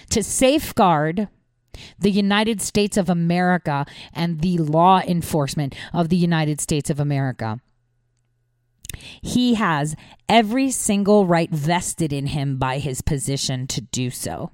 to 0.09 0.23
safeguard 0.23 1.29
the 1.99 2.11
United 2.11 2.61
States 2.61 2.97
of 2.97 3.09
America 3.09 3.85
and 4.13 4.41
the 4.41 4.57
law 4.57 4.99
enforcement 5.01 5.75
of 5.93 6.09
the 6.09 6.17
United 6.17 6.59
States 6.59 6.89
of 6.89 6.99
America. 6.99 7.59
He 9.21 9.55
has 9.55 9.95
every 10.27 10.71
single 10.71 11.25
right 11.25 11.51
vested 11.51 12.11
in 12.11 12.27
him 12.27 12.57
by 12.57 12.79
his 12.79 13.01
position 13.01 13.67
to 13.67 13.81
do 13.81 14.09
so. 14.09 14.51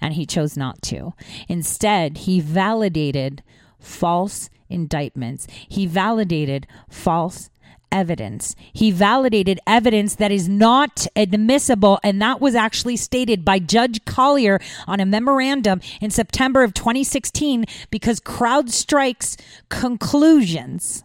And 0.00 0.14
he 0.14 0.26
chose 0.26 0.56
not 0.56 0.80
to. 0.82 1.14
Instead, 1.48 2.18
he 2.18 2.40
validated 2.40 3.42
false 3.80 4.48
indictments. 4.72 5.46
He 5.68 5.86
validated 5.86 6.66
false 6.88 7.50
evidence. 7.92 8.56
He 8.72 8.90
validated 8.90 9.60
evidence 9.66 10.16
that 10.16 10.32
is 10.32 10.48
not 10.48 11.06
admissible, 11.14 12.00
and 12.02 12.20
that 12.22 12.40
was 12.40 12.54
actually 12.54 12.96
stated 12.96 13.44
by 13.44 13.58
Judge 13.58 14.04
Collyer 14.04 14.60
on 14.88 14.98
a 14.98 15.06
memorandum 15.06 15.80
in 16.00 16.10
September 16.10 16.64
of 16.64 16.74
2016 16.74 17.66
because 17.90 18.18
CrowdStrike's 18.18 19.36
conclusions 19.68 21.04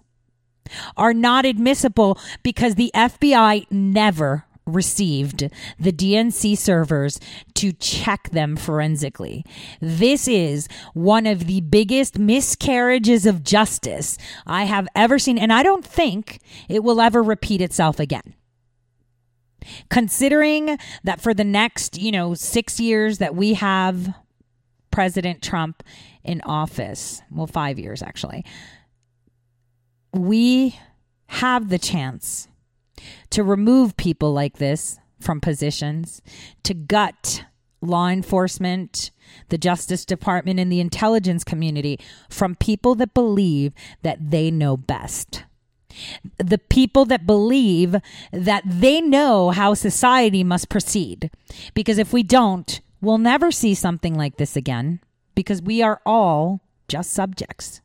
are 0.95 1.13
not 1.13 1.45
admissible 1.45 2.17
because 2.43 2.75
the 2.75 2.91
FBI 2.95 3.67
never 3.69 4.46
received 4.67 5.49
the 5.79 5.91
DNC 5.91 6.57
servers 6.57 7.19
to 7.55 7.71
check 7.71 8.29
them 8.29 8.55
forensically. 8.55 9.43
This 9.81 10.27
is 10.27 10.67
one 10.93 11.25
of 11.25 11.47
the 11.47 11.61
biggest 11.61 12.19
miscarriages 12.19 13.25
of 13.25 13.43
justice 13.43 14.17
I 14.45 14.65
have 14.65 14.87
ever 14.95 15.17
seen, 15.17 15.37
and 15.37 15.51
I 15.51 15.63
don't 15.63 15.85
think 15.85 16.39
it 16.69 16.83
will 16.83 17.01
ever 17.01 17.23
repeat 17.23 17.61
itself 17.61 17.99
again. 17.99 18.35
Considering 19.89 20.77
that 21.03 21.19
for 21.19 21.33
the 21.33 21.43
next, 21.43 21.97
you 21.97 22.11
know, 22.11 22.33
six 22.33 22.79
years 22.79 23.17
that 23.17 23.35
we 23.35 23.55
have 23.55 24.13
President 24.91 25.41
Trump 25.41 25.83
in 26.23 26.41
office, 26.41 27.21
well, 27.31 27.47
five 27.47 27.79
years 27.79 28.01
actually, 28.01 28.45
we 30.13 30.77
have 31.27 31.69
the 31.69 31.79
chance 31.79 32.47
to 33.31 33.43
remove 33.43 33.97
people 33.97 34.33
like 34.33 34.57
this 34.57 34.99
from 35.19 35.41
positions, 35.41 36.21
to 36.63 36.73
gut 36.73 37.45
law 37.81 38.07
enforcement, 38.07 39.11
the 39.49 39.57
Justice 39.57 40.05
Department, 40.05 40.59
and 40.59 40.71
the 40.71 40.79
intelligence 40.79 41.43
community 41.43 41.99
from 42.29 42.55
people 42.55 42.95
that 42.95 43.13
believe 43.13 43.73
that 44.01 44.31
they 44.31 44.51
know 44.51 44.77
best. 44.77 45.43
The 46.37 46.59
people 46.59 47.05
that 47.05 47.25
believe 47.25 47.95
that 48.31 48.63
they 48.65 49.01
know 49.01 49.49
how 49.49 49.73
society 49.73 50.43
must 50.43 50.69
proceed. 50.69 51.31
Because 51.73 51.97
if 51.97 52.13
we 52.13 52.23
don't, 52.23 52.81
we'll 53.01 53.17
never 53.17 53.51
see 53.51 53.73
something 53.73 54.13
like 54.15 54.37
this 54.37 54.55
again 54.55 54.99
because 55.33 55.61
we 55.61 55.81
are 55.81 56.01
all 56.05 56.61
just 56.87 57.11
subjects. 57.11 57.81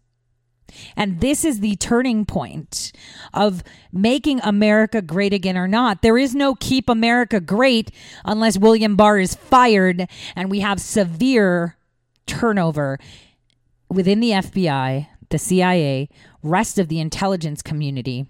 And 0.97 1.21
this 1.21 1.45
is 1.45 1.61
the 1.61 1.77
turning 1.77 2.25
point 2.25 2.93
of 3.33 3.63
making 3.93 4.41
America 4.43 5.03
great 5.03 5.33
again 5.33 5.57
or 5.57 5.69
not. 5.69 6.03
There 6.03 6.19
is 6.19 6.35
no 6.35 6.55
keep 6.55 6.89
America 6.89 7.41
great 7.41 7.91
unless 8.25 8.59
William 8.59 8.97
Barr 8.97 9.19
is 9.19 9.35
fired 9.35 10.09
and 10.37 10.51
we 10.51 10.61
have 10.61 10.81
severe 10.81 11.77
turnover 12.27 12.99
within 13.91 14.21
the 14.21 14.31
FBI, 14.31 15.07
the 15.29 15.39
CIA, 15.39 16.09
rest 16.43 16.79
of 16.79 16.89
the 16.89 17.01
intelligence 17.01 17.63
community, 17.63 18.27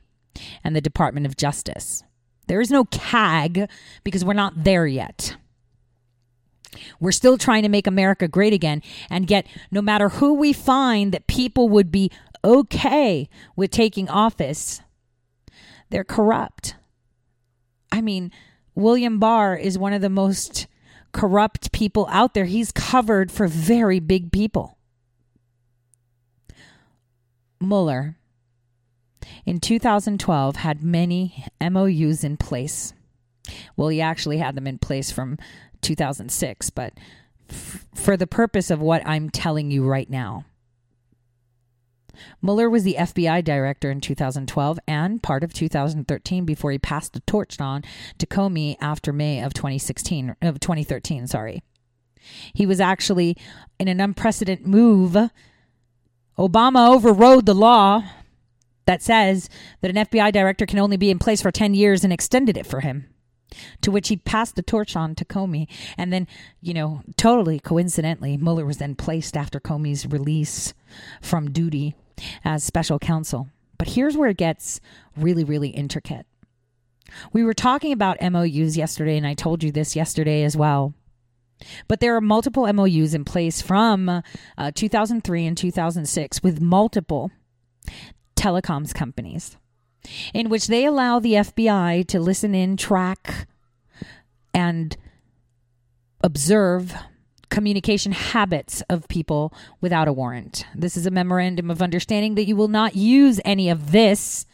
and 0.64 0.74
the 0.74 0.80
Department 0.80 1.26
of 1.26 1.36
Justice. 1.36 2.02
There 2.48 2.60
is 2.60 2.70
no 2.70 2.84
KAG 2.86 3.68
because 4.04 4.24
we're 4.24 4.32
not 4.32 4.64
there 4.64 4.86
yet. 4.86 5.36
We're 7.00 7.12
still 7.12 7.38
trying 7.38 7.62
to 7.62 7.68
make 7.68 7.86
America 7.86 8.28
great 8.28 8.52
again 8.52 8.82
and 9.10 9.26
get 9.26 9.46
no 9.70 9.82
matter 9.82 10.08
who 10.08 10.34
we 10.34 10.52
find 10.52 11.12
that 11.12 11.26
people 11.26 11.68
would 11.68 11.92
be 11.92 12.10
okay 12.44 13.28
with 13.56 13.70
taking 13.70 14.08
office, 14.08 14.80
they're 15.90 16.04
corrupt. 16.04 16.76
I 17.90 18.00
mean, 18.00 18.30
William 18.74 19.18
Barr 19.18 19.56
is 19.56 19.78
one 19.78 19.92
of 19.92 20.00
the 20.00 20.08
most 20.08 20.66
corrupt 21.12 21.72
people 21.72 22.08
out 22.10 22.34
there. 22.34 22.46
He's 22.46 22.72
covered 22.72 23.30
for 23.30 23.46
very 23.46 24.00
big 24.00 24.32
people. 24.32 24.78
Mueller 27.60 28.16
in 29.44 29.60
2012 29.60 30.56
had 30.56 30.82
many 30.82 31.46
MOUs 31.60 32.24
in 32.24 32.36
place. 32.36 32.92
Well, 33.76 33.88
he 33.88 34.00
actually 34.00 34.38
had 34.38 34.54
them 34.54 34.66
in 34.66 34.78
place 34.78 35.10
from 35.10 35.38
2006, 35.82 36.70
but 36.70 36.94
f- 37.50 37.86
for 37.94 38.16
the 38.16 38.26
purpose 38.26 38.70
of 38.70 38.80
what 38.80 39.06
I'm 39.06 39.30
telling 39.30 39.70
you 39.70 39.86
right 39.86 40.08
now, 40.08 40.44
Mueller 42.40 42.68
was 42.68 42.84
the 42.84 42.96
FBI 42.98 43.44
director 43.44 43.90
in 43.90 44.00
2012 44.00 44.78
and 44.86 45.22
part 45.22 45.44
of 45.44 45.52
2013 45.52 46.44
before 46.44 46.72
he 46.72 46.78
passed 46.78 47.12
the 47.12 47.20
torch 47.20 47.60
on 47.60 47.82
to 48.18 48.26
Comey 48.26 48.76
after 48.80 49.12
May 49.12 49.42
of 49.42 49.54
2016 49.54 50.36
of 50.42 50.60
2013, 50.60 51.26
sorry. 51.26 51.62
He 52.52 52.66
was 52.66 52.80
actually 52.80 53.36
in 53.78 53.88
an 53.88 54.00
unprecedented 54.00 54.66
move. 54.66 55.16
Obama 56.38 56.90
overrode 56.90 57.46
the 57.46 57.54
law 57.54 58.04
that 58.86 59.02
says 59.02 59.48
that 59.80 59.90
an 59.90 60.06
FBI 60.06 60.32
director 60.32 60.66
can 60.66 60.78
only 60.78 60.96
be 60.96 61.10
in 61.10 61.18
place 61.18 61.42
for 61.42 61.50
10 61.50 61.74
years 61.74 62.04
and 62.04 62.12
extended 62.12 62.56
it 62.56 62.66
for 62.66 62.80
him. 62.80 63.08
To 63.82 63.90
which 63.90 64.08
he 64.08 64.16
passed 64.16 64.56
the 64.56 64.62
torch 64.62 64.96
on 64.96 65.14
to 65.16 65.26
Comey. 65.26 65.68
And 65.98 66.10
then, 66.10 66.26
you 66.62 66.72
know, 66.72 67.02
totally 67.16 67.60
coincidentally, 67.60 68.38
Mueller 68.38 68.64
was 68.64 68.78
then 68.78 68.94
placed 68.94 69.36
after 69.36 69.60
Comey's 69.60 70.06
release 70.06 70.72
from 71.20 71.52
duty 71.52 71.94
as 72.44 72.64
special 72.64 72.98
counsel. 72.98 73.48
But 73.78 73.88
here's 73.88 74.16
where 74.16 74.28
it 74.28 74.36
gets 74.36 74.80
really, 75.16 75.44
really 75.44 75.70
intricate. 75.70 76.26
We 77.32 77.44
were 77.44 77.54
talking 77.54 77.92
about 77.92 78.22
MOUs 78.22 78.76
yesterday, 78.76 79.16
and 79.16 79.26
I 79.26 79.34
told 79.34 79.62
you 79.62 79.70
this 79.70 79.96
yesterday 79.96 80.44
as 80.44 80.56
well. 80.56 80.94
But 81.88 82.00
there 82.00 82.16
are 82.16 82.20
multiple 82.20 82.70
MOUs 82.72 83.14
in 83.14 83.24
place 83.24 83.60
from 83.62 84.08
uh, 84.08 84.70
2003 84.74 85.46
and 85.46 85.56
2006 85.56 86.42
with 86.42 86.60
multiple 86.60 87.30
telecoms 88.36 88.94
companies 88.94 89.56
in 90.34 90.48
which 90.48 90.66
they 90.66 90.84
allow 90.84 91.20
the 91.20 91.34
FBI 91.34 92.06
to 92.08 92.20
listen 92.20 92.54
in, 92.54 92.76
track, 92.76 93.46
and 94.52 94.96
observe 96.22 96.94
communication 97.52 98.12
habits 98.12 98.80
of 98.88 99.06
people 99.08 99.52
without 99.82 100.08
a 100.08 100.12
warrant. 100.12 100.66
This 100.74 100.96
is 100.96 101.04
a 101.06 101.10
memorandum 101.10 101.70
of 101.70 101.82
understanding 101.82 102.34
that 102.34 102.46
you 102.46 102.56
will 102.56 102.66
not 102.66 102.96
use 102.96 103.40
any 103.44 103.68
of 103.68 103.92
this 103.92 104.46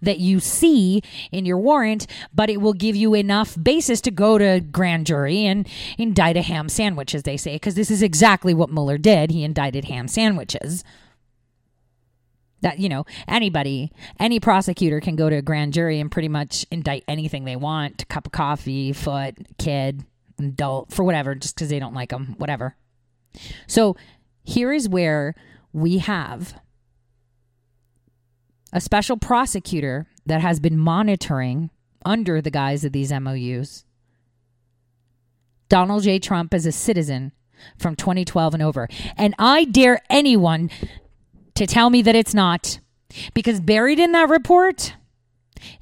that 0.00 0.18
you 0.18 0.40
see 0.40 1.02
in 1.30 1.44
your 1.44 1.58
warrant, 1.58 2.06
but 2.32 2.48
it 2.48 2.60
will 2.60 2.72
give 2.72 2.96
you 2.96 3.14
enough 3.14 3.56
basis 3.62 4.00
to 4.00 4.10
go 4.10 4.38
to 4.38 4.60
grand 4.60 5.06
jury 5.06 5.44
and 5.44 5.68
indict 5.98 6.36
a 6.36 6.42
ham 6.42 6.68
sandwich, 6.68 7.14
as 7.14 7.24
they 7.24 7.36
say, 7.36 7.56
because 7.56 7.74
this 7.74 7.90
is 7.90 8.02
exactly 8.02 8.54
what 8.54 8.70
Mueller 8.70 8.96
did. 8.96 9.30
He 9.30 9.44
indicted 9.44 9.84
ham 9.84 10.08
sandwiches. 10.08 10.84
That, 12.62 12.78
you 12.78 12.88
know, 12.88 13.04
anybody, 13.26 13.92
any 14.18 14.40
prosecutor 14.40 15.00
can 15.00 15.16
go 15.16 15.28
to 15.28 15.36
a 15.36 15.42
grand 15.42 15.74
jury 15.74 16.00
and 16.00 16.10
pretty 16.10 16.28
much 16.28 16.64
indict 16.70 17.04
anything 17.06 17.44
they 17.44 17.56
want 17.56 18.08
cup 18.08 18.26
of 18.26 18.32
coffee, 18.32 18.92
foot, 18.92 19.36
kid, 19.58 20.04
adult, 20.38 20.92
for 20.92 21.04
whatever, 21.04 21.34
just 21.34 21.54
because 21.54 21.68
they 21.68 21.78
don't 21.78 21.94
like 21.94 22.10
them, 22.10 22.34
whatever. 22.38 22.76
So 23.66 23.96
here 24.42 24.72
is 24.72 24.88
where 24.88 25.34
we 25.72 25.98
have 25.98 26.60
a 28.72 28.80
special 28.80 29.16
prosecutor 29.16 30.06
that 30.26 30.40
has 30.40 30.60
been 30.60 30.78
monitoring 30.78 31.70
under 32.04 32.40
the 32.40 32.50
guise 32.50 32.84
of 32.84 32.92
these 32.92 33.12
MOUs 33.12 33.84
Donald 35.68 36.02
J. 36.02 36.18
Trump 36.18 36.54
as 36.54 36.66
a 36.66 36.72
citizen 36.72 37.32
from 37.76 37.94
2012 37.96 38.54
and 38.54 38.62
over. 38.62 38.88
And 39.16 39.34
I 39.38 39.64
dare 39.64 40.00
anyone 40.08 40.70
to 41.54 41.66
tell 41.66 41.90
me 41.90 42.02
that 42.02 42.14
it's 42.14 42.34
not, 42.34 42.80
because 43.34 43.60
buried 43.60 43.98
in 43.98 44.12
that 44.12 44.28
report 44.28 44.94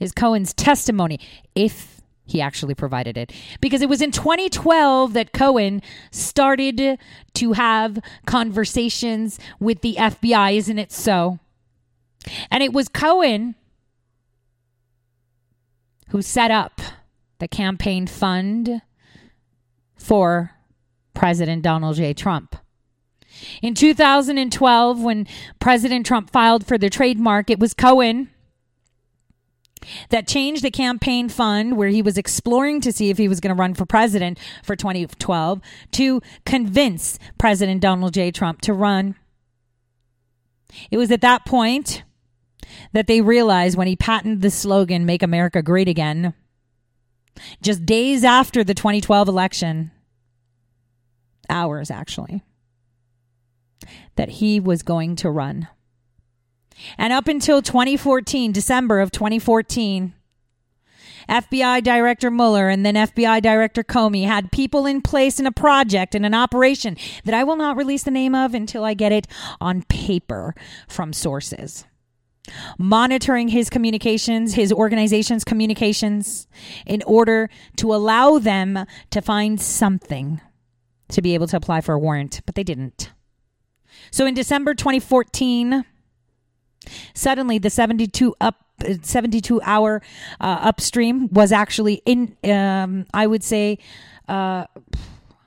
is 0.00 0.12
Cohen's 0.12 0.54
testimony. 0.54 1.20
If 1.54 1.95
he 2.26 2.40
actually 2.40 2.74
provided 2.74 3.16
it 3.16 3.32
because 3.60 3.82
it 3.82 3.88
was 3.88 4.02
in 4.02 4.10
2012 4.10 5.12
that 5.12 5.32
Cohen 5.32 5.80
started 6.10 6.98
to 7.34 7.52
have 7.52 7.98
conversations 8.26 9.38
with 9.60 9.80
the 9.80 9.94
FBI, 9.94 10.56
isn't 10.56 10.78
it 10.78 10.92
so? 10.92 11.38
And 12.50 12.62
it 12.62 12.72
was 12.72 12.88
Cohen 12.88 13.54
who 16.10 16.22
set 16.22 16.50
up 16.50 16.80
the 17.38 17.48
campaign 17.48 18.06
fund 18.06 18.82
for 19.96 20.52
President 21.14 21.62
Donald 21.62 21.96
J. 21.96 22.12
Trump. 22.12 22.56
In 23.60 23.74
2012, 23.74 25.02
when 25.02 25.26
President 25.58 26.06
Trump 26.06 26.30
filed 26.30 26.66
for 26.66 26.78
the 26.78 26.88
trademark, 26.88 27.50
it 27.50 27.58
was 27.58 27.74
Cohen 27.74 28.30
that 30.10 30.26
changed 30.26 30.62
the 30.62 30.70
campaign 30.70 31.28
fund 31.28 31.76
where 31.76 31.88
he 31.88 32.02
was 32.02 32.18
exploring 32.18 32.80
to 32.82 32.92
see 32.92 33.10
if 33.10 33.18
he 33.18 33.28
was 33.28 33.40
going 33.40 33.54
to 33.54 33.60
run 33.60 33.74
for 33.74 33.86
president 33.86 34.38
for 34.62 34.76
2012 34.76 35.60
to 35.92 36.20
convince 36.44 37.18
President 37.38 37.80
Donald 37.80 38.14
J. 38.14 38.30
Trump 38.30 38.60
to 38.62 38.72
run. 38.72 39.16
It 40.90 40.98
was 40.98 41.10
at 41.10 41.20
that 41.20 41.46
point 41.46 42.02
that 42.92 43.06
they 43.06 43.20
realized 43.20 43.76
when 43.76 43.86
he 43.86 43.96
patented 43.96 44.42
the 44.42 44.50
slogan, 44.50 45.06
Make 45.06 45.22
America 45.22 45.62
Great 45.62 45.88
Again, 45.88 46.34
just 47.62 47.86
days 47.86 48.24
after 48.24 48.64
the 48.64 48.74
2012 48.74 49.28
election, 49.28 49.90
hours 51.48 51.90
actually, 51.90 52.42
that 54.16 54.28
he 54.28 54.58
was 54.58 54.82
going 54.82 55.16
to 55.16 55.30
run. 55.30 55.68
And 56.98 57.12
up 57.12 57.28
until 57.28 57.62
2014, 57.62 58.52
December 58.52 59.00
of 59.00 59.10
2014, 59.10 60.12
FBI 61.28 61.82
Director 61.82 62.30
Mueller 62.30 62.68
and 62.68 62.86
then 62.86 62.94
FBI 62.94 63.42
Director 63.42 63.82
Comey 63.82 64.26
had 64.26 64.52
people 64.52 64.86
in 64.86 65.02
place 65.02 65.40
in 65.40 65.46
a 65.46 65.52
project 65.52 66.14
and 66.14 66.24
an 66.24 66.34
operation 66.34 66.96
that 67.24 67.34
I 67.34 67.44
will 67.44 67.56
not 67.56 67.76
release 67.76 68.04
the 68.04 68.10
name 68.10 68.34
of 68.34 68.54
until 68.54 68.84
I 68.84 68.94
get 68.94 69.12
it 69.12 69.26
on 69.60 69.82
paper 69.82 70.54
from 70.88 71.12
sources. 71.12 71.84
Monitoring 72.78 73.48
his 73.48 73.68
communications, 73.68 74.54
his 74.54 74.72
organization's 74.72 75.42
communications, 75.42 76.46
in 76.86 77.02
order 77.04 77.50
to 77.76 77.92
allow 77.92 78.38
them 78.38 78.86
to 79.10 79.20
find 79.20 79.60
something 79.60 80.40
to 81.08 81.22
be 81.22 81.34
able 81.34 81.48
to 81.48 81.56
apply 81.56 81.80
for 81.80 81.94
a 81.94 81.98
warrant, 81.98 82.40
but 82.46 82.54
they 82.54 82.62
didn't. 82.62 83.10
So 84.12 84.26
in 84.26 84.34
December 84.34 84.74
2014, 84.74 85.84
suddenly 87.14 87.58
the 87.58 87.70
72 87.70 88.34
up 88.40 88.62
72 89.02 89.60
hour 89.62 90.02
uh, 90.40 90.58
upstream 90.60 91.28
was 91.32 91.50
actually 91.52 92.02
in 92.04 92.36
um, 92.44 93.06
i 93.14 93.26
would 93.26 93.42
say 93.42 93.78
uh, 94.28 94.66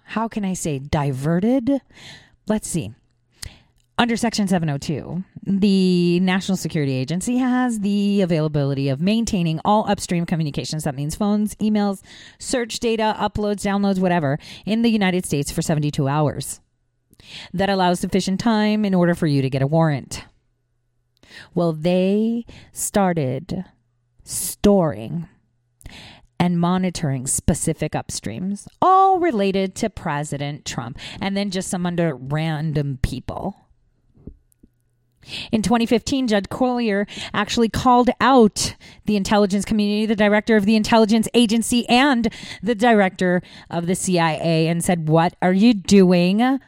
how 0.03 0.27
can 0.27 0.43
i 0.45 0.53
say 0.53 0.79
diverted? 0.79 1.81
Let's 2.47 2.67
see. 2.67 2.93
Under 3.97 4.15
section 4.15 4.47
702 4.47 5.23
the 5.49 6.19
national 6.19 6.57
security 6.57 6.93
agency 6.93 7.37
has 7.37 7.79
the 7.79 8.21
availability 8.21 8.89
of 8.89 9.01
maintaining 9.01 9.59
all 9.65 9.89
upstream 9.89 10.25
communications. 10.25 10.83
That 10.83 10.95
means 10.95 11.15
phones 11.15 11.55
emails 11.55 12.01
search 12.37 12.79
data 12.79 13.15
uploads 13.17 13.61
downloads 13.61 13.99
whatever 13.99 14.37
in 14.65 14.83
the 14.83 14.89
united 14.89 15.25
states 15.25 15.51
for 15.51 15.61
72 15.61 16.07
hours. 16.07 16.61
That 17.53 17.69
allows 17.69 17.99
sufficient 17.99 18.39
time 18.39 18.85
in 18.85 18.93
order 18.93 19.15
for 19.15 19.27
you 19.27 19.41
to 19.41 19.49
get 19.49 19.61
a 19.61 19.67
warrant 19.67 20.23
well, 21.53 21.73
they 21.73 22.45
started 22.71 23.65
storing 24.23 25.27
and 26.39 26.59
monitoring 26.59 27.27
specific 27.27 27.91
upstreams, 27.91 28.67
all 28.81 29.19
related 29.19 29.75
to 29.75 29.89
President 29.89 30.63
Trump, 30.65 30.97
and 31.19 31.35
then 31.35 31.51
just 31.51 31.69
some 31.69 31.85
under 31.85 32.15
random 32.15 32.97
people. 33.01 33.55
In 35.51 35.61
2015, 35.61 36.27
Judge 36.27 36.45
Collyer 36.45 37.07
actually 37.33 37.69
called 37.69 38.09
out 38.21 38.75
the 39.05 39.17
intelligence 39.17 39.65
community, 39.65 40.05
the 40.05 40.15
director 40.15 40.55
of 40.55 40.65
the 40.65 40.77
intelligence 40.77 41.27
agency, 41.33 41.87
and 41.89 42.33
the 42.63 42.73
director 42.73 43.41
of 43.69 43.85
the 43.85 43.95
CIA, 43.95 44.67
and 44.67 44.83
said, 44.83 45.09
What 45.09 45.35
are 45.41 45.53
you 45.53 45.73
doing? 45.73 46.59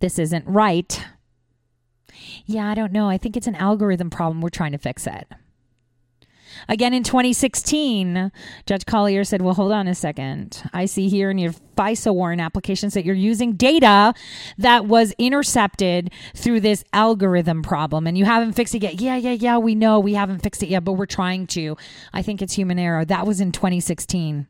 This 0.00 0.18
isn't 0.18 0.46
right. 0.46 1.04
Yeah, 2.46 2.68
I 2.68 2.74
don't 2.74 2.92
know. 2.92 3.08
I 3.08 3.18
think 3.18 3.36
it's 3.36 3.46
an 3.46 3.54
algorithm 3.54 4.10
problem. 4.10 4.40
We're 4.40 4.50
trying 4.50 4.72
to 4.72 4.78
fix 4.78 5.06
it. 5.06 5.28
Again 6.68 6.92
in 6.92 7.02
2016, 7.02 8.32
Judge 8.66 8.84
Collyer 8.84 9.26
said, 9.26 9.42
Well, 9.42 9.54
hold 9.54 9.72
on 9.72 9.88
a 9.88 9.94
second. 9.94 10.62
I 10.72 10.86
see 10.86 11.08
here 11.08 11.30
in 11.30 11.38
your 11.38 11.52
FISA 11.76 12.14
warrant 12.14 12.40
applications 12.40 12.94
that 12.94 13.04
you're 13.04 13.14
using 13.14 13.52
data 13.52 14.14
that 14.58 14.86
was 14.86 15.12
intercepted 15.18 16.12
through 16.34 16.60
this 16.60 16.84
algorithm 16.92 17.62
problem 17.62 18.06
and 18.06 18.18
you 18.18 18.24
haven't 18.24 18.52
fixed 18.52 18.74
it 18.74 18.82
yet. 18.82 19.00
Yeah, 19.00 19.16
yeah, 19.16 19.32
yeah, 19.32 19.58
we 19.58 19.74
know 19.74 19.98
we 20.00 20.14
haven't 20.14 20.40
fixed 20.40 20.62
it 20.62 20.68
yet, 20.68 20.84
but 20.84 20.92
we're 20.92 21.06
trying 21.06 21.46
to. 21.48 21.76
I 22.12 22.22
think 22.22 22.42
it's 22.42 22.54
human 22.54 22.78
error. 22.78 23.04
That 23.04 23.26
was 23.26 23.40
in 23.40 23.52
2016. 23.52 24.46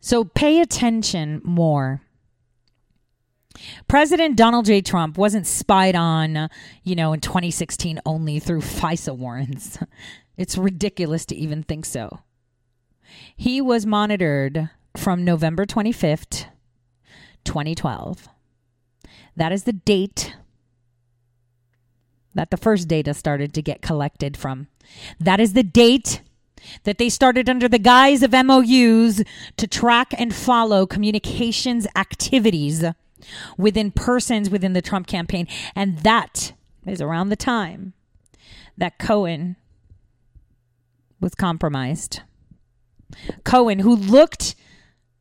So 0.00 0.24
pay 0.24 0.60
attention 0.60 1.40
more. 1.44 2.02
President 3.88 4.36
Donald 4.36 4.66
J. 4.66 4.80
Trump 4.80 5.18
wasn't 5.18 5.46
spied 5.46 5.96
on, 5.96 6.48
you 6.82 6.94
know, 6.94 7.12
in 7.12 7.20
2016 7.20 8.00
only 8.06 8.38
through 8.38 8.60
FISA 8.60 9.16
warrants. 9.16 9.78
It's 10.36 10.56
ridiculous 10.56 11.26
to 11.26 11.36
even 11.36 11.62
think 11.62 11.84
so. 11.84 12.20
He 13.36 13.60
was 13.60 13.84
monitored 13.84 14.70
from 14.96 15.22
November 15.22 15.66
25th, 15.66 16.46
2012. 17.44 18.26
That 19.36 19.52
is 19.52 19.64
the 19.64 19.74
date 19.74 20.34
that 22.34 22.50
the 22.50 22.56
first 22.56 22.88
data 22.88 23.12
started 23.12 23.52
to 23.54 23.60
get 23.60 23.82
collected 23.82 24.34
from. 24.36 24.68
That 25.18 25.40
is 25.40 25.52
the 25.52 25.62
date 25.62 26.22
that 26.84 26.98
they 26.98 27.08
started 27.08 27.48
under 27.48 27.68
the 27.68 27.78
guise 27.78 28.22
of 28.22 28.32
MOUs 28.32 29.22
to 29.56 29.66
track 29.66 30.14
and 30.18 30.34
follow 30.34 30.86
communications 30.86 31.86
activities 31.96 32.84
within 33.56 33.90
persons 33.90 34.50
within 34.50 34.72
the 34.72 34.82
Trump 34.82 35.06
campaign. 35.06 35.46
And 35.74 35.98
that 36.00 36.52
is 36.86 37.00
around 37.00 37.28
the 37.28 37.36
time 37.36 37.94
that 38.76 38.98
Cohen 38.98 39.56
was 41.20 41.34
compromised. 41.34 42.22
Cohen, 43.44 43.80
who 43.80 43.94
looked 43.94 44.54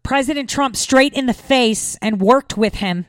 President 0.04 0.50
Trump 0.50 0.76
straight 0.76 1.14
in 1.14 1.26
the 1.26 1.34
face 1.34 1.98
and 2.02 2.22
worked 2.22 2.58
with 2.58 2.76
him 2.76 3.06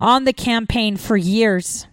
on 0.00 0.24
the 0.24 0.32
campaign 0.32 0.96
for 0.96 1.16
years. 1.16 1.86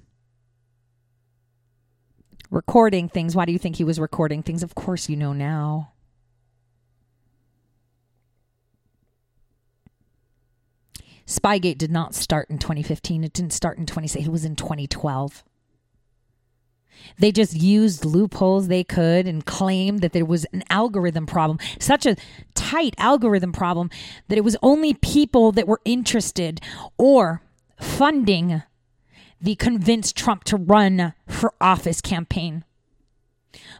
Recording 2.50 3.10
things. 3.10 3.36
Why 3.36 3.46
do 3.46 3.52
you 3.52 3.60
think 3.60 3.76
he 3.76 3.84
was 3.84 4.00
recording 4.00 4.44
things? 4.44 4.64
Of 4.64 4.76
course, 4.76 5.10
you 5.10 5.16
know 5.16 5.34
now. 5.34 5.92
Spygate 11.28 11.78
did 11.78 11.92
not 11.92 12.14
start 12.14 12.50
in 12.50 12.58
2015. 12.58 13.24
It 13.24 13.34
didn't 13.34 13.54
start 13.54 13.78
in 13.78 13.86
2016. 13.86 14.28
It 14.28 14.32
was 14.32 14.46
in 14.46 14.56
2012. 14.56 15.44
They 17.20 17.32
just 17.32 17.56
used 17.56 18.06
loopholes 18.06 18.68
they 18.68 18.84
could 18.84 19.28
and 19.28 19.46
claimed 19.46 20.02
that 20.02 20.14
there 20.14 20.26
was 20.26 20.46
an 20.46 20.64
algorithm 20.70 21.26
problem, 21.26 21.60
such 21.80 22.06
a 22.06 22.16
tight 22.54 22.96
algorithm 22.98 23.52
problem 23.52 23.90
that 24.28 24.38
it 24.38 24.44
was 24.44 24.58
only 24.62 24.94
people 24.94 25.52
that 25.52 25.68
were 25.68 25.82
interested 25.84 26.62
or 26.98 27.42
funding 27.80 28.64
the 29.42 29.56
convinced 29.56 30.16
Trump 30.16 30.44
to 30.46 30.58
run 30.58 31.14
for 31.28 31.54
office 31.60 32.02
campaign 32.02 32.64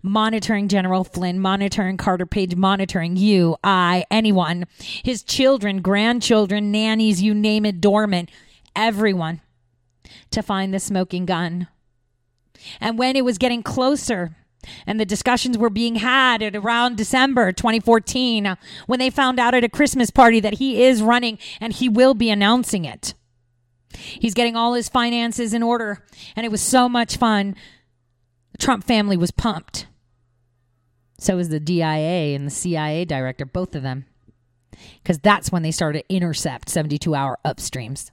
monitoring 0.02 0.68
General 0.68 1.04
Flynn, 1.04 1.40
monitoring 1.40 1.98
Carter 1.98 2.26
Page, 2.26 2.56
monitoring 2.56 3.16
you, 3.16 3.58
I, 3.64 4.06
anyone, 4.12 4.66
his 4.78 5.24
children, 5.24 5.82
grandchildren, 5.82 6.72
nannies, 6.72 7.22
you 7.22 7.34
name 7.34 7.66
it, 7.66 7.82
dormant, 7.82 8.30
everyone 8.76 9.42
to 10.32 10.42
find 10.42 10.74
the 10.74 10.80
smoking 10.80 11.26
gun. 11.26 11.68
And 12.80 12.98
when 12.98 13.16
it 13.16 13.26
was 13.26 13.38
getting 13.38 13.64
closer, 13.64 14.36
and 14.88 15.00
the 15.00 15.06
discussions 15.06 15.58
were 15.58 15.70
being 15.70 15.98
had 15.98 16.42
at 16.42 16.56
around 16.56 16.98
December 16.98 17.52
2014 17.52 18.58
when 18.88 19.00
they 19.00 19.12
found 19.12 19.40
out 19.40 19.54
at 19.54 19.64
a 19.64 19.70
Christmas 19.70 20.10
party 20.10 20.40
that 20.40 20.56
he 20.56 20.84
is 20.84 21.04
running 21.04 21.38
and 21.62 21.74
he 21.74 21.88
will 21.88 22.16
be 22.16 22.32
announcing 22.32 22.84
it. 22.84 23.14
He's 23.96 24.34
getting 24.34 24.56
all 24.56 24.74
his 24.74 24.90
finances 24.90 25.54
in 25.54 25.64
order, 25.64 26.04
and 26.36 26.46
it 26.46 26.52
was 26.52 26.62
so 26.62 26.90
much 26.90 27.18
fun. 27.18 27.56
The 28.56 28.66
Trump 28.66 28.86
family 28.86 29.18
was 29.18 29.32
pumped. 29.32 29.88
So 31.20 31.36
was 31.36 31.50
the 31.50 31.60
DIA 31.60 32.34
and 32.34 32.48
the 32.48 32.52
CIA 32.52 33.04
director, 33.04 33.46
both 33.46 33.76
of 33.76 33.84
them. 33.84 34.06
Because 35.04 35.20
that's 35.20 35.52
when 35.52 35.62
they 35.62 35.72
started 35.72 36.04
to 36.04 36.16
intercept 36.16 36.70
72 36.70 37.14
hour 37.14 37.38
upstreams. 37.44 38.12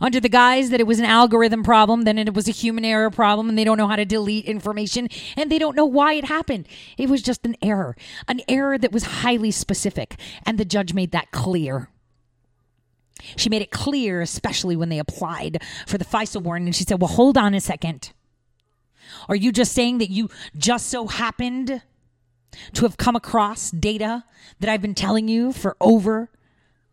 Under 0.00 0.20
the 0.20 0.28
guise 0.28 0.70
that 0.70 0.78
it 0.78 0.86
was 0.86 1.00
an 1.00 1.04
algorithm 1.04 1.64
problem, 1.64 2.02
then 2.02 2.16
it 2.16 2.32
was 2.32 2.46
a 2.46 2.52
human 2.52 2.84
error 2.84 3.10
problem, 3.10 3.48
and 3.48 3.58
they 3.58 3.64
don't 3.64 3.76
know 3.76 3.88
how 3.88 3.96
to 3.96 4.04
delete 4.04 4.44
information, 4.44 5.08
and 5.36 5.50
they 5.50 5.58
don't 5.58 5.74
know 5.74 5.84
why 5.84 6.14
it 6.14 6.26
happened. 6.26 6.68
It 6.96 7.10
was 7.10 7.20
just 7.20 7.44
an 7.44 7.56
error, 7.60 7.96
an 8.28 8.40
error 8.46 8.78
that 8.78 8.92
was 8.92 9.02
highly 9.02 9.50
specific, 9.50 10.14
and 10.46 10.58
the 10.58 10.64
judge 10.64 10.94
made 10.94 11.10
that 11.10 11.32
clear. 11.32 11.88
She 13.34 13.48
made 13.48 13.62
it 13.62 13.72
clear, 13.72 14.20
especially 14.20 14.76
when 14.76 14.90
they 14.90 15.00
applied 15.00 15.60
for 15.88 15.98
the 15.98 16.04
FISA 16.04 16.40
warrant, 16.40 16.66
and 16.66 16.76
she 16.76 16.84
said, 16.84 17.00
Well, 17.00 17.10
hold 17.10 17.36
on 17.36 17.52
a 17.52 17.60
second. 17.60 18.12
Are 19.28 19.36
you 19.36 19.52
just 19.52 19.72
saying 19.72 19.98
that 19.98 20.10
you 20.10 20.28
just 20.56 20.88
so 20.88 21.06
happened 21.06 21.82
to 22.72 22.82
have 22.84 22.96
come 22.96 23.16
across 23.16 23.70
data 23.70 24.24
that 24.60 24.70
I've 24.70 24.82
been 24.82 24.94
telling 24.94 25.28
you 25.28 25.52
for 25.52 25.76
over 25.80 26.30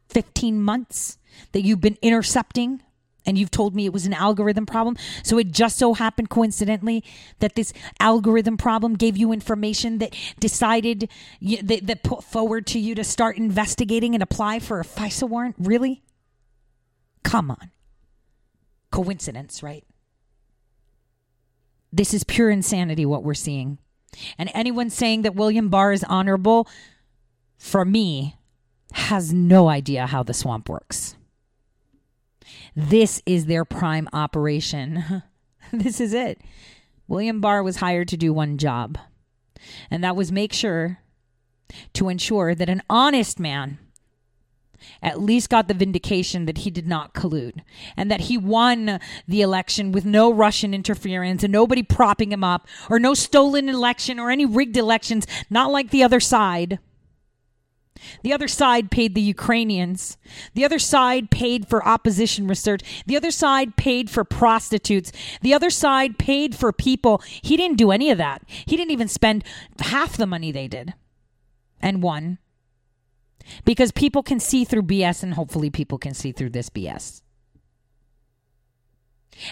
15 0.09 0.61
months 0.61 1.17
that 1.51 1.61
you've 1.61 1.81
been 1.81 1.97
intercepting? 2.01 2.81
And 3.23 3.38
you've 3.38 3.51
told 3.51 3.75
me 3.75 3.85
it 3.85 3.93
was 3.93 4.07
an 4.07 4.13
algorithm 4.13 4.65
problem. 4.65 4.97
So 5.21 5.38
it 5.38 5.51
just 5.51 5.77
so 5.77 5.93
happened 5.93 6.31
coincidentally 6.31 7.03
that 7.38 7.53
this 7.53 7.71
algorithm 7.99 8.57
problem 8.57 8.95
gave 8.95 9.15
you 9.15 9.31
information 9.31 9.99
that 9.99 10.15
decided 10.39 11.07
that, 11.39 11.85
that 11.85 12.01
put 12.03 12.23
forward 12.23 12.65
to 12.67 12.79
you 12.79 12.95
to 12.95 13.03
start 13.03 13.38
investigating 13.38 14.15
and 14.15 14.23
apply 14.23 14.57
for 14.57 14.79
a 14.79 14.83
FISA 14.83 15.29
warrant. 15.29 15.55
Really? 15.59 16.01
Come 17.23 17.51
on. 17.51 17.69
Coincidence, 18.89 19.61
right? 19.61 19.85
This 21.91 22.13
is 22.13 22.23
pure 22.23 22.49
insanity 22.49 23.05
what 23.05 23.23
we're 23.23 23.34
seeing. 23.34 23.77
And 24.38 24.49
anyone 24.53 24.89
saying 24.89 25.22
that 25.22 25.35
William 25.35 25.69
Barr 25.69 25.93
is 25.93 26.03
honorable, 26.03 26.68
for 27.57 27.85
me, 27.85 28.38
has 28.93 29.34
no 29.34 29.69
idea 29.69 30.07
how 30.07 30.23
the 30.23 30.34
swamp 30.34 30.68
works. 30.69 31.15
This 32.76 33.22
is 33.26 33.45
their 33.45 33.65
prime 33.65 34.07
operation. 34.13 35.23
this 35.72 35.99
is 35.99 36.13
it. 36.13 36.41
William 37.07 37.41
Barr 37.41 37.63
was 37.63 37.77
hired 37.77 38.07
to 38.09 38.18
do 38.18 38.34
one 38.34 38.57
job, 38.57 38.97
and 39.89 40.03
that 40.03 40.15
was 40.15 40.31
make 40.31 40.53
sure 40.53 40.99
to 41.93 42.09
ensure 42.09 42.55
that 42.55 42.69
an 42.69 42.81
honest 42.89 43.39
man 43.39 43.80
at 45.02 45.22
least 45.22 45.49
got 45.49 45.68
the 45.68 45.74
vindication 45.74 46.45
that 46.45 46.60
he 46.60 46.70
did 46.70 46.88
not 46.88 47.14
collude 47.14 47.62
and 47.95 48.10
that 48.12 48.22
he 48.22 48.38
won 48.38 48.99
the 49.28 49.41
election 49.41 49.91
with 49.91 50.06
no 50.06 50.32
Russian 50.32 50.74
interference 50.74 51.44
and 51.44 51.52
nobody 51.52 51.84
propping 51.84 52.32
him 52.32 52.44
up 52.44 52.68
or 52.90 52.99
no 52.99 53.14
stolen 53.14 53.70
election 53.70 54.20
or 54.20 54.30
any 54.30 54.45
rigged 54.45 54.78
elections, 54.78 55.26
not 55.49 55.72
like 55.72 55.90
the 55.90 56.03
other 56.03 56.20
side. 56.20 56.80
The 58.24 58.34
other 58.34 58.48
side 58.48 58.91
paid 58.91 59.16
the 59.16 59.22
Ukrainians. 59.22 60.18
The 60.53 60.66
other 60.66 60.80
side 60.80 61.30
paid 61.30 61.68
for 61.68 61.86
opposition 61.86 62.48
research. 62.48 63.03
The 63.06 63.16
other 63.16 63.32
side 63.32 63.78
paid 63.78 64.10
for 64.10 64.24
prostitutes. 64.24 65.12
The 65.41 65.53
other 65.53 65.70
side 65.70 66.18
paid 66.18 66.56
for 66.56 66.72
people. 66.72 67.22
He 67.41 67.58
didn't 67.58 67.78
do 67.78 67.91
any 67.91 68.10
of 68.10 68.18
that. 68.18 68.41
He 68.48 68.76
didn't 68.76 68.91
even 68.91 69.08
spend 69.08 69.44
half 69.80 70.18
the 70.18 70.28
money 70.28 70.52
they 70.52 70.68
did 70.68 70.94
and 71.80 72.02
won 72.02 72.40
because 73.65 73.91
people 73.91 74.23
can 74.23 74.39
see 74.39 74.65
through 74.65 74.84
BS 74.84 75.23
and 75.23 75.34
hopefully 75.34 75.69
people 75.69 75.97
can 75.97 76.13
see 76.13 76.31
through 76.31 76.49
this 76.51 76.69
BS. 76.69 77.22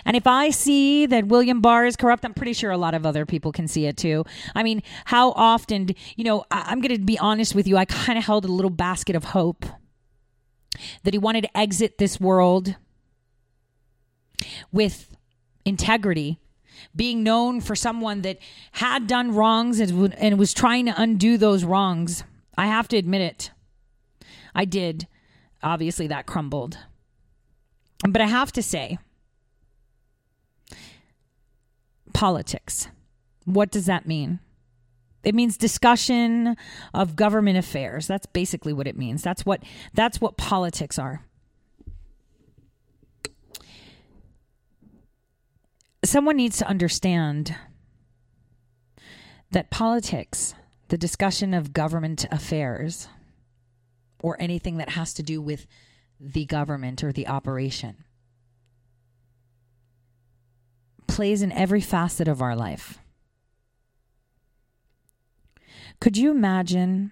And 0.06 0.16
if 0.16 0.28
I 0.28 0.50
see 0.50 1.06
that 1.06 1.28
William 1.28 1.62
Barr 1.62 1.86
is 1.86 1.96
corrupt, 1.96 2.26
I'm 2.26 2.34
pretty 2.34 2.54
sure 2.54 2.72
a 2.72 2.78
lot 2.78 2.94
of 2.94 3.06
other 3.06 3.26
people 3.26 3.52
can 3.52 3.68
see 3.68 3.86
it 3.86 3.98
too. 3.98 4.26
I 4.56 4.64
mean, 4.64 4.84
how 5.06 5.32
often, 5.32 5.90
you 6.16 6.24
know, 6.24 6.44
I- 6.52 6.72
am 6.72 6.82
going 6.82 6.96
to 6.96 7.02
be 7.02 7.18
honest 7.18 7.56
with 7.56 7.68
you, 7.68 7.78
I 7.78 7.86
kind 7.86 8.18
of 8.18 8.26
held 8.26 8.46
a 8.46 8.50
little 8.50 8.70
basket 8.70 9.16
of 9.16 9.26
hope 9.26 9.66
that 11.04 11.14
he 11.14 11.18
wanted 11.18 11.42
to 11.42 11.58
exit 11.58 11.98
this 11.98 12.20
world 12.20 12.76
with 14.72 15.16
integrity, 15.66 16.40
being 16.96 17.24
known 17.24 17.60
for 17.60 17.76
someone 17.76 18.22
that 18.22 18.40
had 18.74 19.08
done 19.08 19.34
wrongs 19.34 19.80
and, 19.80 20.14
and 20.16 20.40
was 20.40 20.54
trying 20.54 20.86
to 20.86 21.02
undo 21.02 21.38
those 21.38 21.64
wrongs. 21.64 22.24
I 22.58 22.68
have 22.68 22.88
to 22.90 22.98
admit 22.98 23.22
it. 23.22 23.52
I 24.60 24.66
did. 24.66 25.08
Obviously, 25.64 26.08
that 26.08 26.26
crumbled. 26.26 26.78
But 28.06 28.22
I 28.22 28.26
have 28.26 28.52
to 28.52 28.62
say, 28.62 28.98
politics. 32.14 32.90
What 33.46 33.72
does 33.72 33.86
that 33.86 34.06
mean? 34.06 34.40
It 35.24 35.34
means 35.34 35.56
discussion 35.56 36.58
of 36.94 37.16
government 37.16 37.58
affairs. 37.58 38.06
That's 38.06 38.26
basically 38.26 38.74
what 38.74 38.86
it 38.86 38.98
means. 38.98 39.24
That's 39.24 39.46
what 39.46 39.64
that's 39.94 40.20
what 40.20 40.36
politics 40.36 41.00
are. 41.00 41.24
Someone 46.04 46.36
needs 46.36 46.58
to 46.58 46.68
understand 46.68 47.56
that 49.52 49.70
politics, 49.70 50.54
the 50.90 50.98
discussion 50.98 51.54
of 51.54 51.72
government 51.72 52.26
affairs, 52.30 53.08
or 54.22 54.36
anything 54.40 54.78
that 54.78 54.90
has 54.90 55.14
to 55.16 55.24
do 55.24 55.42
with 55.42 55.66
the 56.20 56.46
government 56.46 57.04
or 57.04 57.12
the 57.12 57.28
operation. 57.28 58.04
Plays 61.08 61.42
in 61.42 61.52
every 61.52 61.82
facet 61.82 62.28
of 62.28 62.42
our 62.42 62.56
life. 62.56 63.00
Could 66.00 66.18
you 66.18 66.32
imagine 66.32 67.12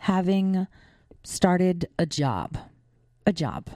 having 0.00 0.66
started 1.24 1.88
a 1.98 2.04
job, 2.04 2.58
a 3.26 3.32
job 3.32 3.70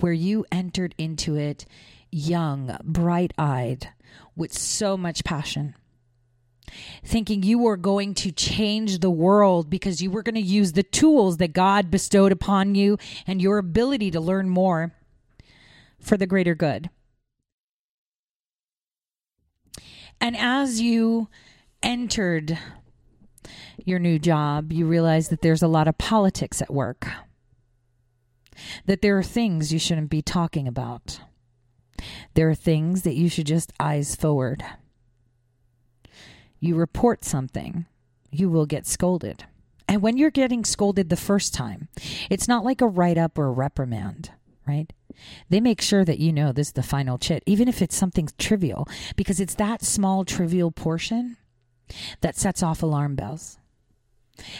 where 0.00 0.12
you 0.12 0.44
entered 0.50 0.94
into 0.98 1.36
it 1.36 1.64
young, 2.10 2.76
bright 2.82 3.32
eyed, 3.38 3.88
with 4.36 4.52
so 4.52 4.96
much 4.96 5.24
passion? 5.24 5.74
Thinking 7.04 7.42
you 7.42 7.58
were 7.58 7.76
going 7.76 8.14
to 8.14 8.32
change 8.32 8.98
the 8.98 9.10
world 9.10 9.70
because 9.70 10.00
you 10.00 10.10
were 10.10 10.22
going 10.22 10.34
to 10.34 10.40
use 10.40 10.72
the 10.72 10.82
tools 10.82 11.38
that 11.38 11.52
God 11.52 11.90
bestowed 11.90 12.32
upon 12.32 12.74
you 12.74 12.98
and 13.26 13.40
your 13.40 13.58
ability 13.58 14.10
to 14.12 14.20
learn 14.20 14.48
more 14.48 14.92
for 15.98 16.16
the 16.16 16.26
greater 16.26 16.54
good. 16.54 16.90
And 20.20 20.36
as 20.36 20.80
you 20.80 21.28
entered 21.82 22.58
your 23.84 23.98
new 23.98 24.18
job, 24.18 24.72
you 24.72 24.86
realized 24.86 25.30
that 25.30 25.40
there's 25.40 25.62
a 25.62 25.68
lot 25.68 25.88
of 25.88 25.98
politics 25.98 26.60
at 26.60 26.72
work, 26.72 27.08
that 28.86 29.00
there 29.00 29.16
are 29.16 29.22
things 29.22 29.72
you 29.72 29.78
shouldn't 29.78 30.10
be 30.10 30.20
talking 30.20 30.68
about. 30.68 31.20
There 32.34 32.48
are 32.50 32.54
things 32.54 33.02
that 33.02 33.14
you 33.14 33.28
should 33.28 33.46
just 33.46 33.72
eyes 33.80 34.14
forward 34.14 34.62
you 36.60 36.76
report 36.76 37.24
something, 37.24 37.86
you 38.30 38.48
will 38.48 38.66
get 38.66 38.86
scolded. 38.86 39.44
And 39.88 40.02
when 40.02 40.16
you're 40.16 40.30
getting 40.30 40.64
scolded 40.64 41.08
the 41.08 41.16
first 41.16 41.52
time, 41.52 41.88
it's 42.30 42.46
not 42.46 42.64
like 42.64 42.80
a 42.80 42.86
write 42.86 43.18
up 43.18 43.38
or 43.38 43.46
a 43.46 43.52
reprimand, 43.52 44.30
right? 44.66 44.92
They 45.48 45.60
make 45.60 45.80
sure 45.80 46.04
that 46.04 46.20
you 46.20 46.32
know 46.32 46.52
this 46.52 46.68
is 46.68 46.72
the 46.74 46.82
final 46.82 47.18
chit, 47.18 47.42
even 47.46 47.66
if 47.66 47.82
it's 47.82 47.96
something 47.96 48.28
trivial, 48.38 48.86
because 49.16 49.40
it's 49.40 49.54
that 49.56 49.82
small, 49.82 50.24
trivial 50.24 50.70
portion 50.70 51.36
that 52.20 52.36
sets 52.36 52.62
off 52.62 52.82
alarm 52.82 53.16
bells. 53.16 53.58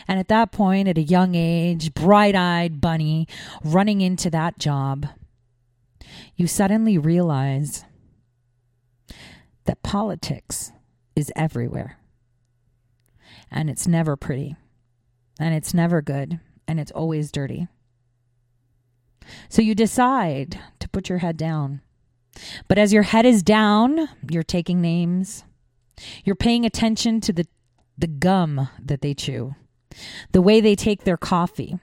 And 0.08 0.18
at 0.18 0.28
that 0.28 0.52
point, 0.52 0.88
at 0.88 0.98
a 0.98 1.02
young 1.02 1.34
age, 1.34 1.94
bright 1.94 2.34
eyed 2.34 2.80
bunny 2.80 3.28
running 3.62 4.00
into 4.00 4.30
that 4.30 4.58
job, 4.58 5.06
you 6.36 6.46
suddenly 6.46 6.98
realize 6.98 7.84
that 9.64 9.82
politics 9.82 10.72
is 11.20 11.32
everywhere. 11.36 11.98
And 13.50 13.70
it's 13.70 13.86
never 13.86 14.16
pretty. 14.16 14.56
And 15.38 15.54
it's 15.54 15.72
never 15.72 16.02
good. 16.02 16.40
And 16.66 16.80
it's 16.80 16.90
always 16.90 17.30
dirty. 17.30 17.68
So 19.48 19.62
you 19.62 19.74
decide 19.74 20.58
to 20.80 20.88
put 20.88 21.08
your 21.08 21.18
head 21.18 21.36
down. 21.36 21.82
But 22.68 22.78
as 22.78 22.92
your 22.92 23.02
head 23.04 23.26
is 23.26 23.42
down, 23.42 24.08
you're 24.28 24.42
taking 24.42 24.80
names. 24.80 25.44
You're 26.24 26.36
paying 26.36 26.64
attention 26.64 27.20
to 27.22 27.32
the, 27.32 27.46
the 27.98 28.06
gum 28.06 28.68
that 28.82 29.02
they 29.02 29.14
chew, 29.14 29.54
the 30.32 30.42
way 30.42 30.60
they 30.60 30.74
take 30.74 31.04
their 31.04 31.16
coffee, 31.16 31.78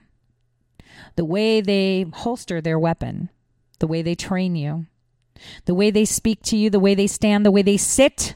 the 1.16 1.24
way 1.24 1.60
they 1.60 2.06
holster 2.12 2.60
their 2.60 2.78
weapon, 2.78 3.30
the 3.78 3.86
way 3.86 4.02
they 4.02 4.14
train 4.14 4.56
you, 4.56 4.86
the 5.66 5.74
way 5.74 5.90
they 5.90 6.04
speak 6.04 6.42
to 6.42 6.56
you, 6.56 6.70
the 6.70 6.80
way 6.80 6.94
they 6.94 7.06
stand, 7.06 7.46
the 7.46 7.52
way 7.52 7.62
they 7.62 7.76
sit, 7.76 8.34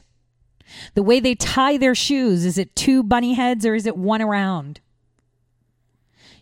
the 0.93 1.03
way 1.03 1.19
they 1.19 1.35
tie 1.35 1.77
their 1.77 1.95
shoes, 1.95 2.45
is 2.45 2.57
it 2.57 2.75
two 2.75 3.03
bunny 3.03 3.33
heads 3.33 3.65
or 3.65 3.75
is 3.75 3.85
it 3.85 3.97
one 3.97 4.21
around? 4.21 4.79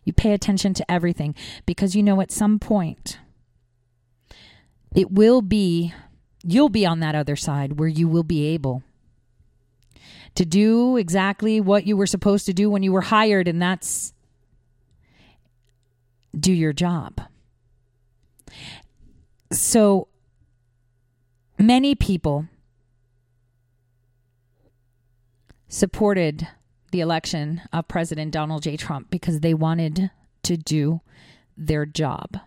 You 0.03 0.13
pay 0.13 0.33
attention 0.33 0.73
to 0.75 0.91
everything 0.91 1.35
because 1.65 1.95
you 1.95 2.03
know 2.03 2.21
at 2.21 2.31
some 2.31 2.59
point 2.59 3.19
it 4.95 5.11
will 5.11 5.41
be, 5.41 5.93
you'll 6.43 6.69
be 6.69 6.85
on 6.85 6.99
that 6.99 7.15
other 7.15 7.35
side 7.35 7.79
where 7.79 7.87
you 7.87 8.07
will 8.07 8.23
be 8.23 8.47
able 8.47 8.83
to 10.35 10.45
do 10.45 10.97
exactly 10.97 11.59
what 11.59 11.85
you 11.85 11.97
were 11.97 12.07
supposed 12.07 12.45
to 12.45 12.53
do 12.53 12.69
when 12.69 12.83
you 12.83 12.91
were 12.91 13.01
hired, 13.01 13.47
and 13.47 13.61
that's 13.61 14.13
do 16.37 16.53
your 16.53 16.73
job. 16.73 17.21
So 19.51 20.07
many 21.59 21.95
people 21.95 22.47
supported 25.71 26.49
the 26.91 26.99
election 26.99 27.61
of 27.71 27.87
President 27.87 28.31
Donald 28.31 28.61
J. 28.61 28.75
Trump 28.75 29.09
because 29.09 29.39
they 29.39 29.53
wanted 29.53 30.11
to 30.43 30.57
do 30.57 30.99
their 31.55 31.85
job. 31.85 32.37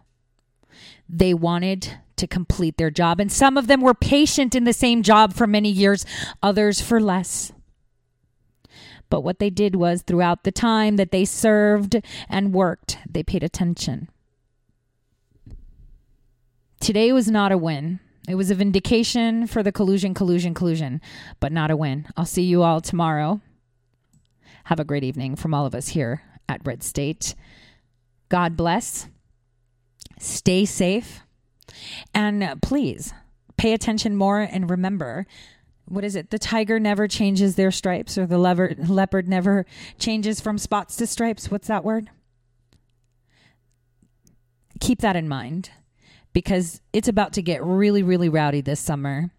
They 1.09 1.32
wanted 1.32 1.98
to 2.16 2.26
complete 2.26 2.76
their 2.76 2.90
job. 2.90 3.20
And 3.20 3.32
some 3.32 3.56
of 3.56 3.66
them 3.66 3.80
were 3.80 3.94
patient 3.94 4.55
in 4.55 4.64
the 4.64 4.74
same 4.74 5.02
job 5.02 5.32
for 5.32 5.46
many 5.46 5.70
years, 5.70 6.05
others 6.42 6.82
for 6.82 7.01
less. 7.01 7.51
But 9.09 9.22
what 9.22 9.38
they 9.38 9.51
did 9.51 9.74
was 9.74 10.02
throughout 10.02 10.44
the 10.44 10.52
time 10.52 10.96
that 10.96 11.10
they 11.10 11.24
served 11.24 12.02
and 12.28 12.52
worked, 12.52 12.98
they 13.09 13.22
paid 13.22 13.42
attention. 13.42 14.09
Today 16.78 17.10
was 17.10 17.30
not 17.30 17.52
a 17.52 17.59
win. 17.59 18.01
It 18.26 18.36
was 18.36 18.51
a 18.51 18.55
vindication 18.55 19.46
for 19.46 19.62
the 19.62 19.72
collusion, 19.72 20.14
collusion, 20.14 20.55
collusion, 20.55 21.01
but 21.40 21.52
not 21.52 21.70
a 21.70 21.76
win. 21.76 22.06
I'll 22.16 22.24
see 22.24 22.42
you 22.42 22.62
all 22.62 22.80
tomorrow. 22.80 23.40
Have 24.64 24.80
a 24.80 24.84
great 24.84 25.05
evening 25.05 25.36
from 25.36 25.52
all 25.52 25.66
of 25.66 25.74
us 25.74 25.88
here 25.88 26.22
at 26.48 26.62
Red 26.64 26.82
State. 26.82 27.34
God 28.30 28.56
bless. 28.56 29.09
Stay 30.18 30.64
safe. 30.64 31.20
And 32.14 32.60
please 32.62 33.12
pay 33.56 33.74
attention 33.74 34.16
more 34.16 34.40
and 34.40 34.70
remember 34.70 35.26
what 35.86 36.02
is 36.02 36.16
it? 36.16 36.30
The 36.30 36.38
tiger 36.38 36.80
never 36.80 37.06
changes 37.06 37.56
their 37.56 37.70
stripes, 37.70 38.16
or 38.16 38.26
the 38.26 38.38
lever- 38.38 38.74
leopard 38.78 39.28
never 39.28 39.66
changes 39.98 40.40
from 40.40 40.56
spots 40.56 40.96
to 40.96 41.06
stripes. 41.06 41.51
What's 41.51 41.68
that 41.68 41.84
word? 41.84 42.09
Keep 44.80 45.01
that 45.01 45.14
in 45.14 45.28
mind 45.28 45.70
because 46.35 46.82
it's 46.93 47.09
about 47.09 47.32
to 47.35 47.43
get 47.43 47.65
really, 47.65 48.02
really 48.02 48.28
rowdy 48.28 48.61
this 48.61 48.81
summer. 48.81 49.31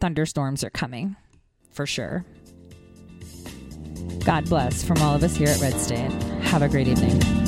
thunderstorms 0.00 0.62
are 0.62 0.70
coming 0.70 1.16
for 1.70 1.86
sure. 1.86 2.26
God 4.26 4.48
bless 4.48 4.84
from 4.84 4.98
all 4.98 5.14
of 5.14 5.22
us 5.22 5.36
here 5.36 5.48
at 5.48 5.60
Red 5.60 5.80
State. 5.80 6.10
Have 6.42 6.60
a 6.62 6.68
great 6.68 6.88
evening. 6.88 7.43